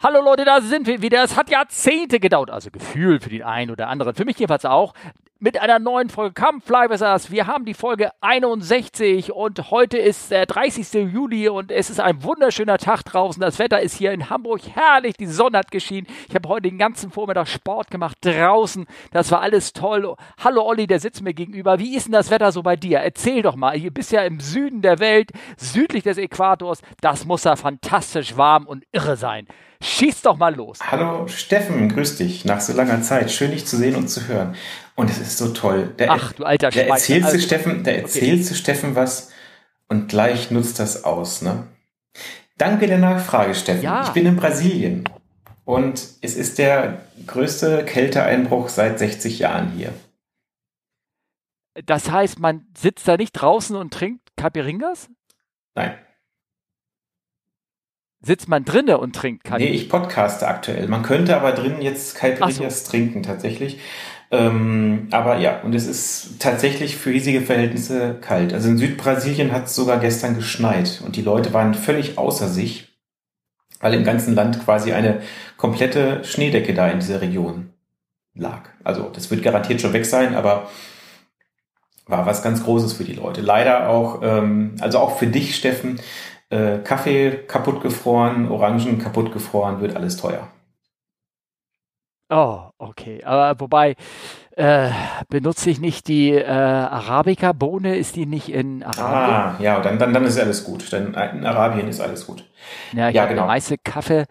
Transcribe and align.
Hallo 0.00 0.20
Leute, 0.22 0.44
da 0.44 0.60
sind 0.60 0.86
wir 0.86 1.02
wieder. 1.02 1.24
Es 1.24 1.36
hat 1.36 1.50
Jahrzehnte 1.50 2.20
gedauert, 2.20 2.50
also 2.50 2.70
gefühlt 2.70 3.24
für 3.24 3.30
den 3.30 3.42
einen 3.42 3.72
oder 3.72 3.88
anderen, 3.88 4.14
für 4.14 4.24
mich 4.24 4.38
jedenfalls 4.38 4.64
auch, 4.64 4.94
mit 5.40 5.60
einer 5.60 5.78
neuen 5.78 6.10
Folge 6.10 6.42
With 6.42 7.00
Us. 7.00 7.30
Wir 7.30 7.46
haben 7.46 7.64
die 7.64 7.74
Folge 7.74 8.10
61 8.20 9.32
und 9.32 9.70
heute 9.70 9.96
ist 9.96 10.32
der 10.32 10.46
30. 10.46 11.12
Juli 11.12 11.48
und 11.48 11.70
es 11.70 11.90
ist 11.90 12.00
ein 12.00 12.24
wunderschöner 12.24 12.76
Tag 12.78 13.04
draußen. 13.04 13.40
Das 13.40 13.60
Wetter 13.60 13.80
ist 13.80 13.94
hier 13.94 14.10
in 14.10 14.30
Hamburg 14.30 14.62
herrlich, 14.74 15.16
die 15.16 15.26
Sonne 15.26 15.58
hat 15.58 15.70
geschienen. 15.70 16.08
Ich 16.28 16.34
habe 16.34 16.48
heute 16.48 16.62
den 16.62 16.78
ganzen 16.78 17.12
Vormittag 17.12 17.46
Sport 17.46 17.88
gemacht 17.90 18.18
draußen. 18.22 18.86
Das 19.12 19.30
war 19.30 19.40
alles 19.40 19.72
toll. 19.72 20.16
Hallo 20.42 20.62
Olli, 20.62 20.88
der 20.88 20.98
sitzt 20.98 21.22
mir 21.22 21.34
gegenüber. 21.34 21.78
Wie 21.78 21.94
ist 21.94 22.06
denn 22.06 22.12
das 22.12 22.30
Wetter 22.30 22.50
so 22.50 22.64
bei 22.64 22.74
dir? 22.74 22.98
Erzähl 22.98 23.42
doch 23.42 23.54
mal. 23.54 23.78
Hier 23.78 23.92
bist 23.92 24.10
ja 24.10 24.22
im 24.22 24.40
Süden 24.40 24.82
der 24.82 24.98
Welt, 24.98 25.30
südlich 25.56 26.02
des 26.02 26.18
Äquators. 26.18 26.82
Das 27.00 27.24
muss 27.26 27.44
ja 27.44 27.54
fantastisch 27.54 28.36
warm 28.36 28.66
und 28.66 28.84
irre 28.90 29.16
sein. 29.16 29.46
Schieß 29.80 30.22
doch 30.22 30.36
mal 30.36 30.56
los. 30.56 30.80
Hallo 30.82 31.28
Steffen, 31.28 31.88
grüß 31.88 32.16
dich. 32.16 32.44
Nach 32.44 32.60
so 32.60 32.72
langer 32.72 33.00
Zeit. 33.02 33.30
Schön, 33.30 33.52
dich 33.52 33.64
zu 33.64 33.76
sehen 33.76 33.94
und 33.94 34.08
zu 34.08 34.26
hören. 34.26 34.56
Und 34.98 35.10
es 35.10 35.20
ist 35.20 35.38
so 35.38 35.50
toll. 35.50 35.94
Der, 36.00 36.10
Ach, 36.10 36.32
du 36.32 36.42
alter 36.42 36.70
Der 36.70 36.88
erzählt 36.88 37.22
also, 37.22 37.38
Steffen, 37.38 37.84
der 37.84 38.02
erzählt 38.02 38.44
okay. 38.44 38.54
Steffen 38.56 38.96
was 38.96 39.30
und 39.86 40.08
gleich 40.08 40.50
nutzt 40.50 40.80
das 40.80 41.04
aus, 41.04 41.40
ne? 41.40 41.68
Danke 42.56 42.88
der 42.88 42.98
Nachfrage, 42.98 43.54
Steffen. 43.54 43.84
Ja. 43.84 44.02
Ich 44.02 44.08
bin 44.08 44.26
in 44.26 44.34
Brasilien. 44.34 45.08
Und 45.64 46.04
es 46.20 46.34
ist 46.34 46.58
der 46.58 47.02
größte 47.28 47.84
Kälteeinbruch 47.84 48.70
seit 48.70 48.98
60 48.98 49.38
Jahren 49.38 49.70
hier. 49.70 49.92
Das 51.86 52.10
heißt, 52.10 52.40
man 52.40 52.66
sitzt 52.76 53.06
da 53.06 53.16
nicht 53.16 53.34
draußen 53.34 53.76
und 53.76 53.94
trinkt 53.94 54.32
Capiringas? 54.36 55.10
Nein. 55.76 55.96
Sitzt 58.20 58.48
man 58.48 58.64
drinne 58.64 58.98
und 58.98 59.14
trinkt 59.14 59.44
Kaffee? 59.44 59.66
Nee, 59.66 59.76
ich 59.76 59.88
podcaste 59.88 60.48
aktuell. 60.48 60.88
Man 60.88 61.04
könnte 61.04 61.36
aber 61.36 61.52
drinnen 61.52 61.82
jetzt 61.82 62.16
Caipirinhas 62.16 62.84
so. 62.84 62.90
trinken 62.90 63.22
tatsächlich. 63.22 63.78
Ähm, 64.30 65.08
aber 65.10 65.38
ja, 65.38 65.60
und 65.62 65.74
es 65.74 65.86
ist 65.86 66.40
tatsächlich 66.40 66.96
für 66.96 67.10
riesige 67.10 67.40
Verhältnisse 67.40 68.16
kalt. 68.20 68.52
Also 68.52 68.68
in 68.68 68.76
Südbrasilien 68.76 69.52
hat 69.52 69.66
es 69.66 69.74
sogar 69.74 69.98
gestern 69.98 70.34
geschneit 70.34 71.02
und 71.04 71.16
die 71.16 71.22
Leute 71.22 71.54
waren 71.54 71.74
völlig 71.74 72.18
außer 72.18 72.48
sich, 72.48 72.88
weil 73.80 73.94
im 73.94 74.04
ganzen 74.04 74.34
Land 74.34 74.62
quasi 74.64 74.92
eine 74.92 75.22
komplette 75.56 76.24
Schneedecke 76.24 76.74
da 76.74 76.88
in 76.88 77.00
dieser 77.00 77.22
Region 77.22 77.70
lag. 78.34 78.68
Also 78.84 79.10
das 79.12 79.30
wird 79.30 79.42
garantiert 79.42 79.80
schon 79.80 79.94
weg 79.94 80.04
sein, 80.04 80.34
aber 80.34 80.68
war 82.06 82.26
was 82.26 82.42
ganz 82.42 82.62
Großes 82.64 82.94
für 82.94 83.04
die 83.04 83.14
Leute. 83.14 83.40
Leider 83.40 83.88
auch, 83.88 84.20
ähm, 84.22 84.76
also 84.80 84.98
auch 84.98 85.18
für 85.18 85.26
dich, 85.26 85.56
Steffen, 85.56 86.00
äh, 86.50 86.78
Kaffee 86.78 87.30
kaputt 87.46 87.82
gefroren, 87.82 88.50
Orangen 88.50 88.98
kaputt 88.98 89.32
gefroren, 89.32 89.80
wird 89.80 89.96
alles 89.96 90.16
teuer. 90.16 90.48
Oh, 92.30 92.70
okay. 92.78 93.24
Aber 93.24 93.58
wobei, 93.60 93.96
äh, 94.56 94.90
benutze 95.28 95.70
ich 95.70 95.80
nicht 95.80 96.08
die 96.08 96.32
äh, 96.32 96.44
Arabica-Bohne? 96.44 97.96
Ist 97.96 98.16
die 98.16 98.26
nicht 98.26 98.50
in 98.50 98.82
Arabien? 98.82 99.34
Ah, 99.34 99.56
ja, 99.60 99.80
dann, 99.80 99.98
dann, 99.98 100.12
dann 100.12 100.24
ist 100.24 100.38
alles 100.38 100.64
gut. 100.64 100.92
Dann 100.92 101.14
in 101.14 101.46
Arabien 101.46 101.88
ist 101.88 102.00
alles 102.00 102.26
gut. 102.26 102.44
Ja, 102.92 103.08
ja 103.08 103.24
genau. 103.26 103.42
Der 103.42 103.46
meiste 103.46 103.78
Kaffee, 103.78 104.26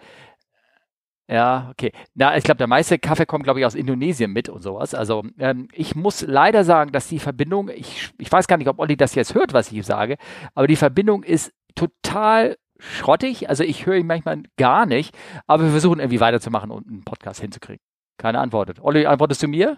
ja, 1.29 1.67
okay. 1.71 1.91
Na, 2.15 2.37
ich 2.37 2.43
glaube, 2.43 2.57
der 2.57 2.67
meiste 2.67 2.99
Kaffee 2.99 3.25
kommt, 3.25 3.43
glaube 3.43 3.59
ich, 3.59 3.65
aus 3.65 3.75
Indonesien 3.75 4.31
mit 4.31 4.47
und 4.47 4.61
sowas. 4.61 4.93
Also 4.93 5.25
ähm, 5.39 5.67
ich 5.73 5.93
muss 5.95 6.21
leider 6.21 6.63
sagen, 6.63 6.93
dass 6.93 7.07
die 7.07 7.19
Verbindung, 7.19 7.69
ich, 7.69 8.11
ich 8.17 8.31
weiß 8.31 8.47
gar 8.47 8.57
nicht, 8.57 8.69
ob 8.69 8.79
Olli 8.79 8.95
das 8.95 9.13
jetzt 9.15 9.35
hört, 9.35 9.53
was 9.53 9.71
ich 9.71 9.85
sage, 9.85 10.17
aber 10.55 10.67
die 10.67 10.77
Verbindung 10.77 11.23
ist 11.23 11.51
total 11.75 12.57
schrottig. 12.79 13.49
Also 13.49 13.63
ich 13.63 13.85
höre 13.85 13.95
ihn 13.95 14.07
manchmal 14.07 14.43
gar 14.57 14.85
nicht, 14.85 15.15
aber 15.45 15.63
wir 15.63 15.71
versuchen 15.71 15.99
irgendwie 15.99 16.19
weiterzumachen 16.19 16.71
und 16.71 16.87
einen 16.87 17.03
Podcast 17.03 17.41
hinzukriegen. 17.41 17.81
Keine 18.17 18.39
Antwort. 18.39 18.79
Olli, 18.81 19.05
antwortest 19.05 19.43
du 19.43 19.47
mir? 19.47 19.77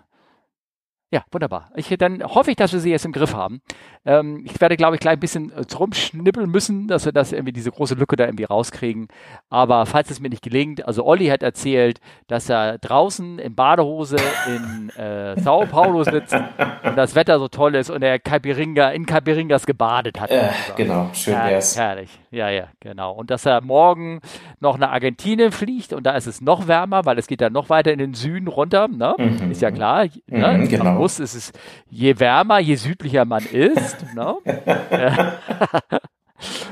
Ja, 1.12 1.24
wunderbar. 1.32 1.72
Ich, 1.76 1.90
dann 1.98 2.24
hoffe 2.24 2.52
ich, 2.52 2.56
dass 2.56 2.72
wir 2.72 2.80
sie 2.80 2.92
jetzt 2.92 3.06
im 3.06 3.12
Griff 3.12 3.34
haben. 3.34 3.62
Ähm, 4.06 4.44
ich 4.46 4.60
werde, 4.62 4.78
glaube 4.78 4.96
ich, 4.96 5.02
gleich 5.02 5.14
ein 5.14 5.20
bisschen 5.20 5.52
äh, 5.52 5.64
rumschnippeln 5.74 6.50
müssen, 6.50 6.88
dass 6.88 7.06
wir 7.06 7.12
das 7.12 7.32
irgendwie 7.32 7.52
diese 7.52 7.72
große 7.72 7.96
Lücke 7.96 8.16
da 8.16 8.26
irgendwie 8.26 8.46
rauskriegen. 8.46 9.08
Aber 9.50 9.86
falls 9.86 10.10
es 10.10 10.20
mir 10.20 10.30
nicht 10.30 10.42
gelingt, 10.42 10.88
also 10.88 11.06
Olli 11.06 11.28
hat 11.28 11.44
erzählt, 11.44 12.00
dass 12.28 12.50
er 12.50 12.78
draußen 12.78 13.40
in 13.40 13.56
Badehose 13.56 14.18
in 14.48 14.90
äh, 14.92 15.40
Sao 15.42 15.66
Paulo 15.66 16.04
sitzt 16.04 16.34
und 16.34 16.96
das 16.96 17.16
Wetter 17.16 17.40
so 17.40 17.48
toll 17.48 17.76
ist 17.76 17.90
und 17.90 18.02
er 18.02 18.20
Caipiringa, 18.20 18.90
in 18.92 19.06
Caipiringas 19.06 19.66
gebadet 19.66 20.20
hat. 20.20 20.32
Äh, 20.32 20.50
genau, 20.76 21.10
schön 21.14 21.34
wär's. 21.36 21.78
Herrlich, 21.78 22.10
ja, 22.32 22.50
ja, 22.50 22.68
genau. 22.80 23.14
Und 23.14 23.32
dass 23.32 23.46
er 23.46 23.62
morgen 23.62 24.22
noch 24.60 24.78
nach 24.78 24.92
Argentinien 24.92 25.52
fliegt 25.52 25.94
und 25.94 26.04
da 26.04 26.12
ist 26.12 26.28
es 26.28 26.42
noch 26.42 26.68
wärmer, 26.68 27.06
weil 27.06 27.18
es 27.18 27.28
geht 27.28 27.42
dann 27.42 27.54
noch 27.54 27.70
weiter 27.70 27.92
in 27.92 28.00
den 28.00 28.14
Süden 28.14 28.48
runter, 28.48 28.88
ne? 28.88 29.16
Mhm. 29.18 29.52
Ist 29.52 29.62
ja 29.62 29.72
klar. 29.72 30.06
Ne? 30.28 30.58
Mhm, 30.58 30.70
genau 30.70 30.94
muss, 30.94 31.20
ist 31.20 31.34
es, 31.34 31.52
je 31.90 32.20
wärmer, 32.20 32.60
je 32.60 32.76
südlicher 32.76 33.26
man 33.26 33.46
ist. 33.46 33.89
Ne? 34.16 34.38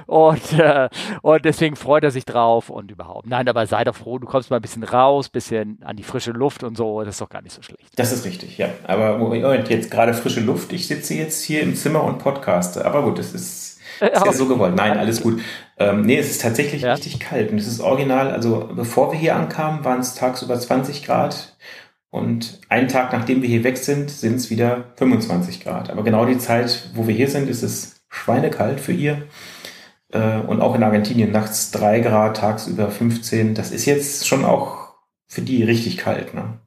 und, 0.08 0.54
äh, 0.54 0.90
und 1.22 1.46
deswegen 1.46 1.76
freut 1.76 2.04
er 2.04 2.12
sich 2.12 2.26
drauf 2.26 2.70
und 2.70 2.92
überhaupt. 2.92 3.28
Nein, 3.28 3.48
aber 3.48 3.66
sei 3.68 3.84
doch 3.84 3.96
froh, 3.96 4.18
du 4.20 4.28
kommst 4.28 4.50
mal 4.50 4.58
ein 4.58 4.62
bisschen 4.62 4.84
raus, 4.84 5.30
bisschen 5.30 5.80
an 5.84 5.96
die 5.96 6.04
frische 6.04 6.32
Luft 6.32 6.64
und 6.64 6.78
so, 6.78 7.04
das 7.04 7.16
ist 7.16 7.22
doch 7.22 7.30
gar 7.30 7.42
nicht 7.42 7.54
so 7.54 7.62
schlecht. 7.62 7.90
Das 7.96 8.12
ist 8.12 8.26
richtig, 8.26 8.58
ja. 8.58 8.70
Aber 8.86 9.18
Moment, 9.18 9.70
jetzt 9.70 9.92
gerade 9.92 10.14
frische 10.14 10.42
Luft, 10.42 10.74
ich 10.74 10.88
sitze 10.88 11.14
jetzt 11.14 11.44
hier 11.44 11.62
im 11.62 11.76
Zimmer 11.76 12.04
und 12.04 12.20
podcaste. 12.20 12.86
Aber 12.86 13.04
gut, 13.04 13.20
das 13.20 13.34
ist, 13.34 13.80
ist 14.00 14.26
ja 14.26 14.34
so 14.34 14.48
gewollt. 14.48 14.76
Nein, 14.76 14.98
alles 14.98 15.22
gut. 15.22 15.42
Ähm, 15.78 16.02
nee, 16.02 16.18
es 16.18 16.32
ist 16.32 16.42
tatsächlich 16.42 16.84
ja. 16.84 16.94
richtig 16.94 17.20
kalt 17.20 17.52
und 17.52 17.58
es 17.58 17.68
ist 17.68 17.82
original, 17.82 18.32
also 18.32 18.70
bevor 18.74 19.12
wir 19.12 19.20
hier 19.20 19.36
ankamen, 19.36 19.84
waren 19.86 20.00
es 20.00 20.16
tagsüber 20.16 20.60
20 20.60 21.04
Grad 21.04 21.57
und 22.10 22.62
einen 22.70 22.88
Tag 22.88 23.12
nachdem 23.12 23.42
wir 23.42 23.50
hier 23.50 23.64
weg 23.64 23.78
sind, 23.78 24.10
sind 24.10 24.36
es 24.36 24.50
wieder 24.50 24.94
25 24.96 25.64
Grad. 25.64 25.90
Aber 25.90 26.04
genau 26.04 26.26
die 26.26 26.38
Zeit, 26.38 26.90
wo 26.94 27.08
wir 27.08 27.16
hier 27.16 27.30
sind, 27.30 27.50
ist 27.50 27.64
es 27.64 28.02
schweinekalt 28.10 28.80
für 28.80 28.94
ihr. 28.94 29.28
Äh, 30.12 30.40
und 30.40 30.62
auch 30.62 30.76
in 30.76 30.84
Argentinien 30.84 31.32
nachts 31.32 31.72
3 31.72 32.00
Grad, 32.00 32.38
tagsüber 32.38 32.90
15. 32.90 33.56
Das 33.56 33.72
ist 33.72 33.86
jetzt 33.86 34.28
schon 34.28 34.46
auch 34.46 34.96
für 35.28 35.42
die 35.42 35.64
richtig 35.64 35.98
kalt. 35.98 36.34
Ne? 36.34 36.60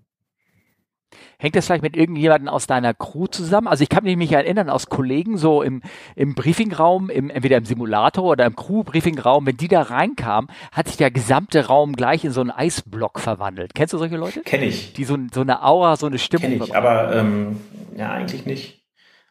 Hängt 1.40 1.56
das 1.56 1.66
vielleicht 1.66 1.82
mit 1.82 1.96
irgendjemandem 1.96 2.48
aus 2.48 2.66
deiner 2.66 2.92
Crew 2.92 3.26
zusammen? 3.26 3.66
Also 3.66 3.82
ich 3.82 3.88
kann 3.88 4.04
mich 4.04 4.30
erinnern 4.30 4.68
aus 4.68 4.90
Kollegen 4.90 5.38
so 5.38 5.62
im, 5.62 5.80
im 6.14 6.34
Briefingraum, 6.34 7.08
im, 7.08 7.30
entweder 7.30 7.56
im 7.56 7.64
Simulator 7.64 8.24
oder 8.24 8.44
im 8.44 8.54
Crew-Briefingraum, 8.54 9.46
wenn 9.46 9.56
die 9.56 9.68
da 9.68 9.80
reinkamen, 9.80 10.50
hat 10.70 10.88
sich 10.88 10.98
der 10.98 11.10
gesamte 11.10 11.66
Raum 11.66 11.96
gleich 11.96 12.26
in 12.26 12.32
so 12.32 12.42
einen 12.42 12.50
Eisblock 12.50 13.20
verwandelt. 13.20 13.74
Kennst 13.74 13.94
du 13.94 13.98
solche 13.98 14.18
Leute? 14.18 14.42
Kenn 14.42 14.62
ich. 14.62 14.92
Die 14.92 15.04
so, 15.04 15.16
so 15.32 15.40
eine 15.40 15.64
Aura, 15.64 15.96
so 15.96 16.06
eine 16.06 16.18
Stimmung. 16.18 16.50
Kenn 16.50 16.62
ich, 16.62 16.76
aber 16.76 17.16
ähm, 17.16 17.56
ja, 17.96 18.10
eigentlich 18.10 18.44
nicht. 18.44 18.84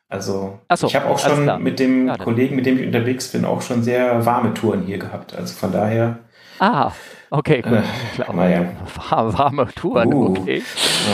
Also 0.08 0.60
so, 0.74 0.88
ich 0.88 0.96
habe 0.96 1.06
auch 1.06 1.20
schon 1.20 1.62
mit 1.62 1.80
dem 1.80 2.08
ja, 2.08 2.18
Kollegen, 2.18 2.56
mit 2.56 2.66
dem 2.66 2.80
ich 2.80 2.88
unterwegs 2.88 3.32
bin, 3.32 3.46
auch 3.46 3.62
schon 3.62 3.84
sehr 3.84 4.26
warme 4.26 4.56
Touren 4.56 4.82
hier 4.82 4.98
gehabt. 4.98 5.36
Also 5.36 5.54
von 5.54 5.72
daher. 5.72 6.18
Ah, 6.58 6.92
Okay, 7.32 7.62
gut. 7.62 7.74
Äh, 7.74 8.34
naja. 8.34 8.72
Warme 9.10 9.68
Touren, 9.76 10.14
uh. 10.14 10.38
okay. 10.38 10.64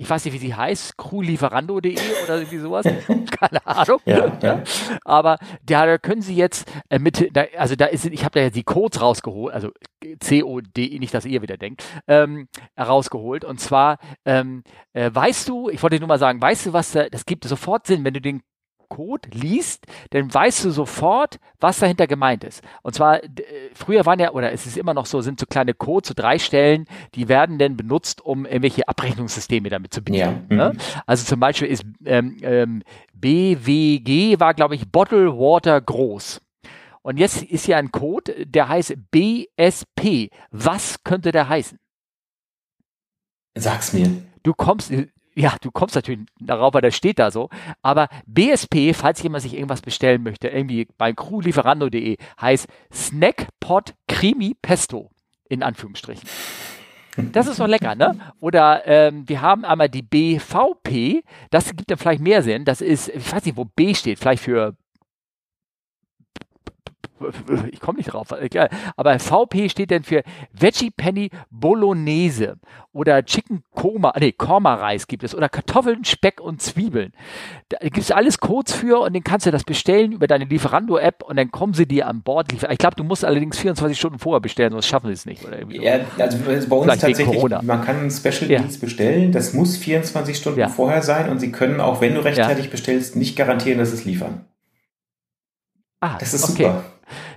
Ich 0.00 0.08
weiß 0.08 0.24
nicht, 0.24 0.34
wie 0.34 0.38
sie 0.38 0.54
heißt, 0.54 0.96
crewlieferando.de 0.96 1.98
oder 2.22 2.36
irgendwie 2.36 2.58
sowas. 2.58 2.86
Keine 3.40 3.66
Ahnung. 3.66 3.98
Ja, 4.04 4.38
ja. 4.40 4.62
Aber 5.04 5.38
da 5.64 5.98
können 5.98 6.22
Sie 6.22 6.36
jetzt 6.36 6.70
äh, 6.88 7.00
mit, 7.00 7.36
also 7.56 7.74
da 7.74 7.86
ist, 7.86 8.06
ich 8.06 8.24
habe 8.24 8.38
da 8.38 8.44
jetzt 8.44 8.54
die 8.54 8.62
Codes 8.62 9.02
rausgeholt, 9.02 9.52
also 9.52 9.72
CODE, 10.00 11.00
nicht, 11.00 11.12
dass 11.12 11.24
ihr 11.24 11.42
wieder 11.42 11.56
denkt, 11.56 11.82
ähm, 12.06 12.46
rausgeholt. 12.78 13.44
Und 13.44 13.58
zwar, 13.58 13.98
ähm, 14.24 14.62
äh, 14.92 15.10
weißt 15.12 15.48
du, 15.48 15.68
ich 15.68 15.82
wollte 15.82 15.98
nur 15.98 16.06
mal 16.06 16.20
sagen, 16.20 16.40
weißt 16.40 16.66
du, 16.66 16.72
was 16.72 16.92
da, 16.92 17.08
das 17.08 17.26
gibt 17.26 17.44
sofort 17.44 17.88
Sinn, 17.88 18.04
wenn 18.04 18.14
du 18.14 18.20
den 18.20 18.42
Code 18.88 19.28
liest, 19.32 19.86
dann 20.10 20.32
weißt 20.32 20.64
du 20.64 20.70
sofort, 20.70 21.38
was 21.60 21.78
dahinter 21.78 22.06
gemeint 22.06 22.44
ist. 22.44 22.62
Und 22.82 22.94
zwar, 22.94 23.22
äh, 23.22 23.28
früher 23.74 24.06
waren 24.06 24.18
ja, 24.18 24.32
oder 24.32 24.52
es 24.52 24.66
ist 24.66 24.76
immer 24.76 24.94
noch 24.94 25.06
so, 25.06 25.20
sind 25.20 25.40
so 25.40 25.46
kleine 25.46 25.74
Codes, 25.74 26.08
so 26.08 26.14
drei 26.14 26.38
Stellen, 26.38 26.86
die 27.14 27.28
werden 27.28 27.58
dann 27.58 27.76
benutzt, 27.76 28.24
um 28.24 28.46
irgendwelche 28.46 28.88
Abrechnungssysteme 28.88 29.68
damit 29.68 29.92
zu 29.94 30.02
bedienen. 30.02 30.46
Ja. 30.50 30.56
Ne? 30.56 30.72
Mhm. 30.74 30.78
Also 31.06 31.24
zum 31.24 31.40
Beispiel 31.40 31.68
ist 31.68 31.84
ähm, 32.04 32.36
ähm, 32.42 32.82
BWG 33.14 34.40
war, 34.40 34.54
glaube 34.54 34.74
ich, 34.74 34.90
Bottle 34.90 35.32
Water 35.32 35.80
groß. 35.80 36.40
Und 37.02 37.18
jetzt 37.18 37.42
ist 37.42 37.66
hier 37.66 37.78
ein 37.78 37.90
Code, 37.90 38.46
der 38.46 38.68
heißt 38.68 38.94
BSP. 39.10 40.30
Was 40.50 41.02
könnte 41.04 41.32
der 41.32 41.48
heißen? 41.48 41.78
Sag's 43.54 43.92
mir. 43.92 44.10
Du 44.42 44.52
kommst, 44.54 44.92
ja, 45.38 45.54
du 45.60 45.70
kommst 45.70 45.94
natürlich 45.94 46.26
darauf, 46.40 46.74
weil 46.74 46.82
der 46.82 46.90
steht 46.90 47.20
da 47.20 47.30
so. 47.30 47.48
Aber 47.80 48.08
BSP, 48.26 48.92
falls 48.92 49.22
jemand 49.22 49.42
sich 49.42 49.54
irgendwas 49.54 49.82
bestellen 49.82 50.24
möchte, 50.24 50.48
irgendwie 50.48 50.88
bei 50.98 51.12
crewlieferando.de, 51.12 52.16
heißt 52.40 52.66
Snackpot 52.92 53.94
Creamy 54.08 54.56
Pesto. 54.60 55.10
In 55.48 55.62
Anführungsstrichen. 55.62 56.28
Das 57.32 57.46
ist 57.46 57.58
doch 57.58 57.66
lecker, 57.66 57.94
ne? 57.94 58.18
Oder 58.40 58.86
ähm, 58.86 59.28
wir 59.28 59.40
haben 59.40 59.64
einmal 59.64 59.88
die 59.88 60.02
BVP, 60.02 61.22
das 61.50 61.70
gibt 61.74 61.90
ja 61.90 61.96
vielleicht 61.96 62.20
mehr 62.20 62.42
Sinn. 62.42 62.64
Das 62.64 62.80
ist, 62.80 63.08
ich 63.08 63.32
weiß 63.32 63.44
nicht, 63.44 63.56
wo 63.56 63.64
B 63.64 63.94
steht, 63.94 64.18
vielleicht 64.18 64.42
für 64.42 64.76
ich 67.72 67.80
komme 67.80 67.98
nicht 67.98 68.12
drauf, 68.12 68.28
aber 68.96 69.18
VP 69.18 69.68
steht 69.68 69.90
denn 69.90 70.02
für 70.02 70.22
Veggie 70.52 70.90
Penny 70.90 71.30
Bolognese 71.50 72.56
oder 72.92 73.24
Chicken 73.24 73.62
Koma, 73.70 74.12
nee, 74.18 74.32
Korma 74.32 74.74
Reis 74.74 75.06
gibt 75.06 75.22
es 75.22 75.34
oder 75.34 75.48
Kartoffeln, 75.48 76.04
Speck 76.04 76.40
und 76.40 76.60
Zwiebeln. 76.60 77.12
Da 77.68 77.78
gibt 77.80 77.98
es 77.98 78.10
alles 78.10 78.38
Codes 78.38 78.74
für 78.74 79.00
und 79.00 79.14
dann 79.14 79.22
kannst 79.22 79.46
du 79.46 79.50
das 79.50 79.64
bestellen 79.64 80.12
über 80.12 80.26
deine 80.26 80.46
Lieferando-App 80.46 81.22
und 81.22 81.36
dann 81.36 81.50
kommen 81.50 81.74
sie 81.74 81.86
dir 81.86 82.06
an 82.08 82.22
Bord 82.22 82.50
liefern. 82.50 82.72
Ich 82.72 82.78
glaube, 82.78 82.96
du 82.96 83.04
musst 83.04 83.24
allerdings 83.24 83.58
24 83.58 83.96
Stunden 83.96 84.18
vorher 84.18 84.40
bestellen, 84.40 84.72
sonst 84.72 84.86
schaffen 84.86 85.08
sie 85.08 85.12
es 85.12 85.26
nicht. 85.26 85.44
Oder 85.44 85.58
irgendwie 85.58 85.82
ja, 85.82 86.00
also 86.18 86.38
bei 86.38 86.56
uns 86.56 86.64
Vielleicht 86.66 87.00
tatsächlich, 87.00 87.42
man 87.62 87.84
kann 87.84 88.10
Special 88.10 88.50
ja. 88.50 88.58
Dienst 88.58 88.80
bestellen, 88.80 89.32
das 89.32 89.52
muss 89.52 89.76
24 89.76 90.36
Stunden 90.36 90.60
ja. 90.60 90.68
vorher 90.68 91.02
sein 91.02 91.28
und 91.28 91.38
sie 91.40 91.52
können, 91.52 91.80
auch 91.80 92.00
wenn 92.00 92.14
du 92.14 92.24
rechtzeitig 92.24 92.66
ja. 92.66 92.70
bestellst, 92.70 93.16
nicht 93.16 93.36
garantieren, 93.36 93.78
dass 93.78 93.92
es 93.92 94.04
liefern. 94.04 94.44
Ah, 96.00 96.16
das 96.18 96.34
ist 96.34 96.44
okay. 96.50 96.64
super. 96.64 96.84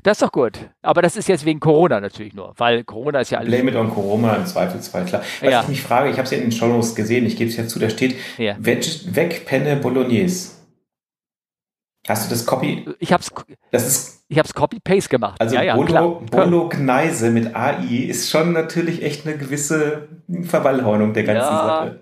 Das 0.03 0.18
ist 0.18 0.21
doch 0.21 0.31
gut. 0.31 0.53
Aber 0.81 1.01
das 1.01 1.15
ist 1.15 1.27
jetzt 1.27 1.45
wegen 1.45 1.59
Corona 1.59 2.00
natürlich 2.00 2.33
nur, 2.33 2.53
weil 2.57 2.83
Corona 2.83 3.19
ist 3.19 3.30
ja 3.30 3.39
alles. 3.39 3.51
Blame 3.51 3.71
it 3.71 3.77
on 3.77 3.89
Corona 3.89 4.36
im 4.36 4.45
Zweifelsfall, 4.45 5.06
klar. 5.06 5.21
Was 5.42 5.51
ja. 5.51 5.62
ich 5.62 5.68
mich 5.68 5.81
frage, 5.81 6.09
ich 6.09 6.18
habe 6.18 6.24
es 6.24 6.31
ja 6.31 6.38
in 6.38 6.45
den 6.45 6.51
Shownotes 6.51 6.95
gesehen, 6.95 7.25
ich 7.25 7.38
gebe 7.38 7.50
es 7.50 7.57
ja 7.57 7.68
zu, 7.68 7.80
da 7.80 7.89
steht 7.89 8.15
ja. 8.38 8.56
Wegpenne 8.59 9.75
Bolognese. 9.77 10.62
Hast 12.07 12.25
du 12.25 12.33
das 12.33 12.45
Copy? 12.48 12.86
Ich 12.98 13.13
hab's, 13.13 13.31
das 13.69 13.88
ist, 13.88 14.25
ich 14.27 14.39
hab's 14.39 14.56
Copy-Paste 14.56 15.09
gemacht. 15.09 15.39
Also 15.39 15.56
ja, 15.56 15.62
ja, 15.62 15.75
Bolo, 15.75 16.24
Bolognese 16.31 17.30
mit 17.30 17.56
AI 17.56 18.07
ist 18.07 18.31
schon 18.31 18.53
natürlich 18.53 19.03
echt 19.03 19.27
eine 19.27 19.38
gewisse 19.38 20.07
Verwallhornung 20.42 21.13
der 21.13 21.24
ganzen 21.24 21.53
ja, 21.53 21.68
Sache. 21.68 22.00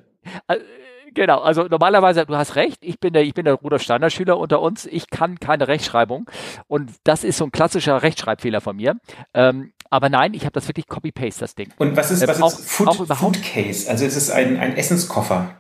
Genau, 1.20 1.40
also 1.40 1.64
normalerweise, 1.64 2.26
du 2.26 2.38
hast 2.38 2.56
recht, 2.56 2.78
ich 2.80 2.98
bin 2.98 3.12
der, 3.12 3.24
ich 3.24 3.34
bin 3.34 3.44
der 3.44 3.56
Rudolf 3.56 3.82
Steiner 3.82 4.10
Schüler 4.10 4.38
unter 4.38 4.62
uns, 4.62 4.86
ich 4.86 5.10
kann 5.10 5.38
keine 5.38 5.68
Rechtschreibung 5.68 6.32
und 6.68 6.94
das 7.04 7.26
ist 7.26 7.40
so 7.40 7.44
ein 7.44 7.52
klassischer 7.52 8.02
Rechtschreibfehler 8.02 8.62
von 8.62 8.78
mir. 8.78 8.96
Ähm, 9.34 9.74
aber 9.90 10.08
nein, 10.08 10.34
ich 10.34 10.44
habe 10.46 10.54
das 10.54 10.70
wirklich 10.70 10.88
Copy-Paste, 10.88 11.42
das 11.42 11.56
Ding. 11.56 11.74
Und 11.78 11.98
was 11.98 12.10
ist, 12.10 12.26
was 12.26 12.40
ähm, 12.40 12.46
ist 12.46 12.70
Food, 12.70 12.88
auch 12.88 13.18
Food 13.18 13.44
Case? 13.44 13.90
Also 13.90 14.06
ist 14.06 14.16
es 14.16 14.32
ein, 14.32 14.58
ein 14.62 14.78
Essenskoffer? 14.78 15.60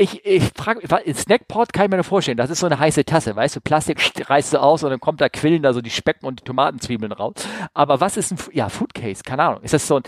ich, 0.00 0.24
ich 0.24 0.50
frage, 0.56 0.80
Snackpot 1.12 1.72
kann 1.72 1.84
ich 1.84 1.90
mir 1.90 1.96
nur 1.96 2.04
vorstellen, 2.04 2.38
das 2.38 2.48
ist 2.48 2.60
so 2.60 2.66
eine 2.66 2.78
heiße 2.78 3.04
Tasse, 3.04 3.36
weißt 3.36 3.56
du, 3.56 3.60
Plastik 3.60 4.00
reißt 4.30 4.54
du 4.54 4.62
aus 4.62 4.82
und 4.82 4.90
dann 4.90 5.00
kommt 5.00 5.20
da 5.20 5.28
quillen 5.28 5.62
da 5.62 5.74
so 5.74 5.82
die 5.82 5.90
Specken 5.90 6.24
und 6.24 6.40
die 6.40 6.44
Tomatenzwiebeln 6.44 7.12
raus. 7.12 7.34
Aber 7.74 8.00
was 8.00 8.16
ist 8.16 8.32
ein, 8.32 8.38
ja, 8.52 8.70
Foodcase, 8.70 9.22
keine 9.22 9.42
Ahnung. 9.42 9.62
Ist 9.62 9.74
das 9.74 9.86
so 9.86 9.96
ein, 9.96 10.02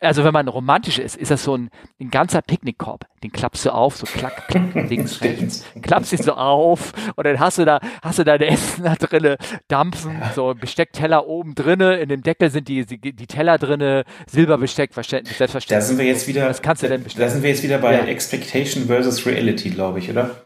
also 0.00 0.24
wenn 0.24 0.32
man 0.32 0.48
romantisch 0.48 0.98
ist, 0.98 1.16
ist 1.16 1.30
das 1.30 1.44
so 1.44 1.56
ein, 1.56 1.68
ein 2.00 2.10
ganzer 2.10 2.40
Picknickkorb. 2.40 3.04
Den 3.24 3.32
klappst 3.32 3.64
du 3.64 3.72
auf, 3.72 3.96
so 3.96 4.04
klack, 4.04 4.48
klack, 4.48 4.74
links, 4.90 5.22
rechts, 5.22 5.64
klappst 5.80 6.12
ihn 6.12 6.22
so 6.22 6.34
auf 6.34 6.92
und 7.16 7.26
dann 7.26 7.40
hast 7.40 7.56
du 7.56 7.64
da, 7.64 7.80
hast 8.02 8.18
du 8.18 8.24
da 8.24 8.36
dein 8.36 8.50
Essen 8.50 8.84
da 8.84 8.96
drinne 8.96 9.38
dampfen, 9.66 10.20
so 10.34 10.54
Besteckteller 10.54 11.26
oben 11.26 11.54
drinne, 11.54 12.00
in 12.00 12.10
dem 12.10 12.22
Deckel 12.22 12.50
sind 12.50 12.68
die, 12.68 12.84
die, 12.84 12.98
die 12.98 13.26
Teller 13.26 13.56
drinne, 13.56 14.04
Silberbesteck, 14.26 14.92
selbstverständlich. 14.92 15.68
Da 15.68 15.80
sind 15.80 15.96
wir 15.96 16.04
jetzt 16.04 16.28
wieder, 16.28 16.48
das 16.48 16.60
kannst 16.60 16.82
du 16.82 16.88
denn 16.88 17.02
bestellen. 17.02 17.26
Da 17.26 17.32
sind 17.32 17.42
wir 17.42 17.48
jetzt 17.48 17.62
wieder 17.62 17.78
bei 17.78 17.94
ja. 17.94 18.04
Expectation 18.04 18.88
versus 18.88 19.24
Reality, 19.24 19.70
glaube 19.70 20.00
ich, 20.00 20.10
oder? 20.10 20.44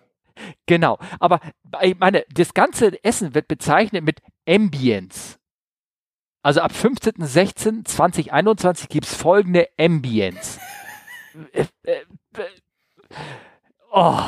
Genau, 0.66 1.00
aber 1.18 1.40
ich 1.82 1.98
meine, 1.98 2.22
das 2.32 2.54
ganze 2.54 3.02
Essen 3.02 3.34
wird 3.34 3.48
bezeichnet 3.48 4.04
mit 4.04 4.20
Ambience. 4.48 5.36
Also 6.44 6.60
ab 6.60 6.70
15.16.2021 6.70 8.88
gibt 8.88 9.06
es 9.06 9.16
folgende 9.16 9.66
Ambience. 9.76 10.60
Oh, 13.90 14.20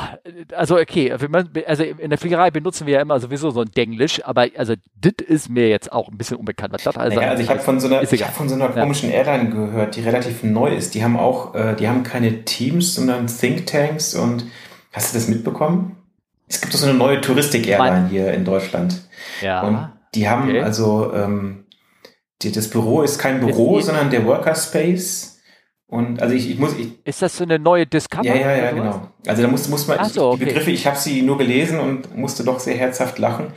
also 0.55 0.77
okay, 0.77 1.11
also 1.11 1.83
in 1.83 2.09
der 2.09 2.17
Fliegerei 2.17 2.49
benutzen 2.49 2.87
wir 2.87 2.95
ja 2.95 3.01
immer 3.01 3.19
sowieso 3.19 3.51
so 3.51 3.61
ein 3.61 3.69
Denglisch, 3.69 4.19
aber 4.25 4.47
also 4.57 4.73
das 4.99 5.13
ist 5.25 5.49
mir 5.49 5.69
jetzt 5.69 5.91
auch 5.91 6.09
ein 6.09 6.17
bisschen 6.17 6.37
unbekannt. 6.37 6.73
Was 6.73 6.83
das 6.83 6.97
also, 6.97 7.19
naja, 7.19 7.29
also 7.29 7.43
ich 7.43 7.49
habe 7.49 7.59
von 7.59 7.79
so 7.79 7.87
einer, 7.87 8.01
hab 8.01 8.33
von 8.33 8.49
so 8.49 8.55
einer 8.55 8.69
komischen. 8.69 9.11
Airline 9.11 9.51
gehört, 9.51 9.95
die 9.95 10.01
relativ 10.01 10.43
neu 10.43 10.73
ist. 10.75 10.95
Die 10.95 11.03
haben 11.03 11.15
auch, 11.15 11.53
äh, 11.53 11.75
die 11.75 11.87
haben 11.87 12.01
keine 12.01 12.43
Teams, 12.43 12.95
sondern 12.95 13.27
Thinktanks 13.27 14.15
und 14.15 14.45
Hast 14.91 15.13
du 15.13 15.17
das 15.17 15.27
mitbekommen? 15.27 15.97
Es 16.47 16.59
gibt 16.59 16.73
so 16.73 16.85
eine 16.85 16.97
neue 16.97 17.21
Touristik-Airline 17.21 18.09
hier 18.09 18.33
in 18.33 18.43
Deutschland. 18.43 19.01
Ja. 19.41 19.61
Und 19.61 19.89
die 20.13 20.27
haben 20.27 20.49
okay. 20.49 20.61
also, 20.61 21.13
ähm, 21.13 21.65
die, 22.41 22.51
das 22.51 22.69
Büro 22.69 23.01
ist 23.01 23.17
kein 23.17 23.39
Büro, 23.39 23.79
ist 23.79 23.85
sondern 23.85 24.09
der 24.09 24.25
Workerspace. 24.25 25.30
Und 25.91 26.21
also 26.21 26.33
ich, 26.33 26.49
ich 26.49 26.57
muss. 26.57 26.73
Ich, 26.77 27.05
ist 27.05 27.21
das 27.21 27.35
so 27.35 27.43
eine 27.43 27.59
neue 27.59 27.85
Discover? 27.85 28.23
Ja, 28.23 28.35
ja, 28.35 28.55
ja, 28.55 28.71
genau. 28.71 29.09
Also 29.27 29.41
da 29.41 29.47
muss, 29.49 29.67
muss 29.67 29.87
man. 29.87 30.03
So, 30.05 30.29
okay. 30.29 30.39
Die 30.39 30.45
Begriffe, 30.45 30.71
ich 30.71 30.87
habe 30.87 30.95
sie 30.95 31.21
nur 31.21 31.37
gelesen 31.37 31.81
und 31.81 32.15
musste 32.15 32.45
doch 32.45 32.61
sehr 32.61 32.77
herzhaft 32.77 33.19
lachen. 33.19 33.47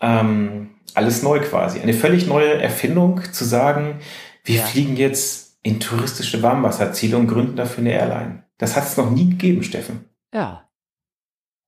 Ähm, 0.00 0.70
alles 0.94 1.24
neu 1.24 1.40
quasi. 1.40 1.80
Eine 1.80 1.92
völlig 1.92 2.28
neue 2.28 2.62
Erfindung 2.62 3.20
zu 3.32 3.44
sagen, 3.44 3.98
wir 4.44 4.58
ja. 4.58 4.62
fliegen 4.62 4.96
jetzt 4.96 5.58
in 5.64 5.80
touristische 5.80 6.40
Warmwasserziele 6.40 7.16
und 7.16 7.26
gründen 7.26 7.56
dafür 7.56 7.82
eine 7.82 7.94
Airline. 7.94 8.44
Das 8.58 8.76
hat 8.76 8.84
es 8.84 8.96
noch 8.96 9.10
nie 9.10 9.30
gegeben, 9.30 9.64
Steffen. 9.64 10.04
Ja. 10.32 10.68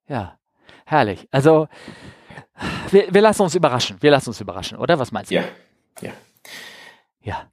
Ja, 0.07 0.39
herrlich. 0.87 1.27
Also, 1.33 1.67
wir, 2.93 3.13
wir 3.13 3.21
lassen 3.21 3.43
uns 3.43 3.57
überraschen. 3.57 3.97
Wir 3.99 4.13
lassen 4.13 4.31
uns 4.31 4.41
überraschen, 4.41 4.79
oder? 4.79 4.97
Was 4.97 5.11
meinst 5.11 5.33
du? 5.33 5.35
Ja, 5.35 5.45
ja. 6.01 6.13
Ja. 7.21 7.51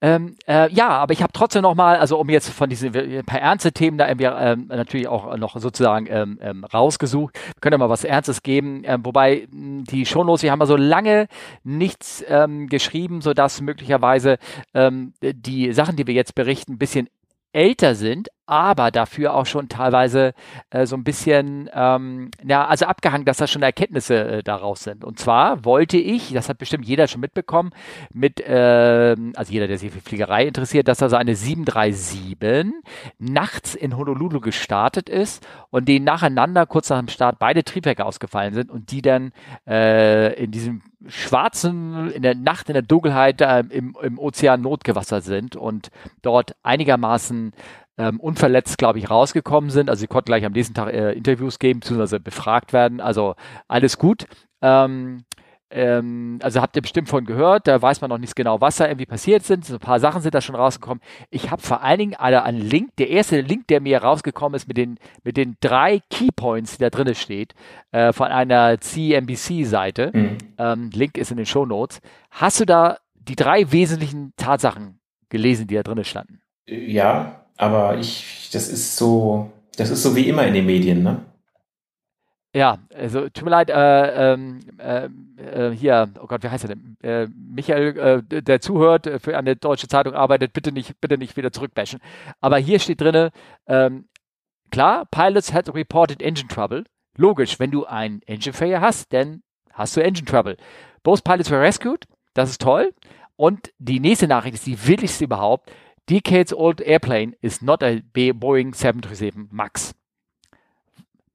Ähm, 0.00 0.36
äh, 0.46 0.72
ja, 0.72 0.90
aber 0.90 1.12
ich 1.12 1.22
habe 1.22 1.32
trotzdem 1.32 1.62
noch 1.62 1.74
mal, 1.74 1.96
also 1.96 2.18
um 2.18 2.28
jetzt 2.28 2.50
von 2.50 2.70
diesen 2.70 2.92
paar 3.26 3.40
ernste 3.40 3.72
Themen 3.72 3.98
da 3.98 4.08
ähm, 4.08 4.66
natürlich 4.68 5.08
auch 5.08 5.36
noch 5.36 5.58
sozusagen 5.58 6.06
ähm, 6.08 6.38
ähm, 6.40 6.64
rausgesucht, 6.64 7.34
wir 7.34 7.60
können 7.60 7.80
mal 7.80 7.88
was 7.88 8.04
Ernstes 8.04 8.42
geben, 8.42 8.82
ähm, 8.84 9.04
wobei 9.04 9.48
mh, 9.50 9.84
die 9.90 10.06
Shownotes, 10.06 10.44
wir 10.44 10.52
haben 10.52 10.60
ja 10.60 10.66
so 10.66 10.76
lange 10.76 11.26
nichts 11.64 12.24
ähm, 12.28 12.68
geschrieben, 12.68 13.20
sodass 13.20 13.60
möglicherweise 13.60 14.38
die 15.22 15.72
Sachen, 15.72 15.96
die 15.96 16.06
wir 16.06 16.14
jetzt 16.14 16.34
berichten, 16.34 16.72
ein 16.72 16.78
bisschen 16.78 17.08
älter 17.52 17.94
sind, 17.94 18.28
aber 18.48 18.90
dafür 18.90 19.34
auch 19.34 19.44
schon 19.44 19.68
teilweise 19.68 20.32
äh, 20.70 20.86
so 20.86 20.96
ein 20.96 21.04
bisschen, 21.04 21.68
ähm, 21.74 22.30
ja, 22.42 22.66
also 22.66 22.86
abgehangen, 22.86 23.26
dass 23.26 23.36
da 23.36 23.46
schon 23.46 23.62
Erkenntnisse 23.62 24.38
äh, 24.38 24.42
daraus 24.42 24.84
sind. 24.84 25.04
Und 25.04 25.18
zwar 25.18 25.66
wollte 25.66 25.98
ich, 25.98 26.32
das 26.32 26.48
hat 26.48 26.56
bestimmt 26.56 26.86
jeder 26.86 27.08
schon 27.08 27.20
mitbekommen, 27.20 27.70
mit, 28.12 28.40
äh, 28.40 29.14
also 29.36 29.52
jeder, 29.52 29.68
der 29.68 29.76
sich 29.76 29.92
für 29.92 30.00
Fliegerei 30.00 30.46
interessiert, 30.46 30.88
dass 30.88 30.98
da 30.98 31.10
so 31.10 31.16
eine 31.16 31.34
737 31.34 32.72
nachts 33.18 33.74
in 33.74 33.96
Honolulu 33.96 34.40
gestartet 34.40 35.10
ist 35.10 35.46
und 35.68 35.86
denen 35.86 36.06
nacheinander 36.06 36.64
kurz 36.64 36.88
nach 36.88 36.98
dem 36.98 37.08
Start 37.08 37.38
beide 37.38 37.64
Triebwerke 37.64 38.06
ausgefallen 38.06 38.54
sind 38.54 38.70
und 38.70 38.90
die 38.92 39.02
dann 39.02 39.32
äh, 39.66 40.42
in 40.42 40.52
diesem 40.52 40.82
schwarzen, 41.06 42.10
in 42.12 42.22
der 42.22 42.34
Nacht, 42.34 42.68
in 42.68 42.74
der 42.74 42.82
Dunkelheit 42.82 43.40
im, 43.70 43.96
im 44.02 44.18
Ozean 44.18 44.62
Notgewasser 44.62 45.20
sind 45.20 45.54
und 45.54 45.90
dort 46.22 46.56
einigermaßen 46.62 47.52
ähm, 47.98 48.20
unverletzt, 48.20 48.78
glaube 48.78 48.98
ich, 48.98 49.10
rausgekommen 49.10 49.70
sind. 49.70 49.90
Also 49.90 50.00
sie 50.00 50.06
konnten 50.06 50.26
gleich 50.26 50.44
am 50.44 50.52
nächsten 50.52 50.74
Tag 50.74 50.92
äh, 50.92 51.12
Interviews 51.12 51.58
geben, 51.58 51.80
beziehungsweise 51.80 52.20
befragt 52.20 52.72
werden. 52.72 53.00
Also 53.00 53.34
alles 53.66 53.98
gut. 53.98 54.26
Ähm, 54.62 55.24
ähm, 55.70 56.38
also 56.42 56.62
habt 56.62 56.76
ihr 56.76 56.82
bestimmt 56.82 57.08
von 57.08 57.26
gehört, 57.26 57.66
da 57.66 57.80
weiß 57.80 58.00
man 58.00 58.08
noch 58.08 58.18
nicht 58.18 58.34
genau, 58.34 58.60
was 58.60 58.76
da 58.76 58.86
irgendwie 58.86 59.06
passiert 59.06 59.44
sind. 59.44 59.66
So 59.66 59.74
ein 59.74 59.80
paar 59.80 60.00
Sachen 60.00 60.22
sind 60.22 60.34
da 60.34 60.40
schon 60.40 60.54
rausgekommen. 60.54 61.02
Ich 61.30 61.50
habe 61.50 61.60
vor 61.60 61.82
allen 61.82 61.98
Dingen 61.98 62.14
also 62.14 62.38
einen 62.38 62.60
Link, 62.60 62.96
der 62.96 63.10
erste 63.10 63.40
Link, 63.40 63.66
der 63.68 63.80
mir 63.80 64.02
rausgekommen 64.02 64.56
ist 64.56 64.66
mit 64.66 64.78
den, 64.78 64.98
mit 65.24 65.36
den 65.36 65.56
drei 65.60 66.00
Keypoints, 66.10 66.78
die 66.78 66.84
da 66.84 66.90
drin 66.90 67.14
steht, 67.14 67.54
äh, 67.92 68.12
von 68.12 68.28
einer 68.28 68.80
CNBC-Seite. 68.80 70.12
Mhm. 70.14 70.38
Ähm, 70.56 70.90
Link 70.94 71.18
ist 71.18 71.30
in 71.30 71.36
den 71.36 71.46
Show 71.46 71.66
Notes. 71.66 72.00
Hast 72.30 72.60
du 72.60 72.64
da 72.64 72.98
die 73.14 73.36
drei 73.36 73.70
wesentlichen 73.70 74.32
Tatsachen 74.36 75.00
gelesen, 75.28 75.66
die 75.66 75.74
da 75.74 75.82
drin 75.82 76.02
standen? 76.04 76.40
Ja, 76.66 77.44
aber 77.58 77.98
ich, 77.98 78.48
das 78.52 78.68
ist 78.68 78.96
so, 78.96 79.52
das 79.76 79.90
ist 79.90 80.02
so 80.02 80.16
wie 80.16 80.28
immer 80.28 80.46
in 80.46 80.54
den 80.54 80.66
Medien, 80.66 81.02
ne? 81.02 81.20
Ja, 82.54 82.78
also 82.94 83.28
tut 83.28 83.44
mir 83.44 83.50
leid, 83.50 83.68
äh, 83.68 84.32
ähm, 84.32 84.60
äh, 84.78 85.08
äh, 85.36 85.70
hier, 85.76 86.08
oh 86.18 86.26
Gott, 86.26 86.42
wie 86.42 86.48
heißt 86.48 86.64
er 86.64 86.74
denn? 86.74 86.96
Äh, 87.02 87.28
Michael, 87.36 88.24
äh, 88.30 88.42
der 88.42 88.62
zuhört, 88.62 89.06
äh, 89.06 89.18
für 89.18 89.36
eine 89.36 89.54
deutsche 89.54 89.86
Zeitung 89.86 90.14
arbeitet, 90.14 90.54
bitte 90.54 90.72
nicht, 90.72 90.98
bitte 91.00 91.18
nicht 91.18 91.36
wieder 91.36 91.52
zurückbashen. 91.52 92.00
Aber 92.40 92.56
hier 92.56 92.78
steht 92.78 93.02
drin, 93.02 93.28
ähm, 93.66 94.08
klar, 94.70 95.04
Pilots 95.10 95.52
had 95.52 95.72
reported 95.74 96.22
engine 96.22 96.48
trouble. 96.48 96.84
Logisch, 97.16 97.60
wenn 97.60 97.70
du 97.70 97.84
ein 97.84 98.22
Engine 98.26 98.54
Failure 98.54 98.80
hast, 98.80 99.12
dann 99.12 99.42
hast 99.72 99.96
du 99.96 100.02
Engine 100.02 100.24
Trouble. 100.24 100.56
Both 101.02 101.24
pilots 101.24 101.50
were 101.50 101.60
rescued, 101.60 102.06
das 102.32 102.50
ist 102.50 102.60
toll. 102.60 102.94
Und 103.36 103.72
die 103.78 104.00
nächste 104.00 104.26
Nachricht 104.26 104.54
ist 104.54 104.66
die 104.66 104.86
willigste 104.86 105.24
überhaupt. 105.24 105.70
Decades 106.08 106.52
old 106.52 106.80
airplane 106.80 107.36
is 107.42 107.60
not 107.60 107.82
a 107.82 108.02
Boeing 108.14 108.74
737 108.74 109.48
MAX. 109.52 109.94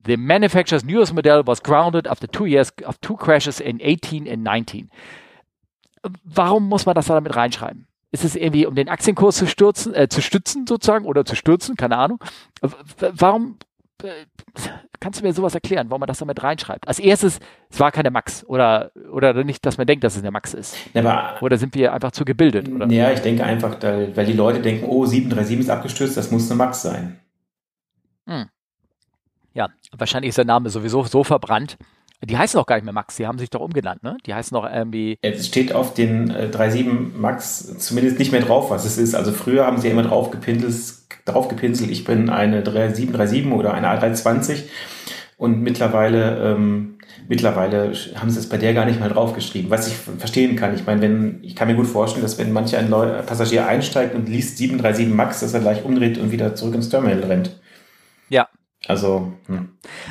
The 0.03 0.17
manufacturer's 0.17 0.83
newest 0.83 1.13
model 1.13 1.43
was 1.45 1.61
grounded 1.61 2.07
after 2.07 2.27
two 2.27 2.45
years 2.45 2.71
of 2.83 2.99
two 2.99 3.15
crashes 3.15 3.59
in 3.61 3.79
18 3.81 4.27
and 4.27 4.43
19. 4.43 4.89
Warum 6.25 6.67
muss 6.67 6.85
man 6.85 6.95
das 6.95 7.05
da 7.05 7.13
damit 7.13 7.35
reinschreiben? 7.35 7.87
Ist 8.11 8.25
es 8.25 8.35
irgendwie, 8.35 8.65
um 8.65 8.75
den 8.75 8.89
Aktienkurs 8.89 9.37
zu 9.37 9.47
stürzen, 9.47 9.93
äh, 9.93 10.09
zu 10.09 10.21
stützen 10.21 10.67
sozusagen 10.67 11.05
oder 11.05 11.23
zu 11.23 11.35
stürzen? 11.35 11.77
Keine 11.77 11.97
Ahnung. 11.97 12.19
Warum 12.99 13.57
kannst 14.99 15.19
du 15.19 15.25
mir 15.25 15.33
sowas 15.33 15.53
erklären, 15.53 15.89
warum 15.89 16.01
man 16.01 16.07
das 16.07 16.19
damit 16.19 16.41
reinschreibt? 16.43 16.87
Als 16.87 16.99
erstes, 16.99 17.39
es 17.69 17.79
war 17.79 17.91
keine 17.91 18.11
Max 18.11 18.43
oder, 18.45 18.91
oder 19.11 19.43
nicht, 19.43 19.65
dass 19.65 19.77
man 19.77 19.87
denkt, 19.87 20.03
dass 20.03 20.15
es 20.15 20.21
eine 20.21 20.31
Max 20.31 20.53
ist. 20.53 20.75
Aber, 20.93 21.37
oder 21.41 21.57
sind 21.57 21.75
wir 21.75 21.93
einfach 21.93 22.11
zu 22.11 22.25
gebildet? 22.25 22.69
Oder? 22.69 22.87
Ja, 22.87 23.11
ich 23.11 23.19
denke 23.19 23.43
einfach, 23.43 23.81
weil 23.81 24.25
die 24.25 24.33
Leute 24.33 24.61
denken, 24.61 24.85
oh, 24.85 25.05
737 25.05 25.59
ist 25.59 25.69
abgestürzt, 25.69 26.17
das 26.17 26.31
muss 26.31 26.49
eine 26.49 26.57
Max 26.57 26.81
sein. 26.81 27.19
Hm. 28.27 28.49
Ja, 29.53 29.69
wahrscheinlich 29.95 30.29
ist 30.29 30.37
der 30.37 30.45
Name 30.45 30.69
sowieso 30.69 31.03
so 31.03 31.23
verbrannt. 31.23 31.77
Die 32.25 32.37
heißen 32.37 32.59
auch 32.59 32.65
gar 32.65 32.75
nicht 32.75 32.85
mehr 32.85 32.93
Max, 32.93 33.17
die 33.17 33.27
haben 33.27 33.37
sich 33.37 33.49
doch 33.49 33.59
umgenannt, 33.59 34.03
ne? 34.03 34.17
Die 34.25 34.33
heißen 34.33 34.55
noch 34.55 34.69
irgendwie. 34.69 35.17
Es 35.21 35.47
steht 35.47 35.73
auf 35.73 35.93
den 35.93 36.29
äh, 36.29 36.51
37 36.51 36.87
Max 37.17 37.77
zumindest 37.79 38.19
nicht 38.19 38.31
mehr 38.31 38.41
drauf, 38.41 38.69
was 38.69 38.85
es 38.85 38.97
ist. 38.97 39.13
Also 39.13 39.31
früher 39.31 39.65
haben 39.65 39.79
sie 39.79 39.89
immer 39.89 40.03
drauf 40.03 40.31
gepinselt, 40.31 40.95
drauf 41.25 41.47
gepinselt 41.47 41.91
ich 41.91 42.05
bin 42.05 42.29
eine 42.29 42.63
737 42.63 43.51
oder 43.51 43.73
eine 43.73 43.87
A320 43.87 44.63
und 45.37 45.61
mittlerweile, 45.61 46.53
ähm, 46.53 46.97
mittlerweile 47.27 47.93
haben 48.15 48.29
sie 48.29 48.39
es 48.39 48.47
bei 48.47 48.57
der 48.57 48.73
gar 48.73 48.85
nicht 48.85 48.99
mal 48.99 49.09
draufgeschrieben, 49.09 49.69
was 49.69 49.87
ich 49.87 49.95
verstehen 49.95 50.55
kann. 50.55 50.75
Ich 50.75 50.85
meine, 50.85 51.01
wenn, 51.01 51.39
ich 51.43 51.55
kann 51.55 51.67
mir 51.67 51.75
gut 51.75 51.87
vorstellen, 51.87 52.23
dass 52.23 52.37
wenn 52.37 52.53
mancher 52.53 52.79
ein 52.79 52.89
Passagier 53.25 53.67
einsteigt 53.67 54.15
und 54.15 54.29
liest 54.29 54.57
737 54.57 55.13
Max, 55.13 55.41
dass 55.41 55.53
er 55.53 55.59
gleich 55.59 55.83
umdreht 55.83 56.17
und 56.17 56.31
wieder 56.31 56.55
zurück 56.55 56.75
ins 56.75 56.89
Terminal 56.89 57.23
rennt. 57.23 57.59
Ja, 58.29 58.47
also, 58.87 59.33
hm. 59.47 59.69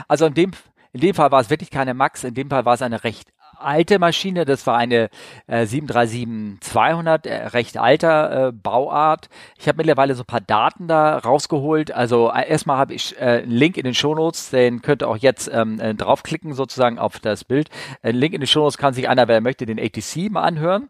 also 0.08 0.26
in 0.26 0.34
dem, 0.34 0.50
in 0.92 1.00
dem 1.00 1.14
Fall 1.14 1.30
war 1.30 1.40
es 1.40 1.50
wirklich 1.50 1.70
keine 1.70 1.94
Max, 1.94 2.24
in 2.24 2.34
dem 2.34 2.50
Fall 2.50 2.64
war 2.64 2.74
es 2.74 2.82
eine 2.82 3.04
recht 3.04 3.32
alte 3.58 3.98
Maschine, 3.98 4.44
das 4.44 4.66
war 4.66 4.76
eine 4.76 5.08
äh, 5.46 5.62
737-200, 5.62 7.26
äh, 7.26 7.46
recht 7.48 7.78
alter 7.78 8.48
äh, 8.48 8.52
Bauart. 8.52 9.28
Ich 9.58 9.68
habe 9.68 9.76
mittlerweile 9.76 10.14
so 10.14 10.22
ein 10.22 10.26
paar 10.26 10.40
Daten 10.40 10.88
da 10.88 11.18
rausgeholt. 11.18 11.92
Also 11.92 12.30
äh, 12.30 12.48
erstmal 12.48 12.76
habe 12.76 12.94
ich 12.94 13.16
äh, 13.18 13.42
einen 13.42 13.52
Link 13.52 13.76
in 13.76 13.84
den 13.84 13.94
Shownotes, 13.94 14.50
den 14.50 14.82
könnt 14.82 15.02
ihr 15.02 15.08
auch 15.08 15.16
jetzt 15.16 15.50
ähm, 15.52 15.80
äh, 15.80 15.94
draufklicken 15.94 16.54
sozusagen 16.54 16.98
auf 16.98 17.20
das 17.20 17.44
Bild. 17.44 17.68
Ein 18.02 18.16
Link 18.16 18.34
in 18.34 18.40
den 18.40 18.46
Shownotes 18.46 18.78
kann 18.78 18.94
sich 18.94 19.08
einer, 19.08 19.28
wer 19.28 19.40
möchte, 19.40 19.66
den 19.66 19.78
ATC 19.78 20.30
mal 20.30 20.42
anhören. 20.42 20.88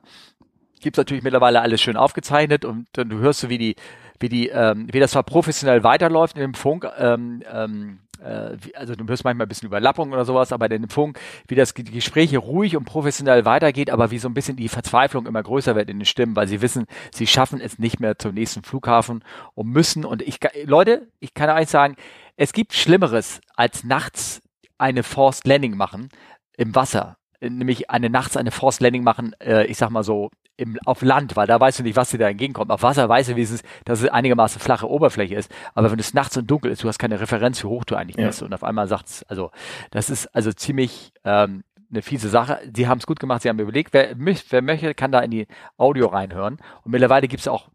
Gibt 0.80 0.96
natürlich 0.96 1.22
mittlerweile 1.22 1.60
alles 1.60 1.80
schön 1.80 1.96
aufgezeichnet 1.96 2.64
und 2.64 2.86
dann 2.94 3.08
du 3.08 3.18
hörst 3.18 3.40
so, 3.40 3.48
wie 3.48 3.58
die 3.58 3.76
wie 4.18 4.28
die, 4.28 4.48
ähm, 4.48 4.86
wie 4.92 5.00
das 5.00 5.10
zwar 5.10 5.24
professionell 5.24 5.82
weiterläuft 5.82 6.36
in 6.36 6.42
dem 6.42 6.54
Funk, 6.54 6.86
ähm, 6.96 7.42
ähm, 7.52 7.98
äh, 8.22 8.56
also 8.74 8.94
du 8.94 9.06
hörst 9.06 9.24
manchmal 9.24 9.46
ein 9.46 9.48
bisschen 9.48 9.66
Überlappung 9.66 10.12
oder 10.12 10.24
sowas, 10.24 10.52
aber 10.52 10.68
dem 10.68 10.88
Funk, 10.88 11.18
wie 11.48 11.54
das 11.54 11.74
die 11.74 11.84
Gespräche 11.84 12.38
ruhig 12.38 12.76
und 12.76 12.84
professionell 12.84 13.44
weitergeht, 13.44 13.90
aber 13.90 14.10
wie 14.10 14.18
so 14.18 14.28
ein 14.28 14.34
bisschen 14.34 14.56
die 14.56 14.68
Verzweiflung 14.68 15.26
immer 15.26 15.42
größer 15.42 15.74
wird 15.74 15.90
in 15.90 15.98
den 15.98 16.06
Stimmen, 16.06 16.36
weil 16.36 16.48
sie 16.48 16.62
wissen, 16.62 16.86
sie 17.12 17.26
schaffen 17.26 17.60
es 17.60 17.78
nicht 17.78 18.00
mehr 18.00 18.18
zum 18.18 18.34
nächsten 18.34 18.62
Flughafen 18.62 19.24
und 19.54 19.68
müssen. 19.68 20.04
Und 20.04 20.22
ich, 20.22 20.38
Leute, 20.64 21.08
ich 21.20 21.34
kann 21.34 21.50
euch 21.50 21.68
sagen, 21.68 21.96
es 22.36 22.52
gibt 22.52 22.72
Schlimmeres 22.72 23.40
als 23.56 23.84
nachts 23.84 24.40
eine 24.78 25.02
Forced 25.02 25.46
Landing 25.46 25.76
machen 25.76 26.08
im 26.56 26.74
Wasser 26.74 27.16
nämlich 27.50 27.90
eine 27.90 28.10
nachts 28.10 28.36
eine 28.36 28.50
Forced 28.50 28.80
Landing 28.80 29.02
machen, 29.02 29.34
äh, 29.40 29.66
ich 29.66 29.76
sag 29.76 29.90
mal 29.90 30.04
so 30.04 30.30
im, 30.56 30.78
auf 30.84 31.02
Land, 31.02 31.36
weil 31.36 31.46
da 31.46 31.58
weißt 31.58 31.78
du 31.78 31.82
nicht, 31.82 31.96
was 31.96 32.10
dir 32.10 32.18
da 32.18 32.28
entgegenkommt. 32.28 32.70
Auf 32.70 32.82
Wasser 32.82 33.08
weißt 33.08 33.30
du, 33.30 33.36
wie 33.36 33.42
es 33.42 33.50
ist, 33.50 33.64
dass 33.84 34.02
es 34.02 34.08
einigermaßen 34.08 34.60
flache 34.60 34.88
Oberfläche 34.88 35.34
ist. 35.34 35.50
Aber 35.74 35.90
wenn 35.90 35.98
es 35.98 36.14
nachts 36.14 36.36
und 36.36 36.50
dunkel 36.50 36.70
ist, 36.70 36.84
du 36.84 36.88
hast 36.88 36.98
keine 36.98 37.20
Referenz, 37.20 37.62
wie 37.62 37.68
hoch 37.68 37.84
du 37.84 37.96
eigentlich 37.96 38.16
ja. 38.16 38.26
bist. 38.26 38.42
Und 38.42 38.52
auf 38.52 38.64
einmal 38.64 38.88
sagt's, 38.88 39.24
also 39.24 39.50
das 39.90 40.10
ist 40.10 40.26
also 40.34 40.52
ziemlich 40.52 41.12
ähm, 41.24 41.64
eine 41.90 42.02
fiese 42.02 42.28
Sache. 42.28 42.58
Sie 42.74 42.88
haben 42.88 42.98
es 42.98 43.06
gut 43.06 43.20
gemacht, 43.20 43.42
sie 43.42 43.48
haben 43.48 43.58
überlegt, 43.58 43.92
wer, 43.92 44.14
wer 44.16 44.62
möchte, 44.62 44.94
kann 44.94 45.12
da 45.12 45.20
in 45.20 45.30
die 45.30 45.46
Audio 45.76 46.06
reinhören. 46.06 46.58
Und 46.84 46.92
mittlerweile 46.92 47.28
gibt 47.28 47.40
es 47.40 47.48
auch 47.48 47.68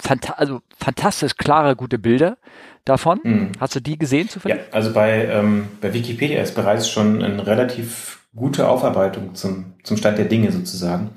fanta 0.00 0.34
also 0.34 0.60
fantastisch 0.78 1.36
klare, 1.36 1.76
gute 1.76 1.98
Bilder 1.98 2.38
davon. 2.84 3.20
Mhm. 3.22 3.52
Hast 3.60 3.74
du 3.74 3.80
die 3.80 3.98
gesehen 3.98 4.28
zufällig? 4.28 4.58
Ja, 4.58 4.64
also 4.72 4.92
bei, 4.92 5.26
ähm, 5.26 5.68
bei 5.80 5.92
Wikipedia 5.92 6.40
ist 6.42 6.54
bereits 6.54 6.88
schon 6.88 7.22
eine 7.22 7.46
relativ 7.46 8.24
gute 8.34 8.68
Aufarbeitung 8.68 9.34
zum, 9.34 9.74
zum 9.82 9.96
Stand 9.96 10.18
der 10.18 10.26
Dinge 10.26 10.52
sozusagen. 10.52 11.10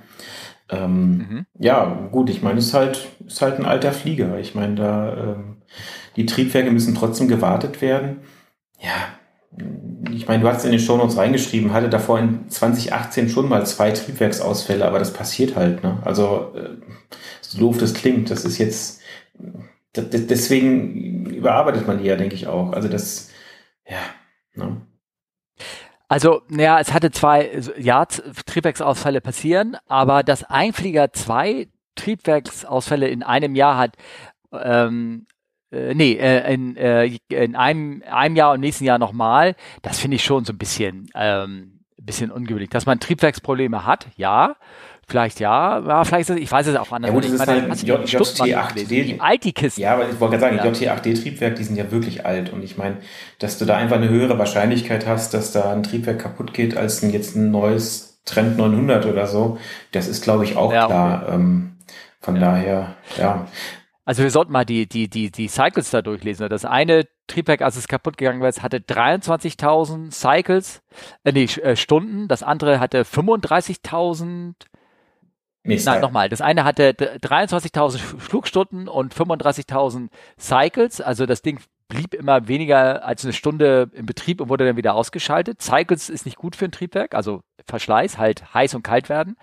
Ähm, 0.69 1.17
mhm. 1.17 1.45
Ja, 1.59 2.07
gut, 2.11 2.29
ich 2.29 2.41
meine, 2.41 2.59
es 2.59 2.67
ist 2.67 2.73
halt, 2.73 3.07
ist 3.25 3.41
halt 3.41 3.59
ein 3.59 3.65
alter 3.65 3.91
Flieger. 3.91 4.39
Ich 4.39 4.55
meine, 4.55 4.75
da 4.75 5.17
ähm, 5.17 5.57
die 6.15 6.25
Triebwerke 6.25 6.71
müssen 6.71 6.95
trotzdem 6.95 7.27
gewartet 7.27 7.81
werden. 7.81 8.21
Ja, 8.79 9.19
ich 10.11 10.27
meine, 10.27 10.43
du 10.43 10.49
hast 10.49 10.65
in 10.65 10.71
den 10.71 10.79
Shownotes 10.79 11.17
reingeschrieben, 11.17 11.73
hatte 11.73 11.89
davor 11.89 12.19
in 12.19 12.49
2018 12.49 13.29
schon 13.29 13.47
mal 13.47 13.65
zwei 13.65 13.91
Triebwerksausfälle, 13.91 14.85
aber 14.85 14.99
das 14.99 15.13
passiert 15.13 15.55
halt. 15.55 15.83
Ne? 15.83 15.99
Also, 16.03 16.53
äh, 16.55 16.77
so 17.41 17.59
doof 17.59 17.77
das 17.77 17.93
klingt, 17.93 18.31
das 18.31 18.45
ist 18.45 18.57
jetzt, 18.57 19.01
deswegen 19.95 21.25
überarbeitet 21.27 21.87
man 21.87 21.99
die 21.99 22.05
ja, 22.05 22.15
denke 22.15 22.35
ich 22.35 22.47
auch. 22.47 22.73
Also 22.73 22.87
das, 22.87 23.29
ja, 23.87 23.99
ne? 24.55 24.81
Also, 26.13 26.43
naja, 26.47 26.79
es 26.79 26.93
hatte 26.93 27.09
zwei 27.09 27.59
ja, 27.79 28.05
Triebwerksausfälle 28.05 29.19
passieren, 29.19 29.77
aber 29.87 30.21
dass 30.21 30.43
ein 30.43 30.71
Flieger 30.71 31.11
zwei 31.11 31.69
Triebwerksausfälle 31.95 33.07
in 33.07 33.23
einem 33.23 33.55
Jahr 33.55 33.79
hat, 33.79 33.95
ähm, 34.51 35.25
äh, 35.71 35.95
nee, 35.95 36.13
äh, 36.13 36.53
in, 36.53 36.77
äh, 36.77 37.17
in 37.29 37.55
einem, 37.55 38.03
einem 38.07 38.35
Jahr 38.35 38.53
und 38.53 38.59
nächsten 38.59 38.83
Jahr 38.85 38.99
nochmal, 38.99 39.55
das 39.81 39.97
finde 39.97 40.17
ich 40.17 40.23
schon 40.23 40.45
so 40.45 40.53
ein 40.53 40.59
bisschen, 40.59 41.09
ähm, 41.15 41.79
bisschen 41.97 42.29
ungewöhnlich. 42.29 42.69
Dass 42.69 42.85
man 42.85 42.99
Triebwerksprobleme 42.99 43.83
hat, 43.83 44.05
ja, 44.15 44.55
Vielleicht 45.07 45.39
ja, 45.39 45.79
ja 45.79 46.03
vielleicht 46.03 46.29
ist 46.29 46.37
es, 46.37 46.41
ich 46.41 46.51
weiß 46.51 46.67
es 46.67 46.75
auch 46.75 46.91
anders. 46.91 47.09
Ja 47.09 47.13
gut, 47.13 47.25
es 47.25 47.31
ist 47.31 47.47
halt 47.47 47.65
JT8D. 47.71 48.89
Wie 48.89 49.19
alt 49.19 49.43
die 49.43 49.53
Kisten. 49.53 49.81
Ja, 49.81 49.93
aber 49.93 50.09
ich 50.09 50.19
wollte 50.19 50.37
gerade 50.37 50.57
sagen, 50.57 50.81
ja. 50.81 50.93
JT8D-Triebwerk, 50.93 51.55
die 51.55 51.63
sind 51.63 51.75
ja 51.75 51.91
wirklich 51.91 52.25
alt. 52.25 52.53
Und 52.53 52.63
ich 52.63 52.77
meine, 52.77 52.97
dass 53.39 53.57
du 53.57 53.65
da 53.65 53.77
einfach 53.77 53.97
eine 53.97 54.09
höhere 54.09 54.39
Wahrscheinlichkeit 54.39 55.05
hast, 55.05 55.33
dass 55.33 55.51
da 55.51 55.71
ein 55.71 55.83
Triebwerk 55.83 56.19
kaputt 56.19 56.53
geht, 56.53 56.77
als 56.77 57.03
ein, 57.03 57.11
jetzt 57.11 57.35
ein 57.35 57.51
neues 57.51 58.13
Trend 58.25 58.57
900 58.57 59.05
oder 59.05 59.27
so, 59.27 59.57
das 59.91 60.07
ist, 60.07 60.23
glaube 60.23 60.45
ich, 60.45 60.55
auch 60.55 60.71
ja, 60.71 60.85
klar. 60.85 61.23
Okay. 61.23 61.35
Ähm, 61.35 61.77
von 62.21 62.35
ja. 62.35 62.41
daher, 62.41 62.95
ja. 63.17 63.47
Also 64.05 64.23
wir 64.23 64.31
sollten 64.31 64.51
mal 64.51 64.65
die, 64.65 64.87
die, 64.87 65.09
die, 65.09 65.31
die 65.31 65.47
Cycles 65.47 65.89
da 65.89 66.01
durchlesen. 66.01 66.49
Das 66.49 66.65
eine 66.65 67.07
Triebwerk, 67.27 67.61
als 67.61 67.77
es 67.77 67.87
kaputt 67.87 68.17
gegangen 68.17 68.41
war, 68.41 68.51
hatte 68.51 68.77
23.000 68.77 70.11
Cycles, 70.11 70.81
äh, 71.23 71.31
nee, 71.31 71.45
äh, 71.45 71.75
Stunden. 71.75 72.27
Das 72.27 72.43
andere 72.43 72.79
hatte 72.79 73.03
35.000 73.03 74.55
Mist. 75.63 75.85
Nein, 75.85 76.01
nochmal. 76.01 76.29
Das 76.29 76.41
eine 76.41 76.63
hatte 76.65 76.91
23.000 76.91 77.97
Flugstunden 77.97 78.87
und 78.87 79.15
35.000 79.15 80.09
Cycles. 80.37 80.99
Also 80.99 81.25
das 81.25 81.41
Ding 81.41 81.59
blieb 81.87 82.13
immer 82.13 82.47
weniger 82.47 83.05
als 83.05 83.23
eine 83.23 83.33
Stunde 83.33 83.89
im 83.93 84.05
Betrieb 84.05 84.41
und 84.41 84.49
wurde 84.49 84.65
dann 84.65 84.77
wieder 84.77 84.95
ausgeschaltet. 84.95 85.61
Cycles 85.61 86.09
ist 86.09 86.25
nicht 86.25 86.37
gut 86.37 86.55
für 86.55 86.65
ein 86.65 86.71
Triebwerk, 86.71 87.15
also 87.15 87.43
Verschleiß, 87.65 88.17
halt 88.17 88.53
heiß 88.53 88.75
und 88.75 88.83
kalt 88.83 89.09
werden. 89.09 89.37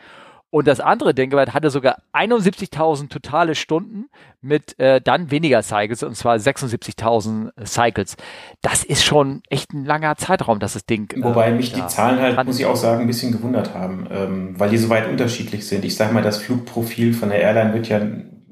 Und 0.50 0.66
das 0.66 0.80
andere 0.80 1.14
Denkewert 1.14 1.54
hatte 1.54 1.70
sogar 1.70 1.98
71.000 2.12 3.08
totale 3.08 3.54
Stunden 3.54 4.06
mit 4.40 4.78
äh, 4.80 5.00
dann 5.00 5.30
weniger 5.30 5.62
Cycles, 5.62 6.02
und 6.02 6.16
zwar 6.16 6.36
76.000 6.36 7.52
Cycles. 7.64 8.16
Das 8.60 8.82
ist 8.82 9.04
schon 9.04 9.42
echt 9.48 9.72
ein 9.72 9.84
langer 9.84 10.16
Zeitraum, 10.16 10.58
dass 10.58 10.72
das 10.72 10.86
Ding. 10.86 11.08
Äh, 11.12 11.22
Wobei 11.22 11.52
mich 11.52 11.72
die 11.72 11.86
Zahlen 11.86 12.20
halt, 12.20 12.44
muss 12.44 12.58
ich 12.58 12.66
auch 12.66 12.76
sagen, 12.76 13.02
ein 13.02 13.06
bisschen 13.06 13.30
gewundert 13.30 13.74
haben, 13.74 14.08
ähm, 14.10 14.58
weil 14.58 14.70
die 14.70 14.78
so 14.78 14.88
weit 14.88 15.08
unterschiedlich 15.08 15.66
sind. 15.68 15.84
Ich 15.84 15.94
sage 15.94 16.12
mal, 16.12 16.22
das 16.22 16.38
Flugprofil 16.38 17.14
von 17.14 17.28
der 17.28 17.40
Airline 17.40 17.72
wird 17.72 17.88
ja 17.88 18.00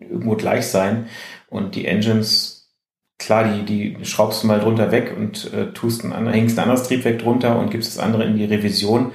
irgendwo 0.00 0.36
gleich 0.36 0.68
sein 0.68 1.06
und 1.48 1.74
die 1.74 1.86
Engines, 1.86 2.70
klar, 3.18 3.44
die, 3.44 3.64
die 3.64 4.04
schraubst 4.04 4.42
du 4.42 4.46
mal 4.46 4.60
drunter 4.60 4.92
weg 4.92 5.14
und 5.16 5.52
äh, 5.52 5.72
tust 5.72 6.04
ein, 6.04 6.28
hängst 6.28 6.58
ein 6.58 6.62
anderes 6.62 6.86
Triebwerk 6.86 7.18
drunter 7.18 7.58
und 7.58 7.70
gibst 7.70 7.96
das 7.96 8.02
andere 8.02 8.24
in 8.24 8.36
die 8.36 8.44
Revision. 8.44 9.12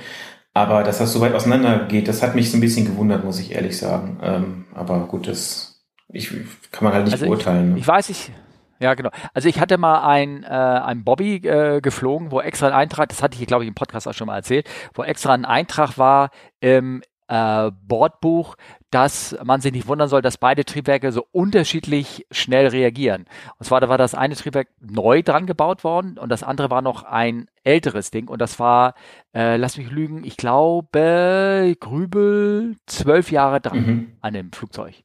Aber 0.53 0.83
dass 0.83 0.99
das 0.99 1.11
so 1.11 1.21
weit 1.21 1.33
auseinander 1.33 1.85
geht, 1.85 2.07
das 2.07 2.21
hat 2.21 2.35
mich 2.35 2.51
so 2.51 2.57
ein 2.57 2.61
bisschen 2.61 2.85
gewundert, 2.85 3.23
muss 3.23 3.39
ich 3.39 3.53
ehrlich 3.53 3.77
sagen. 3.77 4.19
Ähm, 4.21 4.65
aber 4.73 5.07
gut, 5.07 5.27
das 5.27 5.83
ich, 6.09 6.29
kann 6.71 6.83
man 6.83 6.93
halt 6.93 7.05
nicht 7.05 7.13
also 7.13 7.25
beurteilen. 7.25 7.69
Ich, 7.69 7.73
ne? 7.73 7.79
ich 7.79 7.87
weiß, 7.87 8.09
ich, 8.09 8.31
Ja, 8.79 8.93
genau. 8.93 9.09
Also 9.33 9.49
ich 9.49 9.59
hatte 9.59 9.77
mal 9.77 10.07
ein, 10.07 10.43
äh, 10.43 10.47
ein 10.47 11.03
Bobby 11.03 11.37
äh, 11.37 11.81
geflogen, 11.81 12.31
wo 12.31 12.39
extra 12.39 12.67
ein 12.67 12.73
Eintrag, 12.73 13.09
das 13.09 13.23
hatte 13.23 13.37
ich, 13.39 13.47
glaube 13.47 13.63
ich, 13.63 13.67
im 13.67 13.75
Podcast 13.75 14.07
auch 14.07 14.13
schon 14.13 14.27
mal 14.27 14.35
erzählt, 14.35 14.69
wo 14.93 15.03
extra 15.03 15.33
ein 15.33 15.45
Eintrag 15.45 15.97
war 15.97 16.29
im 16.59 17.01
äh, 17.29 17.71
Bordbuch, 17.81 18.55
dass 18.93 19.35
man 19.43 19.59
sich 19.59 19.71
nicht 19.71 19.87
wundern 19.87 20.07
soll, 20.07 20.21
dass 20.21 20.37
beide 20.37 20.65
Triebwerke 20.65 21.11
so 21.11 21.25
unterschiedlich 21.31 22.27
schnell 22.29 22.67
reagieren. 22.67 23.25
Und 23.57 23.65
zwar 23.65 23.81
da 23.81 23.89
war 23.89 23.97
das 23.97 24.13
eine 24.13 24.35
Triebwerk 24.35 24.67
neu 24.81 25.23
dran 25.23 25.47
gebaut 25.47 25.83
worden 25.83 26.19
und 26.19 26.29
das 26.29 26.43
andere 26.43 26.69
war 26.69 26.83
noch 26.83 27.03
ein 27.03 27.47
älteres 27.63 28.11
Ding 28.11 28.27
und 28.27 28.39
das 28.39 28.59
war, 28.59 28.93
äh, 29.33 29.57
lass 29.57 29.77
mich 29.77 29.89
lügen, 29.89 30.23
ich 30.23 30.37
glaube, 30.37 31.75
Grübel 31.79 32.75
zwölf 32.85 33.31
Jahre 33.31 33.61
dran 33.61 33.85
mhm. 33.85 34.11
an 34.21 34.33
dem 34.33 34.51
Flugzeug. 34.51 35.03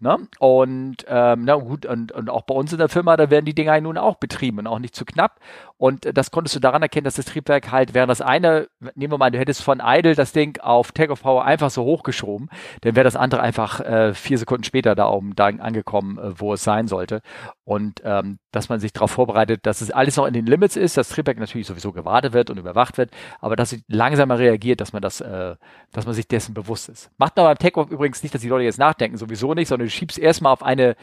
Ne? 0.00 0.18
Und 0.38 1.04
ähm, 1.08 1.44
na 1.44 1.54
gut, 1.56 1.86
und, 1.86 2.12
und 2.12 2.30
auch 2.30 2.42
bei 2.42 2.54
uns 2.54 2.72
in 2.72 2.78
der 2.78 2.88
Firma, 2.88 3.16
da 3.16 3.30
werden 3.30 3.44
die 3.44 3.54
Dinger 3.54 3.80
nun 3.80 3.98
auch 3.98 4.16
betrieben 4.16 4.58
und 4.58 4.66
auch 4.66 4.78
nicht 4.78 4.94
zu 4.94 5.04
knapp. 5.04 5.38
Und 5.80 6.04
äh, 6.04 6.12
das 6.12 6.30
konntest 6.30 6.54
du 6.54 6.60
daran 6.60 6.82
erkennen, 6.82 7.04
dass 7.04 7.14
das 7.14 7.24
Triebwerk 7.24 7.72
halt, 7.72 7.94
während 7.94 8.10
das 8.10 8.20
eine, 8.20 8.68
nehmen 8.94 9.14
wir 9.14 9.18
mal, 9.18 9.30
du 9.30 9.38
hättest 9.38 9.62
von 9.62 9.80
Idle 9.82 10.14
das 10.14 10.32
Ding 10.32 10.60
auf 10.60 10.92
Take-off 10.92 11.22
Power 11.22 11.42
einfach 11.46 11.70
so 11.70 11.84
hochgeschoben, 11.84 12.50
dann 12.82 12.96
wäre 12.96 13.04
das 13.04 13.16
andere 13.16 13.40
einfach 13.40 13.80
äh, 13.80 14.12
vier 14.12 14.36
Sekunden 14.36 14.64
später 14.64 14.94
da 14.94 15.08
oben 15.08 15.34
da 15.34 15.46
angekommen, 15.46 16.18
äh, 16.18 16.38
wo 16.38 16.52
es 16.52 16.62
sein 16.62 16.86
sollte. 16.86 17.22
Und 17.64 18.02
ähm, 18.04 18.38
dass 18.52 18.68
man 18.68 18.78
sich 18.78 18.92
darauf 18.92 19.10
vorbereitet, 19.10 19.64
dass 19.64 19.80
es 19.80 19.90
alles 19.90 20.16
noch 20.16 20.26
in 20.26 20.34
den 20.34 20.44
Limits 20.44 20.76
ist, 20.76 20.98
dass 20.98 21.08
Triebwerk 21.08 21.38
natürlich 21.38 21.66
sowieso 21.66 21.92
gewartet 21.92 22.34
wird 22.34 22.50
und 22.50 22.58
überwacht 22.58 22.98
wird, 22.98 23.10
aber 23.40 23.56
dass 23.56 23.72
es 23.72 23.80
langsamer 23.88 24.38
reagiert, 24.38 24.82
dass 24.82 24.92
man 24.92 25.00
das, 25.00 25.22
äh, 25.22 25.56
dass 25.92 26.04
man 26.04 26.14
sich 26.14 26.28
dessen 26.28 26.52
bewusst 26.52 26.90
ist. 26.90 27.10
Macht 27.16 27.38
aber 27.38 27.48
beim 27.48 27.58
Take-off 27.58 27.90
übrigens 27.90 28.22
nicht, 28.22 28.34
dass 28.34 28.42
die 28.42 28.48
Leute 28.48 28.64
jetzt 28.64 28.78
nachdenken, 28.78 29.16
sowieso 29.16 29.54
nicht, 29.54 29.68
sondern 29.68 29.86
du 29.86 29.90
schiebst 29.90 30.18
erstmal 30.18 30.52
auf 30.52 30.62
eine 30.62 30.94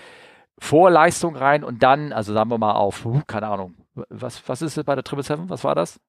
Vorleistung 0.60 1.36
rein 1.36 1.64
und 1.64 1.82
dann, 1.82 2.14
also 2.14 2.32
sagen 2.32 2.52
wir 2.52 2.60
mal 2.60 2.74
auf, 2.74 3.08
keine 3.26 3.48
Ahnung, 3.48 3.74
was, 4.10 4.48
was 4.48 4.62
ist 4.62 4.78
es 4.78 4.84
bei 4.84 4.96
der 4.96 5.04
Triple 5.04 5.24
Seven? 5.24 5.50
Was 5.50 5.64
war 5.64 5.76
das? 5.76 6.00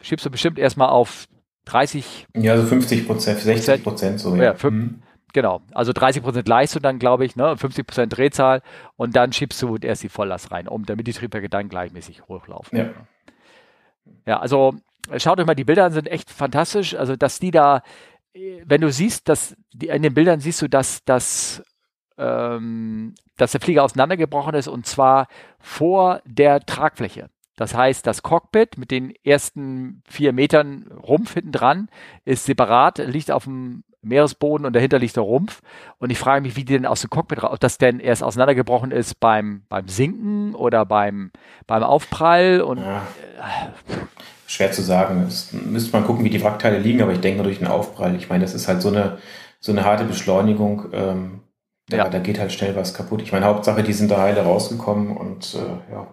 Schiebst 0.00 0.26
du 0.26 0.30
bestimmt 0.30 0.58
erstmal 0.58 0.88
auf 0.88 1.26
30. 1.66 2.26
Ja, 2.34 2.56
so 2.56 2.66
50 2.66 3.06
Prozent, 3.06 3.40
60 3.40 3.82
Prozent 3.82 4.20
so. 4.20 4.34
Ja, 4.36 4.54
ja 4.54 4.70
mhm. 4.70 5.02
Genau, 5.32 5.62
also 5.72 5.92
30 5.92 6.22
Prozent 6.22 6.46
Leistung 6.46 6.82
dann, 6.82 6.98
glaube 6.98 7.24
ich, 7.24 7.36
ne, 7.36 7.56
50 7.56 7.86
Prozent 7.86 8.16
Drehzahl 8.16 8.60
und 8.96 9.16
dann 9.16 9.32
schiebst 9.32 9.62
du 9.62 9.76
erst 9.76 10.02
die 10.02 10.10
Volllast 10.10 10.50
rein, 10.50 10.68
um 10.68 10.84
damit 10.84 11.06
die 11.06 11.14
Triebwerke 11.14 11.48
dann 11.48 11.70
gleichmäßig 11.70 12.28
hochlaufen. 12.28 12.78
Ja. 12.78 12.90
Ja, 14.26 14.40
also 14.40 14.74
schaut 15.16 15.40
euch 15.40 15.46
mal 15.46 15.54
die 15.54 15.64
Bilder 15.64 15.90
sind 15.90 16.08
echt 16.08 16.30
fantastisch. 16.30 16.94
Also, 16.94 17.16
dass 17.16 17.38
die 17.38 17.50
da, 17.50 17.82
wenn 18.64 18.80
du 18.80 18.90
siehst, 18.90 19.28
dass 19.28 19.56
die, 19.72 19.88
in 19.88 20.02
den 20.02 20.14
Bildern 20.14 20.40
siehst 20.40 20.60
du, 20.60 20.68
dass, 20.68 21.02
dass 21.04 21.62
ähm, 22.22 23.14
dass 23.36 23.52
der 23.52 23.60
Flieger 23.60 23.82
auseinandergebrochen 23.82 24.54
ist 24.54 24.68
und 24.68 24.86
zwar 24.86 25.26
vor 25.58 26.22
der 26.24 26.60
Tragfläche. 26.60 27.28
Das 27.56 27.74
heißt, 27.74 28.06
das 28.06 28.22
Cockpit 28.22 28.78
mit 28.78 28.90
den 28.90 29.12
ersten 29.24 30.02
vier 30.08 30.32
Metern 30.32 30.90
Rumpf 30.90 31.34
hinten 31.34 31.52
dran 31.52 31.88
ist 32.24 32.46
separat, 32.46 32.98
liegt 32.98 33.30
auf 33.30 33.44
dem 33.44 33.84
Meeresboden 34.02 34.66
und 34.66 34.74
dahinter 34.74 34.98
liegt 34.98 35.16
der 35.16 35.22
Rumpf. 35.22 35.60
Und 35.98 36.10
ich 36.10 36.18
frage 36.18 36.42
mich, 36.42 36.56
wie 36.56 36.64
die 36.64 36.72
denn 36.72 36.86
aus 36.86 37.02
dem 37.02 37.10
Cockpit 37.10 37.42
raus, 37.42 37.52
ob 37.52 37.60
das 37.60 37.78
denn 37.78 38.00
erst 38.00 38.24
auseinandergebrochen 38.24 38.90
ist 38.90 39.20
beim, 39.20 39.62
beim 39.68 39.88
Sinken 39.88 40.54
oder 40.54 40.84
beim, 40.84 41.30
beim 41.66 41.82
Aufprall 41.82 42.62
und 42.62 42.78
ja. 42.78 43.02
äh, 43.38 43.96
schwer 44.46 44.72
zu 44.72 44.82
sagen. 44.82 45.22
Es 45.28 45.52
müsste 45.52 45.92
man 45.92 46.04
gucken, 46.04 46.24
wie 46.24 46.30
die 46.30 46.42
Wrackteile 46.42 46.78
liegen, 46.78 47.02
aber 47.02 47.12
ich 47.12 47.20
denke 47.20 47.42
durch 47.42 47.58
den 47.58 47.68
Aufprall. 47.68 48.16
Ich 48.16 48.28
meine, 48.28 48.42
das 48.42 48.54
ist 48.54 48.66
halt 48.66 48.82
so 48.82 48.88
eine, 48.88 49.18
so 49.60 49.72
eine 49.72 49.84
harte 49.84 50.04
Beschleunigung. 50.04 50.86
Ähm, 50.92 51.40
ja. 51.98 52.08
da 52.08 52.18
geht 52.18 52.38
halt 52.38 52.52
schnell 52.52 52.76
was 52.76 52.94
kaputt. 52.94 53.22
Ich 53.22 53.32
meine, 53.32 53.46
Hauptsache, 53.46 53.82
die 53.82 53.92
sind 53.92 54.10
da 54.10 54.18
heile 54.18 54.42
rausgekommen 54.42 55.16
und 55.16 55.54
äh, 55.54 55.92
ja. 55.92 56.06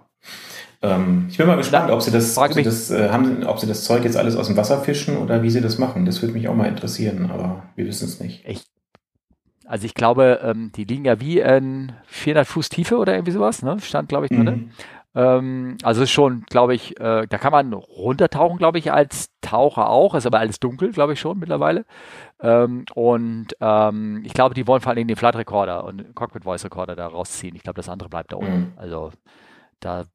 Ähm, 0.81 1.27
ich 1.29 1.37
bin 1.37 1.47
mal 1.47 1.57
gespannt, 1.57 1.91
ob 1.91 2.01
sie 2.01 2.11
das, 2.11 2.37
ob 2.37 2.53
sie 2.53 2.63
das, 2.63 2.89
äh, 2.89 3.09
haben, 3.09 3.43
ob 3.45 3.59
sie 3.59 3.67
das 3.67 3.83
Zeug 3.83 4.03
jetzt 4.03 4.15
alles 4.15 4.35
aus 4.35 4.47
dem 4.47 4.55
Wasser 4.55 4.79
fischen 4.81 5.17
oder 5.17 5.43
wie 5.43 5.49
sie 5.49 5.61
das 5.61 5.77
machen. 5.77 6.05
Das 6.05 6.21
würde 6.21 6.33
mich 6.33 6.47
auch 6.47 6.55
mal 6.55 6.67
interessieren, 6.67 7.29
aber 7.31 7.63
wir 7.75 7.85
wissen 7.85 8.05
es 8.05 8.19
nicht. 8.19 8.45
Ich, 8.47 8.63
also 9.65 9.85
ich 9.85 9.93
glaube, 9.93 10.39
ähm, 10.41 10.71
die 10.75 10.85
liegen 10.85 11.05
ja 11.05 11.19
wie 11.19 11.39
in 11.39 11.91
400 12.07 12.47
Fuß 12.47 12.69
Tiefe 12.69 12.97
oder 12.97 13.13
irgendwie 13.13 13.33
sowas, 13.33 13.61
ne? 13.61 13.77
Stand, 13.81 14.07
glaube 14.07 14.27
ich, 14.27 14.31
drin. 14.31 14.45
Mhm. 14.45 14.71
Ähm, 15.15 15.77
also 15.83 16.03
ist 16.03 16.11
schon, 16.11 16.43
glaube 16.49 16.75
ich, 16.75 16.99
äh, 16.99 17.25
da 17.27 17.37
kann 17.37 17.51
man 17.51 17.73
runtertauchen, 17.73 18.57
glaube 18.57 18.77
ich, 18.77 18.91
als 18.91 19.29
Taucher 19.41 19.89
auch. 19.89 20.15
Ist 20.15 20.25
aber 20.27 20.39
alles 20.39 20.59
dunkel, 20.59 20.91
glaube 20.91 21.13
ich 21.13 21.19
schon 21.19 21.39
mittlerweile. 21.39 21.85
Ähm, 22.41 22.85
und 22.93 23.47
ähm, 23.59 24.23
ich 24.25 24.33
glaube, 24.33 24.55
die 24.55 24.65
wollen 24.67 24.81
vor 24.81 24.91
allem 24.91 25.07
den 25.07 25.17
Flight 25.17 25.35
Recorder 25.35 25.83
und 25.83 26.15
Cockpit 26.15 26.43
Voice 26.43 26.63
Recorder 26.63 26.95
da 26.95 27.07
rausziehen. 27.07 27.55
Ich 27.55 27.63
glaube, 27.63 27.77
das 27.77 27.89
andere 27.89 28.09
bleibt 28.09 28.31
da 28.31 28.37
unten. 28.37 28.59
Mhm. 28.59 28.73
Also 28.77 29.11
da 29.79 30.05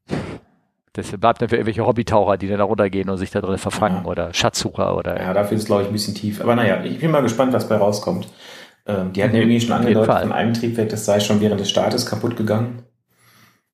das 0.95 1.11
bleibt 1.11 1.43
dann 1.43 1.49
für 1.49 1.57
irgendwelche 1.57 1.85
Hobbytaucher, 1.85 2.37
die 2.37 2.47
dann 2.47 2.59
da 2.59 2.65
runtergehen 2.65 3.11
und 3.11 3.19
sich 3.19 3.33
da 3.33 3.41
drin 3.41 3.59
verfangen 3.59 4.05
ja. 4.05 4.11
oder 4.11 4.33
Schatzsucher 4.33 4.97
oder. 4.97 5.21
Ja, 5.21 5.35
dafür 5.35 5.57
ist 5.57 5.65
es, 5.65 5.67
glaube 5.67 5.83
ich, 5.83 5.89
ein 5.89 5.93
bisschen 5.93 6.15
tief. 6.15 6.41
Aber 6.41 6.55
naja, 6.55 6.85
ich 6.85 7.01
bin 7.01 7.11
mal 7.11 7.21
gespannt, 7.21 7.53
was 7.53 7.69
bei 7.69 7.77
rauskommt. 7.77 8.29
Ähm, 8.87 9.13
die 9.13 9.25
hatten 9.25 9.35
ja 9.35 9.41
irgendwie 9.41 9.61
schon 9.61 9.73
angedeutet, 9.73 10.21
von 10.21 10.33
einem 10.33 10.55
Triebwerk, 10.55 10.91
das 10.91 11.05
sei 11.05 11.19
schon 11.19 11.41
während 11.41 11.61
des 11.61 11.69
Startes 11.69 12.07
kaputt 12.07 12.37
gegangen. 12.37 12.85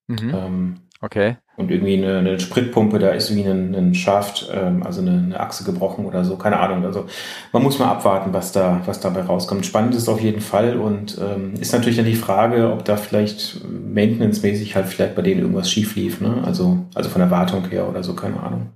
Mhm. 0.07 0.35
Ähm, 0.35 0.81
Okay. 1.03 1.37
Und 1.57 1.71
irgendwie 1.71 1.97
eine, 1.97 2.19
eine 2.19 2.41
Spritpumpe, 2.41 2.99
da 2.99 3.11
ist 3.11 3.31
irgendwie 3.31 3.49
ein, 3.49 3.75
ein 3.75 3.95
Schaft, 3.95 4.51
ähm, 4.53 4.83
also 4.83 5.01
eine, 5.01 5.13
eine, 5.13 5.41
Achse 5.41 5.65
gebrochen 5.65 6.05
oder 6.05 6.25
so, 6.25 6.37
keine 6.37 6.59
Ahnung. 6.59 6.85
Also 6.85 7.07
man 7.53 7.63
muss 7.63 7.79
mal 7.79 7.89
abwarten, 7.89 8.33
was 8.33 8.53
da, 8.53 8.83
was 8.85 9.01
dabei 9.01 9.23
rauskommt. 9.23 9.65
Spannend 9.65 9.95
ist 9.95 10.09
auf 10.09 10.21
jeden 10.21 10.41
Fall 10.41 10.77
und 10.77 11.19
ähm, 11.19 11.55
ist 11.59 11.73
natürlich 11.73 11.97
dann 11.97 12.07
die 12.07 12.15
Frage, 12.15 12.71
ob 12.73 12.85
da 12.85 12.97
vielleicht 12.97 13.61
maintenance-mäßig 13.69 14.75
halt 14.75 14.87
vielleicht 14.87 15.15
bei 15.15 15.23
denen 15.23 15.41
irgendwas 15.41 15.71
schief 15.71 15.97
lief, 15.97 16.21
ne? 16.21 16.43
Also, 16.45 16.87
also 16.95 17.09
von 17.09 17.21
der 17.21 17.31
Wartung 17.31 17.69
her 17.69 17.89
oder 17.89 18.03
so, 18.03 18.15
keine 18.15 18.43
Ahnung. 18.43 18.71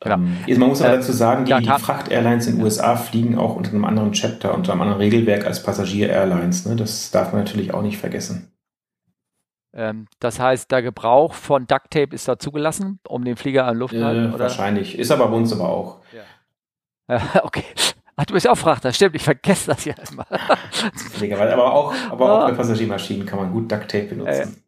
Genau. 0.00 0.16
Ähm, 0.16 0.58
man 0.58 0.68
muss 0.68 0.82
aber 0.82 0.94
äh, 0.94 0.96
dazu 0.96 1.12
sagen, 1.12 1.46
die, 1.46 1.50
ja, 1.50 1.60
die 1.60 1.68
Fracht-Airlines 1.68 2.46
in 2.46 2.56
den 2.56 2.64
USA 2.64 2.96
fliegen 2.96 3.38
auch 3.38 3.56
unter 3.56 3.70
einem 3.70 3.86
anderen 3.86 4.12
Chapter, 4.12 4.54
unter 4.54 4.72
einem 4.72 4.82
anderen 4.82 5.00
Regelwerk 5.00 5.46
als 5.46 5.62
Passagier-Airlines. 5.62 6.66
Ne? 6.66 6.76
Das 6.76 7.10
darf 7.10 7.32
man 7.32 7.42
natürlich 7.42 7.72
auch 7.72 7.82
nicht 7.82 7.96
vergessen. 7.96 8.52
Ähm, 9.76 10.06
das 10.20 10.40
heißt, 10.40 10.70
der 10.70 10.80
Gebrauch 10.82 11.34
von 11.34 11.66
Duct 11.66 11.90
Tape 11.90 12.14
ist 12.14 12.26
da 12.26 12.38
zugelassen, 12.38 12.98
um 13.06 13.24
den 13.24 13.36
Flieger 13.36 13.66
an 13.66 13.76
Luft 13.76 13.94
zu 13.94 14.02
halten? 14.02 14.34
Äh, 14.34 14.38
wahrscheinlich. 14.38 14.98
Ist 14.98 15.10
aber 15.10 15.28
bei 15.28 15.36
uns 15.36 15.52
aber 15.52 15.68
auch. 15.68 15.98
Ja. 17.08 17.20
okay. 17.44 17.64
Ach, 18.16 18.24
du 18.24 18.32
bist 18.32 18.48
auch 18.48 18.56
Frachter, 18.56 18.90
stimmt, 18.94 19.14
ich 19.14 19.22
vergesse 19.22 19.66
das 19.72 19.84
ja 19.84 19.94
immer. 20.10 20.26
aber 21.52 21.74
auch, 21.74 21.94
aber 22.10 22.32
auch 22.32 22.48
bei 22.48 22.54
Passagiermaschinen 22.54 23.26
kann 23.26 23.38
man 23.38 23.52
gut 23.52 23.70
Duct 23.70 23.90
Tape 23.90 24.04
benutzen. 24.06 24.64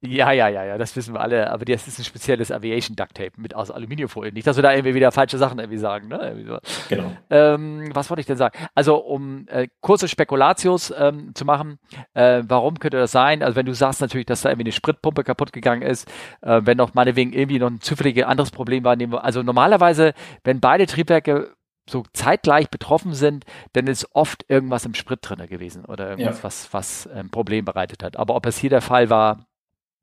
Ja, 0.00 0.30
ja, 0.30 0.46
ja, 0.46 0.64
ja, 0.64 0.78
das 0.78 0.94
wissen 0.94 1.12
wir 1.14 1.20
alle. 1.20 1.50
Aber 1.50 1.64
das 1.64 1.88
ist 1.88 1.98
ein 1.98 2.04
spezielles 2.04 2.52
Aviation 2.52 2.94
Duct 2.94 3.16
Tape 3.16 3.32
mit 3.36 3.54
aus 3.54 3.72
Aluminiumfolie. 3.72 4.32
Nicht, 4.32 4.46
dass 4.46 4.54
wir 4.54 4.62
da 4.62 4.72
irgendwie 4.72 4.94
wieder 4.94 5.10
falsche 5.10 5.38
Sachen 5.38 5.58
irgendwie 5.58 5.78
sagen. 5.78 6.06
Ne? 6.06 6.20
Irgendwie 6.22 6.44
so. 6.46 6.58
Genau. 6.88 7.12
Ähm, 7.30 7.90
was 7.92 8.08
wollte 8.08 8.20
ich 8.20 8.26
denn 8.26 8.36
sagen? 8.36 8.56
Also, 8.76 8.96
um 8.96 9.46
äh, 9.48 9.66
kurze 9.80 10.06
Spekulatius 10.06 10.94
ähm, 10.96 11.34
zu 11.34 11.44
machen, 11.44 11.80
äh, 12.14 12.44
warum 12.46 12.78
könnte 12.78 12.96
das 12.96 13.10
sein? 13.10 13.42
Also, 13.42 13.56
wenn 13.56 13.66
du 13.66 13.74
sagst 13.74 14.00
natürlich, 14.00 14.26
dass 14.26 14.42
da 14.42 14.50
irgendwie 14.50 14.66
eine 14.66 14.72
Spritpumpe 14.72 15.24
kaputt 15.24 15.52
gegangen 15.52 15.82
ist, 15.82 16.08
äh, 16.42 16.60
wenn 16.62 16.76
noch 16.76 16.94
meinetwegen 16.94 17.32
irgendwie 17.32 17.58
noch 17.58 17.70
ein 17.70 17.80
zufälliges 17.80 18.24
anderes 18.24 18.52
Problem 18.52 18.84
war. 18.84 18.96
Also, 19.24 19.42
normalerweise, 19.42 20.14
wenn 20.44 20.60
beide 20.60 20.86
Triebwerke 20.86 21.56
so 21.90 22.04
zeitgleich 22.12 22.70
betroffen 22.70 23.14
sind, 23.14 23.44
dann 23.72 23.88
ist 23.88 24.06
oft 24.14 24.44
irgendwas 24.48 24.84
im 24.84 24.94
Sprit 24.94 25.20
drin 25.22 25.44
gewesen 25.48 25.84
oder 25.84 26.10
irgendwas, 26.10 26.38
ja. 26.38 26.44
was, 26.44 26.72
was 26.72 27.06
ein 27.08 27.18
ähm, 27.18 27.30
Problem 27.30 27.64
bereitet 27.64 28.04
hat. 28.04 28.16
Aber 28.16 28.36
ob 28.36 28.46
es 28.46 28.58
hier 28.58 28.70
der 28.70 28.82
Fall 28.82 29.10
war, 29.10 29.48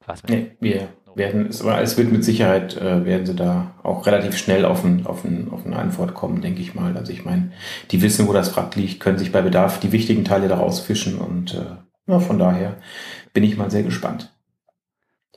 was 0.05 0.23
nee, 0.23 0.51
wir 0.59 0.89
werden, 1.15 1.47
es, 1.47 1.61
es 1.61 1.97
wird 1.97 2.11
mit 2.11 2.23
Sicherheit, 2.23 2.75
äh, 2.77 3.05
werden 3.05 3.25
sie 3.25 3.35
da 3.35 3.75
auch 3.83 4.05
relativ 4.05 4.37
schnell 4.37 4.65
auf, 4.65 4.83
ein, 4.83 5.05
auf, 5.05 5.23
ein, 5.23 5.49
auf 5.51 5.65
eine 5.65 5.77
Antwort 5.77 6.13
kommen, 6.13 6.41
denke 6.41 6.61
ich 6.61 6.75
mal. 6.75 6.95
Also 6.97 7.11
ich 7.11 7.25
meine, 7.25 7.51
die 7.91 8.01
wissen, 8.01 8.27
wo 8.27 8.33
das 8.33 8.55
Wrack 8.55 8.75
liegt, 8.75 8.99
können 8.99 9.17
sich 9.17 9.31
bei 9.31 9.41
Bedarf 9.41 9.79
die 9.79 9.91
wichtigen 9.91 10.25
Teile 10.25 10.47
daraus 10.47 10.79
fischen 10.79 11.17
und 11.17 11.53
äh, 11.53 11.77
ja, 12.07 12.19
von 12.19 12.37
daher 12.37 12.77
bin 13.33 13.43
ich 13.43 13.57
mal 13.57 13.71
sehr 13.71 13.83
gespannt. 13.83 14.31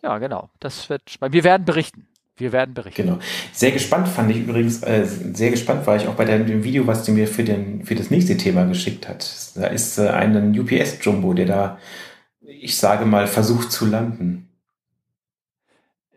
Ja, 0.03 0.18
genau. 0.18 0.51
Das 0.61 0.88
wird. 0.90 1.03
Wir 1.21 1.44
werden 1.44 1.64
berichten. 1.64 2.07
Wir 2.37 2.53
werden 2.53 2.73
berichten. 2.73 3.03
Genau. 3.03 3.18
Sehr 3.53 3.73
gespannt 3.73 4.07
fand 4.07 4.31
ich 4.31 4.38
übrigens, 4.38 4.83
äh, 4.85 5.05
sehr 5.05 5.51
gespannt 5.51 5.87
war 5.87 5.97
ich 5.97 6.07
auch 6.07 6.14
bei 6.14 6.25
deinem 6.25 6.62
Video, 6.62 6.87
was 6.87 7.05
du 7.05 7.12
mir 7.12 7.27
für, 7.27 7.42
den, 7.42 7.85
für 7.85 7.97
das 7.97 8.11
nächste 8.11 8.37
Thema 8.37 8.64
geschickt 8.64 9.09
hast. 9.09 9.57
Da 9.57 9.66
ist 9.66 9.99
äh, 9.99 10.09
ein 10.09 10.59
UPS-Jumbo, 10.59 11.35
der 11.35 11.47
da, 11.47 11.79
ich 12.40 12.77
sage 12.77 13.07
mal, 13.07 13.27
versucht 13.27 13.73
zu 13.73 13.87
landen. 13.87 14.47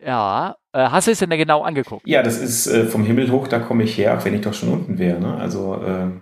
Ja, 0.04 0.56
äh, 0.74 0.80
hast 0.90 1.08
du 1.08 1.12
es 1.12 1.20
denn 1.20 1.30
da 1.30 1.36
genau 1.36 1.62
angeguckt? 1.64 2.08
Ja, 2.08 2.24
das 2.24 2.38
ist 2.38 2.68
äh, 2.68 2.86
vom 2.86 3.04
Himmel 3.04 3.32
hoch, 3.32 3.48
da 3.48 3.60
komme 3.60 3.84
ich 3.84 3.98
her, 3.98 4.18
auch 4.18 4.26
wenn 4.26 4.34
ich 4.34 4.42
doch 4.42 4.54
schon 4.54 4.70
unten 4.70 4.98
wäre. 4.98 5.20
Ne? 5.20 5.36
Also 5.36 5.82
ähm 5.86 6.22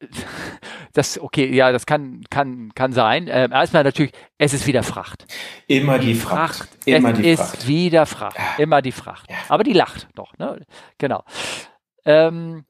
das 0.94 1.18
okay, 1.20 1.54
ja, 1.54 1.72
das 1.72 1.86
kann 1.86 2.22
kann 2.30 2.72
kann 2.74 2.92
sein. 2.92 3.28
Ähm, 3.30 3.52
erstmal 3.52 3.84
natürlich, 3.84 4.12
es 4.38 4.54
ist 4.54 4.66
wieder 4.66 4.82
Fracht. 4.82 5.26
Immer 5.66 5.98
die, 5.98 6.08
die 6.08 6.14
Fracht. 6.14 6.56
Fracht. 6.56 6.68
Immer 6.86 7.10
es 7.10 7.18
die 7.18 7.36
Fracht. 7.36 7.54
ist 7.54 7.68
wieder 7.68 8.06
Fracht. 8.06 8.36
Immer 8.58 8.82
die 8.82 8.92
Fracht. 8.92 9.30
Ja. 9.30 9.36
Aber 9.48 9.62
die 9.62 9.72
lacht 9.72 10.08
doch. 10.14 10.36
Ne? 10.38 10.64
Genau. 10.98 11.22
Ähm, 12.04 12.64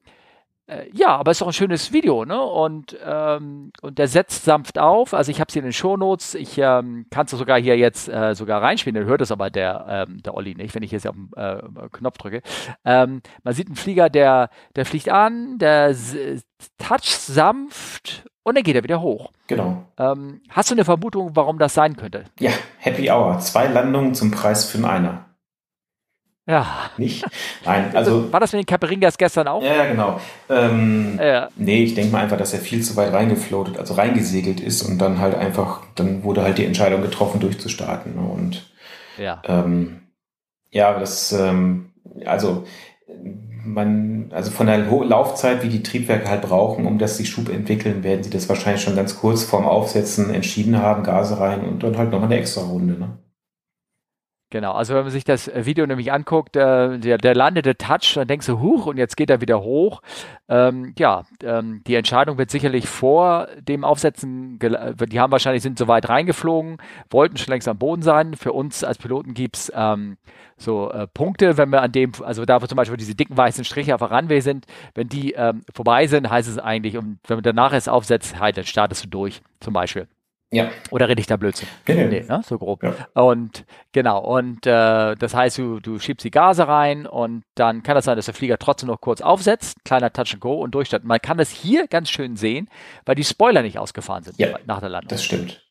ja, 0.93 1.15
aber 1.17 1.31
es 1.31 1.35
ist 1.37 1.41
doch 1.41 1.47
ein 1.47 1.53
schönes 1.53 1.91
Video, 1.91 2.25
ne? 2.25 2.41
Und, 2.41 2.97
ähm, 3.05 3.71
und 3.81 3.97
der 3.97 4.07
setzt 4.07 4.45
sanft 4.45 4.79
auf. 4.79 5.13
Also 5.13 5.31
ich 5.31 5.39
habe 5.39 5.47
es 5.49 5.53
hier 5.53 5.61
in 5.61 5.67
den 5.67 5.73
Shownotes. 5.73 6.35
Ich 6.35 6.57
ähm, 6.57 7.05
kann 7.09 7.25
es 7.25 7.31
sogar 7.31 7.59
hier 7.59 7.77
jetzt 7.77 8.07
äh, 8.07 8.35
sogar 8.35 8.61
reinspielen. 8.61 8.95
Dann 8.95 9.09
hört 9.09 9.21
es 9.21 9.31
aber 9.31 9.49
der, 9.49 9.85
ähm, 9.89 10.21
der 10.23 10.33
Olli 10.33 10.55
nicht, 10.55 10.73
wenn 10.73 10.83
ich 10.83 10.91
jetzt 10.91 11.07
auf 11.07 11.15
den 11.15 11.31
äh, 11.35 11.61
Knopf 11.91 12.17
drücke. 12.17 12.41
Ähm, 12.85 13.21
man 13.43 13.53
sieht 13.53 13.67
einen 13.67 13.75
Flieger, 13.75 14.09
der, 14.09 14.49
der 14.75 14.85
fliegt 14.85 15.09
an, 15.09 15.57
der 15.57 15.95
toucht 16.77 17.05
sanft 17.05 18.25
und 18.43 18.55
dann 18.55 18.63
geht 18.63 18.75
er 18.75 18.83
wieder 18.83 19.01
hoch. 19.01 19.31
Genau. 19.47 19.83
Ähm, 19.97 20.41
hast 20.49 20.69
du 20.69 20.75
eine 20.75 20.85
Vermutung, 20.85 21.31
warum 21.35 21.57
das 21.59 21.73
sein 21.73 21.95
könnte? 21.95 22.25
Ja, 22.39 22.51
Happy 22.77 23.09
Hour. 23.11 23.39
Zwei 23.39 23.67
Landungen 23.67 24.15
zum 24.15 24.31
Preis 24.31 24.65
für 24.65 24.77
einen 24.77 24.85
Einer. 24.85 25.25
Ja. 26.51 26.67
Nicht? 26.97 27.25
Nein, 27.65 27.91
also. 27.95 28.31
War 28.31 28.41
das 28.41 28.51
mit 28.51 28.61
den 28.61 28.65
Caperingas 28.65 29.17
gestern 29.17 29.47
auch? 29.47 29.63
Ja, 29.63 29.85
genau. 29.85 30.19
Ähm, 30.49 31.17
ja. 31.21 31.47
Nee, 31.55 31.83
ich 31.83 31.95
denke 31.95 32.11
mal 32.11 32.23
einfach, 32.23 32.37
dass 32.37 32.53
er 32.53 32.59
viel 32.59 32.83
zu 32.83 32.97
weit 32.97 33.13
reingefloatet, 33.13 33.77
also 33.77 33.93
reingesegelt 33.93 34.59
ist 34.59 34.81
und 34.83 34.99
dann 34.99 35.19
halt 35.19 35.35
einfach, 35.35 35.81
dann 35.95 36.23
wurde 36.23 36.43
halt 36.43 36.57
die 36.57 36.65
Entscheidung 36.65 37.01
getroffen, 37.01 37.39
durchzustarten. 37.39 38.15
Ne? 38.15 38.21
Und 38.21 38.69
ja, 39.17 39.41
ähm, 39.45 40.01
ja 40.71 40.99
das, 40.99 41.31
ähm, 41.31 41.91
also 42.25 42.65
man, 43.63 44.31
also 44.31 44.51
von 44.51 44.67
der 44.67 44.79
Laufzeit, 44.79 45.63
wie 45.63 45.69
die 45.69 45.83
Triebwerke 45.83 46.29
halt 46.29 46.41
brauchen, 46.41 46.85
um 46.85 46.97
dass 46.97 47.17
sie 47.17 47.25
Schub 47.25 47.47
entwickeln, 47.47 48.03
werden 48.03 48.23
sie 48.23 48.29
das 48.29 48.49
wahrscheinlich 48.49 48.81
schon 48.81 48.95
ganz 48.95 49.17
kurz 49.17 49.43
vorm 49.43 49.65
Aufsetzen 49.65 50.33
entschieden 50.33 50.81
haben, 50.81 51.03
Gase 51.03 51.39
rein 51.39 51.61
und 51.61 51.83
dann 51.83 51.97
halt 51.97 52.11
noch 52.11 52.23
eine 52.23 52.37
extra 52.37 52.61
Runde. 52.61 52.95
Ne? 52.99 53.17
Genau, 54.51 54.73
also 54.73 54.93
wenn 54.93 55.03
man 55.03 55.11
sich 55.11 55.23
das 55.23 55.47
äh, 55.47 55.65
Video 55.65 55.87
nämlich 55.87 56.11
anguckt, 56.11 56.57
äh, 56.57 56.99
der, 56.99 57.17
der 57.17 57.35
landete 57.35 57.77
Touch, 57.77 58.15
dann 58.15 58.27
denkst 58.27 58.47
du, 58.47 58.59
huch, 58.59 58.85
und 58.85 58.97
jetzt 58.97 59.15
geht 59.15 59.29
er 59.29 59.39
wieder 59.39 59.61
hoch. 59.61 60.01
Ähm, 60.49 60.93
ja, 60.99 61.23
ähm, 61.41 61.81
die 61.87 61.95
Entscheidung 61.95 62.37
wird 62.37 62.51
sicherlich 62.51 62.85
vor 62.85 63.47
dem 63.61 63.85
Aufsetzen, 63.85 64.59
die 64.59 65.19
haben 65.21 65.31
wahrscheinlich, 65.31 65.63
sind 65.63 65.79
so 65.79 65.87
weit 65.87 66.09
reingeflogen, 66.09 66.79
wollten 67.09 67.37
schon 67.37 67.53
längst 67.53 67.69
am 67.69 67.77
Boden 67.77 68.01
sein. 68.01 68.35
Für 68.35 68.51
uns 68.51 68.83
als 68.83 68.97
Piloten 68.97 69.33
gibt's 69.33 69.71
ähm, 69.73 70.17
so 70.57 70.91
äh, 70.91 71.07
Punkte, 71.07 71.57
wenn 71.57 71.69
wir 71.69 71.81
an 71.81 71.93
dem, 71.93 72.11
also 72.21 72.43
da 72.43 72.61
wo 72.61 72.65
zum 72.65 72.75
Beispiel 72.75 72.97
diese 72.97 73.15
dicken 73.15 73.37
weißen 73.37 73.63
Striche 73.63 73.95
auf 73.95 74.01
der 74.01 74.11
Runway 74.11 74.41
sind, 74.41 74.65
wenn 74.95 75.07
die 75.07 75.31
ähm, 75.31 75.61
vorbei 75.73 76.07
sind, 76.07 76.29
heißt 76.29 76.49
es 76.49 76.59
eigentlich, 76.59 76.97
und 76.97 77.19
wenn 77.25 77.37
man 77.37 77.43
danach 77.43 77.71
es 77.71 77.87
aufsetzt, 77.87 78.37
halt, 78.37 78.57
dann 78.57 78.65
startest 78.65 79.05
du 79.05 79.07
durch, 79.07 79.41
zum 79.61 79.71
Beispiel. 79.71 80.07
Ja. 80.51 80.69
Oder 80.91 81.07
rede 81.07 81.21
ich 81.21 81.27
da 81.27 81.37
Blödsinn? 81.37 81.67
Nee. 81.87 82.05
nee 82.05 82.25
ne? 82.27 82.41
so 82.45 82.57
grob. 82.57 82.83
Ja. 82.83 82.93
Und 83.13 83.65
genau, 83.93 84.19
und 84.19 84.65
äh, 84.67 85.15
das 85.15 85.33
heißt, 85.33 85.57
du, 85.57 85.79
du 85.79 85.97
schiebst 85.97 86.25
die 86.25 86.31
Gase 86.31 86.67
rein 86.67 87.05
und 87.05 87.43
dann 87.55 87.83
kann 87.83 87.95
das 87.95 88.05
sein, 88.05 88.17
dass 88.17 88.25
der 88.25 88.33
Flieger 88.33 88.57
trotzdem 88.57 88.87
noch 88.87 88.99
kurz 88.99 89.21
aufsetzt, 89.21 89.77
kleiner 89.85 90.11
Touch 90.11 90.33
and 90.33 90.41
Go 90.41 90.55
und 90.61 90.75
durchstartet. 90.75 91.07
Man 91.07 91.21
kann 91.21 91.37
das 91.37 91.49
hier 91.49 91.87
ganz 91.87 92.09
schön 92.09 92.35
sehen, 92.35 92.69
weil 93.05 93.15
die 93.15 93.23
Spoiler 93.23 93.61
nicht 93.61 93.79
ausgefahren 93.79 94.23
sind 94.23 94.37
ja, 94.39 94.59
nach 94.65 94.81
der 94.81 94.89
Landung. 94.89 95.07
Das 95.07 95.23
stimmt. 95.23 95.61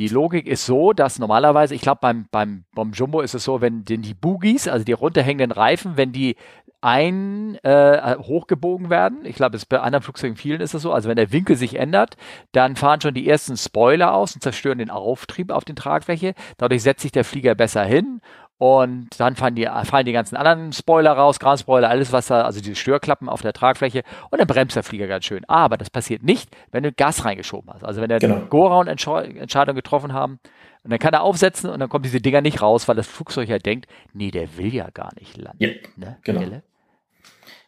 Die 0.00 0.08
Logik 0.08 0.46
ist 0.46 0.64
so, 0.64 0.94
dass 0.94 1.18
normalerweise, 1.18 1.74
ich 1.74 1.82
glaube 1.82 1.98
beim, 2.00 2.26
beim, 2.30 2.64
beim 2.74 2.92
Jumbo 2.92 3.20
ist 3.20 3.34
es 3.34 3.44
so, 3.44 3.60
wenn 3.60 3.84
die 3.84 4.14
Boogies, 4.14 4.66
also 4.66 4.82
die 4.82 4.94
runterhängenden 4.94 5.52
Reifen, 5.52 5.98
wenn 5.98 6.10
die 6.10 6.36
ein 6.80 7.56
äh, 7.56 8.16
hochgebogen 8.16 8.88
werden. 8.88 9.26
Ich 9.26 9.36
glaube, 9.36 9.58
bei 9.68 9.78
anderen 9.78 10.02
Flugzeugen 10.02 10.38
vielen 10.38 10.62
ist 10.62 10.72
es 10.72 10.80
so. 10.80 10.94
Also 10.94 11.10
wenn 11.10 11.16
der 11.16 11.32
Winkel 11.32 11.54
sich 11.54 11.74
ändert, 11.74 12.16
dann 12.52 12.76
fahren 12.76 13.02
schon 13.02 13.12
die 13.12 13.28
ersten 13.28 13.58
Spoiler 13.58 14.14
aus 14.14 14.34
und 14.34 14.42
zerstören 14.42 14.78
den 14.78 14.88
Auftrieb 14.88 15.50
auf 15.50 15.66
den 15.66 15.76
Tragfläche. 15.76 16.32
Dadurch 16.56 16.82
setzt 16.82 17.02
sich 17.02 17.12
der 17.12 17.24
Flieger 17.24 17.54
besser 17.54 17.84
hin 17.84 18.22
und 18.60 19.08
dann 19.18 19.36
fallen 19.36 19.54
die, 19.54 19.66
fallen 19.84 20.04
die 20.04 20.12
ganzen 20.12 20.36
anderen 20.36 20.74
Spoiler 20.74 21.12
raus, 21.12 21.40
Ground-Spoiler, 21.40 21.88
alles 21.88 22.12
was 22.12 22.26
da, 22.26 22.42
also 22.42 22.60
diese 22.60 22.74
Störklappen 22.74 23.26
auf 23.26 23.40
der 23.40 23.54
Tragfläche 23.54 24.02
und 24.28 24.38
dann 24.38 24.46
bremst 24.46 24.76
der 24.76 24.82
Flieger 24.82 25.06
ganz 25.06 25.24
schön. 25.24 25.46
Aber 25.48 25.78
das 25.78 25.88
passiert 25.88 26.22
nicht, 26.22 26.54
wenn 26.70 26.82
du 26.82 26.92
Gas 26.92 27.24
reingeschoben 27.24 27.72
hast. 27.72 27.84
Also 27.84 28.02
wenn 28.02 28.10
der 28.10 28.18
genau. 28.18 28.40
Go-Round-Entscheidung 28.50 29.74
getroffen 29.74 30.12
haben, 30.12 30.40
und 30.82 30.90
dann 30.90 30.98
kann 30.98 31.14
er 31.14 31.22
aufsetzen 31.22 31.70
und 31.70 31.80
dann 31.80 31.88
kommen 31.88 32.02
diese 32.02 32.20
Dinger 32.20 32.42
nicht 32.42 32.60
raus, 32.60 32.86
weil 32.86 32.96
das 32.96 33.06
Flugzeug 33.06 33.48
ja 33.48 33.58
denkt, 33.58 33.86
nee, 34.12 34.30
der 34.30 34.58
will 34.58 34.74
ja 34.74 34.88
gar 34.92 35.10
nicht 35.18 35.38
landen. 35.38 35.56
Ja, 35.58 35.70
ne? 35.96 36.18
genau. 36.22 36.42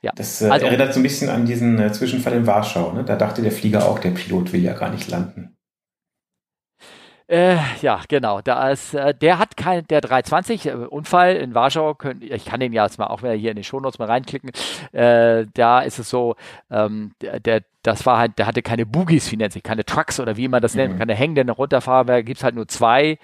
Ja. 0.02 0.12
Das 0.14 0.42
äh, 0.42 0.50
also, 0.50 0.66
erinnert 0.66 0.92
so 0.92 1.00
ein 1.00 1.04
bisschen 1.04 1.30
an 1.30 1.46
diesen 1.46 1.78
äh, 1.78 1.90
Zwischenfall 1.90 2.34
in 2.34 2.46
Warschau. 2.46 2.92
Ne? 2.92 3.04
Da 3.04 3.16
dachte 3.16 3.40
der 3.40 3.52
Flieger 3.52 3.88
auch, 3.88 3.98
der 3.98 4.10
Pilot 4.10 4.52
will 4.52 4.62
ja 4.62 4.74
gar 4.74 4.90
nicht 4.90 5.08
landen. 5.10 5.56
Äh, 7.32 7.56
ja, 7.80 8.02
genau. 8.08 8.42
Da 8.42 8.68
ist, 8.68 8.92
äh, 8.92 9.14
der 9.14 9.38
hat 9.38 9.56
kein, 9.56 9.86
der 9.86 10.02
320 10.02 10.66
äh, 10.66 10.72
Unfall 10.72 11.36
in 11.36 11.54
Warschau. 11.54 11.94
Könnt, 11.94 12.22
ich 12.22 12.44
kann 12.44 12.60
den 12.60 12.74
ja 12.74 12.84
jetzt 12.84 12.98
mal 12.98 13.06
auch 13.06 13.22
wieder 13.22 13.32
hier 13.32 13.52
in 13.52 13.56
den 13.56 13.64
Shownotes 13.64 13.98
mal 13.98 14.04
reinklicken. 14.04 14.50
Äh, 14.92 15.46
da 15.54 15.80
ist 15.80 15.98
es 15.98 16.10
so, 16.10 16.36
ähm, 16.70 17.12
der, 17.22 17.40
der, 17.40 17.62
das 17.82 18.06
war 18.06 18.18
halt, 18.18 18.38
der 18.38 18.46
hatte 18.46 18.62
keine 18.62 18.86
Boogies, 18.86 19.30
wie 19.32 19.36
nennt 19.36 19.52
sich, 19.52 19.62
keine 19.62 19.84
Trucks 19.84 20.20
oder 20.20 20.36
wie 20.36 20.48
man 20.48 20.62
das 20.62 20.74
nennt, 20.74 20.94
mhm. 20.94 20.98
keine 20.98 21.14
hängenden 21.14 21.48
Runterfahrwerke, 21.48 22.24
gibt 22.24 22.38
es 22.38 22.44
halt 22.44 22.54
nur 22.54 22.68
zwei 22.68 23.18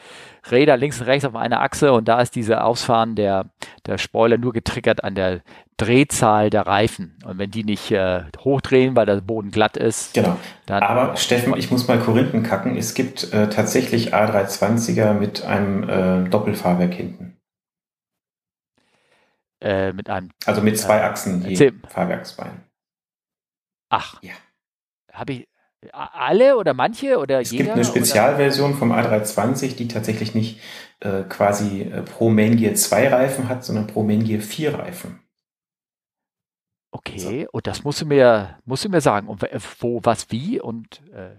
Räder 0.50 0.76
links 0.76 1.00
und 1.00 1.06
rechts 1.06 1.24
auf 1.24 1.36
einer 1.36 1.60
Achse 1.60 1.92
und 1.92 2.08
da 2.08 2.20
ist 2.20 2.34
diese 2.34 2.64
Ausfahren 2.64 3.14
der, 3.14 3.46
der 3.86 3.98
Spoiler 3.98 4.36
nur 4.36 4.52
getriggert 4.52 5.04
an 5.04 5.14
der 5.14 5.42
Drehzahl 5.76 6.50
der 6.50 6.66
Reifen. 6.66 7.16
Und 7.24 7.38
wenn 7.38 7.52
die 7.52 7.62
nicht 7.62 7.92
äh, 7.92 8.24
hochdrehen, 8.40 8.96
weil 8.96 9.06
der 9.06 9.20
Boden 9.20 9.52
glatt 9.52 9.76
ist. 9.76 10.12
Genau. 10.12 10.36
Dann 10.66 10.82
Aber 10.82 11.16
Steffen, 11.16 11.56
ich 11.56 11.70
muss 11.70 11.86
mal 11.86 12.00
Korinthen 12.00 12.42
kacken. 12.42 12.76
Es 12.76 12.94
gibt 12.94 13.32
äh, 13.32 13.48
tatsächlich 13.48 14.12
A320er 14.12 15.12
mit 15.12 15.44
einem 15.44 15.88
äh, 15.88 16.28
Doppelfahrwerk 16.28 16.92
hinten. 16.92 17.36
Äh, 19.60 19.92
mit 19.92 20.10
einem. 20.10 20.30
Also 20.46 20.62
mit 20.62 20.78
zwei 20.78 21.04
Achsen 21.04 21.48
je 21.48 21.72
Fahrwerksbein. 21.88 22.64
Ach. 23.88 24.20
Ja. 24.22 24.34
Habe 25.18 25.32
ich 25.32 25.48
alle 25.92 26.56
oder 26.56 26.74
manche 26.74 27.18
oder 27.18 27.40
es 27.40 27.50
jeder? 27.50 27.64
Es 27.64 27.66
gibt 27.66 27.76
eine 27.76 27.84
Spezialversion 27.84 28.74
vom 28.74 28.92
A320, 28.92 29.76
die 29.76 29.88
tatsächlich 29.88 30.34
nicht 30.34 30.60
äh, 31.00 31.22
quasi 31.22 31.82
äh, 31.82 32.02
pro 32.02 32.30
Main 32.30 32.56
Gear 32.56 32.74
2 32.74 33.08
Reifen 33.08 33.48
hat, 33.48 33.64
sondern 33.64 33.86
pro 33.86 34.02
Main 34.02 34.24
Gear 34.24 34.40
4 34.40 34.74
Reifen. 34.74 35.20
Okay, 36.90 37.18
so. 37.18 37.50
und 37.52 37.66
das 37.66 37.84
musst 37.84 38.00
du 38.00 38.06
mir, 38.06 38.58
musst 38.64 38.84
du 38.84 38.88
mir 38.88 39.00
sagen, 39.00 39.28
und 39.28 39.42
wo, 39.78 40.00
was, 40.02 40.30
wie 40.30 40.58
und 40.58 41.02
äh, 41.12 41.36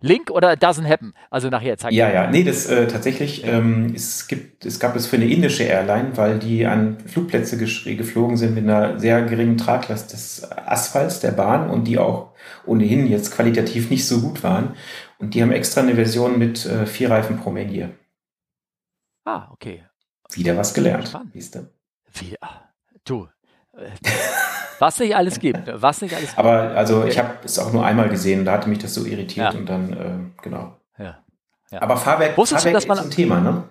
Link 0.00 0.30
oder 0.30 0.52
doesn't 0.52 0.86
happen? 0.86 1.14
Also 1.30 1.48
nachher 1.48 1.78
zeige 1.78 1.96
Ja, 1.96 2.10
ja, 2.10 2.30
nee, 2.30 2.44
das 2.44 2.66
äh, 2.66 2.86
tatsächlich, 2.86 3.44
ähm, 3.44 3.92
es 3.94 4.28
gibt, 4.28 4.66
es 4.66 4.78
gab 4.78 4.94
es 4.96 5.06
für 5.06 5.16
eine 5.16 5.26
indische 5.26 5.64
Airline, 5.64 6.16
weil 6.16 6.38
die 6.38 6.66
an 6.66 6.98
Flugplätze 7.00 7.56
geflogen 7.56 8.36
sind 8.36 8.54
mit 8.54 8.64
einer 8.64 8.98
sehr 8.98 9.22
geringen 9.22 9.56
Traglast 9.56 10.12
des 10.12 10.50
Asphalts 10.50 11.20
der 11.20 11.32
Bahn 11.32 11.70
und 11.70 11.84
die 11.84 11.98
auch 11.98 12.32
ohnehin 12.66 13.06
jetzt 13.06 13.34
qualitativ 13.34 13.90
nicht 13.90 14.06
so 14.06 14.20
gut 14.20 14.42
waren. 14.42 14.76
Und 15.18 15.34
die 15.34 15.42
haben 15.42 15.52
extra 15.52 15.80
eine 15.80 15.94
Version 15.94 16.38
mit 16.38 16.66
äh, 16.66 16.86
vier 16.86 17.10
Reifen 17.10 17.38
pro 17.38 17.50
Mengier. 17.50 17.90
Ah, 19.24 19.48
okay. 19.52 19.84
Wieder 20.32 20.56
was 20.56 20.74
gelernt. 20.74 21.18
Siehst 21.32 21.54
du? 21.54 21.70
Wie, 22.12 22.36
ah, 22.40 22.68
du. 23.04 23.28
Was 24.78 24.98
nicht 24.98 25.16
alles 25.16 25.38
gibt. 25.38 25.60
Was 25.72 26.02
nicht 26.02 26.14
alles 26.14 26.28
gibt. 26.28 26.38
Aber 26.38 26.72
also 26.76 27.04
ich 27.04 27.18
habe 27.18 27.30
es 27.44 27.58
auch 27.58 27.72
nur 27.72 27.84
einmal 27.84 28.08
gesehen, 28.08 28.44
da 28.44 28.52
hatte 28.52 28.68
mich 28.68 28.78
das 28.78 28.94
so 28.94 29.04
irritiert 29.04 29.52
ja. 29.52 29.58
und 29.58 29.66
dann, 29.66 29.92
äh, 29.92 30.42
genau. 30.42 30.76
Ja. 30.98 31.18
ja. 31.70 31.82
Aber 31.82 31.96
Fahrwerk, 31.96 32.36
Wusstest 32.36 32.64
Fahrwerk 32.64 32.82
du, 32.82 32.88
dass 32.88 32.88
man, 32.88 32.98
ist 32.98 33.04
ein 33.04 33.10
Thema, 33.10 33.40
ne? 33.40 33.64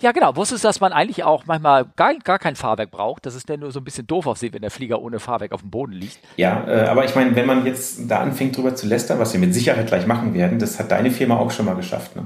Ja, 0.00 0.12
genau. 0.12 0.36
Wusstest 0.36 0.62
du, 0.62 0.68
dass 0.68 0.80
man 0.80 0.92
eigentlich 0.92 1.24
auch 1.24 1.46
manchmal 1.46 1.86
gar, 1.96 2.14
gar 2.14 2.38
kein 2.38 2.54
Fahrwerk 2.54 2.90
braucht? 2.90 3.26
Das 3.26 3.34
ist 3.34 3.50
dann 3.50 3.60
nur 3.60 3.72
so 3.72 3.80
ein 3.80 3.84
bisschen 3.84 4.06
doof 4.06 4.26
aussieht, 4.26 4.52
wenn 4.52 4.62
der 4.62 4.70
Flieger 4.70 5.02
ohne 5.02 5.18
Fahrwerk 5.18 5.52
auf 5.52 5.62
dem 5.62 5.70
Boden 5.70 5.92
liegt. 5.92 6.20
Ja, 6.36 6.64
äh, 6.68 6.86
aber 6.86 7.04
ich 7.04 7.14
meine, 7.16 7.34
wenn 7.34 7.46
man 7.46 7.66
jetzt 7.66 8.08
da 8.08 8.20
anfängt 8.20 8.56
drüber 8.56 8.74
zu 8.76 8.86
lästern, 8.86 9.18
was 9.18 9.32
wir 9.32 9.40
mit 9.40 9.54
Sicherheit 9.54 9.88
gleich 9.88 10.06
machen 10.06 10.34
werden, 10.34 10.60
das 10.60 10.78
hat 10.78 10.92
deine 10.92 11.10
Firma 11.10 11.36
auch 11.36 11.50
schon 11.50 11.66
mal 11.66 11.74
geschafft, 11.74 12.14
ne? 12.14 12.24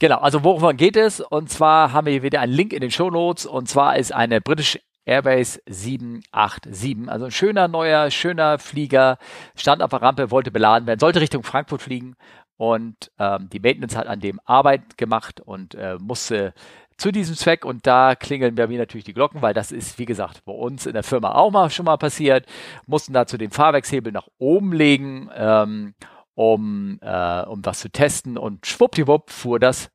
Genau, 0.00 0.16
also 0.16 0.42
worum 0.42 0.76
geht 0.78 0.96
es? 0.96 1.20
Und 1.20 1.50
zwar 1.50 1.92
haben 1.92 2.06
wir 2.06 2.12
hier 2.12 2.22
wieder 2.22 2.40
einen 2.40 2.54
Link 2.54 2.72
in 2.72 2.80
den 2.80 2.90
Show 2.90 3.10
Notes. 3.10 3.44
Und 3.44 3.68
zwar 3.68 3.96
ist 3.98 4.14
eine 4.14 4.40
britische 4.40 4.80
Airbase 5.10 5.60
787. 5.66 7.08
Also 7.08 7.24
ein 7.26 7.30
schöner, 7.32 7.66
neuer, 7.66 8.10
schöner 8.10 8.58
Flieger, 8.58 9.18
stand 9.56 9.82
auf 9.82 9.90
der 9.90 10.02
Rampe, 10.02 10.30
wollte 10.30 10.52
beladen 10.52 10.86
werden, 10.86 11.00
sollte 11.00 11.20
Richtung 11.20 11.42
Frankfurt 11.42 11.82
fliegen 11.82 12.14
und 12.56 13.10
ähm, 13.18 13.48
die 13.50 13.58
Maintenance 13.58 13.96
hat 13.96 14.06
an 14.06 14.20
dem 14.20 14.38
Arbeit 14.44 14.96
gemacht 14.98 15.40
und 15.40 15.74
äh, 15.74 15.96
musste 15.98 16.54
zu 16.96 17.10
diesem 17.10 17.34
Zweck 17.34 17.64
und 17.64 17.86
da 17.86 18.14
klingeln 18.14 18.54
bei 18.54 18.66
mir 18.66 18.78
natürlich 18.78 19.04
die 19.04 19.14
Glocken, 19.14 19.42
weil 19.42 19.54
das 19.54 19.72
ist, 19.72 19.98
wie 19.98 20.04
gesagt, 20.04 20.44
bei 20.44 20.52
uns 20.52 20.86
in 20.86 20.92
der 20.92 21.02
Firma 21.02 21.32
auch 21.32 21.50
mal 21.50 21.70
schon 21.70 21.86
mal 21.86 21.96
passiert, 21.96 22.46
mussten 22.86 23.14
dazu 23.14 23.36
den 23.38 23.50
Fahrwerkshebel 23.50 24.12
nach 24.12 24.28
oben 24.38 24.72
legen, 24.72 25.30
ähm, 25.34 25.94
um, 26.34 26.98
äh, 27.00 27.42
um 27.42 27.64
was 27.64 27.80
zu 27.80 27.90
testen 27.90 28.38
und 28.38 28.66
schwuppdiwupp 28.66 29.30
fuhr 29.30 29.58
das 29.58 29.90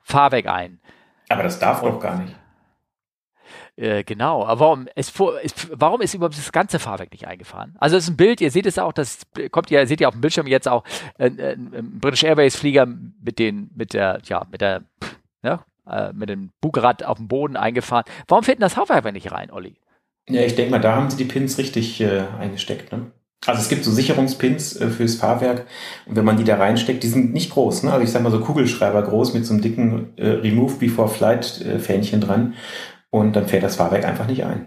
Fahrwerk 0.00 0.46
ein. 0.46 0.80
Aber 1.28 1.42
das 1.42 1.58
darf 1.58 1.82
und, 1.82 1.92
doch 1.92 2.00
gar 2.00 2.18
nicht. 2.18 2.36
Äh, 3.80 4.04
genau, 4.04 4.44
aber 4.44 4.60
warum 4.60 4.88
ist, 4.94 5.18
warum 5.18 6.02
ist 6.02 6.12
überhaupt 6.12 6.36
das 6.36 6.52
ganze 6.52 6.78
Fahrwerk 6.78 7.12
nicht 7.12 7.26
eingefahren? 7.26 7.76
Also 7.78 7.96
es 7.96 8.04
ist 8.04 8.10
ein 8.10 8.16
Bild, 8.18 8.42
ihr 8.42 8.50
seht 8.50 8.66
es 8.66 8.78
auch, 8.78 8.92
das 8.92 9.22
kommt 9.50 9.70
ja, 9.70 9.86
seht 9.86 10.02
ihr 10.02 10.08
auf 10.08 10.12
dem 10.12 10.20
Bildschirm 10.20 10.46
jetzt 10.46 10.68
auch 10.68 10.84
äh, 11.16 11.28
äh, 11.28 11.54
ein 11.54 11.98
British 11.98 12.22
Airways 12.22 12.56
Flieger 12.56 12.84
mit 12.84 13.38
den, 13.38 13.70
mit 13.74 13.94
der, 13.94 14.20
ja, 14.24 14.46
mit 14.50 14.60
der, 14.60 14.82
ja, 15.42 15.64
äh, 15.88 16.12
mit 16.12 16.28
dem 16.28 16.50
Bugrad 16.60 17.04
auf 17.04 17.16
dem 17.16 17.28
Boden 17.28 17.56
eingefahren. 17.56 18.04
Warum 18.28 18.44
fällt 18.44 18.58
denn 18.58 18.64
das 18.64 18.74
Fahrwerk 18.74 19.10
nicht 19.14 19.32
rein, 19.32 19.50
Olli? 19.50 19.76
Ja, 20.28 20.42
ich 20.42 20.56
denke 20.56 20.72
mal, 20.72 20.80
da 20.80 20.94
haben 20.94 21.08
sie 21.08 21.16
die 21.16 21.24
Pins 21.24 21.56
richtig 21.56 22.02
äh, 22.02 22.24
eingesteckt. 22.38 22.92
Ne? 22.92 23.12
Also 23.46 23.62
es 23.62 23.70
gibt 23.70 23.84
so 23.84 23.90
Sicherungspins 23.90 24.76
äh, 24.76 24.88
fürs 24.88 25.14
Fahrwerk 25.14 25.64
und 26.04 26.16
wenn 26.16 26.26
man 26.26 26.36
die 26.36 26.44
da 26.44 26.56
reinsteckt, 26.56 27.02
die 27.02 27.08
sind 27.08 27.32
nicht 27.32 27.50
groß. 27.50 27.84
Ne? 27.84 27.92
Also 27.92 28.04
ich 28.04 28.10
sag 28.10 28.22
mal 28.22 28.30
so 28.30 28.40
Kugelschreiber 28.40 29.00
groß 29.00 29.32
mit 29.32 29.46
so 29.46 29.54
einem 29.54 29.62
dicken 29.62 30.12
äh, 30.18 30.28
Remove 30.28 30.74
Before 30.74 31.08
Flight 31.08 31.62
äh, 31.62 31.78
Fähnchen 31.78 32.20
dran 32.20 32.52
und 33.10 33.34
dann 33.34 33.46
fährt 33.46 33.62
das 33.62 33.76
Fahrwerk 33.76 34.04
einfach 34.04 34.26
nicht 34.26 34.44
ein. 34.44 34.66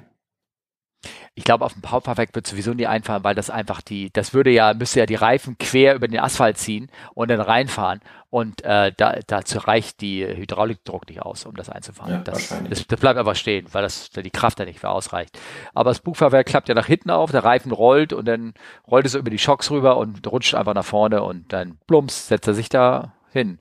Ich 1.35 1.45
glaube, 1.45 1.65
auf 1.65 1.73
dem 1.73 1.81
Powerfahrwerk 1.81 2.35
wird 2.35 2.45
sowieso 2.45 2.75
nie 2.75 2.85
einfallen, 2.85 3.23
weil 3.23 3.33
das 3.33 3.49
einfach 3.49 3.81
die, 3.81 4.13
das 4.13 4.35
würde 4.35 4.51
ja, 4.51 4.75
müsste 4.75 4.99
ja 4.99 5.07
die 5.07 5.15
Reifen 5.15 5.57
quer 5.57 5.95
über 5.95 6.07
den 6.07 6.19
Asphalt 6.19 6.59
ziehen 6.59 6.91
und 7.15 7.31
dann 7.31 7.41
reinfahren. 7.41 8.01
Und 8.29 8.63
äh, 8.63 8.91
da, 8.95 9.17
dazu 9.25 9.57
reicht 9.57 10.01
die 10.01 10.25
Hydraulikdruck 10.25 11.07
nicht 11.07 11.23
aus, 11.23 11.47
um 11.47 11.55
das 11.55 11.69
einzufahren. 11.69 12.11
Ja, 12.11 12.19
das, 12.19 12.49
das, 12.69 12.85
das, 12.85 12.99
bleibt 12.99 13.17
einfach 13.17 13.35
stehen, 13.35 13.65
weil 13.71 13.81
das 13.81 14.11
die 14.11 14.29
Kraft 14.29 14.59
da 14.59 14.65
nicht 14.65 14.79
für 14.79 14.89
ausreicht. 14.89 15.39
Aber 15.73 15.89
das 15.89 16.01
Bugfahrwerk 16.01 16.45
klappt 16.45 16.69
ja 16.69 16.75
nach 16.75 16.85
hinten 16.85 17.09
auf, 17.09 17.31
der 17.31 17.43
Reifen 17.43 17.71
rollt 17.71 18.13
und 18.13 18.27
dann 18.27 18.53
rollt 18.87 19.07
es 19.07 19.15
über 19.15 19.31
die 19.31 19.39
Schocks 19.39 19.71
rüber 19.71 19.97
und 19.97 20.25
rutscht 20.31 20.53
einfach 20.53 20.75
nach 20.75 20.85
vorne 20.85 21.23
und 21.23 21.51
dann 21.51 21.79
plumps, 21.87 22.27
setzt 22.27 22.47
er 22.47 22.53
sich 22.53 22.69
da 22.69 23.13
hin. 23.31 23.57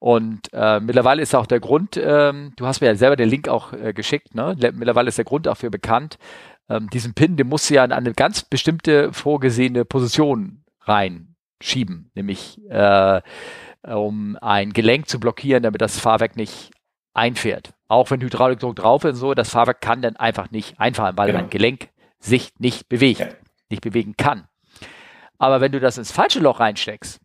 Und 0.00 0.52
äh, 0.52 0.78
mittlerweile 0.78 1.22
ist 1.22 1.34
auch 1.34 1.46
der 1.46 1.60
Grund, 1.60 1.96
ähm, 1.96 2.52
du 2.56 2.66
hast 2.66 2.80
mir 2.80 2.86
ja 2.86 2.94
selber 2.94 3.16
den 3.16 3.28
Link 3.28 3.48
auch 3.48 3.72
äh, 3.72 3.92
geschickt, 3.92 4.34
ne? 4.34 4.56
Mittlerweile 4.74 5.08
ist 5.08 5.18
der 5.18 5.24
Grund 5.24 5.46
dafür 5.46 5.70
bekannt, 5.70 6.18
ähm, 6.68 6.88
diesen 6.90 7.14
Pin, 7.14 7.36
den 7.36 7.48
musst 7.48 7.70
du 7.70 7.74
ja 7.74 7.84
in 7.84 7.92
eine 7.92 8.12
ganz 8.12 8.42
bestimmte 8.42 9.12
vorgesehene 9.12 9.84
Position 9.84 10.62
reinschieben, 10.82 12.10
nämlich 12.14 12.60
äh, 12.68 13.20
um 13.82 14.36
ein 14.40 14.72
Gelenk 14.72 15.08
zu 15.08 15.18
blockieren, 15.18 15.62
damit 15.62 15.80
das 15.80 15.98
Fahrwerk 15.98 16.36
nicht 16.36 16.70
einfährt. 17.14 17.72
Auch 17.88 18.10
wenn 18.10 18.20
Hydraulikdruck 18.20 18.76
drauf 18.76 19.04
ist 19.04 19.14
und 19.14 19.16
so, 19.16 19.34
das 19.34 19.50
Fahrwerk 19.50 19.80
kann 19.80 20.02
dann 20.02 20.16
einfach 20.16 20.50
nicht 20.50 20.78
einfahren, 20.78 21.16
weil 21.16 21.28
genau. 21.28 21.40
ein 21.40 21.50
Gelenk 21.50 21.88
sich 22.20 22.52
nicht 22.58 22.88
bewegt, 22.88 23.20
ja. 23.20 23.28
nicht 23.70 23.82
bewegen 23.82 24.16
kann. 24.16 24.46
Aber 25.38 25.60
wenn 25.60 25.72
du 25.72 25.80
das 25.80 25.98
ins 25.98 26.12
falsche 26.12 26.40
Loch 26.40 26.60
reinsteckst, 26.60 27.20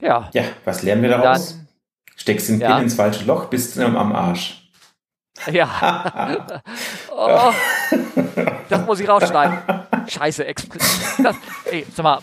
ja. 0.00 0.28
Ja, 0.32 0.44
was 0.64 0.82
lernen 0.82 1.02
wir 1.02 1.10
daraus? 1.10 1.54
Dann, 1.54 1.68
Steckst 2.16 2.48
den 2.50 2.60
ja. 2.60 2.74
Pin 2.74 2.84
ins 2.84 2.94
falsche 2.94 3.24
Loch, 3.24 3.46
bist 3.46 3.76
du 3.76 3.84
am 3.84 4.14
Arsch. 4.14 4.70
Ja. 5.50 6.52
oh, 7.10 7.52
das 8.68 8.84
muss 8.84 9.00
ich 9.00 9.08
rausschneiden. 9.08 9.58
Scheiße, 10.06 10.44
das, 11.22 11.36
ey, 11.70 11.86
sag 11.94 12.02
mal. 12.02 12.18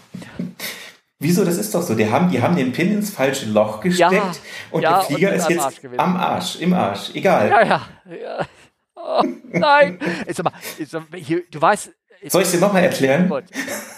Wieso? 1.17 1.43
Das 1.43 1.57
ist 1.57 1.73
doch 1.73 1.81
so. 1.81 1.95
Die 1.95 2.11
haben, 2.11 2.29
die 2.29 2.39
haben 2.39 2.55
den 2.55 2.71
Pin 2.71 2.93
ins 2.93 3.09
falsche 3.09 3.47
Loch 3.47 3.81
gesteckt 3.81 4.13
ja, 4.13 4.31
und 4.69 4.81
ja, 4.83 4.97
der 4.97 5.01
Flieger 5.01 5.29
und 5.29 5.35
ist 5.35 5.49
jetzt 5.49 5.65
Arsch 5.65 5.79
am 5.97 6.15
Arsch, 6.15 6.55
im 6.57 6.73
Arsch, 6.73 7.15
egal. 7.15 7.49
Ja, 7.49 7.63
ja. 7.63 7.87
ja. 8.05 8.45
Oh, 8.93 9.23
nein. 9.49 9.99
Sag 10.31 10.43
mal, 10.43 11.19
hier, 11.19 11.41
du 11.49 11.59
weißt. 11.59 11.91
Soll 12.27 12.41
ich 12.41 12.47
es 12.47 12.51
dir 12.51 12.59
nochmal 12.59 12.83
erklären? 12.83 13.31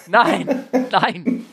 Nein, 0.08 0.66
nein 0.92 1.46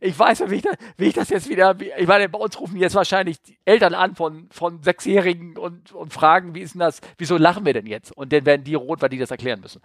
ich 0.00 0.18
weiß 0.18 0.40
ja, 0.40 0.50
wie 0.50 0.56
ich, 0.56 0.62
das, 0.62 0.76
wie 0.96 1.06
ich 1.06 1.14
das 1.14 1.28
jetzt 1.28 1.48
wieder, 1.48 1.76
ich 1.98 2.06
meine, 2.06 2.28
bei 2.28 2.38
uns 2.38 2.58
rufen 2.58 2.76
jetzt 2.76 2.94
wahrscheinlich 2.94 3.38
Eltern 3.64 3.94
an 3.94 4.16
von, 4.16 4.48
von 4.50 4.82
Sechsjährigen 4.82 5.58
und, 5.58 5.92
und 5.92 6.12
fragen, 6.12 6.54
wie 6.54 6.60
ist 6.60 6.74
denn 6.74 6.80
das, 6.80 7.00
wieso 7.18 7.36
lachen 7.36 7.66
wir 7.66 7.74
denn 7.74 7.86
jetzt? 7.86 8.10
Und 8.12 8.32
dann 8.32 8.46
werden 8.46 8.64
die 8.64 8.74
rot, 8.74 9.02
weil 9.02 9.10
die 9.10 9.18
das 9.18 9.30
erklären 9.30 9.60
müssen. 9.60 9.82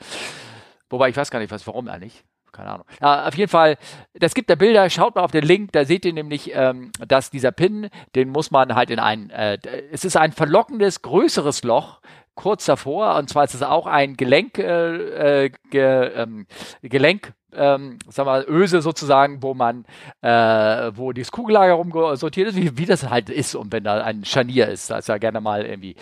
Wobei 0.89 1.09
ich 1.09 1.17
weiß 1.17 1.29
gar 1.31 1.39
nicht, 1.39 1.51
was, 1.51 1.67
warum 1.67 1.87
eigentlich. 1.89 2.23
Keine 2.53 2.69
Ahnung. 2.69 2.85
Ja, 3.01 3.27
auf 3.27 3.35
jeden 3.35 3.49
Fall, 3.49 3.77
das 4.13 4.33
gibt 4.33 4.49
da 4.49 4.55
Bilder, 4.55 4.89
schaut 4.89 5.15
mal 5.15 5.23
auf 5.23 5.31
den 5.31 5.43
Link, 5.43 5.73
da 5.73 5.83
seht 5.83 6.05
ihr 6.05 6.13
nämlich, 6.13 6.51
ähm, 6.55 6.91
dass 7.05 7.29
dieser 7.29 7.51
Pin, 7.51 7.89
den 8.15 8.29
muss 8.29 8.49
man 8.49 8.75
halt 8.75 8.91
in 8.91 8.99
ein, 8.99 9.29
äh, 9.29 9.57
es 9.91 10.05
ist 10.05 10.15
ein 10.15 10.31
verlockendes, 10.31 11.01
größeres 11.01 11.63
Loch, 11.63 11.99
kurz 12.33 12.63
davor, 12.63 13.15
und 13.15 13.29
zwar 13.29 13.43
ist 13.43 13.55
es 13.55 13.61
auch 13.61 13.87
ein 13.87 14.15
Gelenk, 14.15 14.57
äh, 14.57 15.45
äh 15.45 15.51
ge, 15.69 16.11
ähm, 16.15 16.47
Gelenk 16.81 17.33
ähm, 17.57 17.99
sag 18.09 18.25
mal, 18.25 18.45
Öse 18.47 18.81
sozusagen, 18.81 19.41
wo 19.41 19.53
man, 19.53 19.85
äh, 20.21 20.91
wo 20.95 21.11
dieses 21.11 21.31
Kugellager 21.31 21.73
rumsortiert 21.73 22.49
ist, 22.49 22.55
wie, 22.55 22.77
wie 22.77 22.85
das 22.85 23.09
halt 23.09 23.29
ist 23.29 23.55
und 23.55 23.71
wenn 23.71 23.83
da 23.83 24.03
ein 24.03 24.25
Scharnier 24.25 24.67
ist, 24.67 24.89
da 24.89 24.97
ist 24.97 25.09
ja 25.09 25.17
gerne 25.17 25.41
mal 25.41 25.65
irgendwie, 25.65 25.95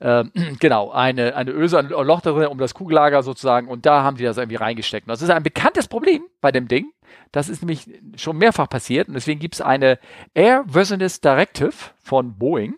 äh, 0.00 0.24
genau, 0.60 0.90
eine, 0.90 1.36
eine 1.36 1.50
Öse, 1.50 1.78
ein 1.78 1.88
Loch 1.88 2.20
drin 2.20 2.46
um 2.46 2.58
das 2.58 2.74
Kugellager 2.74 3.22
sozusagen 3.22 3.68
und 3.68 3.86
da 3.86 4.02
haben 4.02 4.16
die 4.16 4.24
das 4.24 4.36
irgendwie 4.36 4.56
reingesteckt. 4.56 5.06
Und 5.06 5.12
das 5.12 5.22
ist 5.22 5.30
ein 5.30 5.42
bekanntes 5.42 5.88
Problem 5.88 6.22
bei 6.40 6.52
dem 6.52 6.68
Ding. 6.68 6.92
Das 7.30 7.48
ist 7.48 7.62
nämlich 7.62 7.88
schon 8.16 8.36
mehrfach 8.38 8.68
passiert 8.68 9.08
und 9.08 9.14
deswegen 9.14 9.40
gibt 9.40 9.54
es 9.54 9.60
eine 9.60 9.98
Airworthiness 10.34 11.20
Directive 11.20 11.72
von 12.02 12.36
Boeing 12.38 12.74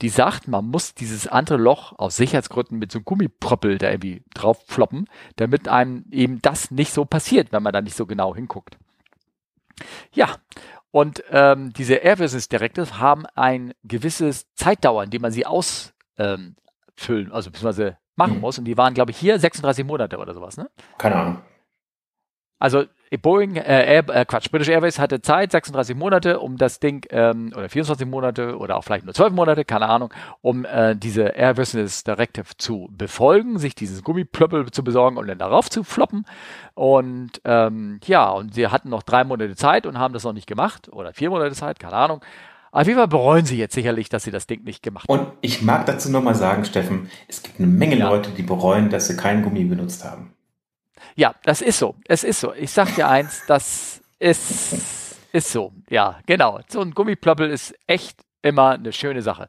die 0.00 0.08
sagt, 0.08 0.48
man 0.48 0.66
muss 0.66 0.94
dieses 0.94 1.26
andere 1.26 1.56
Loch 1.56 1.98
aus 1.98 2.16
Sicherheitsgründen 2.16 2.78
mit 2.78 2.90
so 2.90 2.98
einem 2.98 3.04
Gummiproppel 3.04 3.78
da 3.78 3.90
irgendwie 3.90 4.24
drauf 4.34 4.64
floppen, 4.66 5.08
damit 5.36 5.68
einem 5.68 6.04
eben 6.10 6.42
das 6.42 6.70
nicht 6.70 6.92
so 6.92 7.04
passiert, 7.04 7.52
wenn 7.52 7.62
man 7.62 7.72
da 7.72 7.80
nicht 7.80 7.96
so 7.96 8.06
genau 8.06 8.34
hinguckt. 8.34 8.76
Ja, 10.12 10.36
und 10.90 11.24
ähm, 11.30 11.72
diese 11.72 11.94
Airbusiness 11.94 12.48
Directives 12.48 12.98
haben 12.98 13.24
ein 13.34 13.72
gewisses 13.84 14.52
Zeitdauer, 14.54 15.04
in 15.04 15.10
dem 15.10 15.22
man 15.22 15.32
sie 15.32 15.46
ausfüllen, 15.46 15.94
ähm, 16.18 17.32
also 17.32 17.50
beziehungsweise 17.50 17.96
machen 18.14 18.34
mhm. 18.34 18.40
muss. 18.40 18.58
Und 18.58 18.66
die 18.66 18.76
waren, 18.76 18.92
glaube 18.92 19.10
ich, 19.10 19.16
hier 19.16 19.38
36 19.38 19.86
Monate 19.86 20.18
oder 20.18 20.34
sowas, 20.34 20.56
ne? 20.56 20.68
Keine 20.98 21.16
Ahnung. 21.16 21.42
Also 22.58 22.84
Boeing, 23.18 23.56
äh, 23.56 23.94
Air, 23.94 24.08
äh, 24.08 24.24
Quatsch, 24.24 24.50
British 24.50 24.68
Airways 24.68 24.98
hatte 24.98 25.20
Zeit, 25.20 25.52
36 25.52 25.96
Monate, 25.96 26.40
um 26.40 26.56
das 26.56 26.80
Ding, 26.80 27.06
ähm, 27.10 27.52
oder 27.56 27.68
24 27.68 28.06
Monate 28.06 28.56
oder 28.56 28.76
auch 28.76 28.84
vielleicht 28.84 29.04
nur 29.04 29.14
12 29.14 29.32
Monate, 29.32 29.64
keine 29.64 29.88
Ahnung, 29.88 30.12
um 30.40 30.64
äh, 30.64 30.96
diese 30.96 31.22
Air 31.22 31.54
Business 31.54 32.04
Directive 32.04 32.56
zu 32.56 32.88
befolgen, 32.90 33.58
sich 33.58 33.74
dieses 33.74 34.02
Gummiplöppel 34.02 34.70
zu 34.70 34.82
besorgen 34.84 35.16
und 35.16 35.26
dann 35.26 35.38
darauf 35.38 35.70
zu 35.70 35.84
floppen. 35.84 36.24
Und 36.74 37.40
ähm, 37.44 38.00
ja, 38.04 38.30
und 38.30 38.54
sie 38.54 38.68
hatten 38.68 38.88
noch 38.88 39.02
drei 39.02 39.24
Monate 39.24 39.56
Zeit 39.56 39.86
und 39.86 39.98
haben 39.98 40.14
das 40.14 40.24
noch 40.24 40.32
nicht 40.32 40.46
gemacht, 40.46 40.88
oder 40.90 41.12
vier 41.12 41.30
Monate 41.30 41.54
Zeit, 41.54 41.78
keine 41.78 41.94
Ahnung. 41.94 42.22
Auf 42.74 42.86
jeden 42.86 42.98
Fall 42.98 43.08
bereuen 43.08 43.44
sie 43.44 43.58
jetzt 43.58 43.74
sicherlich, 43.74 44.08
dass 44.08 44.22
sie 44.22 44.30
das 44.30 44.46
Ding 44.46 44.64
nicht 44.64 44.82
gemacht 44.82 45.06
haben. 45.06 45.18
Und 45.18 45.32
ich 45.42 45.60
mag 45.60 45.84
dazu 45.84 46.10
nochmal 46.10 46.34
sagen, 46.34 46.64
Steffen, 46.64 47.10
es 47.28 47.42
gibt 47.42 47.58
eine 47.58 47.68
Menge 47.68 47.96
ja. 47.96 48.08
Leute, 48.08 48.30
die 48.30 48.42
bereuen, 48.42 48.88
dass 48.88 49.08
sie 49.08 49.16
keinen 49.16 49.42
Gummi 49.42 49.64
benutzt 49.64 50.04
haben. 50.04 50.31
Ja, 51.16 51.34
das 51.44 51.60
ist 51.62 51.78
so. 51.78 51.96
Es 52.06 52.24
ist 52.24 52.40
so. 52.40 52.52
Ich 52.54 52.70
sag 52.70 52.94
dir 52.94 53.08
eins, 53.08 53.44
das 53.46 54.02
ist, 54.18 55.18
ist 55.32 55.52
so. 55.52 55.72
Ja, 55.88 56.20
genau. 56.26 56.60
So 56.68 56.80
ein 56.80 56.92
Gummiplöppel 56.92 57.50
ist 57.50 57.74
echt 57.86 58.20
immer 58.42 58.70
eine 58.70 58.92
schöne 58.92 59.22
Sache. 59.22 59.48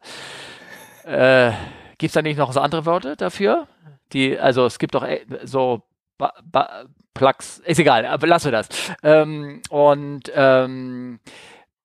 Äh, 1.06 1.52
gibt 1.98 2.10
es 2.10 2.14
da 2.14 2.22
nicht 2.22 2.38
noch 2.38 2.54
so 2.54 2.60
andere 2.60 2.86
Worte 2.86 3.16
dafür? 3.16 3.68
Die, 4.14 4.38
also 4.38 4.66
es 4.66 4.80
gibt 4.80 4.96
doch 4.96 5.04
äh, 5.04 5.26
so 5.44 5.84
ba, 6.18 6.34
ba, 6.44 6.86
Plugs, 7.14 7.60
ist 7.60 7.80
egal, 7.80 8.06
aber 8.06 8.28
lassen 8.28 8.46
wir 8.46 8.52
das. 8.52 8.70
Ähm, 9.04 9.62
und 9.70 10.32
ähm, 10.34 11.20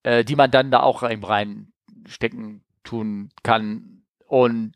äh, 0.03 0.25
die 0.25 0.37
man 0.37 0.51
dann 0.51 0.71
da 0.71 0.81
auch 0.81 1.03
reinstecken 1.03 2.63
tun 2.85 3.31
kann. 3.43 4.03
Und 4.27 4.73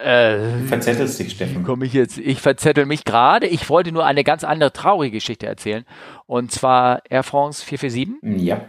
äh, 0.00 0.58
verzettelst 0.66 1.18
dich, 1.18 1.32
Steffen. 1.32 1.62
Komme 1.62 1.86
ich 1.86 1.92
jetzt? 1.92 2.18
Ich 2.18 2.40
verzettel 2.40 2.86
mich 2.86 3.04
gerade. 3.04 3.46
Ich 3.46 3.68
wollte 3.68 3.92
nur 3.92 4.04
eine 4.04 4.24
ganz 4.24 4.44
andere 4.44 4.72
traurige 4.72 5.18
Geschichte 5.18 5.46
erzählen. 5.46 5.84
Und 6.26 6.52
zwar 6.52 7.02
Air 7.08 7.22
France 7.22 7.64
447. 7.64 8.46
Ja. 8.46 8.62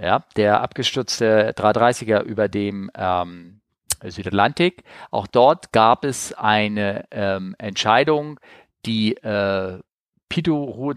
Ja, 0.00 0.24
der 0.36 0.60
abgestürzte 0.60 1.52
330er 1.56 2.22
über 2.22 2.48
dem 2.48 2.90
ähm, 2.96 3.60
Südatlantik. 4.04 4.84
Auch 5.10 5.26
dort 5.26 5.72
gab 5.72 6.04
es 6.04 6.32
eine 6.34 7.04
ähm, 7.10 7.56
Entscheidung, 7.58 8.38
die 8.86 9.16
äh, 9.16 9.80
Pitot-Rohre, 10.28 10.96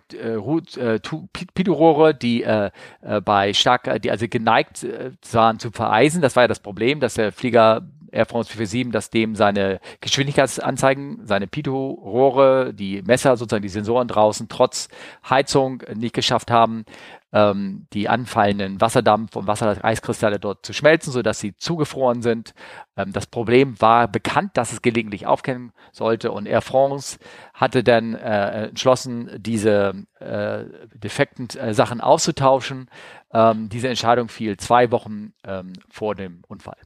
äh, 2.10 2.14
die 2.14 2.44
äh, 2.44 2.70
äh, 3.02 3.22
bei 3.22 3.54
stark, 3.54 4.02
die 4.02 4.12
also 4.12 4.28
geneigt 4.28 4.84
äh, 4.84 5.12
waren 5.32 5.58
zu 5.60 5.72
vereisen. 5.72 6.22
Das 6.22 6.36
war 6.36 6.44
ja 6.44 6.48
das 6.48 6.60
Problem, 6.60 7.00
dass 7.00 7.16
der 7.16 7.32
Flieger 7.32 7.82
Air 8.12 8.26
France 8.26 8.50
447, 8.52 8.92
dass 8.92 9.10
dem 9.10 9.36
seine 9.36 9.80
Geschwindigkeitsanzeigen, 10.02 11.22
seine 11.26 11.48
Pitot-Rohre, 11.48 12.74
die 12.74 13.02
Messer, 13.02 13.38
sozusagen 13.38 13.64
die 13.64 13.70
Sensoren 13.70 14.08
draußen, 14.08 14.48
trotz 14.50 14.90
Heizung 15.28 15.84
nicht 15.96 16.14
geschafft 16.14 16.52
haben, 16.52 16.86
ähm, 17.34 17.88
die 17.94 18.10
anfallenden 18.10 18.82
Wasserdampf 18.82 19.36
und 19.36 19.48
Wassereiskristalle 19.48 20.40
dort 20.40 20.66
zu 20.66 20.74
schmelzen, 20.74 21.14
sodass 21.14 21.40
sie 21.40 21.56
zugefroren 21.56 22.22
sind. 22.22 22.54
Ähm, 22.98 23.14
das 23.14 23.28
Problem 23.28 23.80
war 23.80 24.08
bekannt, 24.08 24.52
dass 24.56 24.74
es 24.74 24.82
gelegentlich 24.82 25.26
aufkennen 25.28 25.72
sollte 25.92 26.32
und 26.32 26.46
Air 26.46 26.62
France 26.62 27.20
hatte 27.54 27.84
dann 27.84 28.16
äh, 28.16 28.68
entschlossen, 28.68 29.30
diese 29.38 29.94
äh, 30.20 30.66
defekten 30.94 31.48
äh, 31.58 31.74
Sachen 31.74 32.02
auszutauschen. 32.02 32.90
Ähm, 33.34 33.70
diese 33.70 33.88
Entscheidung 33.88 34.28
fiel 34.28 34.58
zwei 34.58 34.92
Wochen 34.92 35.34
ähm, 35.44 35.74
vor 35.90 36.16
dem 36.16 36.44
Unfall 36.48 36.78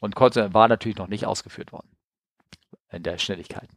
und 0.00 0.14
konnte, 0.14 0.52
war 0.54 0.68
natürlich 0.68 0.98
noch 0.98 1.08
nicht 1.08 1.26
ausgeführt 1.26 1.72
worden 1.72 1.88
in 2.90 3.02
der 3.02 3.18
Schnelligkeit. 3.18 3.68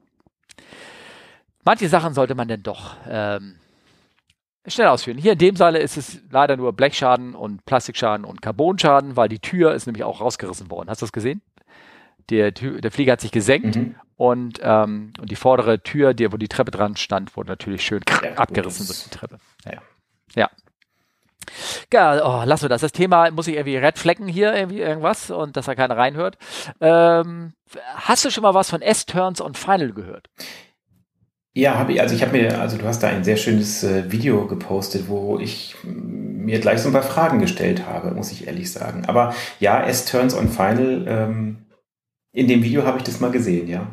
Manche 1.64 1.90
Sachen 1.90 2.14
sollte 2.14 2.36
man 2.36 2.48
denn 2.48 2.64
doch 2.64 2.96
ähm, 3.10 3.56
schnell 4.66 4.88
ausführen. 4.88 5.18
Hier 5.18 5.34
in 5.34 5.40
dem 5.40 5.56
Saale 5.56 5.80
ist 5.80 5.98
es 5.98 6.22
leider 6.30 6.56
nur 6.56 6.74
Blechschaden 6.74 7.36
und 7.36 7.66
Plastikschaden 7.66 8.26
und 8.26 8.42
Carbonschaden, 8.42 9.16
weil 9.16 9.30
die 9.30 9.40
Tür 9.40 9.74
ist 9.74 9.86
nämlich 9.86 10.04
auch 10.04 10.22
rausgerissen 10.22 10.70
worden. 10.72 10.90
Hast 10.90 11.02
du 11.02 11.06
das 11.06 11.12
gesehen? 11.12 11.42
der, 12.30 12.52
der 12.52 12.92
Flieger 12.92 13.14
hat 13.14 13.22
sich 13.22 13.32
gesenkt 13.32 13.76
mhm. 13.76 13.96
und, 14.16 14.60
ähm, 14.62 15.14
und 15.20 15.32
die 15.32 15.36
vordere 15.36 15.82
Tür, 15.82 16.14
die, 16.14 16.32
wo 16.32 16.38
die 16.38 16.48
Treppe 16.48 16.72
dran 16.72 16.96
stand, 16.96 17.36
wurde 17.38 17.50
natürlich 17.50 17.86
schön 17.86 18.02
ja, 18.24 18.34
abgerissen 18.34 18.86
durch 18.86 19.04
die 19.04 19.10
Treppe. 19.10 19.40
Ja. 19.66 19.82
ja. 20.36 20.50
Ja, 21.92 22.26
oh, 22.26 22.44
lassen 22.46 22.64
wir 22.64 22.70
das. 22.70 22.82
Das 22.82 22.92
Thema 22.92 23.32
muss 23.32 23.48
ich 23.48 23.56
irgendwie 23.56 23.78
red 23.78 23.98
flecken 23.98 24.28
hier, 24.28 24.54
irgendwie 24.54 24.80
irgendwas 24.80 25.32
und 25.32 25.58
dass 25.58 25.66
da 25.66 25.76
keiner 25.76 25.98
reinhört. 25.98 26.38
Ähm, 26.82 27.54
hast 27.96 28.26
du 28.26 28.30
schon 28.30 28.44
mal 28.44 28.54
was 28.54 28.70
von 28.70 28.82
S-Turns 28.82 29.42
on 29.42 29.54
Final 29.54 29.92
gehört? 29.94 30.30
Ja, 31.54 31.76
habe 31.76 31.94
ich. 31.94 32.02
Also 32.02 32.14
ich 32.14 32.22
habe 32.22 32.34
mir, 32.34 32.62
also 32.62 32.78
du 32.78 32.86
hast 32.86 33.02
da 33.02 33.08
ein 33.08 33.24
sehr 33.24 33.38
schönes 33.38 33.84
äh, 33.84 34.12
Video 34.12 34.46
gepostet, 34.46 35.08
wo 35.08 35.40
ich 35.40 35.76
mir 35.84 36.60
gleich 36.60 36.82
so 36.82 36.90
ein 36.90 36.94
paar 36.94 37.02
Fragen 37.02 37.40
gestellt 37.40 37.88
habe, 37.88 38.12
muss 38.12 38.32
ich 38.32 38.46
ehrlich 38.46 38.72
sagen. 38.72 39.06
Aber 39.08 39.34
ja, 39.60 39.82
S-Turns 39.84 40.36
on 40.36 40.50
Final, 40.50 41.06
ähm, 41.08 41.66
in 42.32 42.48
dem 42.48 42.62
Video 42.62 42.86
habe 42.86 43.00
ich 43.00 43.04
das 43.04 43.20
mal 43.20 43.32
gesehen, 43.32 43.68
ja. 43.68 43.88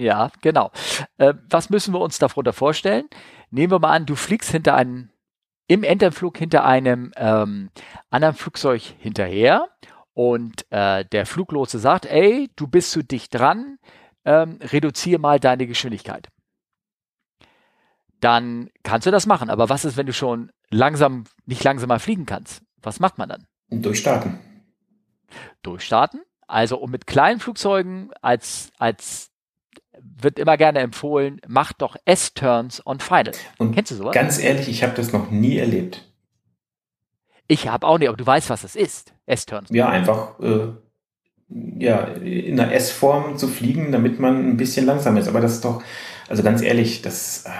Ja, 0.00 0.32
genau. 0.40 0.72
Äh, 1.18 1.34
was 1.48 1.70
müssen 1.70 1.94
wir 1.94 2.00
uns 2.00 2.18
darunter 2.18 2.52
vorstellen? 2.52 3.08
Nehmen 3.50 3.70
wir 3.70 3.78
mal 3.78 3.92
an, 3.92 4.06
du 4.06 4.16
fliegst 4.16 4.50
hinter 4.50 4.74
einem, 4.74 5.10
im 5.70 5.84
Enterflug 5.84 6.36
hinter 6.36 6.64
einem 6.64 7.12
ähm, 7.16 7.70
anderen 8.10 8.34
Flugzeug 8.34 8.82
hinterher 8.82 9.68
und 10.14 10.66
äh, 10.70 11.04
der 11.04 11.26
Fluglose 11.26 11.78
sagt, 11.78 12.06
ey, 12.06 12.50
du 12.56 12.66
bist 12.66 12.90
zu 12.90 13.02
dicht 13.04 13.34
dran, 13.34 13.78
ähm, 14.24 14.58
reduziere 14.60 15.20
mal 15.20 15.38
deine 15.38 15.66
Geschwindigkeit 15.66 16.28
dann 18.20 18.68
kannst 18.82 19.06
du 19.06 19.10
das 19.10 19.26
machen. 19.26 19.50
Aber 19.50 19.68
was 19.68 19.84
ist, 19.84 19.96
wenn 19.96 20.06
du 20.06 20.12
schon 20.12 20.52
langsam, 20.70 21.24
nicht 21.46 21.64
langsamer 21.64 21.98
fliegen 21.98 22.26
kannst. 22.26 22.62
Was 22.82 23.00
macht 23.00 23.18
man 23.18 23.28
dann? 23.28 23.46
Durchstarten. 23.70 24.38
Durchstarten. 25.62 26.20
Also 26.46 26.78
und 26.78 26.90
mit 26.90 27.06
kleinen 27.06 27.40
Flugzeugen 27.40 28.10
als, 28.20 28.72
als 28.78 29.29
wird 30.02 30.38
immer 30.38 30.56
gerne 30.56 30.80
empfohlen, 30.80 31.40
mach 31.46 31.72
doch 31.72 31.96
S-Turns 32.04 32.84
on 32.86 33.00
Final. 33.00 33.32
Und 33.58 33.74
Kennst 33.74 33.90
du 33.90 33.96
sowas? 33.96 34.14
Ganz 34.14 34.38
ehrlich, 34.38 34.68
ich 34.68 34.82
habe 34.82 34.94
das 34.94 35.12
noch 35.12 35.30
nie 35.30 35.58
erlebt. 35.58 36.06
Ich 37.48 37.68
habe 37.68 37.86
auch 37.86 37.98
nicht, 37.98 38.08
aber 38.08 38.16
du 38.16 38.26
weißt, 38.26 38.50
was 38.50 38.62
das 38.62 38.76
ist. 38.76 39.12
S-Turns. 39.26 39.70
Ja, 39.70 39.88
einfach 39.88 40.38
äh, 40.40 40.68
ja, 41.78 42.04
in 42.04 42.60
einer 42.60 42.72
S-Form 42.72 43.36
zu 43.36 43.48
fliegen, 43.48 43.92
damit 43.92 44.20
man 44.20 44.50
ein 44.50 44.56
bisschen 44.56 44.86
langsamer 44.86 45.20
ist. 45.20 45.28
Aber 45.28 45.40
das 45.40 45.54
ist 45.54 45.64
doch, 45.64 45.82
also 46.28 46.42
ganz 46.42 46.62
ehrlich, 46.62 47.02
das. 47.02 47.44
Äh, 47.46 47.50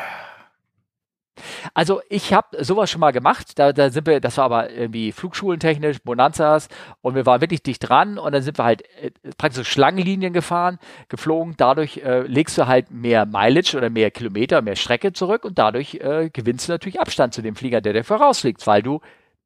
also 1.75 2.01
ich 2.09 2.33
habe 2.33 2.63
sowas 2.65 2.91
schon 2.91 3.01
mal 3.01 3.13
gemacht. 3.13 3.59
Da, 3.59 3.73
da 3.73 3.91
sind 3.91 4.07
wir, 4.07 4.21
das 4.21 4.37
war 4.39 4.45
aber 4.47 4.71
irgendwie 4.71 5.13
flugschulentechnisch, 5.13 5.99
Bonanzas 6.03 6.69
und 7.01 7.15
wir 7.15 7.27
waren 7.27 7.41
wirklich 7.41 7.63
dicht 7.63 7.89
dran 7.89 8.19
und 8.19 8.33
dann 8.33 8.43
sind 8.43 8.59
wir 8.59 8.65
halt 8.65 8.83
äh, 9.01 9.11
praktisch 9.37 9.69
Schlangenlinien 9.69 10.33
gefahren, 10.33 10.79
geflogen. 11.09 11.55
Dadurch 11.57 11.99
äh, 11.99 12.23
legst 12.23 12.59
du 12.59 12.67
halt 12.67 12.91
mehr 12.91 13.27
Mileage 13.27 13.77
oder 13.77 13.91
mehr 13.91 14.11
Kilometer, 14.11 14.63
mehr 14.63 14.77
Strecke 14.77 15.13
zurück 15.13 15.45
und 15.45 15.59
dadurch 15.59 15.95
äh, 15.95 16.31
gewinnst 16.33 16.69
du 16.69 16.73
natürlich 16.73 17.01
Abstand 17.01 17.35
zu 17.35 17.43
dem 17.43 17.57
Flieger, 17.57 17.81
der 17.81 17.93
dir 17.93 18.05
vorausfliegt, 18.05 18.67
weil 18.67 18.83
du 18.83 19.01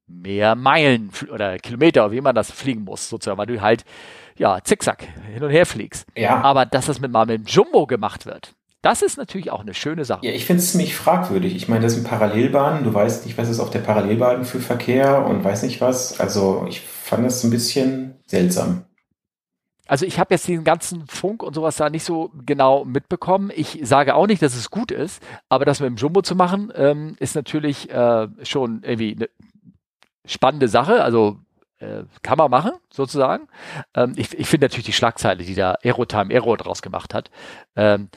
mehr 0.07 0.55
Meilen 0.55 1.11
oder 1.33 1.59
Kilometer, 1.59 2.12
wie 2.12 2.20
man 2.20 2.35
das 2.35 2.50
fliegen 2.50 2.85
muss, 2.85 3.09
sozusagen, 3.09 3.38
weil 3.38 3.46
du 3.46 3.61
halt 3.61 3.85
ja 4.37 4.59
zickzack 4.62 5.07
hin 5.33 5.42
und 5.42 5.50
her 5.50 5.66
fliegst. 5.66 6.07
Ja. 6.16 6.40
Aber 6.42 6.66
dass 6.66 6.87
das 6.87 7.00
mit 7.00 7.11
mal 7.11 7.27
mit 7.27 7.38
dem 7.38 7.46
Jumbo 7.46 7.87
gemacht 7.87 8.27
wird, 8.27 8.55
das 8.85 9.01
ist 9.01 9.16
natürlich 9.16 9.51
auch 9.51 9.62
eine 9.62 9.73
schöne 9.73 10.05
Sache. 10.05 10.27
Ja, 10.27 10.33
ich 10.33 10.44
finde 10.44 10.61
es 10.61 10.73
ziemlich 10.73 10.94
fragwürdig. 10.94 11.57
Ich 11.57 11.68
meine, 11.68 11.85
das 11.85 11.94
sind 11.94 12.07
Parallelbahnen. 12.07 12.85
Du 12.85 12.92
weißt 12.92 13.25
nicht, 13.25 13.38
was 13.38 13.49
ist 13.49 13.59
auf 13.59 13.70
der 13.70 13.79
Parallelbahn 13.79 14.44
für 14.44 14.61
Verkehr 14.61 15.25
und 15.25 15.42
weiß 15.42 15.62
nicht 15.62 15.81
was. 15.81 16.20
Also 16.20 16.66
ich 16.68 16.83
fand 16.83 17.25
das 17.25 17.42
ein 17.44 17.51
bisschen 17.51 18.16
seltsam. 18.27 18.85
Also 19.87 20.05
ich 20.05 20.18
habe 20.18 20.35
jetzt 20.35 20.47
diesen 20.47 20.64
ganzen 20.64 21.07
Funk 21.07 21.42
und 21.42 21.55
sowas 21.55 21.77
da 21.77 21.88
nicht 21.88 22.05
so 22.05 22.31
genau 22.44 22.85
mitbekommen. 22.85 23.51
Ich 23.55 23.81
sage 23.83 24.14
auch 24.14 24.27
nicht, 24.27 24.42
dass 24.42 24.55
es 24.55 24.70
gut 24.70 24.90
ist, 24.90 25.23
aber 25.49 25.64
das 25.64 25.81
mit 25.81 25.88
dem 25.88 25.97
Jumbo 25.97 26.20
zu 26.20 26.35
machen, 26.35 26.70
ähm, 26.77 27.16
ist 27.20 27.35
natürlich 27.35 27.90
äh, 27.90 28.29
schon 28.42 28.83
irgendwie 28.83 29.16
eine 29.16 29.29
spannende 30.27 30.68
Sache. 30.68 31.03
Also 31.03 31.38
äh, 31.79 32.05
kann 32.23 32.37
man 32.37 32.51
machen, 32.51 32.73
sozusagen. 32.90 33.49
Ähm, 33.94 34.12
ich 34.16 34.38
ich 34.38 34.47
finde 34.47 34.66
natürlich 34.66 34.87
die 34.87 34.92
Schlagzeile, 34.92 35.42
die 35.42 35.55
da 35.55 35.77
Aerotime 35.83 36.35
Aero 36.35 36.57
draus 36.57 36.83
gemacht 36.83 37.14
hat. 37.14 37.31
Ähm, 37.77 38.09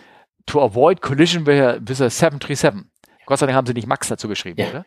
to 0.47 0.61
avoid 0.61 1.01
collision 1.01 1.45
with 1.45 2.01
a 2.01 2.09
737. 2.09 2.85
Gott 3.25 3.39
sei 3.39 3.45
Dank 3.45 3.55
haben 3.55 3.67
sie 3.67 3.73
nicht 3.73 3.87
Max 3.87 4.07
dazu 4.07 4.27
geschrieben, 4.27 4.61
ja. 4.61 4.69
oder? 4.69 4.85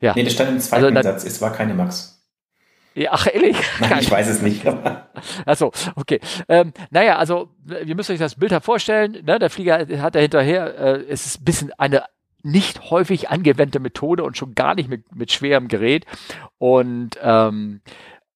Ja. 0.00 0.12
Nee, 0.14 0.22
das 0.22 0.34
stand 0.34 0.50
im 0.50 0.60
zweiten 0.60 0.96
also, 0.96 1.10
Satz. 1.10 1.24
Es 1.24 1.40
war 1.40 1.52
keine 1.52 1.74
Max. 1.74 2.22
Ja, 2.94 3.10
ach, 3.12 3.26
ehrlich? 3.32 3.56
Nein, 3.80 3.98
ich 4.00 4.10
weiß 4.10 4.28
es 4.28 4.42
nicht. 4.42 4.64
Achso, 5.46 5.72
okay. 5.96 6.20
Ähm, 6.48 6.72
naja, 6.90 7.16
also, 7.16 7.48
ihr 7.84 7.94
müsst 7.94 8.10
euch 8.10 8.18
das 8.18 8.36
Bild 8.36 8.52
vorstellen. 8.62 9.24
Ne? 9.24 9.38
Der 9.38 9.50
Flieger 9.50 9.86
hat 10.00 10.14
da 10.14 10.18
hinterher, 10.18 10.78
äh, 10.78 11.04
es 11.08 11.26
ist 11.26 11.40
ein 11.40 11.44
bisschen 11.44 11.72
eine 11.78 12.04
nicht 12.42 12.90
häufig 12.90 13.30
angewendete 13.30 13.80
Methode 13.80 14.24
und 14.24 14.36
schon 14.36 14.54
gar 14.54 14.74
nicht 14.74 14.88
mit, 14.88 15.14
mit 15.14 15.32
schwerem 15.32 15.68
Gerät. 15.68 16.06
Und 16.58 17.10
ähm, 17.22 17.80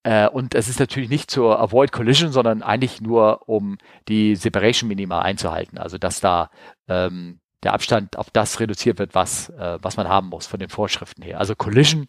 äh, 0.05 0.29
und 0.29 0.55
es 0.55 0.69
ist 0.69 0.81
natürlich 0.81 1.11
nicht 1.11 1.31
zur 1.31 1.61
Avoid 1.61 1.93
Collision, 1.93 2.33
sondern 2.33 2.62
eigentlich 2.62 3.01
nur, 3.01 3.49
um 3.49 3.79
die 4.09 4.37
Separation 4.37 4.88
Minima 4.88 5.21
einzuhalten. 5.21 5.79
Also 5.79 5.99
dass 5.99 6.21
da 6.21 6.51
ähm, 6.88 7.41
der 7.62 7.75
Abstand 7.75 8.17
auf 8.19 8.31
das 8.31 8.59
reduziert 8.59 8.99
wird, 8.99 9.15
was, 9.15 9.51
äh, 9.51 9.79
was 9.81 9.97
man 9.97 10.09
haben 10.09 10.29
muss 10.29 10.47
von 10.47 10.59
den 10.59 10.69
Vorschriften 10.69 11.23
her. 11.23 11.38
Also 11.38 11.55
Collision, 11.55 12.07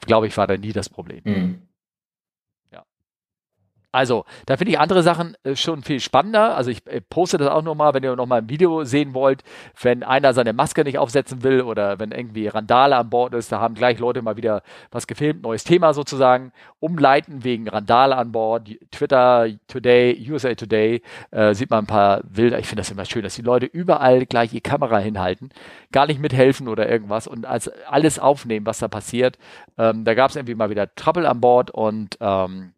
glaube 0.00 0.28
ich, 0.28 0.36
war 0.36 0.46
da 0.46 0.56
nie 0.56 0.72
das 0.72 0.88
Problem. 0.88 1.22
Mhm. 1.24 1.62
Also, 3.92 4.24
da 4.46 4.56
finde 4.56 4.72
ich 4.72 4.80
andere 4.80 5.02
Sachen 5.02 5.36
äh, 5.44 5.54
schon 5.54 5.82
viel 5.82 6.00
spannender. 6.00 6.56
Also, 6.56 6.70
ich 6.70 6.86
äh, 6.86 7.02
poste 7.02 7.36
das 7.36 7.48
auch 7.48 7.62
nochmal, 7.62 7.92
wenn 7.92 8.02
ihr 8.02 8.16
nochmal 8.16 8.40
ein 8.40 8.48
Video 8.48 8.84
sehen 8.84 9.12
wollt, 9.12 9.44
wenn 9.80 10.02
einer 10.02 10.32
seine 10.32 10.54
Maske 10.54 10.82
nicht 10.82 10.96
aufsetzen 10.98 11.42
will 11.42 11.60
oder 11.60 11.98
wenn 11.98 12.10
irgendwie 12.10 12.48
Randale 12.48 12.96
an 12.96 13.10
Bord 13.10 13.34
ist, 13.34 13.52
da 13.52 13.60
haben 13.60 13.74
gleich 13.74 13.98
Leute 13.98 14.22
mal 14.22 14.36
wieder 14.38 14.62
was 14.90 15.06
gefilmt, 15.06 15.42
neues 15.42 15.64
Thema 15.64 15.92
sozusagen. 15.92 16.52
Umleiten 16.80 17.44
wegen 17.44 17.68
Randale 17.68 18.16
an 18.16 18.32
Bord. 18.32 18.70
Twitter 18.90 19.48
Today, 19.68 20.26
USA 20.30 20.54
Today, 20.54 21.02
äh, 21.30 21.54
sieht 21.54 21.68
man 21.68 21.84
ein 21.84 21.86
paar 21.86 22.22
Bilder. 22.22 22.58
Ich 22.58 22.66
finde 22.66 22.80
das 22.80 22.90
immer 22.90 23.04
schön, 23.04 23.22
dass 23.22 23.34
die 23.34 23.42
Leute 23.42 23.66
überall 23.66 24.24
gleich 24.24 24.50
die 24.50 24.62
Kamera 24.62 24.98
hinhalten, 24.98 25.50
gar 25.92 26.06
nicht 26.06 26.18
mithelfen 26.18 26.66
oder 26.66 26.88
irgendwas 26.88 27.26
und 27.26 27.44
als 27.44 27.68
alles 27.86 28.18
aufnehmen, 28.18 28.64
was 28.64 28.78
da 28.78 28.88
passiert. 28.88 29.38
Ähm, 29.76 30.04
da 30.04 30.14
gab 30.14 30.30
es 30.30 30.36
irgendwie 30.36 30.54
mal 30.54 30.70
wieder 30.70 30.94
Trouble 30.94 31.26
an 31.26 31.40
Bord 31.40 31.70
und 31.70 32.16
ähm, 32.20 32.72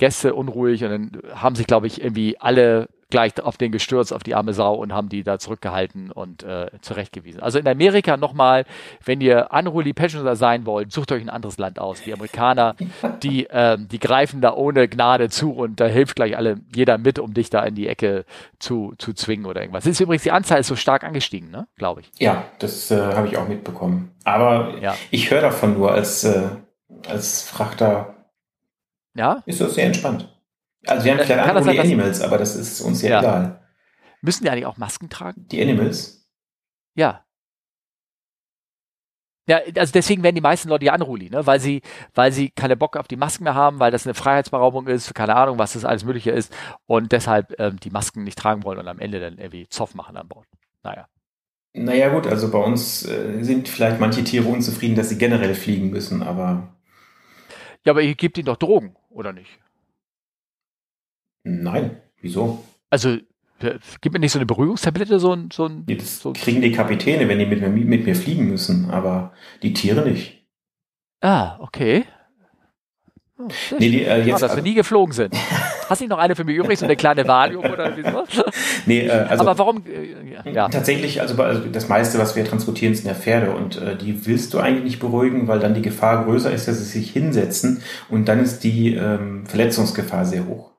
Gäste 0.00 0.34
unruhig 0.34 0.82
und 0.82 0.90
dann 0.90 1.22
haben 1.34 1.54
sich, 1.54 1.66
glaube 1.66 1.86
ich, 1.86 2.02
irgendwie 2.02 2.40
alle 2.40 2.88
gleich 3.10 3.38
auf 3.42 3.58
den 3.58 3.70
gestürzt, 3.70 4.14
auf 4.14 4.22
die 4.22 4.34
arme 4.34 4.54
Sau 4.54 4.74
und 4.74 4.94
haben 4.94 5.10
die 5.10 5.22
da 5.22 5.38
zurückgehalten 5.38 6.10
und 6.10 6.42
äh, 6.42 6.70
zurechtgewiesen. 6.80 7.42
Also 7.42 7.58
in 7.58 7.68
Amerika 7.68 8.16
nochmal, 8.16 8.64
wenn 9.04 9.20
ihr 9.20 9.48
unruly 9.50 9.92
Passenger 9.92 10.36
sein 10.36 10.64
wollt, 10.64 10.90
sucht 10.90 11.12
euch 11.12 11.20
ein 11.20 11.28
anderes 11.28 11.58
Land 11.58 11.78
aus. 11.78 12.00
Die 12.02 12.14
Amerikaner, 12.14 12.76
die, 13.22 13.46
ähm, 13.50 13.88
die 13.88 13.98
greifen 13.98 14.40
da 14.40 14.54
ohne 14.54 14.88
Gnade 14.88 15.28
zu 15.28 15.52
und 15.52 15.80
da 15.80 15.86
hilft 15.86 16.16
gleich 16.16 16.34
alle, 16.34 16.60
jeder 16.74 16.96
mit, 16.96 17.18
um 17.18 17.34
dich 17.34 17.50
da 17.50 17.62
in 17.64 17.74
die 17.74 17.88
Ecke 17.88 18.24
zu, 18.58 18.94
zu 18.96 19.12
zwingen 19.12 19.44
oder 19.44 19.60
irgendwas. 19.60 19.84
Ist 19.84 20.00
übrigens, 20.00 20.22
die 20.22 20.32
Anzahl 20.32 20.60
ist 20.60 20.68
so 20.68 20.76
stark 20.76 21.04
angestiegen, 21.04 21.50
ne? 21.50 21.66
glaube 21.76 22.00
ich. 22.00 22.10
Ja, 22.18 22.44
das 22.58 22.90
äh, 22.90 22.96
habe 22.96 23.26
ich 23.26 23.36
auch 23.36 23.48
mitbekommen. 23.48 24.12
Aber 24.24 24.78
ja. 24.80 24.94
ich 25.10 25.30
höre 25.30 25.42
davon 25.42 25.74
nur 25.74 25.92
als, 25.92 26.24
äh, 26.24 26.48
als 27.06 27.42
Frachter 27.42 28.14
ja? 29.14 29.42
Ist 29.46 29.60
das 29.60 29.74
sehr 29.74 29.86
entspannt. 29.86 30.28
Also 30.86 31.04
wir 31.04 31.12
haben 31.12 31.20
vielleicht 31.20 31.48
andere 31.48 31.64
sein, 31.64 31.78
Animals, 31.78 32.20
aber 32.22 32.38
das 32.38 32.56
ist 32.56 32.80
uns 32.80 33.02
ja, 33.02 33.10
ja, 33.10 33.20
egal. 33.20 33.68
Müssen 34.22 34.44
die 34.44 34.50
eigentlich 34.50 34.66
auch 34.66 34.76
Masken 34.76 35.08
tragen? 35.10 35.46
Die 35.48 35.60
Animals? 35.60 36.28
Ja. 36.94 37.24
Ja, 39.46 39.60
also 39.76 39.92
deswegen 39.92 40.22
werden 40.22 40.36
die 40.36 40.40
meisten 40.40 40.68
Leute 40.68 40.84
ja 40.84 40.94
Unruly, 40.94 41.28
ne? 41.28 41.44
weil 41.44 41.58
sie, 41.58 41.82
weil 42.14 42.30
sie 42.30 42.50
keine 42.50 42.76
Bock 42.76 42.96
auf 42.96 43.08
die 43.08 43.16
Masken 43.16 43.44
mehr 43.44 43.54
haben, 43.54 43.80
weil 43.80 43.90
das 43.90 44.06
eine 44.06 44.14
Freiheitsberaubung 44.14 44.86
ist, 44.86 45.12
keine 45.14 45.34
Ahnung, 45.34 45.58
was 45.58 45.72
das 45.72 45.84
alles 45.84 46.04
Mögliche 46.04 46.30
ist 46.30 46.54
und 46.86 47.10
deshalb 47.10 47.58
ähm, 47.58 47.80
die 47.80 47.90
Masken 47.90 48.22
nicht 48.22 48.38
tragen 48.38 48.62
wollen 48.62 48.78
und 48.78 48.86
am 48.86 49.00
Ende 49.00 49.18
dann 49.18 49.38
irgendwie 49.38 49.66
Zoff 49.68 49.94
machen 49.94 50.16
an 50.16 50.28
Bord. 50.28 50.46
Naja. 50.84 51.08
Naja 51.72 52.10
gut, 52.10 52.26
also 52.26 52.50
bei 52.50 52.58
uns 52.58 53.04
äh, 53.04 53.42
sind 53.42 53.68
vielleicht 53.68 53.98
manche 53.98 54.22
Tiere 54.22 54.48
unzufrieden, 54.48 54.94
dass 54.94 55.08
sie 55.08 55.18
generell 55.18 55.54
fliegen 55.54 55.90
müssen, 55.90 56.22
aber 56.22 56.76
ja, 57.84 57.92
aber 57.92 58.02
ihr 58.02 58.14
gebt 58.14 58.36
ihnen 58.36 58.46
doch 58.46 58.56
Drogen, 58.56 58.94
oder 59.10 59.32
nicht? 59.32 59.58
Nein, 61.44 62.00
wieso? 62.20 62.64
Also, 62.90 63.18
gibt 64.00 64.12
mir 64.12 64.18
nicht 64.18 64.32
so 64.32 64.38
eine 64.38 64.46
Beruhigungstablette, 64.46 65.20
so 65.20 65.32
ein. 65.32 65.50
So 65.52 65.66
ein 65.66 65.84
das 65.86 66.20
so 66.20 66.32
kriegen 66.32 66.62
die 66.62 66.72
Kapitäne, 66.72 67.28
wenn 67.28 67.38
die 67.38 67.46
mit 67.46 67.60
mir, 67.60 67.68
mit 67.68 68.04
mir 68.04 68.14
fliegen 68.14 68.48
müssen, 68.48 68.90
aber 68.90 69.32
die 69.62 69.72
Tiere 69.72 70.08
nicht. 70.08 70.46
Ah, 71.20 71.58
okay. 71.60 72.04
Oh, 73.40 73.76
nee, 73.78 73.88
die, 73.90 74.04
äh, 74.04 74.22
jetzt, 74.22 74.42
ah, 74.42 74.48
dass 74.48 74.56
wir 74.56 74.62
nie 74.62 74.74
geflogen 74.74 75.12
sind. 75.12 75.34
Hast 75.88 76.00
du 76.00 76.04
nicht 76.04 76.10
noch 76.10 76.18
eine 76.18 76.36
für 76.36 76.44
mich 76.44 76.56
übrig, 76.56 76.78
so 76.78 76.84
eine 76.84 76.96
kleine 76.96 77.26
Valium 77.26 77.64
oder 77.64 77.92
wieso? 77.96 78.24
nee, 78.86 79.06
äh, 79.06 79.10
also, 79.10 79.46
Aber 79.46 79.58
warum? 79.58 79.82
Äh, 79.86 80.52
ja. 80.52 80.68
Tatsächlich, 80.68 81.20
also, 81.20 81.40
also, 81.42 81.62
das 81.72 81.88
meiste, 81.88 82.18
was 82.18 82.36
wir 82.36 82.44
transportieren, 82.44 82.94
sind 82.94 83.06
ja 83.06 83.14
Pferde 83.14 83.52
und 83.52 83.80
äh, 83.80 83.96
die 83.96 84.26
willst 84.26 84.52
du 84.54 84.58
eigentlich 84.58 84.84
nicht 84.84 84.98
beruhigen, 85.00 85.48
weil 85.48 85.58
dann 85.58 85.74
die 85.74 85.82
Gefahr 85.82 86.24
größer 86.24 86.50
ist, 86.52 86.68
dass 86.68 86.78
sie 86.78 86.84
sich 86.84 87.10
hinsetzen 87.10 87.82
und 88.08 88.28
dann 88.28 88.40
ist 88.40 88.62
die 88.64 88.94
ähm, 88.94 89.46
Verletzungsgefahr 89.46 90.24
sehr 90.24 90.46
hoch. 90.46 90.69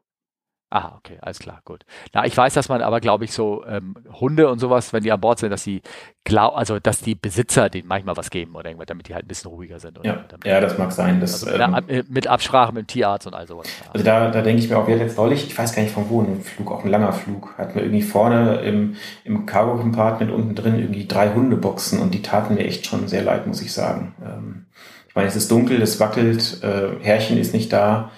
Ah, 0.74 0.94
okay, 0.96 1.18
alles 1.22 1.40
klar, 1.40 1.60
gut. 1.66 1.84
Na, 2.14 2.26
ich 2.26 2.36
weiß, 2.36 2.54
dass 2.54 2.70
man 2.70 2.82
aber, 2.82 3.02
glaube 3.02 3.26
ich, 3.26 3.34
so 3.34 3.66
ähm, 3.68 3.94
Hunde 4.22 4.50
und 4.50 4.60
sowas, 4.60 4.94
wenn 4.94 5.04
die 5.04 5.12
an 5.12 5.20
Bord 5.20 5.38
sind, 5.40 5.50
dass 5.50 5.66
die 5.66 5.82
glaub, 6.24 6.56
also 6.56 6.80
dass 6.80 7.02
die 7.02 7.14
Besitzer 7.14 7.70
denen 7.70 7.90
manchmal 7.90 8.16
was 8.16 8.30
geben 8.30 8.56
oder 8.56 8.70
irgendwas, 8.70 8.86
damit 8.86 9.10
die 9.10 9.14
halt 9.14 9.26
ein 9.26 9.28
bisschen 9.28 9.52
ruhiger 9.52 9.82
sind. 9.82 10.00
ja, 10.04 10.24
ja, 10.46 10.62
das 10.62 10.78
mag 10.78 10.94
sein. 10.94 11.20
Das, 11.20 11.44
also 11.44 11.68
mit, 11.68 11.90
ähm, 11.90 12.06
mit, 12.08 12.28
Absprache 12.28 12.72
mit 12.72 12.84
dem 12.84 12.88
Tierarzt 12.88 13.28
und 13.28 13.34
all 13.34 13.48
sowas. 13.48 13.68
Also 13.92 14.06
da, 14.06 14.32
da 14.32 14.42
denke 14.42 14.64
ich 14.64 14.70
mir 14.70 14.78
auch, 14.78 14.88
wir 14.88 14.96
hatten 14.96 15.06
jetzt 15.06 15.18
neulich, 15.18 15.46
ich 15.46 15.58
weiß 15.58 15.76
gar 15.76 15.82
nicht 15.82 15.94
von 15.94 16.10
wo, 16.10 16.22
ein 16.22 16.40
Flug, 16.40 16.72
auch 16.72 16.86
ein 16.86 16.90
langer 16.90 17.12
Flug, 17.12 17.54
hatten 17.58 17.76
wir 17.76 17.82
irgendwie 17.82 18.02
vorne 18.02 18.62
im, 18.62 18.96
im 19.26 19.46
Cargo-Compartment 19.46 20.32
unten 20.32 20.56
drin 20.56 20.80
irgendwie 20.80 21.06
drei 21.06 21.34
Hundeboxen 21.34 22.00
und 22.00 22.14
die 22.14 22.22
taten 22.22 22.54
mir 22.54 22.64
echt 22.64 22.86
schon 22.86 23.10
sehr 23.10 23.24
leid, 23.24 23.46
muss 23.46 23.62
ich 23.62 23.74
sagen. 23.74 24.16
Ähm, 24.24 24.68
ich 25.10 25.16
meine, 25.16 25.28
es 25.28 25.36
ist 25.36 25.52
dunkel, 25.52 25.82
es 25.82 26.00
wackelt, 26.00 26.64
äh, 26.64 26.92
Herrchen 27.02 27.38
ist 27.38 27.54
nicht 27.54 27.74
da. 27.74 28.10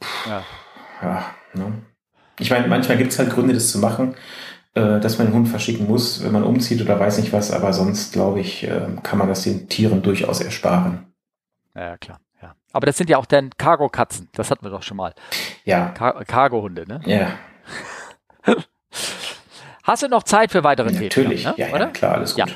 Puh, 0.00 0.30
ja. 0.30 0.42
ja 1.00 1.24
Ne? 1.54 1.82
Ich 2.38 2.50
meine, 2.50 2.66
manchmal 2.66 2.98
gibt 2.98 3.12
es 3.12 3.18
halt 3.18 3.30
Gründe, 3.30 3.54
das 3.54 3.70
zu 3.70 3.78
machen, 3.78 4.14
äh, 4.74 5.00
dass 5.00 5.18
man 5.18 5.28
den 5.28 5.34
Hund 5.34 5.48
verschicken 5.48 5.86
muss, 5.86 6.24
wenn 6.24 6.32
man 6.32 6.42
umzieht 6.42 6.82
oder 6.82 6.98
weiß 6.98 7.18
nicht 7.18 7.32
was, 7.32 7.52
aber 7.52 7.72
sonst, 7.72 8.12
glaube 8.12 8.40
ich, 8.40 8.64
äh, 8.64 8.88
kann 9.02 9.18
man 9.18 9.28
das 9.28 9.42
den 9.42 9.68
Tieren 9.68 10.02
durchaus 10.02 10.40
ersparen. 10.40 11.12
Ja, 11.74 11.96
klar. 11.96 12.20
Ja. 12.42 12.54
Aber 12.72 12.86
das 12.86 12.96
sind 12.96 13.08
ja 13.08 13.18
auch 13.18 13.26
dann 13.26 13.50
Cargo-Katzen, 13.56 14.28
das 14.32 14.50
hatten 14.50 14.64
wir 14.64 14.70
doch 14.70 14.82
schon 14.82 14.96
mal. 14.96 15.14
Ja. 15.64 15.90
Car 15.90 16.24
Cargo-Hunde, 16.24 16.86
ne? 16.88 17.00
Ja. 17.06 17.32
Hast 19.84 20.02
du 20.02 20.08
noch 20.08 20.22
Zeit 20.22 20.50
für 20.50 20.64
weitere 20.64 20.88
Themen? 20.88 21.04
Natürlich, 21.04 21.44
ne? 21.44 21.54
ja, 21.56 21.68
ja, 21.68 21.86
klar, 21.86 22.14
alles 22.14 22.34
gut. 22.34 22.48
Ja. 22.48 22.54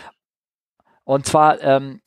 Und 1.05 1.27
zwar 1.27 1.61
ähm, 1.63 2.01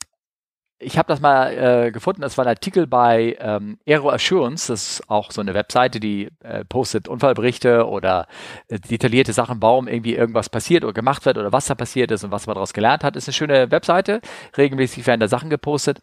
ich 0.81 0.97
habe 0.97 1.07
das 1.07 1.21
mal 1.21 1.53
äh, 1.53 1.91
gefunden, 1.91 2.21
das 2.21 2.37
war 2.37 2.45
ein 2.45 2.49
Artikel 2.49 2.87
bei 2.87 3.37
ähm, 3.39 3.77
Aero 3.87 4.09
Assurance, 4.09 4.71
das 4.71 4.89
ist 4.89 5.09
auch 5.09 5.31
so 5.31 5.41
eine 5.41 5.53
Webseite, 5.53 5.99
die 5.99 6.29
äh, 6.43 6.65
postet 6.65 7.07
Unfallberichte 7.07 7.87
oder 7.87 8.27
äh, 8.67 8.79
detaillierte 8.79 9.33
Sachen, 9.33 9.61
warum 9.61 9.87
irgendwie 9.87 10.15
irgendwas 10.15 10.49
passiert 10.49 10.83
oder 10.83 10.93
gemacht 10.93 11.25
wird 11.25 11.37
oder 11.37 11.51
was 11.51 11.67
da 11.67 11.75
passiert 11.75 12.11
ist 12.11 12.23
und 12.23 12.31
was 12.31 12.47
man 12.47 12.55
daraus 12.55 12.73
gelernt 12.73 13.03
hat. 13.03 13.15
Ist 13.15 13.27
eine 13.27 13.33
schöne 13.33 13.71
Webseite, 13.71 14.21
regelmäßig 14.57 15.05
werden 15.07 15.19
da 15.19 15.27
Sachen 15.27 15.49
gepostet. 15.49 16.01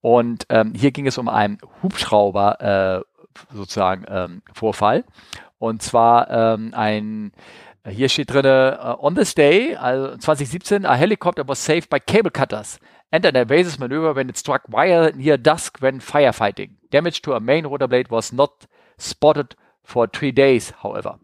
Und 0.00 0.46
ähm, 0.48 0.72
hier 0.74 0.92
ging 0.92 1.06
es 1.06 1.18
um 1.18 1.28
einen 1.28 1.58
Hubschrauber 1.82 3.04
äh, 3.04 3.54
sozusagen 3.54 4.04
ähm, 4.08 4.42
Vorfall. 4.54 5.04
Und 5.58 5.82
zwar 5.82 6.30
ähm, 6.30 6.72
ein 6.74 7.32
hier 7.88 8.10
steht 8.10 8.30
drin, 8.30 8.44
uh, 8.44 8.96
on 9.00 9.14
this 9.14 9.34
day, 9.34 9.74
also 9.74 10.16
2017, 10.18 10.84
a 10.84 10.94
helicopter 10.94 11.48
was 11.48 11.64
saved 11.64 11.88
by 11.88 11.98
cable 11.98 12.30
cutters 12.30 12.78
entered 13.12 13.36
a 13.36 13.40
evasive 13.40 13.78
maneuver 13.78 14.14
when 14.14 14.28
it 14.28 14.36
struck 14.36 14.62
wire 14.68 15.12
near 15.12 15.36
dusk 15.36 15.78
when 15.80 16.00
firefighting. 16.00 16.70
Damage 16.90 17.22
to 17.22 17.34
a 17.34 17.40
main 17.40 17.66
rotor 17.66 17.88
blade 17.88 18.10
was 18.10 18.32
not 18.32 18.66
spotted 18.98 19.54
for 19.82 20.06
three 20.06 20.32
days, 20.32 20.72
however. 20.82 21.18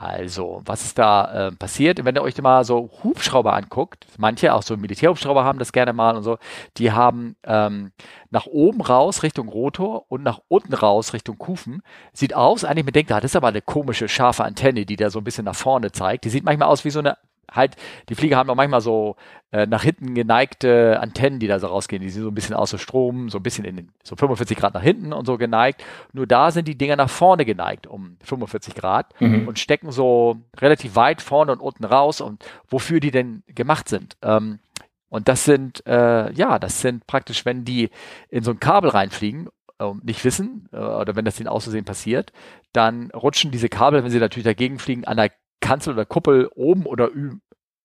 Also, 0.00 0.62
was 0.64 0.82
ist 0.82 0.98
da 0.98 1.48
äh, 1.48 1.52
passiert? 1.52 2.02
Wenn 2.02 2.16
ihr 2.16 2.22
euch 2.22 2.40
mal 2.40 2.64
so 2.64 2.90
Hubschrauber 3.04 3.52
anguckt, 3.52 4.06
manche 4.16 4.54
auch 4.54 4.62
so 4.62 4.74
Militärhubschrauber 4.78 5.44
haben 5.44 5.58
das 5.58 5.72
gerne 5.72 5.92
mal 5.92 6.16
und 6.16 6.22
so, 6.22 6.38
die 6.78 6.90
haben 6.90 7.36
ähm, 7.44 7.92
nach 8.30 8.46
oben 8.46 8.80
raus 8.80 9.22
Richtung 9.22 9.50
Rotor 9.50 10.06
und 10.08 10.22
nach 10.22 10.40
unten 10.48 10.72
raus 10.72 11.12
Richtung 11.12 11.36
Kufen. 11.36 11.82
Sieht 12.14 12.34
aus, 12.34 12.64
eigentlich 12.64 12.86
man 12.86 12.94
denkt, 12.94 13.12
ah, 13.12 13.20
das 13.20 13.32
ist 13.32 13.36
aber 13.36 13.48
eine 13.48 13.60
komische, 13.60 14.08
scharfe 14.08 14.42
Antenne, 14.42 14.86
die 14.86 14.96
da 14.96 15.10
so 15.10 15.18
ein 15.18 15.24
bisschen 15.24 15.44
nach 15.44 15.54
vorne 15.54 15.92
zeigt. 15.92 16.24
Die 16.24 16.30
sieht 16.30 16.44
manchmal 16.44 16.68
aus 16.68 16.86
wie 16.86 16.90
so 16.90 17.00
eine 17.00 17.18
halt, 17.50 17.76
die 18.08 18.14
Flieger 18.14 18.36
haben 18.36 18.50
auch 18.50 18.54
manchmal 18.54 18.80
so 18.80 19.16
äh, 19.52 19.66
nach 19.66 19.82
hinten 19.82 20.14
geneigte 20.14 21.00
Antennen, 21.00 21.40
die 21.40 21.46
da 21.46 21.58
so 21.58 21.66
rausgehen. 21.66 22.02
Die 22.02 22.10
sind 22.10 22.22
so 22.22 22.28
ein 22.28 22.34
bisschen 22.34 22.54
außer 22.54 22.78
Strom, 22.78 23.28
so 23.28 23.38
ein 23.38 23.42
bisschen 23.42 23.64
in 23.64 23.76
den, 23.76 23.88
so 24.04 24.16
45 24.16 24.56
Grad 24.56 24.74
nach 24.74 24.82
hinten 24.82 25.12
und 25.12 25.26
so 25.26 25.38
geneigt. 25.38 25.84
Nur 26.12 26.26
da 26.26 26.50
sind 26.50 26.68
die 26.68 26.78
Dinger 26.78 26.96
nach 26.96 27.10
vorne 27.10 27.44
geneigt 27.44 27.86
um 27.86 28.16
45 28.22 28.74
Grad 28.74 29.20
mhm. 29.20 29.48
und 29.48 29.58
stecken 29.58 29.90
so 29.90 30.36
relativ 30.58 30.94
weit 30.94 31.20
vorne 31.20 31.52
und 31.52 31.60
unten 31.60 31.84
raus 31.84 32.20
und 32.20 32.44
wofür 32.68 33.00
die 33.00 33.10
denn 33.10 33.42
gemacht 33.48 33.88
sind. 33.88 34.16
Ähm, 34.22 34.60
und 35.08 35.26
das 35.26 35.44
sind, 35.44 35.84
äh, 35.86 36.32
ja, 36.32 36.58
das 36.60 36.80
sind 36.80 37.06
praktisch, 37.08 37.44
wenn 37.44 37.64
die 37.64 37.90
in 38.28 38.44
so 38.44 38.52
ein 38.52 38.60
Kabel 38.60 38.90
reinfliegen 38.90 39.48
und 39.78 40.04
nicht 40.04 40.24
wissen, 40.24 40.68
äh, 40.72 40.76
oder 40.76 41.16
wenn 41.16 41.24
das 41.24 41.40
ihnen 41.40 41.48
auszusehen 41.48 41.84
passiert, 41.84 42.32
dann 42.72 43.10
rutschen 43.10 43.50
diese 43.50 43.68
Kabel, 43.68 44.04
wenn 44.04 44.10
sie 44.10 44.20
natürlich 44.20 44.44
dagegen 44.44 44.78
fliegen, 44.78 45.04
an 45.04 45.16
der 45.16 45.30
Kanzel 45.60 45.94
oder 45.94 46.04
Kuppel 46.04 46.48
oben 46.54 46.86
oder 46.86 47.10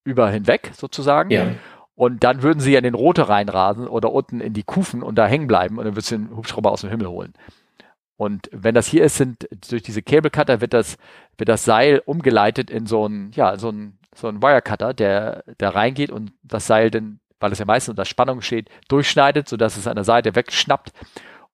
über 0.04 0.30
hinweg 0.30 0.72
sozusagen. 0.76 1.30
Ja. 1.32 1.48
Und 1.96 2.24
dann 2.24 2.44
würden 2.44 2.60
sie 2.60 2.72
ja 2.72 2.80
in 2.80 2.84
den 2.84 2.94
Rote 2.94 3.30
reinrasen 3.30 3.88
oder 3.88 4.12
unten 4.12 4.42
in 4.42 4.54
die 4.54 4.64
Kufen 4.64 5.02
und 5.02 5.16
da 5.16 5.28
hängen 5.28 5.48
bleiben 5.48 5.78
und 5.78 5.86
dann 5.86 5.96
würdest 5.96 6.12
du 6.12 6.18
den 6.18 6.36
Hubschrauber 6.36 6.72
aus 6.72 6.82
dem 6.82 6.90
Himmel 6.90 7.08
holen. 7.08 7.34
Und 8.18 8.50
wenn 8.52 8.76
das 8.76 8.88
hier 8.88 9.04
ist, 9.04 9.18
sind 9.18 9.48
durch 9.70 9.84
diese 9.84 10.02
Cable 10.02 10.30
Cutter 10.30 10.62
wird 10.62 10.74
das, 10.74 10.98
wird 11.38 11.50
das 11.50 11.66
Seil 11.66 12.02
umgeleitet 12.06 12.70
in 12.70 12.86
so 12.86 13.08
ein, 13.08 13.32
ja, 13.34 13.58
so 13.58 13.70
ein, 13.70 13.98
so 14.14 14.28
ein 14.28 14.42
Wirecutter, 14.42 14.94
der, 14.94 15.44
der 15.60 15.76
reingeht 15.76 16.12
und 16.12 16.32
das 16.44 16.68
Seil 16.68 16.92
dann, 16.92 17.20
weil 17.40 17.52
es 17.52 17.60
ja 17.60 17.66
meistens 17.66 17.92
unter 17.92 18.06
Spannung 18.06 18.42
steht, 18.42 18.70
durchschneidet, 18.88 19.50
sodass 19.50 19.76
es 19.76 19.88
an 19.88 19.96
der 19.96 20.06
Seite 20.06 20.36
wegschnappt 20.36 20.92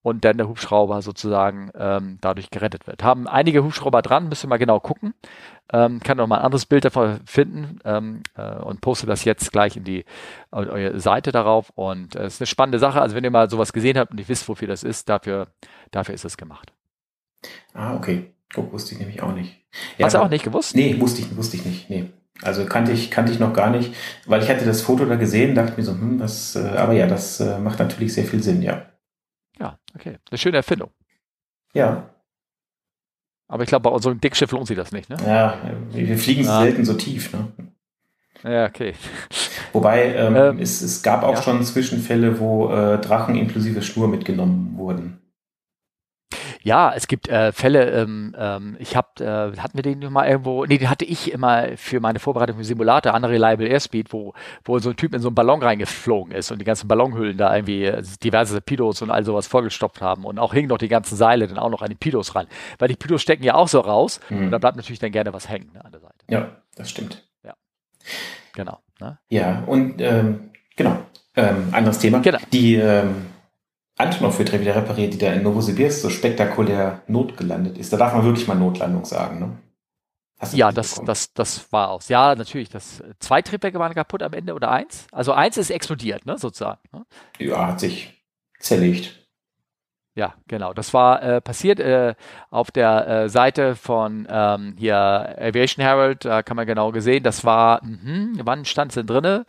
und 0.02 0.24
dann 0.24 0.36
der 0.36 0.48
Hubschrauber 0.48 1.00
sozusagen 1.02 1.70
ähm, 1.74 2.18
dadurch 2.20 2.50
gerettet 2.50 2.86
wird. 2.86 3.02
Haben 3.02 3.28
einige 3.28 3.62
Hubschrauber 3.62 4.02
dran, 4.02 4.28
müssen 4.28 4.44
wir 4.44 4.50
mal 4.50 4.58
genau 4.58 4.80
gucken. 4.80 5.14
Ähm, 5.72 6.00
kann 6.00 6.16
noch 6.16 6.26
mal 6.26 6.38
ein 6.38 6.44
anderes 6.44 6.66
Bild 6.66 6.84
davon 6.84 7.20
finden 7.24 7.78
ähm, 7.84 8.22
äh, 8.36 8.56
und 8.56 8.80
poste 8.80 9.06
das 9.06 9.24
jetzt 9.24 9.52
gleich 9.52 9.76
in 9.76 9.84
die 9.84 10.04
eure 10.50 10.98
Seite 10.98 11.32
darauf. 11.32 11.70
Und 11.74 12.16
es 12.16 12.20
äh, 12.20 12.26
ist 12.26 12.40
eine 12.40 12.46
spannende 12.46 12.78
Sache. 12.78 13.00
Also 13.00 13.14
wenn 13.14 13.24
ihr 13.24 13.30
mal 13.30 13.48
sowas 13.48 13.72
gesehen 13.72 13.96
habt 13.96 14.10
und 14.10 14.16
nicht 14.16 14.28
wisst, 14.28 14.48
wofür 14.48 14.68
das 14.68 14.82
ist, 14.82 15.08
dafür, 15.08 15.48
dafür 15.92 16.14
ist 16.14 16.24
es 16.24 16.36
gemacht. 16.36 16.72
Ah, 17.74 17.94
okay. 17.94 18.32
Guck, 18.52 18.72
wusste 18.72 18.94
ich 18.94 19.00
nämlich 19.00 19.22
auch 19.22 19.32
nicht. 19.32 19.60
Ja, 19.96 20.06
Hast 20.06 20.14
du 20.14 20.18
auch 20.18 20.28
nicht 20.28 20.44
gewusst? 20.44 20.76
Nee, 20.76 21.00
wusste 21.00 21.22
ich, 21.22 21.36
wusste 21.36 21.56
ich 21.56 21.64
nicht. 21.64 21.88
Nee. 21.88 22.10
Also 22.42 22.66
kannte 22.66 22.92
ich, 22.92 23.10
kannte 23.10 23.32
ich 23.32 23.38
noch 23.38 23.52
gar 23.52 23.70
nicht, 23.70 23.94
weil 24.26 24.42
ich 24.42 24.50
hatte 24.50 24.64
das 24.64 24.82
Foto 24.82 25.04
da 25.04 25.14
gesehen, 25.14 25.54
dachte 25.54 25.74
mir 25.76 25.84
so, 25.84 25.92
hm, 25.92 26.18
das, 26.18 26.56
äh, 26.56 26.76
aber 26.76 26.92
ja, 26.92 27.06
das 27.06 27.40
äh, 27.40 27.58
macht 27.58 27.78
natürlich 27.78 28.12
sehr 28.12 28.24
viel 28.24 28.42
Sinn, 28.42 28.62
ja. 28.62 28.86
Okay. 29.94 30.18
Eine 30.30 30.38
schöne 30.38 30.56
Erfindung. 30.56 30.90
Ja. 31.74 32.10
Aber 33.48 33.62
ich 33.62 33.68
glaube, 33.68 33.82
bei 33.82 33.90
unserem 33.90 34.20
Dickschiff 34.20 34.50
lohnt 34.52 34.66
sich 34.66 34.76
das 34.76 34.92
nicht, 34.92 35.10
ne? 35.10 35.16
Ja, 35.26 35.58
wir 35.90 36.18
fliegen 36.18 36.48
ah. 36.48 36.60
selten 36.60 36.84
so 36.84 36.94
tief, 36.94 37.32
ne? 37.32 37.52
Ja, 38.44 38.66
okay. 38.66 38.94
Wobei 39.72 40.14
ähm, 40.14 40.36
ähm, 40.36 40.58
es, 40.58 40.82
es 40.82 41.02
gab 41.02 41.22
auch 41.22 41.34
ja. 41.34 41.42
schon 41.42 41.62
Zwischenfälle, 41.62 42.40
wo 42.40 42.70
äh, 42.70 42.98
Drachen 42.98 43.36
inklusive 43.36 43.82
Schnur 43.82 44.08
mitgenommen 44.08 44.74
wurden. 44.76 45.21
Ja, 46.62 46.92
es 46.94 47.08
gibt 47.08 47.28
äh, 47.28 47.52
Fälle, 47.52 47.90
ähm, 47.90 48.34
ähm, 48.38 48.76
ich 48.78 48.96
habe, 48.96 49.24
äh, 49.24 49.58
hatten 49.58 49.76
wir 49.76 49.82
den 49.82 50.00
mal 50.12 50.28
irgendwo, 50.28 50.64
nee, 50.64 50.78
den 50.78 50.90
hatte 50.90 51.04
ich 51.04 51.32
immer 51.32 51.76
für 51.76 52.00
meine 52.00 52.18
Vorbereitung 52.18 52.58
für 52.58 52.64
Simulator, 52.64 53.14
Unreliable 53.14 53.68
Airspeed, 53.68 54.12
wo, 54.12 54.34
wo 54.64 54.78
so 54.78 54.90
ein 54.90 54.96
Typ 54.96 55.14
in 55.14 55.20
so 55.20 55.28
einen 55.28 55.34
Ballon 55.34 55.62
reingeflogen 55.62 56.34
ist 56.34 56.50
und 56.50 56.58
die 56.60 56.64
ganzen 56.64 56.88
Ballonhüllen 56.88 57.36
da 57.36 57.54
irgendwie 57.54 57.84
äh, 57.84 58.02
diverse 58.22 58.60
Pidos 58.60 59.02
und 59.02 59.10
all 59.10 59.24
sowas 59.24 59.46
vollgestopft 59.46 60.00
haben 60.00 60.24
und 60.24 60.38
auch 60.38 60.54
hingen 60.54 60.68
noch 60.68 60.78
die 60.78 60.88
ganzen 60.88 61.16
Seile 61.16 61.48
dann 61.48 61.58
auch 61.58 61.70
noch 61.70 61.82
an 61.82 61.88
die 61.88 61.96
Pidos 61.96 62.34
ran. 62.34 62.46
Weil 62.78 62.88
die 62.88 62.96
Pidos 62.96 63.22
stecken 63.22 63.44
ja 63.44 63.54
auch 63.54 63.68
so 63.68 63.80
raus 63.80 64.20
mhm. 64.30 64.44
und 64.44 64.50
da 64.50 64.58
bleibt 64.58 64.76
natürlich 64.76 65.00
dann 65.00 65.12
gerne 65.12 65.32
was 65.32 65.48
hängen 65.48 65.70
ne, 65.74 65.84
an 65.84 65.92
der 65.92 66.00
Seite. 66.00 66.14
Ja, 66.28 66.48
das 66.76 66.90
stimmt. 66.90 67.26
Ja, 67.44 67.54
genau. 68.54 68.78
Ne? 69.00 69.18
Ja, 69.28 69.64
und 69.66 70.00
ähm, 70.00 70.50
genau, 70.76 70.98
ähm, 71.36 71.68
anderes 71.72 71.98
Thema. 71.98 72.20
Genau. 72.20 72.38
Die 72.52 72.76
ähm, 72.76 73.26
Antonov 73.98 74.38
wird 74.38 74.52
wieder 74.52 74.74
repariert, 74.74 75.14
die 75.14 75.18
da 75.18 75.32
in 75.32 75.42
Novosibirsk 75.42 76.00
so 76.00 76.10
spektakulär 76.10 77.02
notgelandet 77.06 77.78
ist. 77.78 77.92
Da 77.92 77.96
darf 77.96 78.14
man 78.14 78.24
wirklich 78.24 78.48
mal 78.48 78.54
Notlandung 78.54 79.04
sagen, 79.04 79.38
ne? 79.38 79.58
Ja, 80.50 80.72
das, 80.72 81.00
das, 81.04 81.32
das 81.34 81.72
war 81.72 81.90
aus. 81.90 82.08
Ja, 82.08 82.34
natürlich. 82.34 82.68
Das 82.68 83.00
zwei 83.20 83.42
Triebwerke 83.42 83.78
waren 83.78 83.94
kaputt 83.94 84.24
am 84.24 84.32
Ende 84.32 84.54
oder 84.54 84.72
eins. 84.72 85.06
Also 85.12 85.32
eins 85.32 85.56
ist 85.56 85.70
explodiert, 85.70 86.26
ne, 86.26 86.36
sozusagen. 86.36 86.80
Ne? 86.92 87.04
Ja, 87.38 87.68
hat 87.68 87.78
sich 87.78 88.24
zerlegt. 88.58 89.20
Ja, 90.14 90.34
genau. 90.48 90.74
Das 90.74 90.92
war 90.92 91.22
äh, 91.22 91.40
passiert 91.40 91.80
äh, 91.80 92.14
auf 92.50 92.70
der 92.70 93.06
äh, 93.06 93.28
Seite 93.28 93.76
von 93.76 94.26
ähm, 94.28 94.74
hier 94.76 94.96
Aviation 95.38 95.82
Herald. 95.82 96.24
Da 96.24 96.42
kann 96.42 96.56
man 96.56 96.66
genau 96.66 96.92
gesehen. 96.92 97.22
Das 97.22 97.44
war, 97.44 97.80
mh, 97.84 98.40
wann 98.44 98.64
stand 98.64 98.90
es 98.90 98.96
denn 98.96 99.06
drinne? 99.06 99.46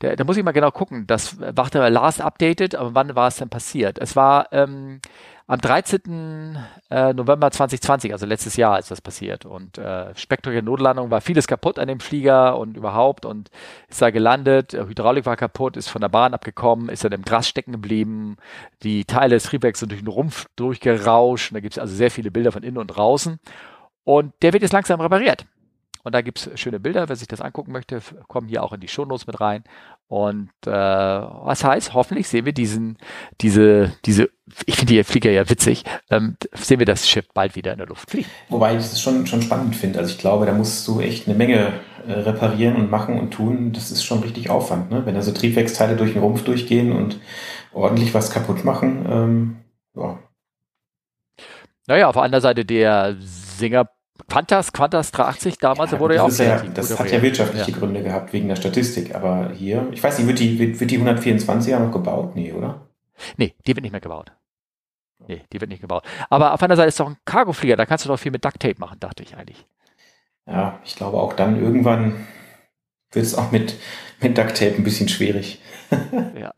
Da, 0.00 0.16
da 0.16 0.24
muss 0.24 0.36
ich 0.36 0.42
mal 0.42 0.52
genau 0.52 0.70
gucken. 0.70 1.06
Das 1.06 1.38
war 1.38 1.70
der 1.70 1.90
last 1.90 2.20
updated, 2.20 2.74
aber 2.74 2.94
wann 2.94 3.14
war 3.14 3.28
es 3.28 3.36
denn 3.36 3.50
passiert? 3.50 3.98
Es 3.98 4.16
war 4.16 4.50
ähm, 4.50 5.00
am 5.46 5.60
13. 5.60 6.56
Äh, 6.90 7.12
November 7.12 7.50
2020, 7.50 8.12
also 8.12 8.24
letztes 8.24 8.56
Jahr 8.56 8.78
ist 8.78 8.90
das 8.90 9.02
passiert. 9.02 9.44
Und 9.44 9.76
äh, 9.76 10.14
spektakuläre 10.16 10.64
Notlandung 10.64 11.10
war 11.10 11.20
vieles 11.20 11.46
kaputt 11.46 11.78
an 11.78 11.88
dem 11.88 12.00
Flieger 12.00 12.56
und 12.56 12.78
überhaupt 12.78 13.26
und 13.26 13.50
ist 13.88 14.00
da 14.00 14.10
gelandet. 14.10 14.72
Hydraulik 14.72 15.26
war 15.26 15.36
kaputt, 15.36 15.76
ist 15.76 15.88
von 15.88 16.00
der 16.00 16.08
Bahn 16.08 16.32
abgekommen, 16.32 16.88
ist 16.88 17.04
dann 17.04 17.12
im 17.12 17.22
Gras 17.22 17.46
stecken 17.46 17.72
geblieben. 17.72 18.36
Die 18.82 19.04
Teile 19.04 19.34
des 19.34 19.44
Triebwerks 19.44 19.80
sind 19.80 19.92
durch 19.92 20.02
den 20.02 20.08
Rumpf 20.08 20.46
durchgerauscht. 20.56 21.50
Und 21.50 21.56
da 21.56 21.60
gibt 21.60 21.74
es 21.74 21.78
also 21.78 21.94
sehr 21.94 22.10
viele 22.10 22.30
Bilder 22.30 22.52
von 22.52 22.62
innen 22.62 22.78
und 22.78 22.86
draußen. 22.86 23.38
Und 24.04 24.32
der 24.40 24.54
wird 24.54 24.62
jetzt 24.62 24.72
langsam 24.72 25.00
repariert. 25.00 25.44
Und 26.02 26.14
da 26.14 26.22
gibt 26.22 26.38
es 26.38 26.60
schöne 26.60 26.80
Bilder, 26.80 27.08
wer 27.08 27.16
sich 27.16 27.28
das 27.28 27.40
angucken 27.40 27.72
möchte, 27.72 28.00
kommen 28.28 28.48
hier 28.48 28.62
auch 28.62 28.72
in 28.72 28.80
die 28.80 28.88
Shownotes 28.88 29.26
mit 29.26 29.40
rein. 29.40 29.64
Und 30.08 30.50
äh, 30.66 30.70
was 30.70 31.62
heißt, 31.62 31.94
hoffentlich 31.94 32.26
sehen 32.26 32.44
wir 32.44 32.52
diesen, 32.52 32.98
diese, 33.40 33.92
diese, 34.04 34.30
ich 34.66 34.76
finde 34.76 34.94
die 34.94 35.04
Flieger 35.04 35.30
ja 35.30 35.48
witzig, 35.48 35.84
ähm, 36.10 36.36
sehen 36.52 36.80
wir 36.80 36.86
das 36.86 37.08
Schiff 37.08 37.28
bald 37.32 37.54
wieder 37.54 37.72
in 37.72 37.78
der 37.78 37.86
Luft 37.86 38.10
fliegen. 38.10 38.28
Wobei 38.48 38.72
ich 38.72 38.80
es 38.80 39.00
schon, 39.00 39.26
schon 39.26 39.42
spannend 39.42 39.76
finde. 39.76 39.98
Also 39.98 40.10
ich 40.12 40.18
glaube, 40.18 40.46
da 40.46 40.52
musst 40.52 40.88
du 40.88 41.00
echt 41.00 41.28
eine 41.28 41.36
Menge 41.36 41.74
äh, 42.06 42.12
reparieren 42.12 42.76
und 42.76 42.90
machen 42.90 43.20
und 43.20 43.30
tun. 43.30 43.72
Das 43.72 43.90
ist 43.90 44.02
schon 44.02 44.20
richtig 44.20 44.50
Aufwand, 44.50 44.90
ne? 44.90 45.06
Wenn 45.06 45.14
da 45.14 45.22
so 45.22 45.32
Triebwerksteile 45.32 45.96
durch 45.96 46.14
den 46.14 46.22
Rumpf 46.22 46.42
durchgehen 46.44 46.92
und 46.92 47.20
ordentlich 47.72 48.14
was 48.14 48.30
kaputt 48.30 48.64
machen. 48.64 49.06
Ähm, 49.08 49.56
ja. 49.94 50.18
Naja, 51.86 52.08
auf 52.08 52.14
der 52.14 52.22
anderen 52.22 52.42
Seite 52.42 52.64
der 52.64 53.16
Singer 53.20 53.88
Quantas, 54.30 54.72
Quantas 54.72 55.10
380 55.10 55.58
damals, 55.58 55.90
ja, 55.90 55.98
wurde 55.98 56.14
ja 56.14 56.22
auch 56.22 56.30
ja, 56.30 56.62
Das 56.72 56.98
hat 56.98 57.10
ja 57.10 57.20
wirtschaftliche 57.20 57.72
ja. 57.72 57.76
Gründe 57.76 58.02
gehabt 58.02 58.32
wegen 58.32 58.48
der 58.48 58.56
Statistik, 58.56 59.14
aber 59.14 59.50
hier, 59.50 59.88
ich 59.90 60.02
weiß 60.02 60.18
nicht, 60.18 60.28
wird 60.28 60.38
die, 60.38 60.58
wird, 60.58 60.78
wird 60.78 60.90
die 60.90 60.98
124er 60.98 61.80
noch 61.80 61.90
gebaut? 61.90 62.36
Nee, 62.36 62.52
oder? 62.52 62.86
Nee, 63.36 63.54
die 63.66 63.74
wird 63.74 63.82
nicht 63.82 63.92
mehr 63.92 64.00
gebaut. 64.00 64.32
Nee, 65.26 65.42
die 65.52 65.60
wird 65.60 65.68
nicht 65.68 65.80
gebaut. 65.80 66.04
Aber 66.30 66.54
auf 66.54 66.62
einer 66.62 66.76
Seite 66.76 66.88
ist 66.88 67.00
doch 67.00 67.08
ein 67.08 67.16
Cargoflieger, 67.24 67.76
da 67.76 67.86
kannst 67.86 68.04
du 68.04 68.08
doch 68.08 68.18
viel 68.18 68.32
mit 68.32 68.44
Duct 68.44 68.60
Tape 68.60 68.78
machen, 68.78 68.98
dachte 69.00 69.22
ich 69.22 69.36
eigentlich. 69.36 69.66
Ja, 70.46 70.78
ich 70.84 70.96
glaube 70.96 71.18
auch 71.18 71.34
dann 71.34 71.60
irgendwann 71.60 72.26
wird 73.12 73.26
es 73.26 73.34
auch 73.34 73.50
mit, 73.50 73.74
mit 74.20 74.38
Duct 74.38 74.56
Tape 74.56 74.76
ein 74.76 74.84
bisschen 74.84 75.08
schwierig. 75.08 75.60
ja. 76.38 76.52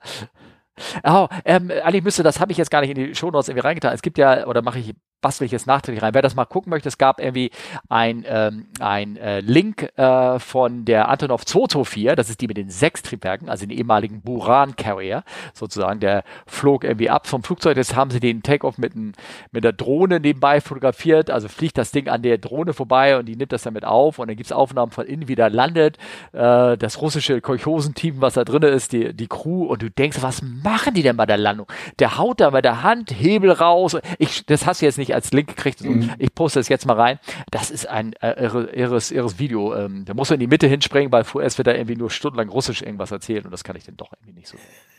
Oh, 1.04 1.28
ähm, 1.44 1.70
eigentlich 1.70 2.04
müsste, 2.04 2.22
das 2.22 2.38
habe 2.38 2.52
ich 2.52 2.58
jetzt 2.58 2.70
gar 2.70 2.82
nicht 2.82 2.90
in 2.90 2.96
die 2.96 3.14
Shownotes 3.14 3.48
irgendwie 3.48 3.66
reingetan. 3.66 3.94
Es 3.94 4.02
gibt 4.02 4.18
ja, 4.18 4.46
oder 4.46 4.62
mache 4.62 4.78
ich 4.78 4.94
bastel 5.22 5.44
ich 5.44 5.52
jetzt 5.52 5.66
nachträglich 5.66 6.02
rein. 6.02 6.12
Wer 6.12 6.20
das 6.20 6.34
mal 6.34 6.44
gucken 6.44 6.70
möchte, 6.70 6.88
es 6.88 6.98
gab 6.98 7.20
irgendwie 7.20 7.50
ein, 7.88 8.24
ähm, 8.28 8.66
ein 8.80 9.16
äh, 9.16 9.40
Link 9.40 9.88
äh, 9.96 10.38
von 10.38 10.84
der 10.84 11.08
Antonov 11.08 11.46
224, 11.46 12.14
das 12.16 12.28
ist 12.28 12.40
die 12.40 12.48
mit 12.48 12.58
den 12.58 12.68
sechs 12.68 13.02
Triebwerken, 13.02 13.48
also 13.48 13.64
den 13.64 13.76
ehemaligen 13.76 14.20
Buran 14.20 14.76
Carrier 14.76 15.24
sozusagen, 15.54 16.00
der 16.00 16.24
flog 16.46 16.84
irgendwie 16.84 17.08
ab 17.08 17.26
vom 17.26 17.42
Flugzeug. 17.42 17.76
Jetzt 17.76 17.96
haben 17.96 18.10
sie 18.10 18.20
den 18.20 18.42
Takeoff 18.42 18.76
mit, 18.76 18.92
mit 18.94 19.64
der 19.64 19.72
Drohne 19.72 20.20
nebenbei 20.20 20.60
fotografiert, 20.60 21.30
also 21.30 21.48
fliegt 21.48 21.78
das 21.78 21.92
Ding 21.92 22.08
an 22.08 22.22
der 22.22 22.38
Drohne 22.38 22.72
vorbei 22.72 23.16
und 23.16 23.26
die 23.26 23.36
nimmt 23.36 23.52
das 23.52 23.62
damit 23.62 23.84
auf 23.84 24.18
und 24.18 24.28
dann 24.28 24.36
gibt's 24.36 24.52
Aufnahmen 24.52 24.92
von 24.92 25.06
innen, 25.06 25.28
wie 25.28 25.36
der 25.36 25.48
landet, 25.48 25.96
äh, 26.32 26.76
das 26.76 27.00
russische 27.00 27.40
Kolchosenteam, 27.40 28.20
was 28.20 28.34
da 28.34 28.44
drin 28.44 28.62
ist, 28.62 28.92
die, 28.92 29.14
die 29.14 29.28
Crew 29.28 29.64
und 29.66 29.82
du 29.82 29.90
denkst, 29.90 30.18
was 30.20 30.42
machen 30.42 30.94
die 30.94 31.02
denn 31.02 31.16
bei 31.16 31.26
der 31.26 31.38
Landung? 31.38 31.66
Der 32.00 32.18
haut 32.18 32.40
da 32.40 32.50
bei 32.50 32.60
der 32.60 32.82
Hand 32.82 33.12
Hebel 33.12 33.52
raus. 33.52 33.96
Ich, 34.18 34.44
das 34.46 34.66
hast 34.66 34.82
du 34.82 34.86
jetzt 34.86 34.98
nicht 34.98 35.11
als 35.14 35.32
Link 35.32 35.48
gekriegt. 35.48 35.78
So, 35.80 35.90
mhm. 35.90 36.10
Ich 36.18 36.34
poste 36.34 36.60
das 36.60 36.68
jetzt 36.68 36.86
mal 36.86 36.98
rein. 36.98 37.18
Das 37.50 37.70
ist 37.70 37.88
ein 37.88 38.12
äh, 38.14 38.32
irres, 38.74 39.10
irres 39.10 39.38
Video. 39.38 39.74
Ähm, 39.74 40.04
da 40.04 40.14
muss 40.14 40.30
man 40.30 40.34
in 40.34 40.40
die 40.40 40.46
Mitte 40.46 40.66
hinspringen, 40.66 41.12
weil 41.12 41.24
vorerst 41.24 41.58
wird 41.58 41.68
er 41.68 41.76
irgendwie 41.76 41.96
nur 41.96 42.10
stundenlang 42.10 42.48
Russisch 42.48 42.82
irgendwas 42.82 43.10
erzählen 43.10 43.44
und 43.44 43.50
das 43.50 43.64
kann 43.64 43.76
ich 43.76 43.84
denn 43.84 43.96
doch 43.96 44.12
irgendwie 44.12 44.40
nicht 44.40 44.48
so. 44.48 44.56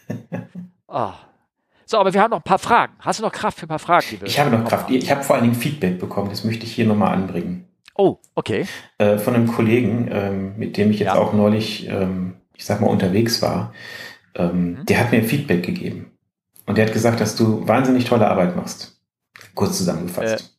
ah. 0.88 1.14
So, 1.86 1.98
aber 1.98 2.14
wir 2.14 2.22
haben 2.22 2.32
noch 2.32 2.40
ein 2.40 2.44
paar 2.44 2.60
Fragen. 2.60 2.94
Hast 3.00 3.20
du 3.20 3.24
noch 3.24 3.32
Kraft 3.32 3.60
für 3.60 3.66
ein 3.66 3.70
paar 3.70 3.80
Fragen? 3.80 4.06
ich 4.24 4.40
habe 4.40 4.50
noch 4.50 4.68
Kraft. 4.68 4.90
Ich 4.90 5.12
habe 5.12 5.22
vor 5.22 5.36
allen 5.36 5.44
Dingen 5.44 5.56
Feedback 5.56 6.00
bekommen. 6.00 6.30
Das 6.30 6.44
möchte 6.44 6.66
ich 6.66 6.74
hier 6.74 6.86
nochmal 6.86 7.14
anbringen. 7.14 7.68
Oh, 7.96 8.18
okay. 8.36 8.66
Äh, 8.98 9.18
von 9.18 9.36
einem 9.36 9.48
Kollegen, 9.48 10.10
ähm, 10.12 10.58
mit 10.58 10.78
dem 10.78 10.92
ich 10.92 11.00
jetzt 11.00 11.14
ja. 11.14 11.16
auch 11.16 11.34
neulich, 11.34 11.88
ähm, 11.88 12.36
ich 12.56 12.66
sag 12.66 12.82
mal, 12.82 12.88
unterwegs 12.88 13.42
war. 13.42 13.74
Ähm, 14.36 14.80
mhm. 14.80 14.86
Der 14.86 15.00
hat 15.00 15.12
mir 15.12 15.24
Feedback 15.24 15.64
gegeben. 15.64 16.12
Und 16.66 16.78
der 16.78 16.86
hat 16.86 16.94
gesagt, 16.94 17.20
dass 17.20 17.36
du 17.36 17.68
wahnsinnig 17.68 18.06
tolle 18.06 18.28
Arbeit 18.28 18.56
machst. 18.56 18.98
Kurz 19.56 19.78
zusammengefasst. 19.78 20.58